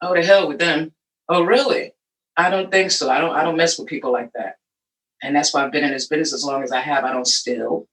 Oh, 0.00 0.14
the 0.14 0.22
hell 0.22 0.48
with 0.48 0.58
them. 0.58 0.92
Oh, 1.28 1.42
really? 1.42 1.92
I 2.36 2.50
don't 2.50 2.70
think 2.70 2.90
so. 2.90 3.10
I 3.10 3.20
don't. 3.20 3.34
I 3.34 3.42
don't 3.42 3.56
mess 3.56 3.78
with 3.78 3.88
people 3.88 4.12
like 4.12 4.30
that. 4.34 4.56
And 5.22 5.34
that's 5.34 5.52
why 5.52 5.64
I've 5.64 5.72
been 5.72 5.84
in 5.84 5.90
this 5.90 6.06
business 6.06 6.32
as 6.32 6.44
long 6.44 6.62
as 6.62 6.70
I 6.70 6.80
have. 6.80 7.04
I 7.04 7.12
don't 7.12 7.26
steal. 7.26 7.88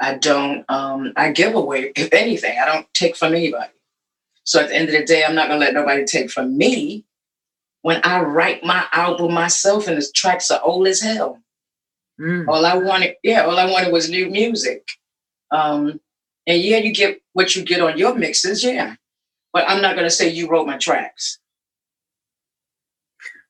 I 0.00 0.14
don't. 0.14 0.64
Um, 0.70 1.12
I 1.16 1.30
give 1.32 1.54
away. 1.54 1.92
If 1.94 2.12
anything, 2.12 2.58
I 2.58 2.64
don't 2.64 2.86
take 2.94 3.16
from 3.16 3.34
anybody. 3.34 3.72
So 4.44 4.60
at 4.60 4.68
the 4.68 4.76
end 4.76 4.88
of 4.88 4.94
the 4.94 5.04
day, 5.04 5.24
I'm 5.24 5.34
not 5.34 5.48
gonna 5.48 5.60
let 5.60 5.74
nobody 5.74 6.04
take 6.04 6.30
from 6.30 6.56
me 6.56 7.04
when 7.82 8.00
I 8.04 8.20
write 8.20 8.64
my 8.64 8.86
album 8.92 9.32
myself 9.32 9.88
and 9.88 9.96
the 9.96 10.06
tracks 10.14 10.50
are 10.50 10.60
old 10.62 10.86
as 10.86 11.00
hell. 11.00 11.38
Mm. 12.20 12.48
All 12.48 12.66
I 12.66 12.76
wanted, 12.76 13.14
yeah, 13.22 13.42
all 13.42 13.58
I 13.58 13.70
wanted 13.70 13.92
was 13.92 14.10
new 14.10 14.28
music. 14.28 14.86
Um, 15.50 16.00
and 16.46 16.60
yeah, 16.60 16.78
you 16.78 16.92
get 16.92 17.20
what 17.32 17.56
you 17.56 17.64
get 17.64 17.80
on 17.80 17.96
your 17.96 18.14
mixes, 18.14 18.62
yeah. 18.62 18.96
But 19.52 19.68
I'm 19.68 19.82
not 19.82 19.96
gonna 19.96 20.10
say 20.10 20.28
you 20.28 20.48
wrote 20.48 20.66
my 20.66 20.76
tracks. 20.76 21.38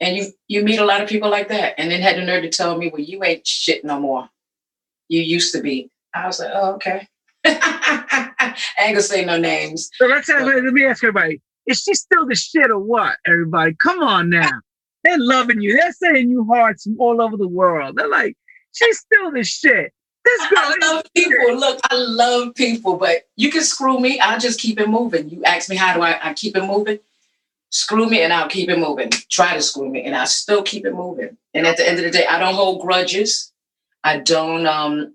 And 0.00 0.16
you 0.16 0.32
you 0.48 0.64
meet 0.64 0.78
a 0.78 0.84
lot 0.84 1.02
of 1.02 1.08
people 1.08 1.30
like 1.30 1.48
that, 1.48 1.74
and 1.78 1.90
then 1.90 2.00
had 2.00 2.16
the 2.16 2.24
nerve 2.24 2.42
to 2.42 2.48
tell 2.48 2.76
me, 2.76 2.88
well, 2.88 3.02
you 3.02 3.22
ain't 3.22 3.46
shit 3.46 3.84
no 3.84 4.00
more. 4.00 4.28
You 5.08 5.20
used 5.20 5.54
to 5.54 5.60
be. 5.60 5.90
I 6.14 6.26
was 6.26 6.40
like, 6.40 6.50
oh, 6.52 6.74
okay. 6.74 7.06
I 7.44 8.54
ain't 8.78 8.94
gonna 8.94 9.02
say 9.02 9.24
no 9.24 9.38
names. 9.38 9.90
So 9.94 10.06
let's 10.06 10.28
have, 10.28 10.46
let 10.46 10.62
me 10.64 10.84
ask 10.86 11.04
everybody: 11.04 11.40
Is 11.66 11.82
she 11.82 11.94
still 11.94 12.26
the 12.26 12.34
shit 12.34 12.70
or 12.70 12.78
what? 12.78 13.16
Everybody, 13.26 13.74
come 13.74 14.02
on 14.02 14.30
now. 14.30 14.50
They're 15.04 15.18
loving 15.18 15.60
you. 15.60 15.76
They're 15.76 15.92
sending 15.92 16.30
you 16.30 16.44
hearts 16.44 16.84
from 16.84 17.00
all 17.00 17.22
over 17.22 17.36
the 17.36 17.48
world. 17.48 17.96
They're 17.96 18.08
like, 18.08 18.36
she's 18.72 18.98
still 18.98 19.30
the 19.32 19.44
shit. 19.44 19.92
This 20.24 20.46
girl 20.48 20.58
I 20.60 20.76
love 20.82 21.04
people. 21.16 21.56
Look, 21.56 21.80
I 21.90 21.96
love 21.96 22.54
people, 22.54 22.96
but 22.96 23.28
you 23.36 23.50
can 23.50 23.62
screw 23.62 24.00
me. 24.00 24.20
I'll 24.20 24.40
just 24.40 24.60
keep 24.60 24.80
it 24.80 24.88
moving. 24.88 25.30
You 25.30 25.44
ask 25.44 25.70
me 25.70 25.76
how 25.76 25.94
do 25.94 26.02
I, 26.02 26.30
I 26.30 26.34
keep 26.34 26.56
it 26.56 26.64
moving? 26.64 26.98
screw 27.70 28.08
me 28.08 28.22
and 28.22 28.32
I'll 28.32 28.48
keep 28.48 28.68
it 28.68 28.78
moving. 28.78 29.10
Try 29.30 29.54
to 29.54 29.62
screw 29.62 29.88
me 29.88 30.04
and 30.04 30.14
I'll 30.16 30.26
still 30.26 30.62
keep 30.62 30.86
it 30.86 30.94
moving. 30.94 31.36
And 31.54 31.66
at 31.66 31.76
the 31.76 31.88
end 31.88 31.98
of 31.98 32.04
the 32.04 32.10
day, 32.10 32.26
I 32.26 32.38
don't 32.38 32.54
hold 32.54 32.82
grudges. 32.82 33.52
I 34.04 34.18
don't 34.18 34.66
um 34.66 35.14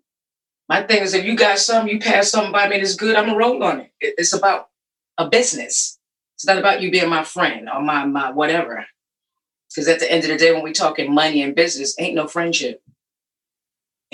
my 0.70 0.84
thing 0.84 1.04
is 1.04 1.14
if 1.14 1.26
you 1.26 1.36
got 1.36 1.60
something, 1.60 1.94
you 1.94 2.00
pass 2.00 2.30
something 2.32 2.52
by 2.54 2.68
me 2.70 2.78
that's 2.80 2.96
good, 2.96 3.16
I'm 3.16 3.28
gonna 3.28 3.38
roll 3.38 3.64
on 3.64 3.82
it. 3.82 3.92
it. 4.02 4.16
It's 4.18 4.34
about 4.34 4.70
a 5.18 5.30
business. 5.30 6.00
It's 6.36 6.46
not 6.46 6.58
about 6.60 6.82
you 6.82 6.92
being 6.92 7.10
my 7.10 7.24
friend 7.24 7.70
or 7.70 7.82
my 7.82 8.06
my 8.06 8.32
whatever. 8.32 8.86
Because 9.70 9.90
at 9.90 10.00
the 10.00 10.12
end 10.12 10.24
of 10.26 10.32
the 10.32 10.38
day, 10.38 10.54
when 10.54 10.64
we 10.64 10.74
talking 10.74 11.14
money 11.14 11.44
and 11.44 11.56
business, 11.56 11.96
ain't 12.00 12.16
no 12.16 12.28
friendship. 12.28 12.82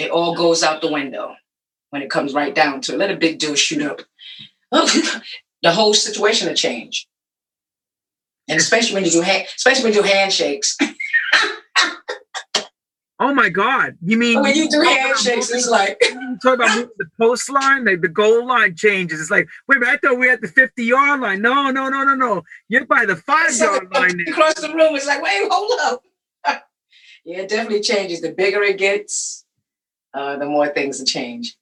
It 0.02 0.12
all 0.12 0.36
goes 0.36 0.64
out 0.64 0.82
the 0.82 0.92
window 0.92 1.36
when 1.92 2.02
it 2.02 2.10
comes 2.10 2.34
right 2.34 2.54
down 2.54 2.82
to 2.82 2.94
it. 2.94 2.98
Let 2.98 3.12
a 3.12 3.16
big 3.18 3.40
deal 3.40 3.56
shoot 3.56 3.82
up. 3.82 4.02
the 4.72 5.72
whole 5.72 5.94
situation 5.94 6.48
will 6.48 6.56
change. 6.56 7.08
And 8.50 8.60
especially 8.60 8.96
when 8.96 9.06
you 9.06 9.12
do 9.12 9.22
hand, 9.22 9.48
especially 9.56 9.86
when 9.86 9.94
you 9.94 10.02
do 10.02 10.08
handshakes. 10.08 10.78
Oh 13.24 13.36
my 13.36 13.50
God! 13.50 14.00
You 14.02 14.18
mean 14.18 14.42
when 14.42 14.56
you 14.56 14.68
do 14.68 14.82
handshakes, 14.82 15.52
it's 15.52 15.70
like 15.70 15.96
you 16.12 16.40
talk 16.42 16.56
about 16.56 16.90
the 16.98 17.06
post 17.20 17.52
line, 17.52 17.86
like 17.86 18.02
the 18.02 18.08
goal 18.08 18.48
line 18.48 18.76
changes. 18.76 19.22
It's 19.22 19.30
like, 19.30 19.48
wait 19.68 19.78
a 19.78 19.80
minute, 19.80 19.94
I 20.04 20.08
thought 20.08 20.18
we 20.18 20.26
were 20.26 20.34
at 20.34 20.42
the 20.42 20.48
50 20.48 20.84
yard 20.84 21.20
line. 21.20 21.40
No, 21.40 21.70
no, 21.70 21.88
no, 21.88 22.04
no, 22.04 22.16
no. 22.16 22.42
You're 22.68 22.88
by 22.88 23.06
the 23.06 23.16
five 23.16 23.56
yard 23.56 23.94
line 23.94 24.20
across 24.28 24.56
the 24.56 24.70
room. 24.70 24.96
It's 24.96 25.06
like, 25.06 25.22
wait, 25.22 25.48
hold 25.52 25.72
up. 25.84 26.04
yeah, 27.24 27.42
it 27.42 27.50
definitely 27.50 27.82
changes. 27.82 28.22
The 28.22 28.32
bigger 28.32 28.64
it 28.64 28.80
gets, 28.80 29.41
uh, 30.14 30.38
the 30.38 30.46
more 30.46 30.68
things 30.70 31.00
will 31.00 31.06
change. 31.06 31.56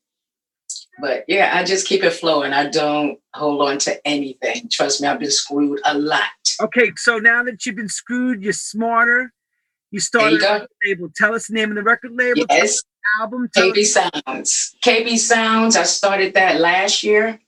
But 1.01 1.23
yeah, 1.27 1.51
I 1.53 1.63
just 1.63 1.87
keep 1.87 2.03
it 2.03 2.11
flowing. 2.11 2.51
I 2.51 2.69
don't 2.69 3.19
hold 3.33 3.61
on 3.61 3.77
to 3.79 4.07
anything. 4.07 4.67
Trust 4.69 5.01
me, 5.01 5.07
I've 5.07 5.19
been 5.19 5.31
screwed 5.31 5.79
a 5.85 5.97
lot. 5.97 6.23
Okay, 6.61 6.91
so 6.97 7.17
now 7.17 7.43
that 7.43 7.65
you've 7.65 7.77
been 7.77 7.89
screwed, 7.89 8.43
you're 8.43 8.53
smarter. 8.53 9.33
You 9.91 9.99
started 9.99 10.43
a 10.43 10.45
record 10.45 10.69
label. 10.85 11.09
Tell 11.15 11.33
us 11.33 11.47
the 11.47 11.53
name 11.53 11.69
of 11.69 11.75
the 11.75 11.83
record 11.83 12.11
label. 12.11 12.43
Yes, 12.49 12.83
album. 13.19 13.49
KB 13.55 13.85
Sounds. 13.85 14.75
KB 14.83 15.17
Sounds. 15.17 15.75
I 15.75 15.83
started 15.83 16.33
that 16.33 16.59
last 16.59 17.03
year. 17.03 17.39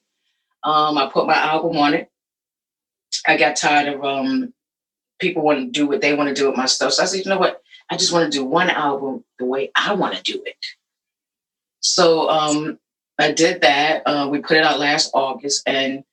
Um, 0.63 0.97
I 0.97 1.09
put 1.11 1.27
my 1.27 1.35
album 1.35 1.77
on 1.77 1.93
it. 1.93 2.09
I 3.27 3.37
got 3.37 3.57
tired 3.57 3.93
of 3.93 4.03
um 4.03 4.53
people 5.19 5.43
want 5.43 5.59
to 5.59 5.71
do 5.71 5.87
what 5.87 6.01
they 6.01 6.13
want 6.13 6.29
to 6.29 6.35
do 6.35 6.47
with 6.47 6.57
my 6.57 6.65
stuff. 6.65 6.93
So 6.93 7.03
I 7.03 7.05
said, 7.05 7.23
you 7.23 7.29
know 7.29 7.37
what? 7.37 7.61
I 7.89 7.97
just 7.97 8.11
want 8.11 8.31
to 8.31 8.37
do 8.37 8.43
one 8.43 8.69
album 8.69 9.23
the 9.37 9.45
way 9.45 9.71
I 9.75 9.93
want 9.93 10.15
to 10.15 10.23
do 10.23 10.41
it. 10.45 10.55
So 11.81 12.29
um 12.29 12.79
I 13.19 13.31
did 13.33 13.61
that. 13.61 14.03
Uh, 14.07 14.29
we 14.31 14.39
put 14.39 14.57
it 14.57 14.63
out 14.65 14.79
last 14.79 15.11
August, 15.13 15.63
and 15.67 16.03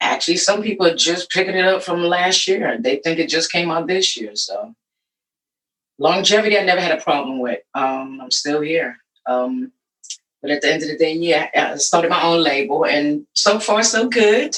actually, 0.00 0.38
some 0.38 0.62
people 0.62 0.86
are 0.86 0.96
just 0.96 1.30
picking 1.30 1.56
it 1.56 1.64
up 1.66 1.82
from 1.82 2.02
last 2.04 2.48
year. 2.48 2.78
They 2.80 2.98
think 2.98 3.18
it 3.18 3.28
just 3.30 3.52
came 3.52 3.70
out 3.70 3.86
this 3.86 4.16
year. 4.16 4.32
So 4.36 4.74
longevity, 5.98 6.58
I 6.58 6.64
never 6.64 6.80
had 6.80 6.98
a 6.98 7.02
problem 7.02 7.40
with. 7.40 7.60
Um, 7.74 8.20
I'm 8.22 8.30
still 8.30 8.60
here. 8.62 8.98
Um, 9.26 9.72
but 10.42 10.52
at 10.52 10.62
the 10.62 10.72
end 10.72 10.82
of 10.82 10.88
the 10.88 10.98
day, 10.98 11.14
yeah, 11.14 11.48
I 11.54 11.76
started 11.76 12.10
my 12.10 12.22
own 12.22 12.42
label, 12.42 12.86
and 12.86 13.26
so 13.34 13.60
far 13.60 13.82
so 13.82 14.08
good. 14.08 14.56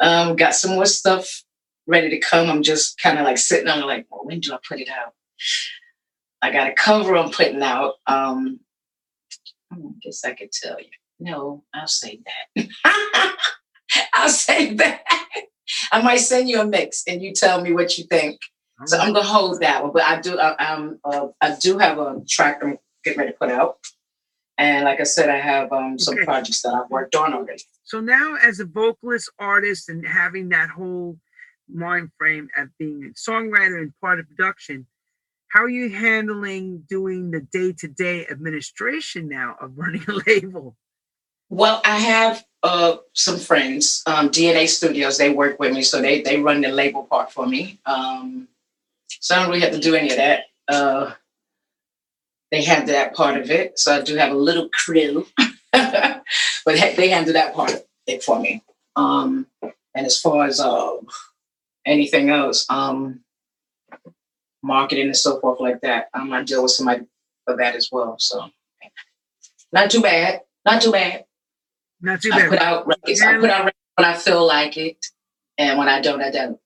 Um, 0.00 0.36
got 0.36 0.54
some 0.54 0.72
more 0.72 0.86
stuff 0.86 1.44
ready 1.86 2.10
to 2.10 2.18
come. 2.20 2.50
I'm 2.50 2.62
just 2.62 3.00
kind 3.00 3.18
of 3.18 3.24
like 3.24 3.38
sitting 3.38 3.68
on 3.68 3.80
like, 3.86 4.06
well, 4.10 4.22
when 4.24 4.40
do 4.40 4.52
I 4.54 4.58
put 4.68 4.80
it 4.80 4.90
out? 4.90 5.14
I 6.42 6.52
got 6.52 6.68
a 6.70 6.74
cover 6.74 7.16
I'm 7.16 7.30
putting 7.30 7.62
out. 7.62 7.94
Um, 8.06 8.60
I 9.72 9.76
guess 10.02 10.24
I 10.24 10.32
could 10.34 10.52
tell 10.52 10.78
you. 10.80 10.88
No, 11.18 11.64
I'll 11.74 11.86
say 11.86 12.20
that. 12.54 12.68
I'll 14.14 14.28
say 14.28 14.74
that. 14.74 15.02
I 15.92 16.02
might 16.02 16.18
send 16.18 16.48
you 16.48 16.60
a 16.60 16.66
mix, 16.66 17.02
and 17.06 17.22
you 17.22 17.32
tell 17.32 17.60
me 17.60 17.72
what 17.72 17.96
you 17.98 18.04
think. 18.04 18.38
So 18.84 18.98
I'm 18.98 19.14
gonna 19.14 19.24
hold 19.26 19.60
that 19.62 19.82
one, 19.82 19.92
but 19.92 20.02
I 20.02 20.20
do. 20.20 20.38
I, 20.38 20.72
um, 20.72 20.98
uh, 21.04 21.28
I 21.40 21.56
do 21.56 21.78
have 21.78 21.98
a 21.98 22.20
track 22.28 22.60
I'm 22.62 22.76
getting 23.04 23.18
ready 23.20 23.32
to 23.32 23.38
put 23.38 23.50
out, 23.50 23.78
and 24.58 24.84
like 24.84 25.00
I 25.00 25.04
said, 25.04 25.30
I 25.30 25.38
have 25.38 25.72
um 25.72 25.98
some 25.98 26.14
Okay. 26.16 26.24
projects 26.24 26.60
that 26.62 26.74
I've 26.74 26.90
worked 26.90 27.14
on 27.14 27.32
already. 27.32 27.62
So 27.84 28.00
now, 28.00 28.36
as 28.36 28.60
a 28.60 28.66
vocalist, 28.66 29.30
artist, 29.38 29.88
and 29.88 30.06
having 30.06 30.50
that 30.50 30.68
whole 30.68 31.18
mind 31.72 32.10
frame 32.18 32.48
of 32.58 32.68
being 32.78 33.02
a 33.04 33.30
songwriter 33.30 33.80
and 33.80 33.92
part 34.02 34.20
of 34.20 34.28
production, 34.28 34.86
how 35.56 35.62
are 35.62 35.70
you 35.70 35.88
handling 35.88 36.84
doing 36.86 37.30
the 37.30 37.40
day-to-day 37.40 38.26
administration 38.26 39.26
now 39.26 39.56
of 39.58 39.78
running 39.78 40.04
a 40.06 40.12
label? 40.26 40.76
Well, 41.48 41.80
I 41.82 41.98
have 41.98 42.44
uh 42.62 42.96
some 43.14 43.38
friends, 43.38 44.02
um, 44.06 44.28
DNA 44.28 44.68
Studios. 44.68 45.16
They 45.16 45.30
work 45.30 45.58
with 45.58 45.72
me, 45.72 45.80
so 45.82 46.02
they 46.02 46.20
they 46.20 46.38
run 46.38 46.60
the 46.60 46.68
label 46.68 47.04
part 47.04 47.32
for 47.32 47.46
me. 47.46 47.80
Um, 47.86 48.48
so 49.08 49.34
I 49.34 49.38
don't 49.38 49.48
really 49.48 49.62
have 49.62 49.72
to 49.72 49.78
do 49.78 49.94
any 49.94 50.10
of 50.10 50.16
that. 50.16 50.40
Uh, 50.68 51.12
they 52.50 52.62
handle 52.62 52.94
that 52.94 53.14
part 53.14 53.40
of 53.40 53.50
it, 53.50 53.78
so 53.78 53.96
I 53.96 54.02
do 54.02 54.16
have 54.16 54.32
a 54.32 54.36
little 54.48 54.68
crew, 54.68 55.26
but 55.72 56.22
they 56.66 57.08
handle 57.08 57.32
that 57.32 57.54
part 57.54 57.72
of 57.72 57.84
it 58.06 58.22
for 58.22 58.38
me. 58.38 58.62
Um, 58.94 59.46
and 59.62 60.04
as 60.04 60.20
far 60.20 60.44
as 60.44 60.60
uh, 60.60 60.96
anything 61.86 62.28
else, 62.28 62.66
um, 62.68 63.20
marketing 64.66 65.06
and 65.06 65.16
so 65.16 65.40
forth 65.40 65.60
like 65.60 65.80
that, 65.80 66.08
um, 66.14 66.32
I 66.32 66.42
deal 66.42 66.62
with 66.62 66.72
somebody 66.72 67.06
for 67.44 67.56
that 67.56 67.74
as 67.74 67.90
well. 67.90 68.16
So 68.18 68.50
not 69.72 69.90
too 69.90 70.02
bad, 70.02 70.42
not 70.64 70.82
too 70.82 70.92
bad. 70.92 71.24
Not 72.00 72.20
too 72.20 72.30
bad. 72.30 72.46
I 72.46 72.48
put 72.48 72.58
out 72.58 72.86
records. 72.86 73.22
I 73.22 73.38
put 73.38 73.50
out 73.50 73.64
records 73.64 73.78
when 73.96 74.04
I 74.06 74.14
feel 74.14 74.46
like 74.46 74.76
it, 74.76 75.06
and 75.56 75.78
when 75.78 75.88
I 75.88 76.00
don't, 76.00 76.20
I 76.20 76.30
don't. 76.30 76.58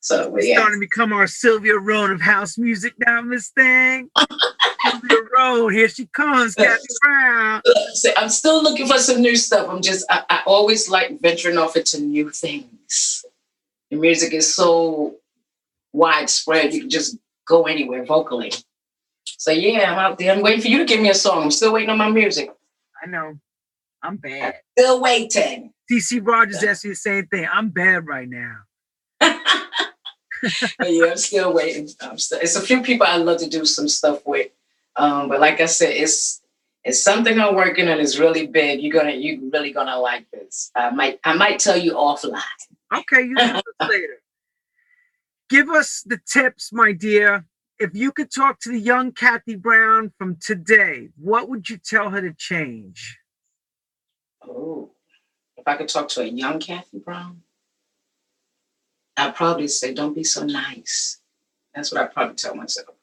So, 0.00 0.30
we're 0.30 0.42
yeah, 0.42 0.56
starting 0.56 0.80
to 0.80 0.86
become 0.86 1.12
our 1.12 1.26
Sylvia 1.26 1.76
Rhone 1.76 2.12
of 2.12 2.20
house 2.20 2.56
music 2.56 2.94
now, 2.98 3.20
Miss 3.20 3.50
Thing. 3.50 4.08
Sylvia 4.86 5.18
Rhone, 5.36 5.72
here 5.72 5.88
she 5.88 6.06
comes, 6.06 6.54
Kathy 6.54 6.86
Brown. 7.02 7.60
So 7.94 8.10
I'm 8.16 8.30
still 8.30 8.62
looking 8.62 8.86
for 8.86 8.98
some 8.98 9.20
new 9.20 9.36
stuff. 9.36 9.68
I'm 9.68 9.82
just, 9.82 10.06
I, 10.08 10.24
I 10.30 10.42
always 10.46 10.88
like 10.88 11.20
venturing 11.20 11.58
off 11.58 11.76
into 11.76 12.00
new 12.00 12.30
things. 12.30 13.24
The 13.90 13.96
music 13.96 14.32
is 14.32 14.54
so 14.54 15.16
widespread; 15.92 16.74
you 16.74 16.82
can 16.82 16.90
just 16.90 17.16
go 17.46 17.64
anywhere 17.64 18.04
vocally. 18.04 18.52
So 19.24 19.50
yeah, 19.50 19.92
I'm 19.92 19.98
out 19.98 20.18
there. 20.18 20.32
I'm 20.32 20.42
waiting 20.42 20.60
for 20.60 20.68
you 20.68 20.78
to 20.78 20.84
give 20.84 21.00
me 21.00 21.10
a 21.10 21.14
song. 21.14 21.44
I'm 21.44 21.50
still 21.50 21.72
waiting 21.72 21.90
on 21.90 21.98
my 21.98 22.10
music. 22.10 22.50
I 23.02 23.06
know. 23.06 23.38
I'm 24.02 24.16
bad. 24.16 24.56
Still 24.78 25.00
waiting. 25.00 25.72
CeCe 25.90 26.24
Rogers 26.24 26.62
asked 26.62 26.84
me 26.84 26.90
the 26.90 26.96
same 26.96 27.26
thing. 27.26 27.46
I'm 27.52 27.70
bad 27.70 28.06
right 28.06 28.28
now. 28.28 28.56
Yeah, 30.84 31.06
I'm 31.06 31.16
still 31.16 31.52
waiting. 31.52 31.88
I'm 32.00 32.18
still, 32.18 32.38
it's 32.40 32.54
a 32.54 32.60
few 32.60 32.82
people 32.82 33.06
I'd 33.06 33.22
love 33.22 33.38
to 33.38 33.48
do 33.48 33.64
some 33.64 33.88
stuff 33.88 34.24
with. 34.24 34.50
Um, 34.96 35.28
but 35.28 35.40
like 35.40 35.60
I 35.60 35.66
said, 35.66 35.90
it's 35.90 36.40
it's 36.84 37.02
something 37.02 37.40
I'm 37.40 37.54
working 37.54 37.88
on. 37.88 38.00
It's 38.00 38.18
really 38.18 38.46
big. 38.46 38.80
You're 38.80 38.92
gonna 38.92 39.16
you 39.16 39.50
really 39.52 39.72
gonna 39.72 39.98
like 39.98 40.30
this. 40.30 40.70
I 40.74 40.90
might 40.90 41.18
I 41.24 41.34
might 41.34 41.58
tell 41.58 41.76
you 41.76 41.94
offline. 41.94 42.40
Okay, 42.94 43.22
you 43.22 43.34
later. 43.80 44.20
Give 45.48 45.70
us 45.70 46.02
the 46.04 46.18
tips, 46.26 46.72
my 46.72 46.92
dear. 46.92 47.46
If 47.78 47.90
you 47.94 48.12
could 48.12 48.30
talk 48.30 48.60
to 48.60 48.70
the 48.70 48.78
young 48.78 49.12
Kathy 49.12 49.56
Brown 49.56 50.12
from 50.18 50.36
today, 50.40 51.08
what 51.16 51.48
would 51.48 51.70
you 51.70 51.78
tell 51.78 52.10
her 52.10 52.20
to 52.20 52.34
change? 52.34 53.18
Oh, 54.46 54.90
if 55.56 55.66
I 55.66 55.76
could 55.76 55.88
talk 55.88 56.08
to 56.10 56.22
a 56.22 56.26
young 56.26 56.58
Kathy 56.58 56.98
Brown, 56.98 57.42
I'd 59.16 59.34
probably 59.34 59.68
say, 59.68 59.94
"Don't 59.94 60.14
be 60.14 60.24
so 60.24 60.44
nice." 60.44 61.20
That's 61.74 61.92
what 61.92 62.00
I 62.00 62.06
probably 62.06 62.34
tell 62.34 62.54
myself. 62.54 62.96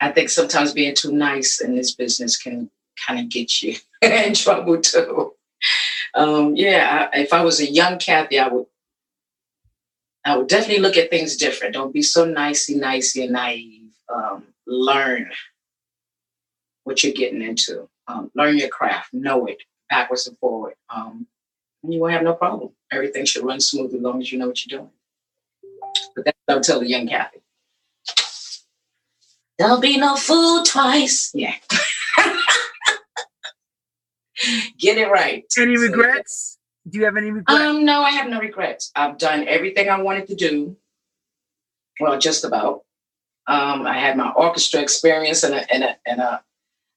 I 0.00 0.10
think 0.10 0.30
sometimes 0.30 0.72
being 0.72 0.94
too 0.94 1.12
nice 1.12 1.60
in 1.60 1.76
this 1.76 1.94
business 1.94 2.36
can 2.36 2.70
kind 3.06 3.20
of 3.20 3.28
get 3.28 3.62
you 3.62 3.76
in 4.02 4.34
trouble 4.34 4.80
too. 4.80 5.34
Um, 6.14 6.56
yeah, 6.56 7.08
if 7.12 7.32
I 7.32 7.42
was 7.44 7.60
a 7.60 7.70
young 7.70 7.98
Kathy, 7.98 8.38
I 8.38 8.48
would, 8.48 8.66
I 10.24 10.36
would 10.36 10.48
definitely 10.48 10.82
look 10.82 10.96
at 10.96 11.10
things 11.10 11.36
different. 11.36 11.74
Don't 11.74 11.94
be 11.94 12.02
so 12.02 12.24
nicey, 12.24 12.74
nicey, 12.74 13.22
and 13.24 13.32
naive. 13.32 13.90
Um, 14.14 14.44
learn 14.66 15.30
what 16.84 17.02
you're 17.02 17.12
getting 17.12 17.42
into. 17.42 17.88
Um, 18.06 18.30
learn 18.34 18.58
your 18.58 18.68
craft. 18.68 19.14
Know 19.14 19.46
it 19.46 19.62
backwards 19.88 20.26
and 20.26 20.36
forward. 20.38 20.74
Um, 20.94 21.26
and 21.82 21.94
you 21.94 22.00
won't 22.00 22.12
have 22.12 22.22
no 22.22 22.34
problem. 22.34 22.72
Everything 22.92 23.24
should 23.24 23.44
run 23.44 23.60
smooth 23.60 23.94
as 23.94 24.00
long 24.00 24.20
as 24.20 24.30
you 24.30 24.38
know 24.38 24.48
what 24.48 24.64
you're 24.66 24.78
doing. 24.78 24.90
But 26.14 26.24
that's 26.26 26.38
what 26.44 26.54
I'll 26.56 26.62
tell 26.62 26.80
the 26.80 26.88
young 26.88 27.08
Kathy. 27.08 27.40
There'll 29.58 29.80
be 29.80 29.96
no 29.98 30.16
fool 30.16 30.62
twice. 30.64 31.30
Yeah. 31.34 31.54
Get 34.78 34.96
it 34.96 35.10
right. 35.10 35.44
Any 35.58 35.76
So, 35.76 35.82
regrets? 35.82 36.58
Do 36.88 36.98
you 36.98 37.04
have 37.04 37.16
any 37.16 37.30
regrets? 37.30 37.60
um, 37.60 37.84
no, 37.84 38.02
I 38.02 38.10
have 38.10 38.28
no 38.28 38.40
regrets. 38.40 38.90
I've 38.96 39.18
done 39.18 39.46
everything 39.46 39.88
I 39.88 40.00
wanted 40.00 40.26
to 40.28 40.34
do. 40.34 40.76
Well, 42.00 42.18
just 42.18 42.44
about. 42.44 42.84
Um, 43.46 43.86
I 43.86 43.98
had 43.98 44.16
my 44.16 44.30
orchestra 44.30 44.80
experience 44.80 45.42
and 45.42 45.54
a, 45.54 45.72
and 45.72 45.84
a, 45.84 45.96
a, 46.22 46.42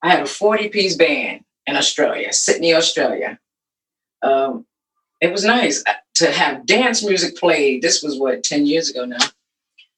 I 0.02 0.10
had 0.10 0.22
a 0.22 0.26
40 0.26 0.70
piece 0.70 0.96
band 0.96 1.44
in 1.66 1.76
Australia, 1.76 2.32
Sydney, 2.32 2.74
Australia. 2.74 3.40
Um, 4.22 4.66
it 5.22 5.32
was 5.32 5.46
nice. 5.46 5.84
To 6.16 6.32
have 6.32 6.66
dance 6.66 7.04
music 7.04 7.38
played. 7.38 7.82
This 7.82 8.04
was 8.04 8.20
what 8.20 8.44
ten 8.44 8.66
years 8.66 8.90
ago 8.90 9.06
now. 9.06 9.26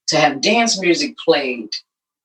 To 0.10 0.18
have 0.18 0.42
dance 0.42 0.80
music 0.80 1.18
played 1.18 1.74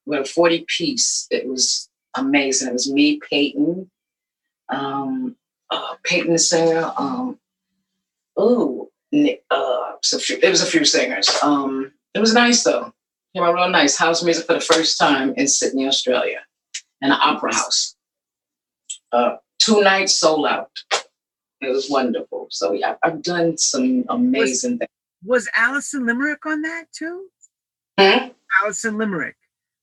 with 0.07 0.21
a 0.21 0.25
forty 0.25 0.67
piece, 0.69 1.27
it 1.31 1.49
was 1.49 1.89
amazing. 2.15 2.69
It 2.69 2.73
was 2.73 2.93
me, 2.93 3.19
Peyton, 3.19 3.91
um, 4.69 5.35
uh, 5.71 5.95
Peyton 6.05 6.33
the 6.33 6.39
singer. 6.39 6.93
Um, 6.97 7.39
oh, 8.41 8.91
uh, 9.51 9.93
so 10.03 10.19
few, 10.19 10.39
it 10.43 10.49
was 10.49 10.63
a 10.63 10.67
few 10.67 10.85
singers. 10.85 11.29
Um, 11.43 11.93
it 12.15 12.21
was 12.21 12.35
nice 12.35 12.65
though. 12.65 12.93
Came 13.35 13.45
out 13.45 13.55
real 13.55 13.69
nice. 13.69 13.97
House 13.97 14.25
music 14.25 14.47
for 14.47 14.55
the 14.55 14.61
first 14.61 14.99
time 14.99 15.35
in 15.37 15.47
Sydney, 15.47 15.87
Australia, 15.87 16.41
in 17.01 17.13
an 17.13 17.19
opera 17.21 17.55
house. 17.55 17.95
Uh, 19.13 19.37
two 19.59 19.83
nights 19.83 20.15
sold 20.17 20.47
out. 20.47 20.71
It 21.61 21.69
was 21.69 21.91
wonderful. 21.91 22.49
So 22.51 22.73
yeah, 22.73 22.97
I've 23.05 23.23
done 23.23 23.57
some 23.59 24.05
amazing 24.09 24.79
things. 24.79 24.89
Was 25.25 25.49
Alison 25.55 26.07
Limerick 26.07 26.47
on 26.47 26.63
that 26.63 26.87
too? 26.93 27.27
Hmm? 27.99 28.29
Alison 28.63 28.97
Limerick. 28.97 29.37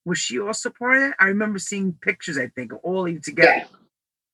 Was 0.06 0.18
she 0.18 0.40
also 0.40 0.70
part 0.70 0.96
of 0.96 1.02
that? 1.04 1.16
I 1.20 1.26
remember 1.26 1.60
seeing 1.60 1.94
pictures, 2.02 2.38
I 2.38 2.48
think, 2.48 2.72
of 2.72 2.80
all 2.82 3.06
of 3.06 3.14
you 3.14 3.20
together. 3.20 3.56
Yeah. 3.58 3.77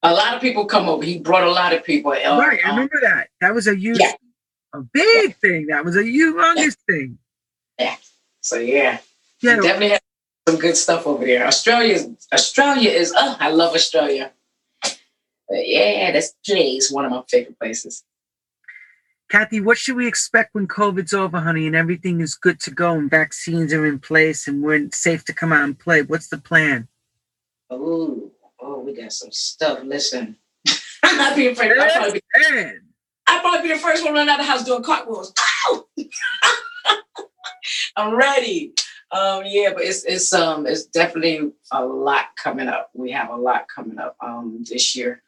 A 0.04 0.14
lot 0.14 0.36
of 0.36 0.42
people 0.42 0.66
come 0.66 0.90
over. 0.90 1.04
He 1.04 1.20
brought 1.20 1.44
a 1.44 1.52
lot 1.52 1.74
of 1.74 1.84
people. 1.84 2.12
Uh, 2.12 2.38
right, 2.38 2.60
I 2.64 2.70
um, 2.70 2.76
remember 2.76 3.00
that. 3.02 3.30
That 3.42 3.54
was 3.54 3.68
a 3.68 3.76
huge, 3.76 4.00
Yeah. 4.00 4.14
a 4.74 4.82
big 4.82 5.38
thing. 5.38 5.68
That 5.68 5.86
was 5.86 5.96
a 5.96 6.04
humongous 6.04 6.76
thing. 6.88 7.18
Yeah. 7.80 7.96
so 8.42 8.58
yeah, 8.58 9.00
Yeah, 9.42 9.56
He 9.56 9.62
definitely 9.62 9.90
had 9.90 10.02
some 10.48 10.60
good 10.60 10.76
stuff 10.76 11.08
over 11.08 11.26
there. 11.26 11.48
Australia 11.48 12.06
Australia 12.34 12.92
is 12.92 13.14
oh, 13.16 13.38
I 13.40 13.50
love 13.52 13.74
Australia. 13.74 14.32
But 14.82 15.68
yeah, 15.68 16.12
that's 16.12 16.34
Jay's 16.44 16.92
one 16.92 17.06
of 17.06 17.12
my 17.12 17.24
favorite 17.30 17.60
places. 17.60 18.04
Kathy, 19.30 19.62
what 19.62 19.78
should 19.78 19.96
we 19.96 20.08
expect 20.08 20.54
when 20.54 20.68
COVID's 20.68 21.14
over, 21.14 21.40
honey, 21.40 21.66
and 21.66 21.76
everything 21.76 22.22
is 22.22 22.36
good 22.36 22.60
to 22.62 22.72
go 22.72 22.92
and 22.92 23.10
vaccines 23.10 23.74
are 23.74 23.86
in 23.86 24.00
place 24.00 24.48
and 24.48 24.62
we're 24.62 24.90
safe 24.92 25.26
to 25.26 25.34
come 25.34 25.52
out 25.52 25.64
and 25.64 25.80
play? 25.80 26.04
What's 26.04 26.28
the 26.28 26.38
plan? 26.38 26.88
Oh, 27.70 28.32
we 28.84 28.94
got 28.94 29.14
some 29.14 29.32
stuff. 29.32 29.80
Listen, 29.84 30.38
I'm 31.04 31.18
not 31.18 31.36
being 31.36 31.52
afraid. 31.52 31.72
I'll 31.78 31.92
probably, 31.92 32.22
be, 32.40 32.66
I'll 33.28 33.42
probably 33.42 33.70
be 33.70 33.74
the 33.74 33.80
first 33.80 34.04
one 34.04 34.14
running 34.14 34.30
out 34.30 34.40
of 34.40 34.46
the 34.46 34.52
house 34.52 34.64
doing 34.64 34.84
cartwheels. 34.84 35.34
Ow! 35.68 35.86
I'm 37.96 38.16
ready. 38.16 38.74
Um, 39.12 39.44
yeah, 39.46 39.74
but 39.74 39.84
it's 39.84 40.04
it's 40.06 40.34
um 40.34 40.66
it's 40.66 40.86
definitely 40.86 41.52
a 41.72 41.86
lot 41.86 42.26
coming 42.42 42.68
up. 42.68 42.90
We 42.94 43.12
have 43.12 43.30
a 43.30 43.36
lot 43.36 43.68
coming 43.74 44.00
up 44.00 44.16
um 44.22 44.64
this 44.68 44.96
year. 44.96 45.22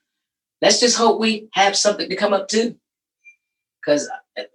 Let's 0.62 0.80
just 0.80 0.98
hope 0.98 1.20
we 1.20 1.50
have 1.54 1.76
something 1.76 2.10
to 2.10 2.16
come 2.16 2.34
up 2.34 2.48
to. 2.50 2.76
Because 3.80 4.10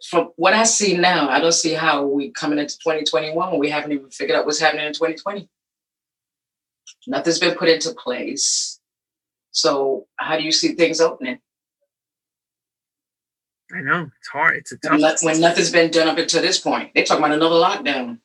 from 0.08 0.30
what 0.34 0.54
I 0.54 0.64
see 0.64 0.96
now, 0.96 1.28
I 1.28 1.38
don't 1.38 1.52
see 1.52 1.72
how 1.72 2.04
we 2.04 2.30
coming 2.32 2.58
into 2.58 2.76
2021 2.78 3.50
when 3.50 3.60
we 3.60 3.70
haven't 3.70 3.92
even 3.92 4.10
figured 4.10 4.36
out 4.36 4.44
what's 4.44 4.58
happening 4.58 4.86
in 4.86 4.92
2020. 4.92 5.48
Nothing's 7.06 7.38
been 7.38 7.56
put 7.56 7.68
into 7.68 7.94
place. 7.94 8.79
So 9.52 10.06
how 10.16 10.36
do 10.36 10.44
you 10.44 10.52
see 10.52 10.74
things 10.74 11.00
opening? 11.00 11.38
I 13.72 13.80
know 13.82 14.10
it's 14.18 14.28
hard. 14.28 14.56
It's 14.56 14.72
a 14.72 14.78
tough. 14.78 15.00
When, 15.00 15.14
when 15.22 15.40
nothing's 15.40 15.70
been 15.70 15.90
done 15.90 16.08
up 16.08 16.18
until 16.18 16.42
this 16.42 16.58
point. 16.58 16.90
They're 16.94 17.04
talking 17.04 17.24
about 17.24 17.36
another 17.36 17.54
lockdown. 17.54 18.18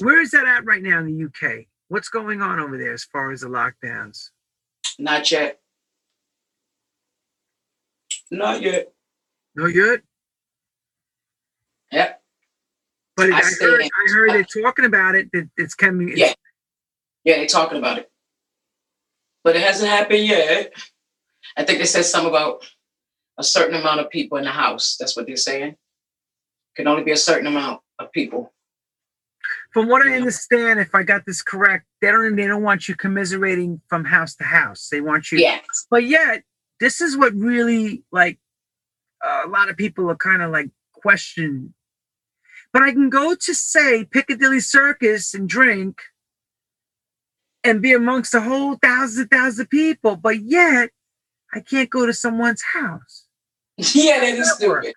Where 0.00 0.20
is 0.20 0.30
that 0.32 0.46
at 0.46 0.64
right 0.64 0.82
now 0.82 0.98
in 0.98 1.06
the 1.06 1.24
UK? 1.24 1.66
What's 1.88 2.08
going 2.08 2.42
on 2.42 2.58
over 2.58 2.78
there 2.78 2.94
as 2.94 3.04
far 3.04 3.32
as 3.32 3.40
the 3.40 3.48
lockdowns? 3.48 4.30
Not 4.98 5.30
yet. 5.30 5.60
Not 8.30 8.62
yet. 8.62 8.92
No 9.54 9.70
good. 9.70 10.02
Yep. 11.92 12.22
But 13.16 13.32
I 13.32 13.38
I, 13.38 13.42
heard. 13.60 13.82
I 13.82 14.12
heard 14.12 14.30
they're 14.30 14.62
talking 14.62 14.84
about 14.84 15.14
it. 15.14 15.28
That 15.32 15.48
it's 15.56 15.74
coming. 15.74 16.12
Yeah. 16.16 16.32
Yeah, 17.24 17.36
they're 17.36 17.46
talking 17.46 17.78
about 17.78 17.98
it. 17.98 18.09
But 19.42 19.56
it 19.56 19.62
hasn't 19.62 19.90
happened 19.90 20.24
yet. 20.24 20.72
I 21.56 21.64
think 21.64 21.78
they 21.78 21.86
said 21.86 22.04
something 22.04 22.30
about 22.30 22.64
a 23.38 23.42
certain 23.42 23.74
amount 23.74 24.00
of 24.00 24.10
people 24.10 24.38
in 24.38 24.44
the 24.44 24.50
house. 24.50 24.96
That's 24.98 25.16
what 25.16 25.26
they're 25.26 25.36
saying. 25.36 25.76
Can 26.76 26.86
only 26.86 27.02
be 27.02 27.12
a 27.12 27.16
certain 27.16 27.46
amount 27.46 27.80
of 27.98 28.12
people. 28.12 28.52
From 29.72 29.88
what 29.88 30.04
I 30.04 30.14
understand, 30.14 30.80
if 30.80 30.94
I 30.94 31.02
got 31.02 31.26
this 31.26 31.42
correct, 31.42 31.86
they 32.00 32.10
don't 32.10 32.36
they 32.36 32.46
don't 32.46 32.62
want 32.62 32.88
you 32.88 32.96
commiserating 32.96 33.80
from 33.88 34.04
house 34.04 34.34
to 34.36 34.44
house. 34.44 34.88
They 34.90 35.00
want 35.00 35.30
you. 35.30 35.38
Yeah. 35.38 35.60
But 35.90 36.04
yet, 36.04 36.42
this 36.80 37.00
is 37.00 37.16
what 37.16 37.34
really 37.34 38.02
like 38.10 38.38
uh, 39.24 39.42
a 39.46 39.48
lot 39.48 39.68
of 39.70 39.76
people 39.76 40.10
are 40.10 40.16
kind 40.16 40.42
of 40.42 40.50
like 40.50 40.70
question. 40.92 41.74
But 42.72 42.82
I 42.82 42.92
can 42.92 43.10
go 43.10 43.34
to 43.34 43.54
say 43.54 44.04
Piccadilly 44.04 44.60
Circus 44.60 45.34
and 45.34 45.48
drink 45.48 46.00
and 47.64 47.82
be 47.82 47.92
amongst 47.92 48.34
a 48.34 48.40
whole 48.40 48.76
thousands 48.76 49.18
and 49.18 49.30
thousands 49.30 49.60
of 49.60 49.70
people, 49.70 50.16
but 50.16 50.40
yet 50.40 50.90
I 51.52 51.60
can't 51.60 51.90
go 51.90 52.06
to 52.06 52.12
someone's 52.12 52.62
house. 52.62 53.26
yeah, 53.76 54.20
that 54.20 54.38
is 54.38 54.52
stupid. 54.52 54.94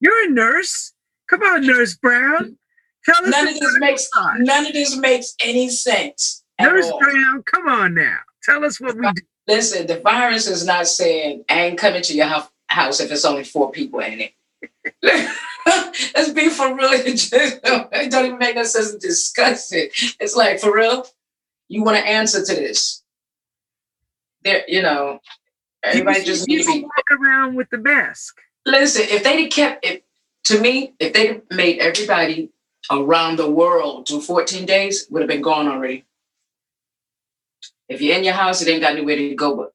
You're 0.00 0.26
a 0.26 0.30
nurse. 0.30 0.92
Come 1.28 1.42
on, 1.42 1.66
Nurse 1.66 1.96
Brown. 1.96 2.56
Tell 3.04 3.24
us 3.24 3.30
None 3.30 3.48
of 3.48 3.54
this 3.54 3.76
makes 3.78 4.08
none 4.38 4.66
of 4.66 4.72
this 4.72 4.96
makes 4.96 5.34
any 5.42 5.68
sense. 5.68 6.42
Nurse 6.60 6.86
all. 6.86 6.98
Brown, 6.98 7.42
come 7.44 7.68
on 7.68 7.94
now. 7.94 8.18
Tell 8.42 8.64
us 8.64 8.80
what 8.80 8.96
we 8.96 9.12
do. 9.12 9.22
Listen, 9.46 9.86
the 9.86 10.00
virus 10.00 10.46
is 10.46 10.64
not 10.64 10.86
saying 10.86 11.44
I 11.48 11.62
ain't 11.62 11.78
coming 11.78 12.02
to 12.02 12.14
your 12.14 12.26
house 12.68 13.00
if 13.00 13.10
it's 13.10 13.24
only 13.24 13.44
four 13.44 13.70
people 13.70 14.00
in 14.00 14.20
it. 14.20 14.32
Let's 15.02 16.30
be 16.32 16.48
for 16.48 16.74
real. 16.74 16.90
It, 16.92 17.16
just, 17.16 17.62
don't 17.62 18.26
even 18.26 18.38
make 18.38 18.56
no 18.56 18.64
sense 18.64 18.92
to 18.92 18.98
discuss 18.98 19.72
it. 19.72 19.92
It's 20.20 20.36
like 20.36 20.60
for 20.60 20.74
real, 20.74 21.06
you 21.68 21.82
want 21.82 21.96
to 21.96 22.06
answer 22.06 22.44
to 22.44 22.54
this. 22.54 23.02
There, 24.42 24.62
you 24.68 24.82
know, 24.82 25.20
everybody 25.82 26.20
You 26.20 26.24
just 26.26 26.44
to 26.44 26.46
be 26.46 26.82
walk 26.82 27.20
around 27.20 27.54
with 27.56 27.68
the 27.70 27.78
mask. 27.78 28.38
listen. 28.66 29.06
If 29.08 29.22
they'd 29.24 29.48
kept 29.48 29.84
it 29.84 30.04
to 30.44 30.60
me, 30.60 30.94
if 30.98 31.12
they'd 31.12 31.42
made 31.50 31.78
everybody 31.78 32.50
around 32.90 33.36
the 33.36 33.50
world 33.50 34.06
do 34.06 34.20
14 34.20 34.66
days, 34.66 35.06
would 35.10 35.22
have 35.22 35.28
been 35.28 35.42
gone 35.42 35.68
already. 35.68 36.04
If 37.88 38.00
you're 38.00 38.16
in 38.16 38.24
your 38.24 38.34
house, 38.34 38.62
it 38.62 38.68
ain't 38.68 38.82
got 38.82 38.94
nowhere 38.96 39.16
to 39.16 39.34
go 39.34 39.56
but 39.56 39.72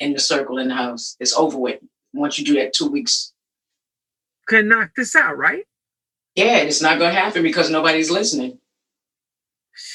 in 0.00 0.12
the 0.12 0.18
circle 0.18 0.58
in 0.58 0.68
the 0.68 0.74
house. 0.74 1.16
It's 1.20 1.34
over 1.34 1.58
with. 1.58 1.80
Once 2.14 2.38
you 2.38 2.44
do 2.44 2.54
that 2.54 2.72
two 2.72 2.88
weeks, 2.90 3.32
Can 4.48 4.68
knock 4.68 4.90
this 4.96 5.14
out, 5.14 5.36
right? 5.36 5.64
yeah, 6.38 6.58
it's 6.58 6.80
not 6.80 7.00
gonna 7.00 7.12
happen 7.12 7.42
because 7.42 7.68
nobody's 7.68 8.12
listening. 8.12 8.60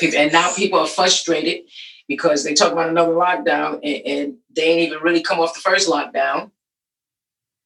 And 0.02 0.34
now 0.34 0.54
people 0.54 0.78
are 0.80 0.88
frustrated 0.88 1.70
because 2.10 2.44
they 2.44 2.54
talk 2.54 2.74
about 2.74 2.90
another 2.90 3.14
lockdown 3.14 3.76
and, 3.76 4.06
and 4.06 4.38
they 4.54 4.64
ain't 4.64 4.90
even 4.90 5.02
really 5.02 5.24
come 5.24 5.40
off 5.40 5.54
the 5.54 5.62
first 5.62 5.90
lockdown. 5.90 6.52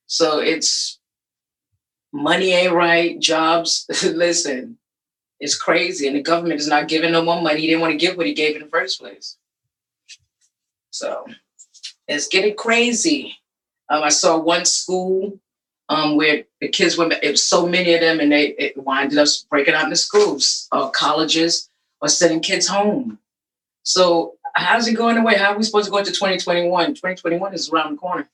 So 0.06 0.38
it's 0.38 1.00
money 2.12 2.52
ain't 2.52 2.72
right, 2.72 3.18
jobs. 3.18 3.84
listen, 4.04 4.78
it's 5.40 5.58
crazy. 5.58 6.06
And 6.06 6.14
the 6.14 6.22
government 6.22 6.60
is 6.60 6.68
not 6.68 6.86
giving 6.86 7.10
no 7.10 7.24
more 7.24 7.42
money. 7.42 7.60
He 7.60 7.66
didn't 7.66 7.80
want 7.80 7.92
to 7.92 7.98
give 7.98 8.16
what 8.16 8.26
he 8.26 8.32
gave 8.32 8.54
in 8.54 8.62
the 8.62 8.68
first 8.68 9.00
place. 9.00 9.36
So 10.90 11.26
it's 12.06 12.28
getting 12.28 12.54
crazy. 12.54 13.36
Um, 13.90 14.04
I 14.04 14.10
saw 14.10 14.38
one 14.38 14.64
school 14.64 15.40
um, 15.88 16.16
where 16.16 16.44
the 16.60 16.68
kids 16.68 16.96
were, 16.96 17.10
it 17.22 17.30
was 17.30 17.42
so 17.42 17.66
many 17.66 17.94
of 17.94 18.00
them, 18.00 18.20
and 18.20 18.30
they 18.30 18.48
it 18.58 18.76
winded 18.76 19.18
up 19.18 19.28
breaking 19.50 19.74
out 19.74 19.84
into 19.84 19.96
schools 19.96 20.68
or 20.72 20.90
colleges 20.90 21.70
or 22.00 22.08
sending 22.08 22.40
kids 22.40 22.68
home. 22.68 23.18
So 23.82 24.34
how's 24.54 24.86
it 24.86 24.94
going 24.94 25.16
away? 25.16 25.36
How 25.36 25.52
are 25.52 25.56
we 25.56 25.62
supposed 25.62 25.86
to 25.86 25.90
go 25.90 25.98
into 25.98 26.12
2021? 26.12 26.88
2021 26.88 27.54
is 27.54 27.70
around 27.70 27.92
the 27.92 27.98
corner. 27.98 28.28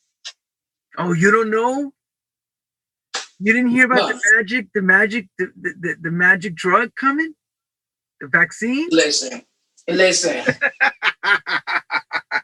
Oh, 0.98 1.12
you 1.12 1.30
don't 1.30 1.50
know? 1.50 1.92
You 3.40 3.52
didn't 3.52 3.70
hear 3.70 3.86
about 3.86 4.08
the 4.08 4.20
magic, 4.36 4.68
the 4.74 4.82
magic, 4.82 5.28
the, 5.38 5.52
the, 5.60 5.74
the, 5.80 5.96
the 6.02 6.10
magic 6.10 6.54
drug 6.54 6.94
coming? 6.94 7.34
The 8.20 8.28
vaccine? 8.28 8.88
Listen, 8.90 9.42
listen, 9.88 10.44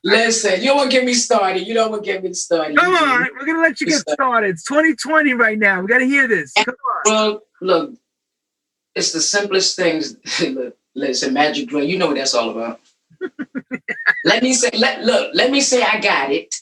listen. 0.05 0.61
You 0.61 0.69
don't 0.69 0.77
want 0.79 0.91
to 0.91 0.97
get 0.97 1.05
me 1.05 1.15
started. 1.15 1.67
You 1.67 1.75
don't 1.75 1.91
want 1.91 2.05
to 2.05 2.13
get 2.13 2.23
me 2.23 2.33
started. 2.33 2.77
Come 2.77 2.95
on, 2.95 3.29
we're 3.39 3.47
gonna 3.47 3.61
let 3.61 3.81
you 3.81 3.87
get 3.87 4.01
started. 4.09 4.51
It's 4.51 4.65
2020 4.65 5.35
right 5.35 5.59
now. 5.59 5.81
We 5.81 5.89
gotta 5.89 6.05
hear 6.05 6.29
this. 6.29 6.53
Come 6.55 6.75
on. 6.75 7.03
Well, 7.05 7.41
look, 7.61 7.95
it's 8.95 9.13
the 9.13 9.21
simplest 9.21 9.77
things. 9.77 10.17
look, 10.43 10.77
listen, 10.95 11.35
magic 11.35 11.69
drug. 11.69 11.85
You 11.85 11.99
know 11.99 12.09
what 12.09 12.17
that's 12.17 12.35
all 12.35 12.51
about. 12.51 12.81
let 14.25 14.43
me 14.43 14.55
say, 14.55 14.71
let 14.77 15.05
look, 15.05 15.31
let 15.35 15.51
me 15.51 15.61
say 15.61 15.83
I 15.83 16.01
got 16.01 16.33
it. 16.33 16.57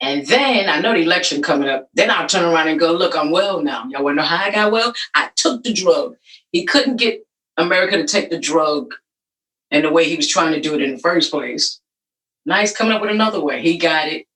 And 0.00 0.24
then 0.26 0.68
I 0.68 0.80
know 0.80 0.92
the 0.92 1.02
election 1.02 1.42
coming 1.42 1.68
up. 1.68 1.88
Then 1.94 2.08
I'll 2.08 2.28
turn 2.28 2.44
around 2.44 2.68
and 2.68 2.78
go, 2.78 2.92
look, 2.92 3.16
I'm 3.16 3.32
well 3.32 3.62
now. 3.62 3.84
Y'all 3.88 4.04
wanna 4.04 4.16
know 4.16 4.22
how 4.22 4.44
I 4.44 4.50
got 4.50 4.70
well? 4.70 4.92
I 5.14 5.30
took 5.34 5.64
the 5.64 5.72
drug. 5.72 6.16
He 6.52 6.64
couldn't 6.64 6.96
get 6.96 7.26
America 7.56 7.96
to 7.96 8.06
take 8.06 8.30
the 8.30 8.38
drug 8.38 8.94
in 9.70 9.82
the 9.82 9.90
way 9.90 10.08
he 10.08 10.16
was 10.16 10.28
trying 10.28 10.52
to 10.52 10.60
do 10.60 10.74
it 10.74 10.82
in 10.82 10.92
the 10.92 10.98
first 10.98 11.30
place. 11.30 11.80
Now 12.48 12.60
he's 12.60 12.74
coming 12.74 12.94
up 12.94 13.02
with 13.02 13.10
another 13.10 13.42
way. 13.42 13.60
He 13.60 13.76
got 13.76 14.08
it, 14.08 14.26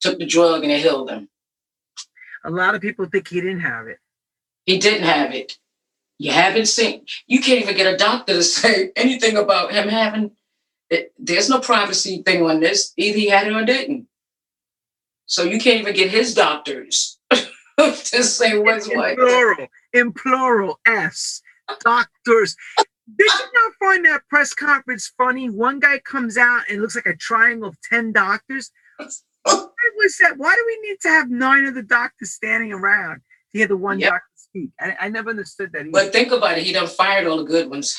took 0.00 0.18
the 0.18 0.26
drug, 0.26 0.64
and 0.64 0.72
it 0.72 0.80
healed 0.80 1.08
him. 1.08 1.28
A 2.44 2.50
lot 2.50 2.74
of 2.74 2.80
people 2.80 3.06
think 3.06 3.28
he 3.28 3.40
didn't 3.40 3.60
have 3.60 3.86
it. 3.86 3.98
He 4.66 4.78
didn't 4.78 5.06
have 5.06 5.32
it. 5.32 5.56
You 6.18 6.32
haven't 6.32 6.66
seen. 6.66 7.06
You 7.28 7.40
can't 7.40 7.62
even 7.62 7.76
get 7.76 7.94
a 7.94 7.96
doctor 7.96 8.34
to 8.34 8.42
say 8.60 8.90
anything 8.96 9.36
about 9.36 9.72
him 9.72 9.88
having. 9.88 10.32
It, 10.90 11.12
there's 11.16 11.48
no 11.48 11.60
privacy 11.60 12.22
thing 12.22 12.42
on 12.42 12.58
this. 12.58 12.92
Either 12.96 13.16
he 13.16 13.28
had 13.28 13.46
it 13.46 13.52
or 13.52 13.64
didn't. 13.64 14.08
So 15.26 15.44
you 15.44 15.60
can't 15.60 15.80
even 15.80 15.94
get 15.94 16.10
his 16.10 16.34
doctors 16.34 17.20
to 17.30 18.24
say 18.24 18.58
what's 18.58 18.88
in 18.88 18.98
what. 18.98 19.16
plural, 19.16 19.68
in 19.92 20.12
plural, 20.12 20.80
S. 20.88 21.40
Doctors. 21.84 22.56
Did 23.18 23.30
you 23.32 23.46
not 23.54 23.72
find 23.78 24.04
that 24.06 24.22
press 24.28 24.52
conference 24.54 25.12
funny? 25.16 25.48
One 25.50 25.80
guy 25.80 25.98
comes 25.98 26.36
out 26.36 26.62
and 26.68 26.80
looks 26.80 26.94
like 26.94 27.06
a 27.06 27.16
triangle 27.16 27.68
of 27.68 27.76
10 27.90 28.12
doctors. 28.12 28.70
Why 28.98 29.72
was 29.96 30.16
that? 30.18 30.34
Why 30.36 30.54
do 30.54 30.64
we 30.66 30.88
need 30.88 30.98
to 31.02 31.08
have 31.08 31.30
nine 31.30 31.64
of 31.64 31.74
the 31.74 31.82
doctors 31.82 32.32
standing 32.32 32.72
around 32.72 33.16
to 33.52 33.58
hear 33.58 33.66
the 33.66 33.76
one 33.76 33.98
Yep. 33.98 34.10
doctor 34.10 34.26
speak? 34.36 34.70
I, 34.80 34.96
I 35.00 35.08
never 35.08 35.30
understood 35.30 35.72
that. 35.72 35.80
either. 35.80 35.90
But 35.90 36.12
think 36.12 36.30
about 36.32 36.58
it. 36.58 36.64
He 36.64 36.72
done 36.72 36.86
fired 36.86 37.26
all 37.26 37.38
the 37.38 37.44
good 37.44 37.70
ones. 37.70 37.96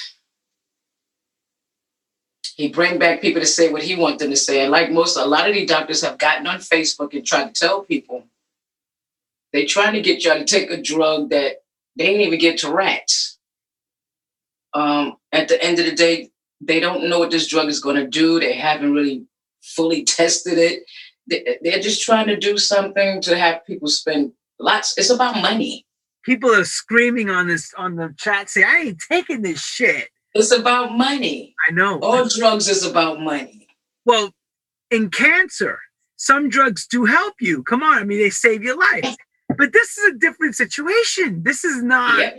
He 2.56 2.68
bring 2.68 3.00
back 3.00 3.22
people 3.22 3.42
to 3.42 3.48
say 3.48 3.72
what 3.72 3.82
he 3.82 3.96
want 3.96 4.20
them 4.20 4.30
to 4.30 4.36
say. 4.38 4.62
And 4.62 4.72
like 4.72 4.92
most, 4.92 5.18
a 5.18 5.26
lot 5.26 5.48
of 5.50 5.56
these 5.56 5.70
doctors 5.70 6.02
have 6.04 6.18
gotten 6.20 6.46
on 6.46 6.60
Facebook 6.60 7.14
and 7.14 7.26
tried 7.26 7.54
to 7.56 7.60
tell 7.60 7.84
people 7.84 8.26
they 9.52 9.66
trying 9.66 9.94
to 9.94 10.02
get 10.02 10.24
y'all 10.24 10.38
to 10.38 10.46
take 10.46 10.70
a 10.70 10.82
drug 10.82 11.30
that 11.32 11.64
they 11.96 12.06
ain't 12.08 12.22
even 12.22 12.40
get 12.40 12.60
to 12.60 12.72
rats. 12.72 13.40
Um, 14.74 15.16
at 15.32 15.48
the 15.48 15.62
end 15.64 15.80
of 15.80 15.86
the 15.86 15.92
day, 15.96 16.30
they 16.62 16.80
don't 16.80 17.10
know 17.10 17.20
what 17.20 17.32
this 17.32 17.48
drug 17.48 17.68
is 17.70 17.80
going 17.80 17.96
to 17.98 18.08
do. 18.08 18.40
They 18.40 18.54
haven't 18.54 18.94
really 18.94 19.26
fully 19.62 20.04
tested 20.18 20.58
it. 20.58 20.84
They- 21.28 21.58
They're 21.62 21.80
just 21.82 22.04
trying 22.04 22.28
to 22.28 22.38
do 22.38 22.58
something 22.58 23.22
to 23.22 23.38
have 23.38 23.66
people 23.66 23.88
spend 23.88 24.34
lots. 24.60 24.98
It's 24.98 25.10
about 25.10 25.42
money. 25.42 25.86
People 26.24 26.54
are 26.54 26.66
screaming 26.66 27.30
on 27.32 27.48
this 27.48 27.74
on 27.78 27.96
the 27.96 28.14
chat 28.18 28.50
saying, 28.50 28.68
I 28.70 28.78
ain't 28.80 29.00
taking 29.12 29.42
this 29.42 29.60
shit. 29.64 30.10
It's 30.36 30.52
about 30.52 30.96
money. 30.98 31.56
I 31.68 31.72
know. 31.74 32.00
All 32.00 32.28
drugs 32.28 32.68
is 32.70 32.86
about 32.86 33.20
money. 33.20 33.68
Well, 34.06 34.32
in 34.92 35.10
cancer, 35.10 35.80
some 36.18 36.48
drugs 36.48 36.86
do 36.88 37.06
help 37.06 37.34
you. 37.42 37.64
Come 37.64 37.82
on, 37.82 37.98
I 37.98 38.04
mean, 38.04 38.20
they 38.20 38.30
save 38.30 38.62
your 38.64 38.78
life. 38.78 39.16
But 39.58 39.74
this 39.74 39.98
is 39.98 40.14
a 40.14 40.18
different 40.18 40.56
situation. 40.56 41.42
This 41.44 41.66
is 41.66 41.82
not. 41.84 42.20
Yeah. 42.20 42.34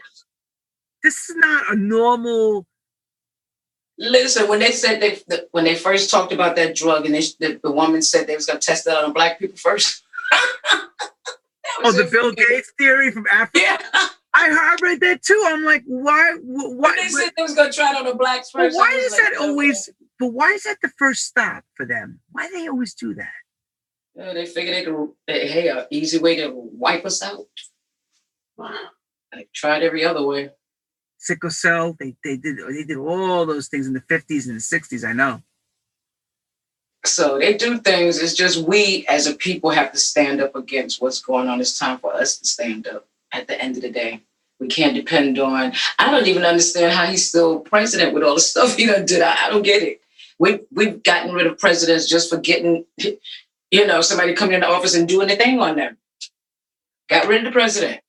This 1.03 1.29
is 1.29 1.37
not 1.37 1.73
a 1.73 1.77
normal. 1.77 2.67
Listen, 3.99 4.49
when 4.49 4.61
they 4.61 4.73
said 4.73 5.01
they 5.01 5.17
the, 5.29 5.49
when 5.53 5.65
they 5.65 5.75
first 5.75 6.11
talked 6.11 6.33
about 6.33 6.57
that 6.57 6.75
drug, 6.75 7.07
and 7.07 7.15
they, 7.15 7.23
the, 7.41 7.61
the 7.63 7.71
woman 7.71 8.03
said 8.03 8.27
they 8.27 8.37
was 8.37 8.47
gonna 8.47 8.59
test 8.59 8.87
it 8.87 8.95
on 8.95 9.13
black 9.13 9.39
people 9.39 9.57
first. 9.57 10.03
Oh, 11.85 11.91
the 11.91 12.05
Bill 12.05 12.33
Gates 12.33 12.73
theory 12.79 13.11
from 13.11 13.27
Africa. 13.31 13.61
Yeah, 13.61 14.09
I 14.35 14.49
heard 14.51 14.83
read 14.83 15.01
that 15.01 15.23
too. 15.23 15.43
I'm 15.47 15.65
like, 15.65 15.83
why? 15.87 16.33
wh- 16.37 16.71
when 16.71 16.79
Why? 16.79 16.99
they 17.01 17.09
said 17.09 17.33
they 17.37 17.43
was 17.43 17.55
gonna 17.55 17.73
try 17.73 17.93
it 17.93 17.97
on 17.97 18.05
the 18.05 18.15
blacks 18.15 18.51
first. 18.51 18.77
Why 18.77 18.93
is 18.93 19.13
like, 19.13 19.21
that 19.21 19.41
always? 19.41 19.89
But 20.19 20.29
why 20.29 20.53
is 20.53 20.65
that 20.65 20.79
the 20.83 20.91
first 20.97 21.25
stop 21.25 21.65
for 21.75 21.87
them? 21.87 22.21
Why 22.31 22.47
do 22.47 22.55
they 22.55 22.69
always 22.69 22.95
do 22.95 23.15
that? 23.15 23.33
Yeah, 24.15 24.33
they 24.33 24.47
figured 24.47 24.77
they 24.77 24.85
could. 24.85 25.09
They, 25.27 25.49
hey, 25.49 25.69
an 25.69 25.87
easy 25.91 26.19
way 26.19 26.37
to 26.37 26.53
wipe 26.55 27.05
us 27.05 27.23
out. 27.23 27.47
Wow. 28.57 28.77
They 29.33 29.49
tried 29.53 29.83
every 29.83 30.05
other 30.05 30.25
way. 30.25 30.51
Sickle 31.23 31.51
cell. 31.51 31.97
They 31.99 32.17
they 32.25 32.37
did 32.37 32.59
they 32.59 32.85
did 32.85 32.97
all 32.97 33.47
those 33.47 33.69
things 33.69 33.87
in 33.87 33.93
the 33.93 34.01
50s 34.01 34.47
and 34.47 34.57
the 34.57 34.61
60s. 34.61 35.09
I 35.09 35.13
know. 35.13 35.43
So 37.05 37.39
they 37.39 37.55
do 37.55 37.79
things. 37.79 38.21
It's 38.21 38.35
just 38.35 38.67
we 38.67 39.07
as 39.09 39.27
a 39.27 39.35
people 39.35 39.71
have 39.71 39.93
to 39.93 39.99
stand 39.99 40.41
up 40.41 40.55
against 40.55 41.01
what's 41.01 41.21
going 41.21 41.49
on. 41.49 41.61
It's 41.61 41.79
time 41.79 41.99
for 41.99 42.13
us 42.15 42.39
to 42.39 42.47
stand 42.47 42.87
up 42.87 43.07
at 43.33 43.49
the 43.49 43.61
end 43.61 43.77
of 43.77 43.83
the 43.83 43.91
day. 43.91 44.21
We 44.61 44.69
can't 44.69 44.95
depend 44.95 45.41
on, 45.41 45.73
I 45.99 46.11
don't 46.11 46.29
even 46.29 46.45
understand 46.45 46.93
how 46.93 47.07
he's 47.07 47.29
still 47.29 47.59
president 47.61 48.15
with 48.15 48.23
all 48.23 48.35
the 48.35 48.41
stuff 48.41 48.77
he 48.77 48.87
done 48.87 49.05
did. 49.05 49.21
I, 49.21 49.47
I 49.47 49.51
don't 49.51 49.63
get 49.63 49.83
it. 49.83 50.01
We, 50.39 50.61
we've 50.73 51.03
gotten 51.03 51.35
rid 51.35 51.49
of 51.49 51.59
presidents 51.59 52.09
just 52.09 52.31
for 52.31 52.37
getting, 52.37 52.85
you 53.73 53.87
know, 53.87 54.01
somebody 54.01 54.35
coming 54.35 54.55
into 54.55 54.69
office 54.69 54.95
and 54.95 55.09
doing 55.09 55.31
a 55.31 55.37
thing 55.37 55.59
on 55.59 55.77
them. 55.77 55.97
Got 57.09 57.27
rid 57.27 57.39
of 57.39 57.47
the 57.47 57.51
president. 57.51 58.01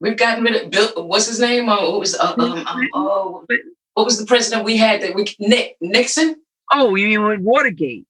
We've 0.00 0.16
gotten 0.16 0.44
rid 0.44 0.62
of 0.62 0.70
Bill, 0.70 1.06
what's 1.06 1.26
his 1.26 1.40
name? 1.40 1.68
Oh, 1.68 1.90
what 1.92 2.00
was, 2.00 2.14
uh, 2.14 2.34
um, 2.38 2.66
um, 2.66 2.88
oh, 2.94 3.44
what 3.94 4.04
was 4.04 4.18
the 4.18 4.26
president 4.26 4.64
we 4.64 4.76
had 4.76 5.00
that 5.02 5.14
we, 5.14 5.24
Nick, 5.38 5.76
Nixon? 5.80 6.36
Oh, 6.72 6.94
you 6.94 7.08
mean 7.08 7.24
with 7.24 7.40
Watergate? 7.40 8.04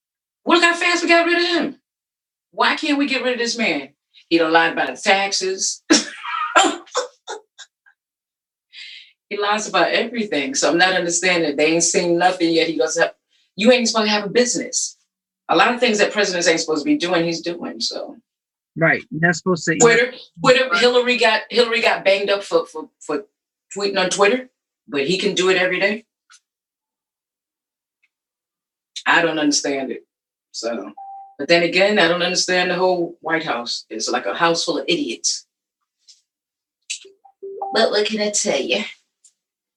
Look 0.45 0.63
how 0.63 0.75
fast 0.75 1.03
we 1.03 1.09
got 1.09 1.27
rid 1.27 1.39
of 1.39 1.47
him. 1.47 1.81
Why 2.51 2.77
can't 2.77 2.99
we 2.99 3.07
get 3.07 3.23
rid 3.23 3.35
of 3.35 3.39
this 3.39 3.57
man? 3.57 3.91
He 4.29 4.39
don't 4.39 4.53
lie 4.53 4.69
about 4.69 4.95
the 4.95 5.01
taxes. 5.01 5.85
he 9.29 9.39
lies 9.39 9.69
about 9.69 9.91
everything. 9.93 10.55
So 10.55 10.71
I'm 10.71 10.79
not 10.79 10.95
understanding. 10.95 11.57
They 11.57 11.73
ain't 11.75 11.85
seen 11.85 12.19
nothing 12.19 12.53
yet. 12.53 12.69
He 12.69 12.77
doesn't 12.77 13.03
have. 13.03 13.15
You 13.55 13.71
ain't 13.73 13.89
supposed 13.89 14.07
to 14.07 14.13
have 14.13 14.25
a 14.25 14.31
business. 14.31 14.97
A 15.49 15.57
lot 15.57 15.73
of 15.73 15.81
things 15.81 15.99
that 15.99 16.13
presidents 16.13 16.49
ain't 16.49 16.61
supposed 16.61 16.83
to 16.83 16.91
be 16.91 16.97
doing, 16.97 17.25
he's 17.25 17.41
doing. 17.41 17.81
So 17.81 18.17
Right. 18.77 19.03
You're 19.11 19.21
not 19.21 19.35
supposed 19.35 19.65
to. 19.65 19.79
Twitter, 19.79 20.13
Twitter, 20.41 20.69
Hillary 20.77 21.17
got 21.17 21.43
Hillary 21.51 21.81
got 21.81 22.05
banged 22.05 22.29
up 22.31 22.43
for 22.43 22.67
for 22.67 22.89
for 23.01 23.25
tweeting 23.77 23.99
on 23.99 24.11
Twitter, 24.11 24.51
but 24.87 25.07
he 25.07 25.17
can 25.19 25.35
do 25.35 25.49
it 25.49 25.57
every 25.57 25.81
day. 25.81 26.05
I 29.07 29.23
don't 29.23 29.39
understand 29.39 29.93
it. 29.93 30.05
So, 30.53 30.93
but 31.39 31.49
then 31.49 31.63
again, 31.63 31.99
I 31.99 32.09
don't 32.09 32.23
understand 32.23 32.71
the 32.71 32.75
whole 32.75 33.17
White 33.21 33.45
House. 33.45 33.87
It's 33.89 34.09
like 34.09 34.27
a 34.27 34.35
house 34.35 34.65
full 34.65 34.79
of 34.79 34.85
idiots. 34.89 35.47
But 37.73 37.91
what 37.91 38.07
can 38.07 38.21
I 38.21 38.31
tell 38.31 38.61
you? 38.61 38.85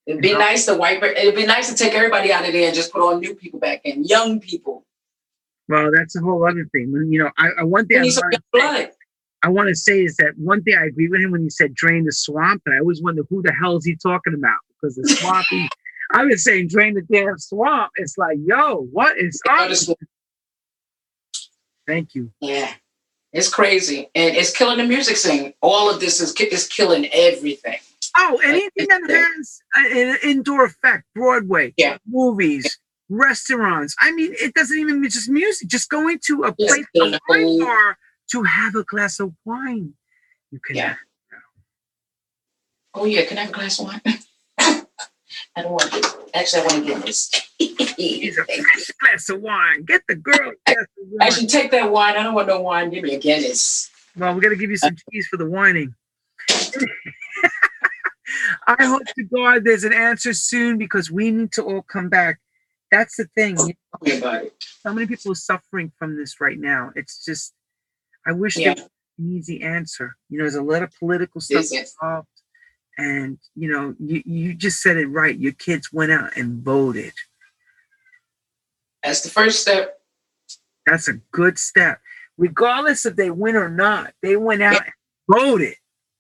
It'd 0.08 0.22
be 0.22 0.30
Yeah. 0.30 0.38
nice 0.38 0.66
to 0.66 0.76
wipe 0.76 1.04
it. 1.04 1.18
It'd 1.18 1.36
be 1.36 1.46
nice 1.46 1.70
to 1.70 1.76
take 1.76 1.94
everybody 1.94 2.34
out 2.34 2.46
of 2.46 2.54
there 2.54 2.66
and 2.68 2.76
just 2.76 2.92
put 2.92 3.02
all 3.02 3.18
new 3.20 3.36
people 3.36 3.60
back 3.60 3.82
in, 3.84 4.04
young 4.04 4.40
people. 4.40 4.86
Well, 5.70 5.92
that's 5.96 6.16
a 6.16 6.20
whole 6.20 6.46
other 6.46 6.68
thing. 6.74 6.92
When 6.92 7.12
you 7.14 7.24
know, 7.24 7.30
I, 7.38 7.50
I 7.60 7.64
one 7.64 7.86
thing 7.86 8.00
I 8.00 8.10
wanna. 8.54 8.90
I 9.42 9.48
want 9.48 9.70
to 9.70 9.76
say 9.76 10.04
is 10.04 10.18
that 10.18 10.34
one 10.38 10.64
thing 10.64 10.76
I 10.78 10.86
agree 10.86 11.08
with 11.08 11.22
him 11.22 11.32
when 11.32 11.44
he 11.44 11.50
said 11.50 11.74
drain 11.74 12.04
the 12.04 12.12
swamp, 12.12 12.64
and 12.66 12.76
I 12.76 12.80
always 12.80 13.02
wonder 13.02 13.22
who 13.30 13.42
the 13.42 13.54
hell 13.54 13.78
is 13.78 13.86
he 13.86 13.96
talking 13.96 14.34
about 14.34 14.58
because 14.74 14.96
the 14.96 15.08
swampy. 15.08 15.70
I 16.12 16.26
was 16.26 16.44
saying 16.44 16.70
drain 16.70 16.96
the 16.96 17.04
damn 17.04 17.38
swamp. 17.38 17.92
It's 17.98 18.18
like, 18.18 18.40
yo, 18.44 18.88
what 18.92 19.16
is 19.18 19.40
up? 19.48 19.70
Thank 21.88 22.16
you. 22.16 22.32
Yeah, 22.42 22.74
it's 23.32 23.48
crazy, 23.48 24.10
and 24.16 24.36
it's 24.36 24.56
killing 24.56 24.80
the 24.80 24.86
music 24.86 25.18
scene. 25.18 25.54
All 25.62 25.90
of 25.94 26.00
this 26.00 26.20
is 26.20 26.34
is 26.34 26.68
killing 26.68 27.08
everything. 27.14 27.78
Oh, 28.18 28.42
anything 28.44 28.88
that 28.88 29.02
has 29.38 29.62
an 29.76 30.18
indoor 30.24 30.66
effect, 30.66 31.04
Broadway, 31.14 31.74
Yeah. 31.78 31.98
movies, 32.08 32.80
restaurants. 33.10 33.96
I 34.00 34.12
mean, 34.12 34.34
it 34.40 34.54
doesn't 34.54 34.78
even 34.78 35.02
mean 35.02 35.10
just 35.10 35.30
music. 35.30 35.68
Just 35.68 35.90
going 35.90 36.20
to 36.26 36.44
a 36.46 36.56
Yes, 36.58 36.74
place, 36.74 36.86
a 37.14 37.20
wine 37.28 37.60
bar 37.60 37.98
to 38.32 38.44
have 38.44 38.76
a 38.76 38.84
glass 38.84 39.20
of 39.20 39.34
wine. 39.46 39.94
You 40.52 40.60
can 40.60 40.76
Yeah. 40.76 40.96
Oh 42.94 43.06
yeah, 43.06 43.26
can 43.26 43.38
I 43.38 43.42
have 43.42 43.50
a 43.52 43.54
glass 43.54 43.80
of 43.80 43.86
wine? 43.86 44.02
I 45.56 45.62
don't 45.62 45.72
want 45.72 45.92
to. 45.92 46.18
Actually, 46.34 46.62
I 46.62 46.66
want 46.66 46.86
to 46.86 46.94
get 46.94 47.06
this. 47.06 47.32
He's 47.60 48.38
a 48.38 48.46
glass 49.00 49.30
of 49.30 49.42
wine. 49.42 49.84
Get 49.84 50.02
the 50.08 50.16
girl. 50.16 50.36
a 50.36 50.74
glass 50.74 50.86
of 50.98 51.08
wine. 51.12 51.28
Actually, 51.28 51.48
take 51.48 51.72
that 51.72 51.92
wine. 51.92 52.16
I 52.18 52.24
don't 52.24 52.34
want 52.34 52.48
no 52.48 52.62
wine. 52.62 52.90
Give 52.90 53.04
me 53.04 53.16
a 53.16 53.20
Guinness. 53.20 53.90
Well, 54.16 54.34
we're 54.34 54.42
gonna 54.42 54.56
give 54.56 54.72
you 54.72 54.78
some 54.78 54.94
uh. 54.94 55.12
cheese 55.12 55.28
for 55.28 55.38
the 55.38 55.50
whining. 55.50 55.94
I 58.68 58.86
hope 58.86 59.04
to 59.06 59.24
God 59.24 59.64
there's 59.64 59.84
an 59.84 59.94
answer 59.94 60.34
soon 60.34 60.78
because 60.78 61.10
we 61.12 61.32
need 61.32 61.52
to 61.54 61.64
all 61.64 61.82
come 61.82 62.10
back. 62.10 62.40
That's 62.92 63.18
the 63.18 63.26
thing. 63.36 63.58
About 64.18 64.46
it. 64.46 64.54
So 64.82 64.94
many 64.94 65.08
people 65.08 65.32
are 65.32 65.36
suffering 65.36 65.92
from 65.98 66.16
this 66.18 66.42
right 66.42 66.58
now. 66.60 66.92
It's 66.96 67.24
just, 67.24 67.54
I 68.26 68.32
wish 68.32 68.58
Yeah. 68.58 68.74
there 68.74 68.84
was 68.84 68.90
an 69.20 69.32
easy 69.38 69.62
answer. 69.62 70.16
You 70.30 70.40
know, 70.40 70.44
there's 70.46 70.56
a 70.56 70.64
lot 70.64 70.84
of 70.84 70.92
political 70.98 71.40
stuff 71.42 71.64
Is 71.66 71.72
it? 71.72 71.90
involved, 72.02 72.28
and 72.98 73.38
you 73.56 73.72
know, 73.72 73.96
you 74.00 74.24
you 74.26 74.54
just 74.56 74.82
said 74.82 74.98
it 74.98 75.08
right. 75.08 75.38
Your 75.38 75.54
kids 75.54 75.92
went 75.94 76.12
out 76.12 76.36
and 76.36 76.64
voted. 76.64 77.14
That's 79.04 79.22
the 79.22 79.30
first 79.30 79.62
step. 79.62 80.00
That's 80.86 81.08
a 81.08 81.14
good 81.32 81.60
step, 81.60 82.00
regardless 82.38 83.06
if 83.06 83.16
they 83.16 83.30
win 83.30 83.56
or 83.56 83.70
not. 83.70 84.14
They 84.22 84.36
went 84.36 84.64
out 84.64 84.82
and 84.84 84.94
voted. 85.30 85.76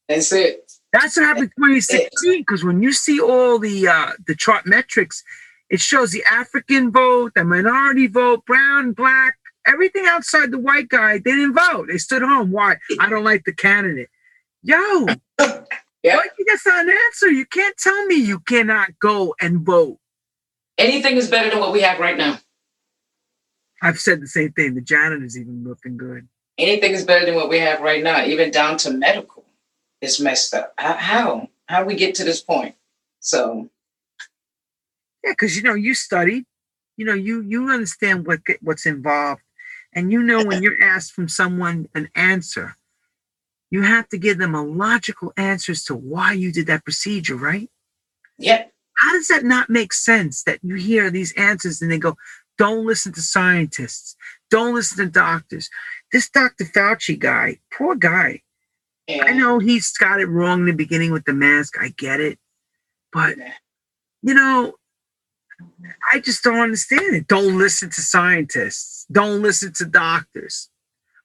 That's 0.07 0.31
it. 0.31 0.71
That's 0.93 1.17
what 1.17 1.25
happened 1.25 1.51
in 1.57 1.63
2016. 1.63 2.41
Because 2.41 2.63
when 2.63 2.81
you 2.81 2.91
see 2.93 3.19
all 3.19 3.59
the 3.59 3.87
uh, 3.87 4.11
the 4.25 4.35
chart 4.35 4.65
metrics, 4.65 5.23
it 5.69 5.79
shows 5.79 6.11
the 6.11 6.23
African 6.29 6.91
vote, 6.91 7.33
the 7.35 7.43
minority 7.43 8.07
vote, 8.07 8.45
brown, 8.45 8.93
black, 8.93 9.35
everything 9.67 10.05
outside 10.07 10.51
the 10.51 10.57
white 10.59 10.89
guy. 10.89 11.13
They 11.19 11.31
didn't 11.31 11.53
vote. 11.53 11.87
They 11.89 11.97
stood 11.97 12.21
home. 12.21 12.51
Why? 12.51 12.77
I 12.99 13.09
don't 13.09 13.23
like 13.23 13.43
the 13.45 13.53
candidate. 13.53 14.09
Yo, 14.63 15.05
Yeah. 16.03 16.15
what? 16.15 16.29
that's 16.47 16.65
not 16.65 16.85
an 16.87 16.95
answer. 17.07 17.29
You 17.29 17.45
can't 17.45 17.75
tell 17.77 18.05
me 18.05 18.15
you 18.15 18.39
cannot 18.39 18.97
go 18.99 19.35
and 19.41 19.59
vote. 19.65 19.97
Anything 20.77 21.17
is 21.17 21.29
better 21.29 21.49
than 21.49 21.59
what 21.59 21.73
we 21.73 21.81
have 21.81 21.99
right 21.99 22.17
now. 22.17 22.39
I've 23.81 23.99
said 23.99 24.21
the 24.21 24.27
same 24.27 24.51
thing. 24.53 24.75
The 24.75 24.81
janitor's 24.81 25.37
even 25.37 25.63
looking 25.65 25.97
good. 25.97 26.27
anything 26.57 26.91
is 26.93 27.05
better 27.05 27.25
than 27.25 27.35
what 27.35 27.49
we 27.49 27.59
have 27.59 27.81
right 27.81 28.03
now, 28.03 28.23
even 28.25 28.51
down 28.51 28.77
to 28.77 28.91
medical. 28.91 29.45
It's 30.01 30.19
messed 30.19 30.53
up. 30.53 30.73
How 30.77 30.93
how, 30.93 31.49
how 31.67 31.83
we 31.83 31.95
get 31.95 32.15
to 32.15 32.23
this 32.23 32.41
point? 32.41 32.75
So 33.19 33.69
Yeah, 35.23 35.31
because 35.31 35.57
you 35.57 35.63
know 35.63 35.73
you 35.75 35.93
studied, 35.93 36.45
you 36.97 37.05
know 37.05 37.13
you 37.13 37.41
you 37.41 37.69
understand 37.69 38.25
what 38.27 38.39
what's 38.61 38.85
involved, 38.85 39.41
and 39.93 40.11
you 40.11 40.23
know 40.23 40.43
when 40.43 40.63
you're 40.63 40.81
asked 40.83 41.11
from 41.13 41.27
someone 41.27 41.89
an 41.95 42.09
answer, 42.15 42.77
you 43.71 43.81
have 43.83 44.07
to 44.09 44.17
give 44.17 44.37
them 44.37 44.55
a 44.55 44.63
logical 44.63 45.33
answer 45.37 45.73
as 45.73 45.83
to 45.85 45.95
why 45.95 46.33
you 46.33 46.51
did 46.51 46.67
that 46.67 46.83
procedure, 46.85 47.35
right? 47.35 47.69
yeah, 48.37 48.65
How 48.97 49.13
does 49.13 49.27
that 49.27 49.43
not 49.43 49.69
make 49.69 49.93
sense 49.93 50.43
that 50.43 50.59
you 50.63 50.75
hear 50.75 51.09
these 51.11 51.33
answers 51.33 51.81
and 51.81 51.91
they 51.91 51.97
go, 51.99 52.17
"Don't 52.57 52.85
listen 52.85 53.11
to 53.13 53.21
scientists, 53.21 54.15
don't 54.49 54.73
listen 54.73 54.97
to 55.05 55.11
doctors." 55.11 55.69
This 56.11 56.29
Dr. 56.29 56.65
Fauci 56.65 57.19
guy, 57.19 57.59
poor 57.73 57.95
guy. 57.95 58.41
Yeah. 59.07 59.23
I 59.25 59.33
know 59.33 59.59
he's 59.59 59.91
got 59.97 60.21
it 60.21 60.27
wrong 60.27 60.61
in 60.61 60.65
the 60.67 60.73
beginning 60.73 61.11
with 61.11 61.25
the 61.25 61.33
mask. 61.33 61.75
I 61.79 61.89
get 61.89 62.19
it, 62.21 62.39
but 63.11 63.35
you 64.21 64.33
know, 64.33 64.75
I 66.11 66.19
just 66.19 66.44
don't 66.44 66.60
understand 66.60 67.15
it. 67.15 67.27
Don't 67.27 67.57
listen 67.57 67.90
to 67.90 68.02
scientists. 68.02 69.06
Don't 69.11 69.41
listen 69.41 69.73
to 69.73 69.86
doctors. 69.86 70.69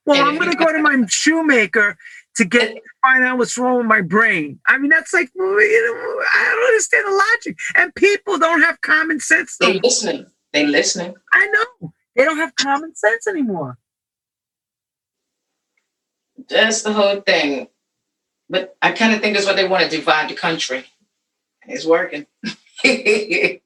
Well, 0.06 0.22
I'm 0.26 0.36
going 0.36 0.50
to 0.50 0.56
go 0.56 0.72
to 0.72 0.80
my 0.80 1.02
shoemaker 1.08 1.96
to 2.36 2.44
get 2.44 2.76
find 3.02 3.24
out 3.24 3.38
what's 3.38 3.56
wrong 3.56 3.78
with 3.78 3.86
my 3.86 4.00
brain. 4.00 4.60
I 4.66 4.78
mean, 4.78 4.90
that's 4.90 5.14
like 5.14 5.30
well, 5.34 5.60
you 5.60 5.94
know, 5.94 6.22
I 6.34 6.54
don't 6.54 6.66
understand 6.66 7.06
the 7.06 7.24
logic. 7.32 7.58
And 7.76 7.94
people 7.94 8.38
don't 8.38 8.62
have 8.62 8.80
common 8.80 9.20
sense. 9.20 9.56
They 9.58 9.78
listening. 9.80 10.26
They 10.52 10.66
listening. 10.66 11.14
I 11.32 11.46
know 11.46 11.92
they 12.14 12.24
don't 12.24 12.38
have 12.38 12.54
common 12.56 12.94
sense 12.94 13.26
anymore. 13.26 13.78
That's 16.48 16.82
the 16.82 16.92
whole 16.92 17.20
thing. 17.20 17.68
But 18.50 18.76
I 18.82 18.92
kind 18.92 19.14
of 19.14 19.20
think 19.20 19.34
that's 19.34 19.46
what 19.46 19.56
they 19.56 19.66
want 19.66 19.84
to 19.84 19.96
divide 19.96 20.28
the 20.28 20.34
country. 20.34 20.84
It's 21.66 21.86
working. 21.86 22.26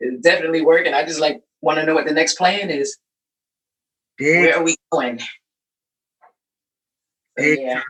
it's 0.00 0.22
definitely 0.22 0.62
working. 0.62 0.94
I 0.94 1.04
just 1.04 1.20
like 1.20 1.40
want 1.60 1.78
to 1.78 1.86
know 1.86 1.94
what 1.94 2.06
the 2.06 2.12
next 2.12 2.36
plan 2.36 2.70
is. 2.70 2.96
Big, 4.18 4.40
Where 4.46 4.56
are 4.56 4.64
we 4.64 4.76
going? 4.92 5.20
Yeah. 7.38 7.82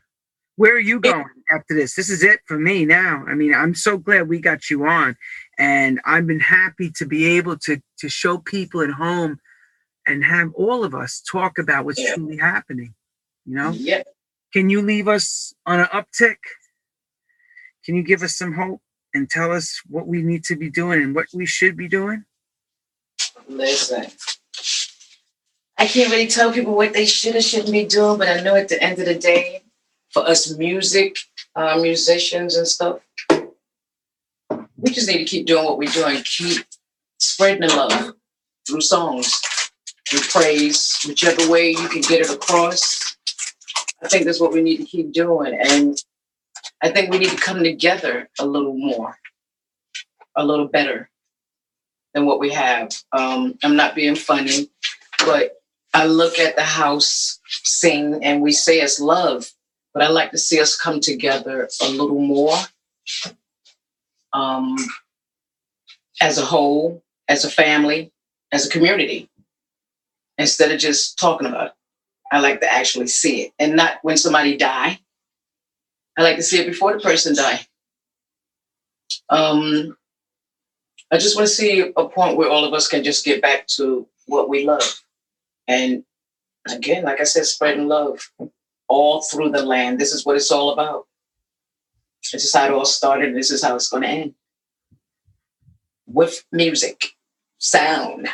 Where 0.56 0.74
are 0.74 0.80
you 0.80 1.00
going 1.00 1.24
after 1.50 1.74
this? 1.74 1.94
This 1.94 2.08
is 2.08 2.22
it 2.22 2.40
for 2.46 2.58
me 2.58 2.86
now. 2.86 3.24
I 3.28 3.34
mean, 3.34 3.54
I'm 3.54 3.74
so 3.74 3.98
glad 3.98 4.28
we 4.28 4.40
got 4.40 4.70
you 4.70 4.86
on, 4.86 5.16
and 5.58 6.00
I've 6.04 6.26
been 6.26 6.40
happy 6.40 6.90
to 6.96 7.06
be 7.06 7.26
able 7.36 7.58
to 7.58 7.80
to 7.98 8.08
show 8.08 8.38
people 8.38 8.80
at 8.80 8.90
home 8.90 9.38
and 10.06 10.24
have 10.24 10.52
all 10.54 10.82
of 10.84 10.94
us 10.94 11.20
talk 11.20 11.58
about 11.58 11.84
what's 11.84 12.00
Yeah. 12.00 12.14
truly 12.14 12.38
happening. 12.38 12.94
You 13.44 13.54
know, 13.56 13.70
Yep. 13.72 14.06
can 14.52 14.70
you 14.70 14.80
leave 14.80 15.08
us 15.08 15.52
on 15.66 15.80
an 15.80 15.86
uptick? 15.86 16.38
Can 17.84 17.94
you 17.94 18.02
give 18.02 18.22
us 18.22 18.36
some 18.36 18.54
hope 18.54 18.80
and 19.16 19.28
tell 19.28 19.50
us 19.52 19.80
what 19.88 20.06
we 20.06 20.22
need 20.22 20.44
to 20.44 20.56
be 20.56 20.70
doing 20.70 21.02
and 21.02 21.14
what 21.14 21.26
we 21.34 21.46
should 21.46 21.76
be 21.76 21.88
doing? 21.88 22.24
Listen. 23.48 24.06
I 25.78 25.86
can't 25.86 26.10
really 26.10 26.26
tell 26.26 26.52
people 26.52 26.74
what 26.74 26.92
they 26.92 27.06
should 27.06 27.36
or 27.36 27.42
shouldn't 27.42 27.72
be 27.72 27.84
doing, 27.84 28.18
but 28.18 28.28
I 28.28 28.40
know 28.40 28.54
at 28.54 28.68
the 28.68 28.82
end 28.82 28.98
of 28.98 29.06
the 29.06 29.14
day, 29.14 29.62
for 30.10 30.26
us 30.26 30.56
music, 30.56 31.18
uh, 31.54 31.78
musicians 31.80 32.56
and 32.56 32.66
stuff, 32.66 33.00
we 34.76 34.90
just 34.90 35.08
need 35.08 35.18
to 35.18 35.24
keep 35.24 35.46
doing 35.46 35.64
what 35.64 35.78
we're 35.78 35.90
doing. 35.90 36.22
Keep 36.24 36.64
spreading 37.18 37.68
the 37.68 37.74
love 37.74 38.14
through 38.66 38.80
songs, 38.80 39.32
through 40.08 40.20
praise, 40.20 40.98
whichever 41.06 41.50
way 41.50 41.70
you 41.70 41.88
can 41.88 42.00
get 42.00 42.20
it 42.20 42.30
across. 42.30 43.16
I 44.02 44.08
think 44.08 44.24
that's 44.24 44.40
what 44.40 44.52
we 44.52 44.62
need 44.62 44.78
to 44.78 44.84
keep 44.84 45.12
doing. 45.12 45.58
And 45.58 46.02
I 46.82 46.90
think 46.90 47.10
we 47.10 47.18
need 47.18 47.30
to 47.30 47.36
come 47.36 47.62
together 47.62 48.28
a 48.38 48.46
little 48.46 48.76
more, 48.76 49.16
a 50.36 50.44
little 50.44 50.68
better 50.68 51.10
than 52.14 52.26
what 52.26 52.40
we 52.40 52.50
have. 52.50 52.92
Um, 53.12 53.58
I'm 53.62 53.76
not 53.76 53.94
being 53.94 54.16
funny, 54.16 54.70
but 55.24 55.60
I 55.94 56.06
look 56.06 56.38
at 56.38 56.56
the 56.56 56.62
house 56.62 57.40
scene 57.46 58.20
and 58.22 58.42
we 58.42 58.52
say 58.52 58.80
it's 58.80 59.00
love, 59.00 59.50
but 59.94 60.02
I 60.02 60.08
like 60.08 60.30
to 60.32 60.38
see 60.38 60.60
us 60.60 60.76
come 60.76 61.00
together 61.00 61.68
a 61.82 61.88
little 61.88 62.20
more 62.20 62.56
um, 64.32 64.76
as 66.20 66.38
a 66.38 66.44
whole, 66.44 67.02
as 67.28 67.44
a 67.44 67.50
family, 67.50 68.12
as 68.52 68.66
a 68.66 68.70
community, 68.70 69.30
instead 70.38 70.70
of 70.70 70.78
just 70.78 71.18
talking 71.18 71.46
about 71.46 71.68
it. 71.68 71.72
I 72.30 72.40
like 72.40 72.60
to 72.60 72.72
actually 72.72 73.06
see 73.06 73.42
it 73.42 73.52
and 73.58 73.76
not 73.76 73.98
when 74.02 74.16
somebody 74.16 74.56
die. 74.56 75.00
I 76.16 76.22
like 76.22 76.36
to 76.36 76.42
see 76.42 76.60
it 76.60 76.66
before 76.66 76.92
the 76.92 77.00
person 77.00 77.34
die. 77.34 77.66
Um, 79.28 79.96
I 81.12 81.18
just 81.18 81.36
want 81.36 81.48
to 81.48 81.54
see 81.54 81.92
a 81.96 82.08
point 82.08 82.36
where 82.36 82.50
all 82.50 82.64
of 82.64 82.74
us 82.74 82.88
can 82.88 83.04
just 83.04 83.24
get 83.24 83.42
back 83.42 83.66
to 83.68 84.06
what 84.26 84.48
we 84.48 84.64
love. 84.64 85.02
And 85.68 86.04
again, 86.68 87.04
like 87.04 87.20
I 87.20 87.24
said, 87.24 87.46
spreading 87.46 87.88
love 87.88 88.20
all 88.88 89.22
through 89.22 89.50
the 89.50 89.64
land. 89.64 89.98
This 89.98 90.12
is 90.12 90.26
what 90.26 90.36
it's 90.36 90.50
all 90.50 90.72
about. 90.72 91.06
This 92.32 92.44
is 92.44 92.54
how 92.54 92.66
it 92.66 92.72
all 92.72 92.84
started. 92.84 93.34
This 93.36 93.50
is 93.50 93.62
how 93.62 93.76
it's 93.76 93.88
going 93.88 94.02
to 94.02 94.08
end. 94.08 94.34
With 96.06 96.44
music, 96.52 97.12
sound. 97.58 98.28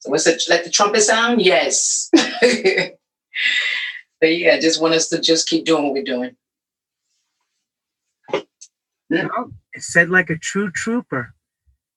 So 0.00 0.10
what's 0.10 0.26
it? 0.26 0.42
Let 0.48 0.64
the 0.64 0.70
trumpet 0.70 1.02
sound? 1.02 1.42
Yes. 1.42 2.10
but 4.20 4.36
yeah, 4.36 4.54
I 4.54 4.60
just 4.60 4.80
want 4.80 4.94
us 4.94 5.08
to 5.08 5.20
just 5.20 5.48
keep 5.48 5.64
doing 5.64 5.84
what 5.84 5.92
we're 5.92 6.04
doing. 6.04 6.36
No, 9.08 9.52
it 9.72 9.82
said 9.82 10.10
like 10.10 10.30
a 10.30 10.36
true 10.36 10.70
trooper. 10.70 11.34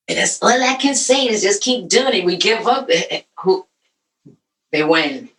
And 0.08 0.18
that's 0.18 0.42
all 0.42 0.50
I 0.50 0.76
can 0.76 0.96
say 0.96 1.28
is 1.28 1.42
just 1.42 1.62
keep 1.62 1.88
doing 1.88 2.14
it. 2.14 2.26
We 2.26 2.38
give 2.38 2.68
up, 2.68 2.90
who 3.40 3.68
they 4.72 4.84
win. 4.84 5.30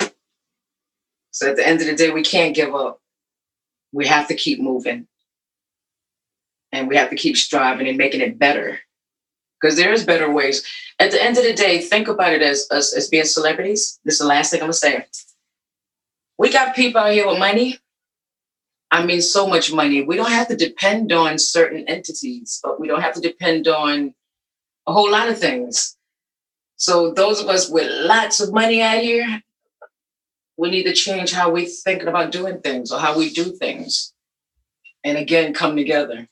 So 1.33 1.51
at 1.51 1.57
the 1.57 1.67
end 1.67 1.81
of 1.81 1.87
the 1.87 1.95
day, 1.95 2.11
we 2.11 2.23
can't 2.23 2.55
give 2.55 2.75
up. 2.75 3.01
We 3.93 4.07
have 4.07 4.29
to 4.29 4.35
keep 4.35 4.61
moving. 4.61 5.07
And 6.73 6.89
we 6.89 6.97
have 6.97 7.11
to 7.11 7.17
keep 7.17 7.37
striving 7.37 7.89
and 7.89 7.99
making 7.99 8.21
it 8.21 8.39
better. 8.39 8.79
Because 9.61 9.77
there 9.77 9.93
is 9.93 10.05
better 10.05 10.31
ways. 10.31 10.65
At 10.99 11.11
the 11.11 11.23
end 11.23 11.37
of 11.37 11.45
the 11.45 11.53
day, 11.53 11.81
think 11.81 12.09
about 12.09 12.33
it 12.33 12.43
as 12.43 12.67
us 12.71 12.95
as 12.95 13.09
being 13.09 13.25
celebrities. 13.25 13.99
This 14.05 14.15
is 14.15 14.21
the 14.21 14.27
last 14.27 14.51
thing 14.51 14.61
I'm 14.61 14.67
gonna 14.67 14.73
say. 14.73 15.05
We 16.41 16.51
got 16.51 16.75
people 16.75 17.03
out 17.03 17.13
here 17.13 17.29
with 17.29 17.39
money. 17.39 17.79
I 18.91 19.05
mean, 19.05 19.21
so 19.21 19.47
much 19.47 19.75
money. 19.75 20.01
We 20.01 20.17
don't 20.17 20.31
have 20.31 20.49
to 20.49 20.57
depend 20.57 21.13
on 21.13 21.39
certain 21.39 21.87
entities, 21.87 22.61
but 22.65 22.81
we 22.81 22.89
don't 22.89 23.03
have 23.03 23.13
to 23.17 23.21
depend 23.21 23.69
on 23.69 24.15
a 24.87 24.93
whole 24.95 25.13
lot 25.13 25.29
of 25.29 25.39
things. 25.39 25.99
So 26.77 27.13
those 27.13 27.43
of 27.43 27.51
us 27.51 27.69
with 27.69 27.91
lots 28.07 28.41
of 28.41 28.55
money 28.55 28.81
out 28.81 29.03
here, 29.03 29.43
we 30.57 30.71
need 30.71 30.85
to 30.85 30.95
change 30.95 31.31
how 31.31 31.51
we're 31.51 31.67
thinking 31.67 32.09
about 32.09 32.33
doing 32.33 32.63
things 32.63 32.91
or 32.91 32.99
how 32.99 33.19
we 33.19 33.29
do 33.35 33.53
things. 33.53 34.15
And 35.05 35.19
again, 35.19 35.53
come 35.53 35.77
together. 35.77 36.27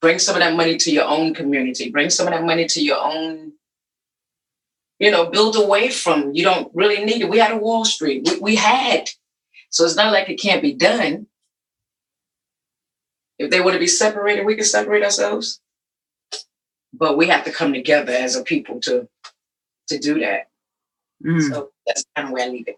Bring 0.00 0.18
some 0.18 0.34
of 0.34 0.40
that 0.40 0.56
money 0.56 0.78
to 0.78 0.90
your 0.90 1.04
own 1.04 1.34
community. 1.34 1.90
Bring 1.90 2.08
some 2.08 2.26
of 2.26 2.32
that 2.32 2.44
money 2.44 2.64
to 2.68 2.82
your 2.82 2.96
own, 2.98 3.52
you 5.00 5.10
know, 5.10 5.28
build 5.28 5.56
away 5.56 5.90
from. 5.90 6.32
You 6.34 6.44
don't 6.44 6.70
really 6.74 7.04
need 7.04 7.22
it. 7.22 7.28
We 7.28 7.38
had 7.38 7.50
a 7.50 7.56
Wall 7.56 7.84
Street. 7.84 8.28
We, 8.28 8.38
we 8.38 8.56
had. 8.56 9.08
So 9.70 9.84
it's 9.84 9.96
not 9.96 10.12
like 10.12 10.28
it 10.28 10.40
can't 10.40 10.62
be 10.62 10.74
done. 10.74 11.26
If 13.38 13.50
they 13.50 13.60
want 13.60 13.72
to 13.72 13.80
be 13.80 13.88
separated, 13.88 14.46
we 14.46 14.54
can 14.54 14.64
separate 14.64 15.02
ourselves 15.02 15.60
but 16.92 17.16
we 17.16 17.26
have 17.28 17.44
to 17.44 17.52
come 17.52 17.72
together 17.72 18.12
as 18.12 18.36
a 18.36 18.42
people 18.42 18.80
to 18.80 19.08
to 19.88 19.98
do 19.98 20.20
that. 20.20 20.48
Mm. 21.24 21.50
So 21.50 21.70
that's 21.86 22.04
kind 22.14 22.28
of 22.28 22.32
where 22.32 22.46
I 22.46 22.48
leave 22.48 22.68
it. 22.68 22.76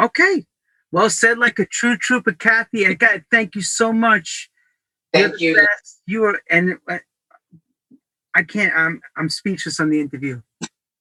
Okay. 0.00 0.46
Well 0.92 1.10
said, 1.10 1.38
like 1.38 1.58
a 1.58 1.66
true 1.66 1.96
trooper, 1.96 2.32
Kathy. 2.32 2.86
I 2.86 2.94
got 2.94 3.20
thank 3.30 3.54
you 3.54 3.62
so 3.62 3.92
much. 3.92 4.50
You're 5.14 5.28
Thank 5.28 5.40
you. 5.40 5.66
You 6.06 6.24
are, 6.24 6.40
and 6.50 6.78
uh, 6.88 6.98
I 8.34 8.42
can't. 8.42 8.72
I'm 8.74 9.00
I'm 9.16 9.28
speechless 9.28 9.78
on 9.80 9.90
the 9.90 10.00
interview. 10.00 10.42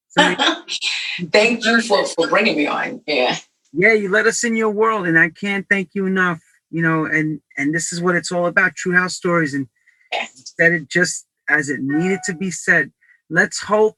So, 0.09 0.35
Thank 1.31 1.65
you 1.65 1.81
for 1.81 2.05
for 2.17 2.27
bringing 2.27 2.57
me 2.57 2.67
on. 2.67 3.01
Yeah. 3.07 3.37
yeah, 3.73 3.93
you 3.93 4.09
let 4.09 4.25
us 4.27 4.43
in 4.43 4.55
your 4.55 4.69
world, 4.71 5.07
and 5.07 5.19
I 5.19 5.29
can't 5.29 5.65
thank 5.69 5.91
you 5.93 6.05
enough. 6.05 6.41
You 6.71 6.81
know, 6.81 7.05
and 7.05 7.41
and 7.57 7.73
this 7.73 7.91
is 7.93 8.01
what 8.01 8.15
it's 8.15 8.31
all 8.31 8.47
about: 8.47 8.75
true 8.75 8.93
house 8.93 9.15
stories, 9.15 9.53
and 9.53 9.67
Yeah. 10.13 10.27
said 10.33 10.73
it 10.73 10.89
just 10.89 11.27
as 11.49 11.69
it 11.69 11.81
needed 11.81 12.19
to 12.25 12.33
be 12.33 12.51
said. 12.51 12.91
Let's 13.29 13.59
hope, 13.61 13.97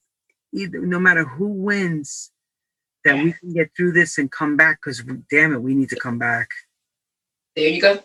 either 0.54 0.80
no 0.82 1.00
matter 1.00 1.24
who 1.26 1.48
wins, 1.48 2.32
that 3.06 3.16
we 3.24 3.34
can 3.34 3.54
get 3.54 3.72
through 3.78 3.94
this 3.94 4.18
and 4.18 4.32
come 4.32 4.58
back. 4.58 4.80
Because 4.82 5.04
damn 5.30 5.54
it, 5.54 5.62
we 5.62 5.74
need 5.76 5.90
to 5.90 5.96
come 6.00 6.20
back. 6.20 6.50
There 7.56 7.68
you 7.68 7.82
go. 7.82 8.00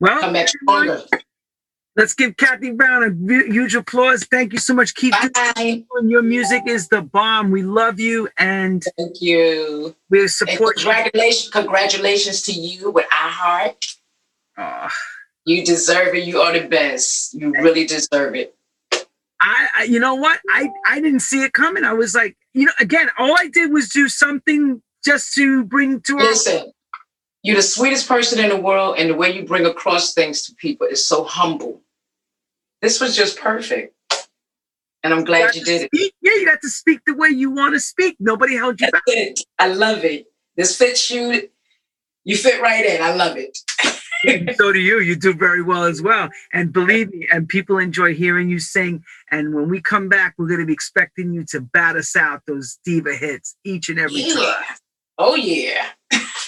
Well, 0.00 0.20
Come 0.20 0.32
back 0.32 0.48
stronger. 0.48 1.02
Let's 1.94 2.14
give 2.14 2.36
Kathy 2.38 2.70
Brown 2.70 3.02
a 3.04 3.52
huge 3.52 3.74
applause. 3.74 4.24
Thank 4.24 4.54
you 4.54 4.58
so 4.58 4.72
much. 4.72 4.94
Keep 4.94 5.14
doing 5.56 5.84
your 6.08 6.22
music 6.22 6.62
is 6.66 6.88
the 6.88 7.02
bomb. 7.02 7.50
We 7.50 7.62
love 7.62 8.00
you 8.00 8.30
and 8.38 8.82
Thank 8.96 9.20
you. 9.20 9.94
we 10.08 10.20
And 10.20 10.30
support 10.30 10.78
you. 10.78 10.84
congratulations, 10.84 11.50
congratulations 11.50 12.42
to 12.42 12.52
you 12.52 12.90
with 12.90 13.06
iHeart. 13.10 13.96
Aw. 14.56 14.86
Ah. 14.86 14.94
You 15.44 15.64
deserve 15.64 16.14
it. 16.14 16.24
You 16.24 16.40
are 16.40 16.58
the 16.58 16.66
best. 16.66 17.34
You 17.34 17.52
really 17.52 17.84
deserve 17.86 18.36
it. 18.36 18.54
I, 19.42 19.68
I 19.78 19.82
you 19.84 19.98
know 19.98 20.14
what 20.14 20.38
I 20.50 20.70
I 20.86 21.00
didn't 21.00 21.20
see 21.20 21.42
it 21.42 21.52
coming. 21.52 21.84
I 21.84 21.92
was 21.92 22.14
like, 22.14 22.36
you 22.54 22.66
know, 22.66 22.72
again, 22.78 23.10
all 23.18 23.34
I 23.36 23.48
did 23.48 23.72
was 23.72 23.88
do 23.88 24.08
something 24.08 24.80
just 25.04 25.34
to 25.34 25.64
bring 25.64 26.00
to 26.02 26.18
our 26.18 26.22
Listen, 26.22 26.72
you're 27.42 27.56
the 27.56 27.62
sweetest 27.62 28.06
person 28.08 28.38
in 28.38 28.50
the 28.50 28.56
world, 28.56 28.96
and 28.98 29.10
the 29.10 29.14
way 29.14 29.34
you 29.34 29.44
bring 29.44 29.66
across 29.66 30.14
things 30.14 30.42
to 30.46 30.54
people 30.54 30.86
is 30.86 31.04
so 31.04 31.24
humble. 31.24 31.81
This 32.82 33.00
was 33.00 33.16
just 33.16 33.38
perfect. 33.38 33.94
And 35.04 35.14
I'm 35.14 35.24
glad 35.24 35.54
you 35.54 35.64
to 35.64 35.64
did 35.64 35.88
it. 35.92 36.12
Yeah, 36.20 36.32
you 36.34 36.44
got 36.44 36.60
to 36.62 36.68
speak 36.68 37.00
the 37.06 37.14
way 37.14 37.28
you 37.28 37.50
want 37.50 37.74
to 37.74 37.80
speak. 37.80 38.16
Nobody 38.20 38.56
held 38.56 38.80
you 38.80 38.88
That's 38.88 38.92
back. 38.92 39.02
it. 39.06 39.40
I 39.58 39.68
love 39.68 40.04
it. 40.04 40.26
This 40.56 40.76
fits 40.76 41.10
you. 41.10 41.48
You 42.24 42.36
fit 42.36 42.60
right 42.60 42.84
in. 42.84 43.02
I 43.02 43.14
love 43.14 43.36
it. 43.36 43.58
so 44.56 44.72
do 44.72 44.78
you. 44.78 45.00
You 45.00 45.16
do 45.16 45.34
very 45.34 45.62
well 45.62 45.84
as 45.84 46.02
well. 46.02 46.28
And 46.52 46.72
believe 46.72 47.12
me, 47.12 47.26
and 47.32 47.48
people 47.48 47.78
enjoy 47.78 48.14
hearing 48.14 48.48
you 48.48 48.60
sing. 48.60 49.02
And 49.30 49.54
when 49.54 49.68
we 49.68 49.80
come 49.80 50.08
back, 50.08 50.34
we're 50.38 50.46
going 50.46 50.60
to 50.60 50.66
be 50.66 50.72
expecting 50.72 51.32
you 51.32 51.44
to 51.46 51.60
bat 51.60 51.96
us 51.96 52.14
out 52.14 52.42
those 52.46 52.78
diva 52.84 53.14
hits 53.14 53.56
each 53.64 53.88
and 53.88 53.98
every 53.98 54.22
time. 54.22 54.64
Oh 55.18 55.34
yeah. 55.34 55.88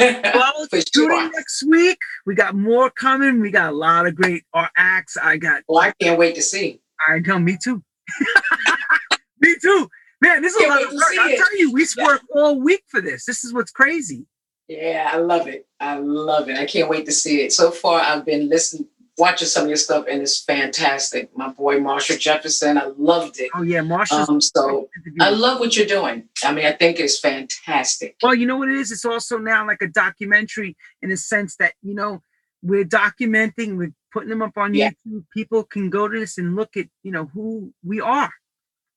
Well, 0.35 0.67
For 0.71 0.81
tune 0.81 1.13
in 1.13 1.19
sure. 1.19 1.31
next 1.33 1.63
week. 1.69 1.99
We 2.27 2.35
got 2.35 2.55
more 2.55 2.91
coming. 2.91 3.41
We 3.41 3.51
got 3.51 3.73
a 3.73 3.77
lot 3.77 4.07
of 4.07 4.15
great 4.15 4.45
acts. 4.77 5.17
I 5.17 5.37
got. 5.37 5.63
Oh, 5.69 5.79
I 5.79 5.93
can't 6.01 6.19
wait 6.19 6.35
to 6.37 6.43
see. 6.43 6.81
I 7.07 7.19
know. 7.21 7.39
Me 7.39 7.57
too. 7.63 7.83
me 9.41 9.55
too. 9.61 9.89
Man, 10.21 10.43
this 10.43 10.55
is 10.55 10.63
a 10.63 10.67
Can't 10.67 10.81
lot 10.81 10.89
of 10.89 10.95
work. 10.95 11.05
I'm 11.21 11.31
it. 11.33 11.37
telling 11.37 11.59
you, 11.59 11.73
we 11.73 11.87
Yeah. 11.97 12.05
work 12.07 12.23
all 12.35 12.61
week 12.61 12.83
for 12.89 13.01
this. 13.01 13.25
This 13.27 13.45
is 13.45 13.53
what's 13.53 13.71
crazy. 13.71 14.27
Yeah, 14.69 15.11
I 15.13 15.19
love 15.19 15.47
it. 15.47 15.67
I 15.81 15.99
love 15.99 16.49
it. 16.49 16.59
I 16.59 16.65
can't 16.65 16.89
wait 16.89 17.05
to 17.07 17.13
see 17.13 17.43
it. 17.43 17.53
So 17.53 17.71
far, 17.71 18.01
I've 18.01 18.25
been 18.25 18.49
listening, 18.49 18.89
watching 19.17 19.47
some 19.49 19.65
of 19.65 19.69
your 19.69 19.77
stuff, 19.77 20.07
and 20.09 20.21
it's 20.23 20.43
fantastic. 20.43 21.37
My 21.37 21.49
boy 21.49 21.79
Marshall 21.81 22.17
Jefferson, 22.17 22.79
I 22.79 22.87
loved 22.97 23.39
it. 23.39 23.51
Oh 23.55 23.63
yeah, 23.63 23.81
Marsha's. 23.81 24.29
Um, 24.29 24.41
so 24.41 24.89
I 25.21 25.31
love 25.31 25.61
what 25.61 25.77
you're 25.77 25.87
doing. 25.87 26.29
I 26.43 26.53
mean, 26.53 26.67
I 26.67 26.73
think 26.73 26.99
it's 27.01 27.19
fantastic. 27.21 28.17
Well, 28.23 28.35
you 28.35 28.47
know 28.47 28.57
what 28.57 28.69
it 28.69 28.77
is? 28.77 28.91
It's 28.93 29.05
also 29.05 29.39
now 29.39 29.67
like 29.67 29.83
a 29.83 29.89
documentary 29.89 30.77
in 31.03 31.13
a 31.13 31.17
sense 31.17 31.57
that, 31.57 31.75
you 31.83 31.95
know, 31.95 32.23
we're 32.63 32.85
documenting, 32.85 33.77
we're 33.77 33.93
putting 34.13 34.31
them 34.31 34.43
up 34.43 34.57
on 34.57 34.75
Yeah. 34.75 34.91
YouTube. 35.07 35.25
People 35.33 35.65
can 35.65 35.91
go 35.91 36.09
to 36.09 36.19
this 36.19 36.39
and 36.39 36.57
look 36.57 36.77
at, 36.77 36.87
you 37.03 37.13
know, 37.13 37.27
who 37.27 37.73
we 37.85 38.01
are. 38.01 38.33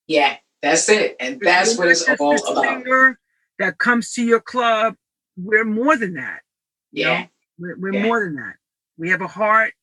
Yeah, 0.08 0.38
that's 0.62 0.88
it, 0.90 1.16
and 1.20 1.40
that's 1.42 1.78
We're 1.78 1.86
what 1.86 1.92
it's 1.92 2.08
all 2.20 2.58
about. 2.58 3.16
that 3.60 3.78
comes 3.78 4.14
to 4.14 4.24
your 4.24 4.40
club. 4.40 4.96
We're 5.36 5.66
more 5.66 5.98
than 5.98 6.16
that. 6.16 6.42
you 6.92 7.04
know? 7.04 7.12
Yeah, 7.12 7.26
We're, 7.60 7.78
we're 7.78 7.94
Yeah. 7.94 8.04
more 8.04 8.24
than 8.24 8.36
that. 8.38 8.56
We 8.98 9.10
have 9.10 9.22
a 9.22 9.28
heart. 9.28 9.74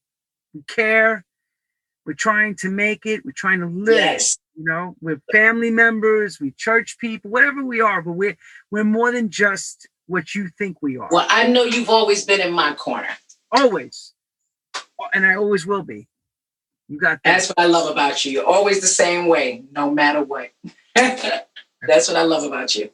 We 0.54 0.62
care. 0.68 1.24
We're 2.06 2.14
trying 2.14 2.56
to 2.56 2.68
make 2.70 3.06
it. 3.06 3.24
We're 3.24 3.32
trying 3.34 3.60
to 3.60 3.66
live. 3.66 3.96
yes, 3.96 4.38
You 4.54 4.64
know, 4.64 4.94
we're 5.00 5.20
family 5.32 5.70
members. 5.70 6.38
We 6.38 6.52
church 6.52 6.96
people, 6.98 7.30
whatever 7.30 7.64
we 7.64 7.80
are. 7.80 8.02
But 8.02 8.12
we're 8.12 8.36
we're 8.70 8.84
more 8.84 9.10
than 9.10 9.30
just 9.30 9.88
what 10.06 10.34
you 10.34 10.48
think 10.58 10.82
we 10.82 10.98
are. 10.98 11.08
Well, 11.10 11.26
I 11.28 11.48
know 11.48 11.64
you've 11.64 11.90
always 11.90 12.24
been 12.24 12.40
in 12.40 12.52
my 12.52 12.74
corner. 12.74 13.08
Always. 13.52 14.12
And 15.12 15.26
I 15.26 15.34
always 15.36 15.66
will 15.66 15.82
be. 15.82 16.08
You 16.88 16.98
got 16.98 17.20
that. 17.24 17.32
That's 17.32 17.48
what 17.48 17.58
I 17.58 17.66
love 17.66 17.90
about 17.90 18.24
you. 18.24 18.32
You're 18.32 18.46
always 18.46 18.80
the 18.80 18.86
same 18.86 19.26
way, 19.26 19.64
no 19.72 19.90
matter 19.90 20.22
what. 20.22 20.50
that's 20.94 22.08
what 22.08 22.16
I 22.16 22.22
love 22.22 22.44
about 22.44 22.74
you. 22.74 22.90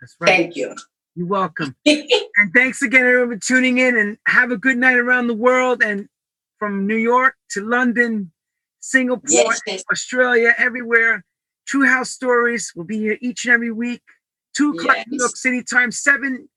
That's 0.00 0.16
right. 0.20 0.28
Thank 0.28 0.56
you. 0.56 0.74
You're 1.14 1.26
welcome. 1.26 1.76
and 1.86 2.52
thanks 2.54 2.80
again, 2.82 3.02
everyone, 3.02 3.38
for 3.38 3.46
tuning 3.46 3.78
in. 3.78 3.96
And 3.98 4.16
have 4.26 4.50
a 4.50 4.56
good 4.56 4.78
night 4.78 4.96
around 4.96 5.26
the 5.26 5.34
world. 5.34 5.82
And 5.82 6.08
from 6.58 6.86
New 6.86 6.96
York 6.96 7.34
to 7.50 7.62
London, 7.64 8.32
Singapore, 8.80 9.20
Yes, 9.30 9.60
yes. 9.66 9.84
Australia, 9.90 10.54
everywhere. 10.58 11.24
True 11.66 11.86
House 11.86 12.10
Stories 12.10 12.72
will 12.74 12.84
be 12.84 12.98
here 12.98 13.18
each 13.20 13.44
and 13.44 13.52
every 13.54 13.70
week. 13.72 14.02
Two 14.56 14.70
o'clock 14.72 14.96
New 15.08 15.18
York 15.18 15.36
City 15.36 15.62
time, 15.62 15.92
seven 15.92 16.48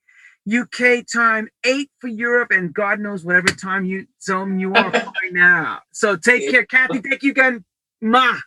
UK 0.52 1.06
time, 1.12 1.50
eight 1.66 1.90
for 2.00 2.08
Europe, 2.08 2.52
and 2.52 2.74
God 2.74 3.00
knows 3.00 3.24
whatever 3.24 3.50
time 3.50 3.86
you 3.86 4.08
zone 4.22 4.60
you 4.60 4.74
are 4.74 4.90
right 4.92 5.34
now. 5.34 5.82
So 5.92 6.16
take 6.16 6.50
care, 6.50 6.66
Kathy. 6.66 7.00
Thank 7.00 7.24
you 7.24 7.32
again. 7.32 7.64
Ma. 8.02 8.38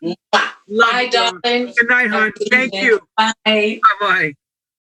Love 0.66 0.90
Bye, 0.92 1.02
you. 1.02 1.10
darling. 1.10 1.40
Good 1.76 1.88
night, 1.88 2.10
hon. 2.10 2.22
Have 2.22 2.28
a 2.28 2.38
good 2.38 2.48
Thank 2.50 2.74
you. 2.74 3.00
Bye. 3.16 3.32
Bye 3.44 3.78
bye. 4.00 4.34